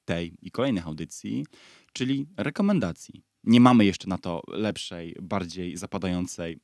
tej 0.04 0.36
i 0.42 0.50
kolejnych 0.50 0.86
audycji, 0.86 1.46
czyli 1.92 2.26
rekomendacji. 2.36 3.22
Nie 3.44 3.60
mamy 3.60 3.84
jeszcze 3.84 4.08
na 4.08 4.18
to 4.18 4.42
lepszej, 4.48 5.16
bardziej 5.22 5.76
zapadającej 5.76 6.60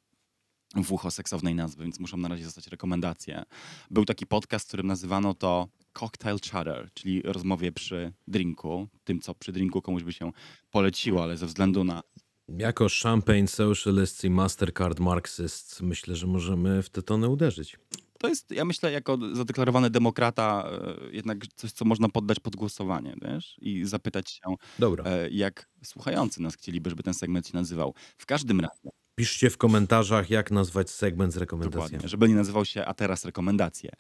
w 0.75 0.93
ucho 0.93 1.11
seksownej 1.11 1.55
nazwy, 1.55 1.83
więc 1.83 2.01
muszą 2.01 2.17
na 2.17 2.29
razie 2.29 2.45
zostać 2.45 2.67
rekomendacje. 2.67 3.43
Był 3.91 4.05
taki 4.05 4.27
podcast, 4.27 4.65
w 4.65 4.69
którym 4.69 4.87
nazywano 4.87 5.35
to 5.35 5.69
cocktail 5.93 6.37
chatter, 6.53 6.91
czyli 6.95 7.23
rozmowie 7.23 7.73
przy 7.73 8.13
drinku, 8.29 8.89
tym 9.05 9.21
co 9.21 9.35
przy 9.35 9.53
drinku 9.53 9.83
komuś 9.83 10.03
by 10.03 10.13
się 10.13 10.33
poleciło, 10.71 11.23
ale 11.23 11.37
ze 11.37 11.47
względu 11.47 11.85
na 11.85 12.03
Jako 12.49 12.87
Champagne 13.03 13.49
Socialists 13.49 14.25
i 14.25 14.31
Mastercard 14.31 15.01
Marxists 15.01 15.81
myślę, 15.81 16.17
że 16.17 16.27
możemy 16.27 16.83
w 16.83 16.91
te 16.91 17.03
tony 17.03 17.29
uderzyć. 17.29 17.77
To 18.19 18.29
jest, 18.29 18.51
ja 18.51 18.65
myślę, 18.65 18.93
jako 18.93 19.19
zadeklarowany 19.33 19.91
demokrata, 19.91 20.71
e, 20.73 21.17
jednak 21.17 21.47
coś, 21.55 21.73
co 21.73 21.85
można 21.85 22.09
poddać 22.09 22.41
pod 22.41 22.57
głosowanie, 22.57 23.15
wiesz? 23.23 23.57
I 23.61 23.85
zapytać 23.85 24.31
się, 24.31 24.55
Dobra. 24.79 25.05
e, 25.05 25.31
jak 25.31 25.69
słuchający 25.85 26.43
nas 26.43 26.55
chcieliby, 26.55 26.91
żeby 26.91 27.03
ten 27.03 27.15
segment 27.15 27.47
się 27.47 27.55
nazywał. 27.55 27.95
W 28.19 28.27
każdym 28.27 28.61
razie, 28.61 28.91
Piszcie 29.15 29.51
w 29.51 29.57
komentarzach, 29.59 30.31
jak 30.31 30.51
nazwać 30.51 30.91
segment 30.91 31.33
z 31.33 31.37
rekomendacjami. 31.37 31.85
dokładnie, 31.85 32.09
żeby 32.09 32.29
nie 32.29 32.35
nazywał 32.35 32.65
się 32.65 32.85
A 32.87 32.95
teraz 32.95 33.25
rekomendacje. 33.25 33.91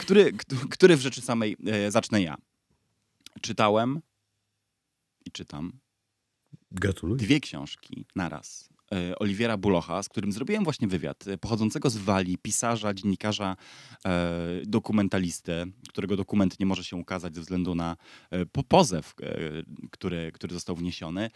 Który, 0.00 0.32
któ- 0.32 0.68
który 0.68 0.96
w 0.96 1.00
rzeczy 1.00 1.20
samej 1.20 1.56
e, 1.66 1.90
zacznę 1.90 2.22
ja. 2.22 2.36
Czytałem 3.40 4.00
i 5.26 5.30
czytam 5.30 5.72
Gratuluję. 6.70 7.18
dwie 7.26 7.40
książki 7.40 8.06
naraz. 8.16 8.68
e, 8.92 9.18
Oliwiera 9.18 9.56
Bulocha, 9.56 10.02
z 10.02 10.08
którym 10.08 10.32
zrobiłem 10.32 10.64
właśnie 10.64 10.88
wywiad, 10.88 11.26
e, 11.28 11.38
pochodzącego 11.38 11.90
z 11.90 11.96
Walii, 11.96 12.38
pisarza, 12.38 12.94
dziennikarza, 12.94 13.56
e, 14.06 14.38
dokumentalisty, 14.66 15.52
którego 15.88 16.16
dokument 16.16 16.60
nie 16.60 16.66
może 16.66 16.84
się 16.84 16.96
ukazać 16.96 17.34
ze 17.34 17.40
względu 17.40 17.74
na 17.74 17.96
e, 18.30 18.46
po- 18.46 18.62
pozew, 18.62 19.14
e, 19.22 19.38
który, 19.90 20.32
który 20.34 20.54
został 20.54 20.76
wniesiony. 20.76 21.30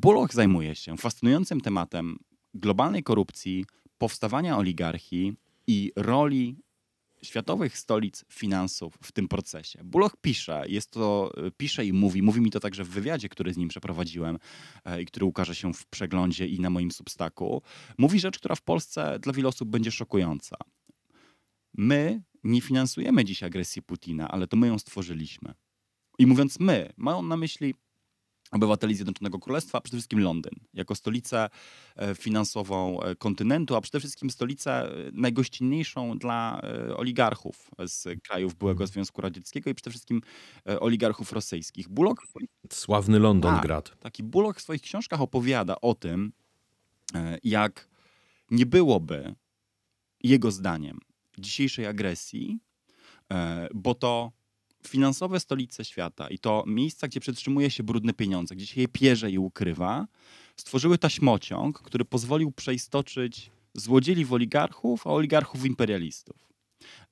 Buloch 0.00 0.32
zajmuje 0.32 0.74
się 0.74 0.96
fascynującym 0.96 1.60
tematem 1.60 2.18
globalnej 2.54 3.02
korupcji, 3.02 3.64
powstawania 3.98 4.56
oligarchii 4.58 5.34
i 5.66 5.92
roli 5.96 6.56
światowych 7.22 7.78
stolic 7.78 8.24
finansów 8.32 8.98
w 9.02 9.12
tym 9.12 9.28
procesie. 9.28 9.84
Buloch 9.84 10.16
pisze, 10.20 10.64
jest 10.68 10.90
to, 10.90 11.32
e, 11.36 11.50
pisze 11.50 11.86
i 11.86 11.92
mówi, 11.92 12.22
mówi 12.22 12.40
mi 12.40 12.50
to 12.50 12.60
także 12.60 12.84
w 12.84 12.88
wywiadzie, 12.88 13.28
który 13.28 13.54
z 13.54 13.56
nim 13.56 13.68
przeprowadziłem 13.68 14.38
e, 14.84 15.02
i 15.02 15.06
który 15.06 15.26
ukaże 15.26 15.54
się 15.54 15.74
w 15.74 15.86
przeglądzie 15.86 16.46
i 16.46 16.60
na 16.60 16.70
moim 16.70 16.90
substaku. 16.90 17.62
Mówi 17.98 18.20
rzecz, 18.20 18.38
która 18.38 18.54
w 18.54 18.62
Polsce 18.62 19.18
dla 19.18 19.32
wielu 19.32 19.48
osób 19.48 19.68
będzie 19.68 19.90
szokująca. 19.90 20.56
My 21.74 22.22
nie 22.44 22.60
finansujemy 22.60 23.24
dziś 23.24 23.42
agresji 23.42 23.82
Putina, 23.82 24.28
ale 24.28 24.46
to 24.46 24.56
my 24.56 24.66
ją 24.66 24.78
stworzyliśmy. 24.78 25.54
I 26.18 26.26
mówiąc 26.26 26.60
my, 26.60 26.92
mają 26.96 27.22
na 27.22 27.36
myśli 27.36 27.74
obywateli 28.50 28.94
Zjednoczonego 28.94 29.38
Królestwa, 29.38 29.78
a 29.78 29.80
przede 29.80 29.96
wszystkim 29.96 30.20
Londyn, 30.20 30.52
jako 30.74 30.94
stolicę 30.94 31.48
e, 31.96 32.14
finansową 32.14 33.00
e, 33.00 33.14
kontynentu, 33.16 33.76
a 33.76 33.80
przede 33.80 34.00
wszystkim 34.00 34.30
stolicę 34.30 34.72
e, 34.72 35.10
najgościnniejszą 35.12 36.18
dla 36.18 36.62
oligarchów 36.96 37.70
z 37.86 38.22
krajów 38.22 38.54
byłego 38.54 38.86
Związku 38.86 39.20
Radzieckiego 39.20 39.70
i 39.70 39.74
przede 39.74 39.90
wszystkim 39.90 40.20
oligarchów 40.80 41.32
rosyjskich. 41.32 41.86
Swoich 42.28 42.48
Sławny 42.72 43.18
London 43.18 43.54
Tak. 43.54 43.62
Grad. 43.62 43.98
Taki 44.00 44.22
Bullock 44.22 44.58
w 44.58 44.62
swoich 44.62 44.82
książkach 44.82 45.20
opowiada 45.20 45.80
o 45.80 45.94
tym, 45.94 46.32
jak 47.44 47.88
nie 48.50 48.66
byłoby 48.66 49.34
jego 50.22 50.50
zdaniem 50.50 50.98
dzisiejszej 51.38 51.86
agresji, 51.86 52.58
bo 53.74 53.94
to 53.94 54.32
finansowe 54.86 55.40
stolice 55.40 55.84
świata 55.84 56.28
i 56.28 56.38
to 56.38 56.64
miejsca, 56.66 57.08
gdzie 57.08 57.20
przetrzymuje 57.20 57.70
się 57.70 57.82
brudne 57.82 58.12
pieniądze, 58.12 58.56
gdzie 58.56 58.66
się 58.66 58.80
je 58.80 58.88
pierze 58.88 59.30
i 59.30 59.38
ukrywa, 59.38 60.06
stworzyły 60.56 60.98
taśmociąg, 60.98 61.82
który 61.82 62.04
pozwolił 62.04 62.52
przeistoczyć 62.52 63.50
złodziei 63.74 64.24
w 64.24 64.32
oligarchów, 64.32 65.06
a 65.06 65.10
oligarchów 65.10 65.60
w 65.60 65.66
imperialistów. 65.66 66.48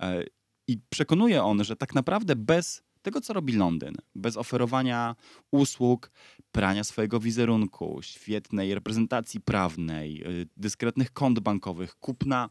E, 0.00 0.24
I 0.68 0.78
przekonuje 0.90 1.42
on, 1.42 1.64
że 1.64 1.76
tak 1.76 1.94
naprawdę 1.94 2.36
bez 2.36 2.82
tego, 3.06 3.20
co 3.20 3.32
robi 3.32 3.52
Londyn, 3.52 3.94
bez 4.14 4.36
oferowania 4.36 5.16
usług, 5.50 6.10
prania 6.52 6.84
swojego 6.84 7.20
wizerunku, 7.20 7.98
świetnej 8.02 8.74
reprezentacji 8.74 9.40
prawnej, 9.40 10.40
y, 10.42 10.48
dyskretnych 10.56 11.12
kont 11.12 11.40
bankowych, 11.40 11.94
kupna 11.94 12.48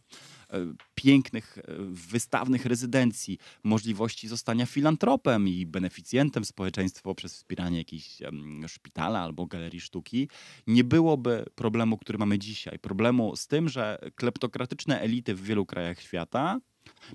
y, 0.53 0.57
pięknych, 0.95 1.57
y, 1.57 1.61
wystawnych 1.90 2.65
rezydencji, 2.65 3.38
możliwości 3.64 4.27
zostania 4.27 4.65
filantropem 4.65 5.48
i 5.48 5.65
beneficjentem 5.65 6.45
społeczeństwa 6.45 7.03
poprzez 7.03 7.34
wspieranie 7.36 7.77
jakichś 7.77 8.22
em, 8.22 8.68
szpitala 8.68 9.19
albo 9.19 9.45
galerii 9.45 9.82
sztuki, 9.82 10.30
nie 10.68 10.84
byłoby 10.84 11.45
problemu, 11.56 11.98
który 11.98 12.18
mamy 12.18 12.40
dzisiaj. 12.40 12.80
Problemu 12.80 13.36
z 13.36 13.48
tym, 13.48 13.69
że 13.69 13.99
kleptokratyczne 14.15 15.02
elity 15.02 15.36
w 15.36 15.44
wielu 15.44 15.65
krajach 15.65 16.02
świata 16.02 16.60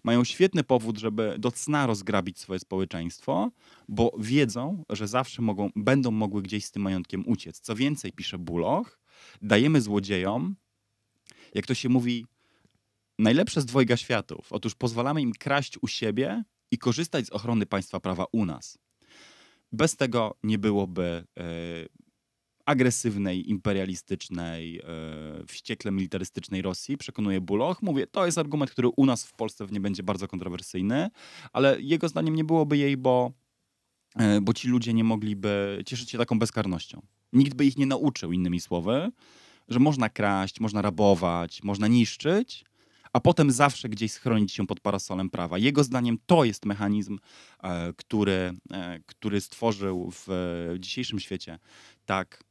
mają 0.05 0.25
świetny 0.25 0.65
powód, 0.65 0.99
żeby 0.99 1.35
do 1.39 1.53
cna 1.53 1.87
rozgrabić 1.87 2.39
swoje 2.39 2.61
społeczeństwo, 2.61 3.51
bo 3.89 4.13
wiedzą, 4.19 4.85
że 4.91 5.09
zawsze 5.09 5.43
mogą, 5.43 5.71
będą 5.77 6.11
mogły 6.11 6.43
gdzieś 6.43 6.65
z 6.65 6.71
tym 6.71 6.83
majątkiem 6.83 7.29
uciec. 7.29 7.61
Co 7.61 7.75
więcej, 7.77 8.13
pisze 8.13 8.39
Buloch, 8.39 9.01
dajemy 9.43 9.81
złodziejom, 9.81 10.57
jak 11.55 11.67
to 11.67 11.75
się 11.75 11.89
mówi, 11.89 12.27
najlepsze 13.19 13.61
z 13.61 13.67
dwojga 13.67 13.97
światów. 13.97 14.53
Otóż 14.53 14.75
pozwalamy 14.75 15.23
im 15.23 15.33
kraść 15.33 15.79
u 15.83 15.89
siebie 15.89 16.45
i 16.71 16.79
korzystać 16.79 17.27
z 17.27 17.31
ochrony 17.31 17.67
państwa 17.67 18.01
prawa 18.01 18.25
u 18.33 18.45
nas. 18.45 18.79
Bez 19.73 19.97
tego 19.97 20.39
nie 20.43 20.59
byłoby 20.59 21.25
e, 21.39 21.45
agresywnej, 22.71 23.51
imperialistycznej, 23.51 24.79
e, 24.79 24.83
wściekle 25.47 25.91
militarystycznej 25.93 26.63
Rosji, 26.63 26.97
przekonuje 26.97 27.41
Buloch. 27.41 27.83
Mówię, 27.83 28.07
to 28.07 28.27
jest 28.27 28.39
argument, 28.39 28.71
który 28.71 28.89
u 28.89 29.07
nas 29.07 29.25
w 29.25 29.33
Polsce 29.33 29.67
nie 29.71 29.81
będzie 29.81 30.03
bardzo 30.03 30.29
kontrowersyjny, 30.29 31.11
ale 31.53 31.81
jego 31.81 32.09
zdaniem 32.09 32.35
nie 32.35 32.45
byłoby 32.45 32.79
jej, 32.79 32.97
bo, 32.97 33.33
e, 34.17 34.41
bo 34.41 34.53
ci 34.53 34.69
ludzie 34.69 34.93
nie 34.95 35.05
mogliby 35.05 35.83
cieszyć 35.87 36.11
się 36.11 36.19
taką 36.19 36.39
bezkarnością. 36.39 37.03
Nikt 37.33 37.55
by 37.55 37.65
ich 37.65 37.79
nie 37.79 37.87
nauczył, 37.87 38.33
innymi 38.33 38.61
słowy, 38.61 39.11
że 39.69 39.79
można 39.79 40.09
kraść, 40.09 40.61
można 40.61 40.83
rabować, 40.83 41.63
można 41.63 41.89
niszczyć, 41.89 42.65
a 43.13 43.21
potem 43.21 43.51
zawsze 43.51 43.89
gdzieś 43.89 44.13
schronić 44.13 44.53
się 44.53 44.67
pod 44.67 44.81
parasolem 44.81 45.31
prawa. 45.31 45.59
Jego 45.59 45.85
zdaniem 45.85 46.19
to 46.27 46.45
jest 46.45 46.67
mechanizm, 46.67 47.19
e, 47.63 47.93
który, 47.97 48.53
który 49.07 49.41
stworzył 49.41 50.13
w 50.13 50.29
dzisiejszym 50.79 51.21
świecie 51.21 51.59
tak 52.07 52.50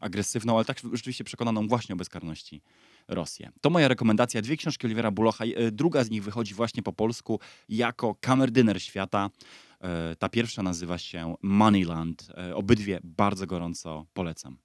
agresywną, 0.00 0.56
ale 0.56 0.64
tak 0.64 0.78
rzeczywiście 0.92 1.24
przekonaną 1.24 1.68
właśnie 1.68 1.92
o 1.92 1.96
bezkarności 1.96 2.62
Rosję. 3.08 3.50
To 3.60 3.70
moja 3.70 3.88
rekomendacja. 3.88 4.42
Dwie 4.42 4.56
książki 4.56 4.86
Olivera 4.86 5.10
Bulocha. 5.10 5.44
E, 5.44 5.70
Druga 5.70 6.04
z 6.04 6.10
nich 6.10 6.24
wychodzi 6.24 6.54
właśnie 6.54 6.82
po 6.82 6.92
polsku 6.92 7.40
jako 7.68 8.14
kamerdyner 8.20 8.82
świata. 8.82 9.30
E, 9.80 10.16
Ta 10.16 10.28
pierwsza 10.28 10.62
nazywa 10.62 10.98
się 10.98 11.34
Moneyland. 11.42 12.28
E, 12.36 12.54
Obydwie 12.54 13.00
bardzo 13.04 13.46
gorąco 13.46 14.06
polecam. 14.14 14.58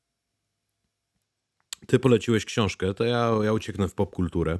Ty 1.88 2.00
poleciłeś 2.00 2.46
książkę, 2.46 2.94
to 2.94 3.04
ja, 3.04 3.32
ja 3.44 3.54
ucieknę 3.54 3.88
w 3.88 3.94
popkulturę 3.94 4.60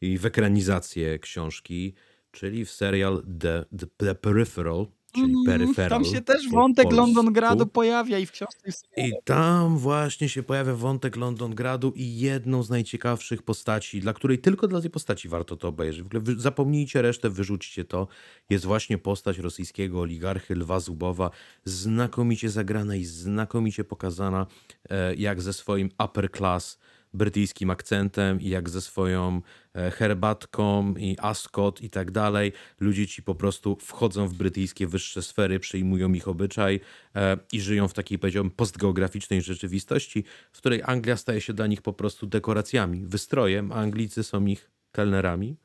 i 0.00 0.18
w 0.18 0.26
ekranizację 0.26 1.18
książki, 1.18 1.94
czyli 2.30 2.64
w 2.64 2.70
serial 2.70 3.22
The, 3.40 3.64
The, 3.78 3.86
The 3.96 4.14
Peripheral, 4.14 4.86
czyli 5.12 5.34
Peripheral. 5.46 5.92
Mm, 5.92 6.04
Tam 6.04 6.14
się 6.14 6.22
też 6.22 6.48
wątek. 6.48 6.92
Londongradu 6.92 7.66
pojawia 7.66 8.18
i 8.18 8.26
w 8.26 8.30
książce 8.32 8.68
i 8.68 8.72
w. 8.72 8.82
I 8.96 9.12
tam 9.24 9.78
właśnie 9.78 10.28
się 10.28 10.42
pojawia 10.42 10.74
wątek 10.74 11.16
Londongradu 11.16 11.92
i 11.96 12.16
jedną 12.16 12.62
z 12.62 12.70
najciekawszych 12.70 13.42
postaci, 13.42 14.00
dla 14.00 14.12
której 14.12 14.38
tylko 14.38 14.68
dla 14.68 14.80
tej 14.80 14.90
postaci 14.90 15.28
warto 15.28 15.56
to 15.56 15.68
obejrzeć. 15.68 16.02
W 16.02 16.06
ogóle 16.06 16.22
zapomnijcie 16.36 17.02
resztę, 17.02 17.30
wyrzućcie 17.30 17.84
to. 17.84 18.08
Jest 18.50 18.64
właśnie 18.64 18.98
postać 18.98 19.38
rosyjskiego 19.38 20.00
oligarchy 20.00 20.54
Lwa 20.54 20.80
Zubowa, 20.80 21.30
znakomicie 21.64 22.50
zagrana 22.50 22.96
i 22.96 23.04
znakomicie 23.04 23.84
pokazana, 23.84 24.46
e, 24.90 25.14
jak 25.14 25.42
ze 25.42 25.52
swoim 25.52 25.90
upper 26.04 26.30
class 26.30 26.78
brytyjskim 27.14 27.70
akcentem 27.70 28.40
i 28.40 28.48
jak 28.48 28.68
ze 28.68 28.80
swoją 28.80 29.42
e, 29.74 29.90
herbatką 29.90 30.94
i 30.94 31.16
ascot 31.20 31.80
i 31.82 31.90
tak 31.90 32.10
dalej. 32.10 32.52
Ludzie 32.80 33.06
ci 33.06 33.22
po 33.22 33.34
prostu 33.34 33.76
wchodzą 33.80 34.28
w 34.28 34.34
brytyjskie 34.34 34.86
wyższe 34.86 35.22
sfery, 35.22 35.60
przyjmują 35.60 36.12
ich 36.12 36.28
obyczaj 36.28 36.80
e, 37.16 37.38
i 37.52 37.60
żyją 37.60 37.88
w 37.88 37.94
takiej, 37.94 38.18
powiedziałbym, 38.18 38.50
postgeograficznej 38.50 39.42
rzeczywistości, 39.42 40.24
w 40.52 40.58
której 40.58 40.82
Anglia 40.84 41.16
staje 41.16 41.40
się 41.40 41.52
dla 41.52 41.66
nich 41.66 41.82
po 41.82 41.92
prostu 41.92 42.26
dekoracjami, 42.26 43.06
wystrojem, 43.06 43.72
a 43.72 43.74
Anglicy 43.74 44.24
są 44.24 44.46
ich 44.46 44.70
kelnerami. 44.92 45.56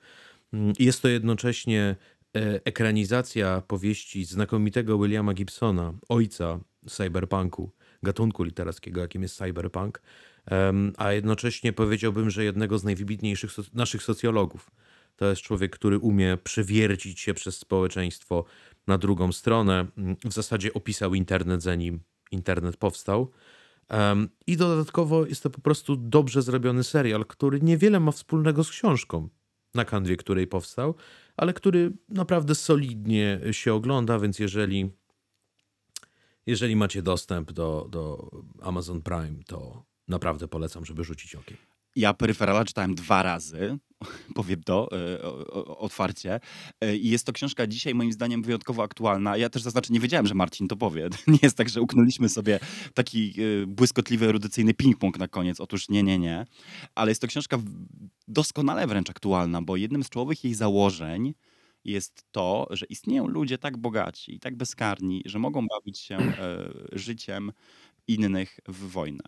Mm, 0.54 0.74
Jest 0.80 1.02
to 1.02 1.08
jednocześnie 1.08 1.96
e, 2.36 2.66
ekranizacja 2.66 3.62
powieści 3.62 4.26
znakomitego 4.26 5.00
Williama 5.00 5.34
Gibsona, 5.34 5.94
ojca 6.10 6.60
cyberpunku, 6.88 7.72
gatunku 8.04 8.44
literackiego, 8.44 9.02
jakim 9.02 9.22
jest 9.22 9.38
cyberpunk, 9.38 10.02
a 10.98 11.12
jednocześnie 11.12 11.74
powiedziałbym, 11.74 12.30
że 12.30 12.44
jednego 12.44 12.80
z 12.80 12.84
najwybitniejszych 12.84 13.52
soc- 13.52 13.74
naszych 13.74 14.04
socjologów. 14.04 14.72
To 15.16 15.26
jest 15.30 15.42
człowiek, 15.42 15.72
który 15.76 15.98
umie 16.00 16.38
przewiercić 16.44 17.20
się 17.20 17.34
przez 17.34 17.58
społeczeństwo 17.58 18.46
na 18.88 18.98
drugą 18.98 19.32
stronę. 19.32 19.88
Mm, 19.98 20.16
W 20.26 20.34
zasadzie 20.34 20.74
opisał 20.74 21.14
internet, 21.14 21.62
zanim 21.62 22.00
internet 22.32 22.78
powstał. 22.78 23.32
I 24.48 24.58
dodatkowo 24.58 25.26
jest 25.26 25.44
to 25.44 25.50
po 25.50 25.62
prostu 25.62 25.96
dobrze 25.96 26.42
zrobiony 26.42 26.84
serial, 26.84 27.26
który 27.26 27.62
niewiele 27.62 28.00
ma 28.00 28.12
wspólnego 28.12 28.64
z 28.64 28.70
książką, 28.70 29.30
na 29.74 29.86
kanwie 29.86 30.18
której 30.18 30.48
powstał, 30.48 30.96
ale 31.38 31.54
który 31.54 31.92
naprawdę 32.10 32.56
solidnie 32.56 33.40
się 33.52 33.74
ogląda, 33.74 34.20
więc 34.20 34.40
jeżeli, 34.40 34.90
jeżeli 36.46 36.76
macie 36.76 37.02
dostęp 37.02 37.52
do, 37.52 37.88
do 37.90 38.32
Amazon 38.62 39.02
Prime, 39.02 39.44
to 39.48 39.86
naprawdę 40.08 40.48
polecam, 40.48 40.86
żeby 40.86 41.04
rzucić 41.04 41.36
okiem. 41.36 41.58
Ja 41.96 42.14
Peryferala 42.14 42.66
czytałem 42.66 42.96
dwa 42.96 43.24
razy, 43.24 43.78
powiem 44.36 44.64
to 44.64 44.90
e, 44.92 45.22
otwarcie. 45.78 46.40
E, 46.82 46.96
I 46.96 47.10
jest 47.10 47.26
to 47.26 47.34
książka 47.34 47.68
dzisiaj 47.68 47.96
moim 47.96 48.12
zdaniem 48.12 48.44
wyjątkowo 48.44 48.84
aktualna. 48.84 49.38
Ja 49.38 49.50
też 49.50 49.62
zaznaczę, 49.62 49.94
nie 49.94 50.00
wiedziałem, 50.00 50.28
że 50.28 50.34
Marcin 50.34 50.68
to 50.68 50.76
powie. 50.76 51.10
Nie 51.28 51.40
jest 51.44 51.58
tak, 51.58 51.70
że 51.70 51.82
uknęliśmy 51.82 52.30
sobie 52.30 52.60
taki 52.94 53.34
e, 53.42 53.66
błyskotliwy, 53.68 54.28
erudycyjny 54.28 54.74
ping-pong 54.74 55.20
na 55.20 55.28
koniec. 55.28 55.60
Otóż 55.60 55.90
nie, 55.90 56.04
nie, 56.04 56.20
nie. 56.20 56.46
Ale 56.96 57.12
jest 57.12 57.22
to 57.22 57.28
książka 57.28 57.58
doskonale 58.28 58.88
wręcz 58.88 59.10
aktualna, 59.10 59.62
bo 59.62 59.78
jednym 59.78 60.04
z 60.04 60.10
czołowych 60.10 60.44
jej 60.44 60.54
założeń 60.54 61.34
jest 61.86 62.26
to, 62.32 62.68
że 62.72 62.86
istnieją 62.86 63.28
ludzie 63.28 63.58
tak 63.58 63.78
bogaci 63.78 64.36
i 64.36 64.40
tak 64.40 64.56
bezkarni, 64.56 65.22
że 65.26 65.40
mogą 65.40 65.68
bawić 65.68 66.00
się 66.00 66.18
życiem 66.92 67.52
innych 68.08 68.60
w 68.68 68.92
wojnę 68.92 69.24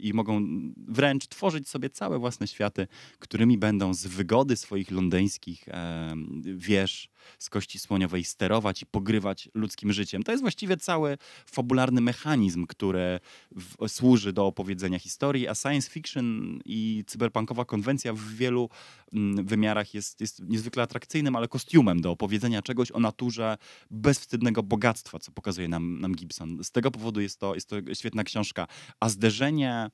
i 0.00 0.12
mogą 0.12 0.46
wręcz 0.76 1.26
tworzyć 1.26 1.68
sobie 1.68 1.90
całe 1.90 2.18
własne 2.18 2.46
światy, 2.46 2.86
którymi 3.18 3.58
będą 3.58 3.94
z 3.94 4.06
wygody 4.06 4.56
swoich 4.56 4.90
londyńskich 4.90 5.68
e, 5.68 6.14
wież 6.42 7.08
z 7.38 7.50
kości 7.50 7.78
słoniowej 7.78 8.24
sterować 8.24 8.82
i 8.82 8.86
pogrywać 8.86 9.48
ludzkim 9.54 9.92
życiem. 9.92 10.22
To 10.22 10.32
jest 10.32 10.44
właściwie 10.44 10.76
cały 10.76 11.18
fabularny 11.46 12.00
mechanizm, 12.00 12.66
który 12.66 13.20
w, 13.56 13.88
służy 13.88 14.32
do 14.32 14.46
opowiedzenia 14.46 14.98
historii, 14.98 15.48
a 15.48 15.54
science 15.54 15.90
fiction 15.90 16.58
i 16.64 17.04
cyberpunkowa 17.06 17.64
konwencja 17.64 18.12
w 18.12 18.20
wielu 18.20 18.70
mm, 19.12 19.46
wymiarach 19.46 19.94
jest, 19.94 20.20
jest 20.20 20.42
niezwykle 20.48 20.82
atrakcyjnym, 20.82 21.36
ale 21.36 21.48
kostiumem 21.48 22.00
do 22.00 22.10
opowiedzenia 22.10 22.62
czegoś 22.62 22.92
o 22.92 23.00
naturze 23.00 23.58
bezwstydnego 23.90 24.62
bogactwa, 24.62 25.18
co 25.18 25.32
pokazuje 25.32 25.68
nam, 25.68 26.00
nam 26.00 26.14
Gibson. 26.14 26.64
Z 26.64 26.70
tego 26.70 26.90
powodu 26.90 27.20
jest 27.20 27.40
to, 27.40 27.54
jest 27.54 27.68
to 27.68 27.76
świetna 27.94 28.24
książka. 28.24 28.66
A 29.00 29.08
zderzenie 29.08 29.90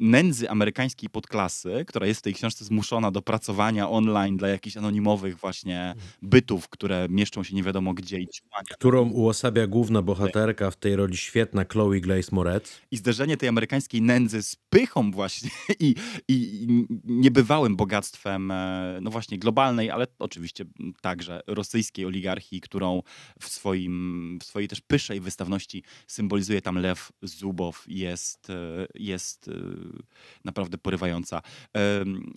nędzy 0.00 0.50
amerykańskiej 0.50 1.10
podklasy, 1.10 1.84
która 1.86 2.06
jest 2.06 2.20
w 2.20 2.22
tej 2.22 2.34
książce 2.34 2.64
zmuszona 2.64 3.10
do 3.10 3.22
pracowania 3.22 3.90
online 3.90 4.36
dla 4.36 4.48
jakichś 4.48 4.76
anonimowych 4.76 5.36
właśnie 5.36 5.94
bytów, 6.22 6.68
które 6.68 7.06
mieszczą 7.10 7.42
się 7.42 7.54
nie 7.54 7.62
wiadomo 7.62 7.94
gdzie 7.94 8.20
i. 8.20 8.28
Którą 8.70 9.10
uosabia 9.10 9.66
główna 9.66 10.02
bohaterka 10.02 10.70
w 10.70 10.76
tej 10.76 10.96
roli 10.96 11.16
świetna 11.16 11.64
Chloe 11.64 12.00
Glaze 12.00 12.28
Moretz. 12.32 12.80
I 12.90 12.96
zderzenie 12.96 13.36
tej 13.36 13.48
amerykańskiej 13.48 14.02
nędzy 14.02 14.42
z 14.42 14.56
pychą 14.70 15.10
właśnie 15.10 15.50
i, 15.80 15.94
i, 16.28 16.34
i 16.62 16.86
niebywałym 17.04 17.76
bogactwem, 17.76 18.50
e, 18.50 18.98
no 19.02 19.10
właśnie 19.10 19.38
globalnej, 19.38 19.90
ale 19.90 20.06
oczywiście 20.18 20.64
także 21.00 21.40
rosyjskiej 21.46 22.04
oligarchii, 22.04 22.60
którą 22.60 23.02
w, 23.40 23.48
swoim, 23.48 24.38
w 24.42 24.44
swojej 24.44 24.68
też 24.68 24.80
pysze 24.80 25.16
i 25.16 25.20
wystawności 25.20 25.82
symbolizuje 26.06 26.62
tam 26.62 26.78
Lew 26.78 27.12
Zubow, 27.22 27.84
jest, 27.88 28.50
e, 28.50 28.86
jest 28.94 29.48
e, 29.48 29.52
naprawdę 30.44 30.78
porywająca. 30.78 31.42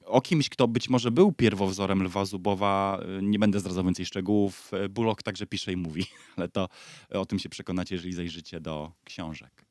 O 0.05 0.21
kimś, 0.21 0.49
kto 0.49 0.67
być 0.67 0.89
może 0.89 1.11
był 1.11 1.31
pierwowzorem 1.31 2.03
Lwa 2.03 2.25
Zubowa, 2.25 2.99
e, 3.01 3.21
nie 3.21 3.39
będę 3.39 3.59
zdradzał 3.59 3.83
więcej 3.83 4.05
szczegółów. 4.05 4.71
E, 4.73 4.89
Bullock 4.89 5.23
także 5.23 5.45
pisze 5.45 5.71
i 5.71 5.77
mówi, 5.77 6.05
ale 6.37 6.49
to 6.49 6.69
e, 7.13 7.19
o 7.19 7.25
tym 7.25 7.39
się 7.39 7.49
przekonacie, 7.49 7.95
jeżeli 7.95 8.13
zajrzycie 8.13 8.59
do 8.59 8.91
książek. 9.03 9.65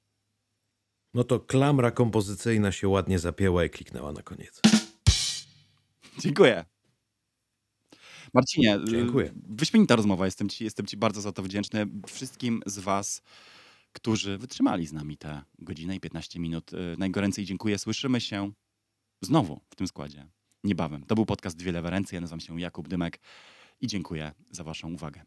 No 1.15 1.25
to 1.25 1.41
klamra 1.41 1.91
kompozycyjna 1.91 2.73
się 2.73 2.89
ładnie 2.89 3.19
zapięła 3.19 3.65
i 3.65 3.71
kliknęła 3.71 4.13
na 4.13 4.23
koniec. 4.23 4.61
Dziękuję. 6.19 6.65
Marcinie, 8.35 8.79
Dziękuję. 8.85 9.33
wyśmienita 9.49 9.97
rozmowa. 9.97 10.25
Jestem 10.25 10.49
ci, 10.49 10.65
jestem 10.65 10.87
ci 10.87 10.97
bardzo 10.97 11.21
za 11.21 11.33
to 11.33 11.43
wdzięczny. 11.43 11.87
Wszystkim 12.07 12.63
z 12.67 12.79
Was, 12.79 13.23
którzy 13.93 14.39
wytrzymali 14.39 14.87
z 14.87 14.93
nami 14.93 15.17
te 15.17 15.43
godzinę 15.59 15.97
i 15.97 16.01
15 16.01 16.41
minut. 16.41 16.73
y, 16.73 16.77
Najgoręcej 16.99 17.45
dziękuję. 17.45 17.79
Słyszymy 17.79 18.21
się 18.21 18.53
znowu 19.23 19.61
w 19.71 19.77
tym 19.77 19.87
składzie 19.89 20.27
niebawem. 20.65 21.05
To 21.07 21.15
był 21.15 21.27
podcast 21.27 21.57
Dwie 21.57 21.73
Lewe 21.73 21.91
Ręce. 21.91 22.17
Ja 22.17 22.21
nazywam 22.21 22.41
się 22.41 22.61
Jakub 22.61 22.89
Dymek 22.89 23.21
i 23.81 23.87
dziękuję 23.87 24.33
za 24.51 24.65
Waszą 24.65 24.93
uwagę. 24.93 25.23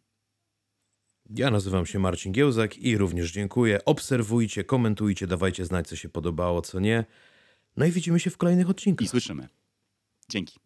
Ja 1.29 1.51
nazywam 1.51 1.85
się 1.85 1.99
Marcin 1.99 2.31
Giełzak 2.31 2.77
i 2.77 2.97
również 2.97 3.31
dziękuję. 3.31 3.85
Obserwujcie, 3.85 4.63
komentujcie, 4.63 5.27
dawajcie 5.27 5.65
znać, 5.65 5.87
co 5.87 5.95
się 5.95 6.09
podobało, 6.09 6.61
co 6.61 6.79
nie. 6.79 7.05
No 7.77 7.85
i 7.85 7.91
widzimy 7.91 8.19
się 8.19 8.29
w 8.29 8.37
kolejnych 8.37 8.69
odcinkach. 8.69 9.05
I 9.05 9.09
słyszymy. 9.09 9.47
Dzięki. 10.29 10.59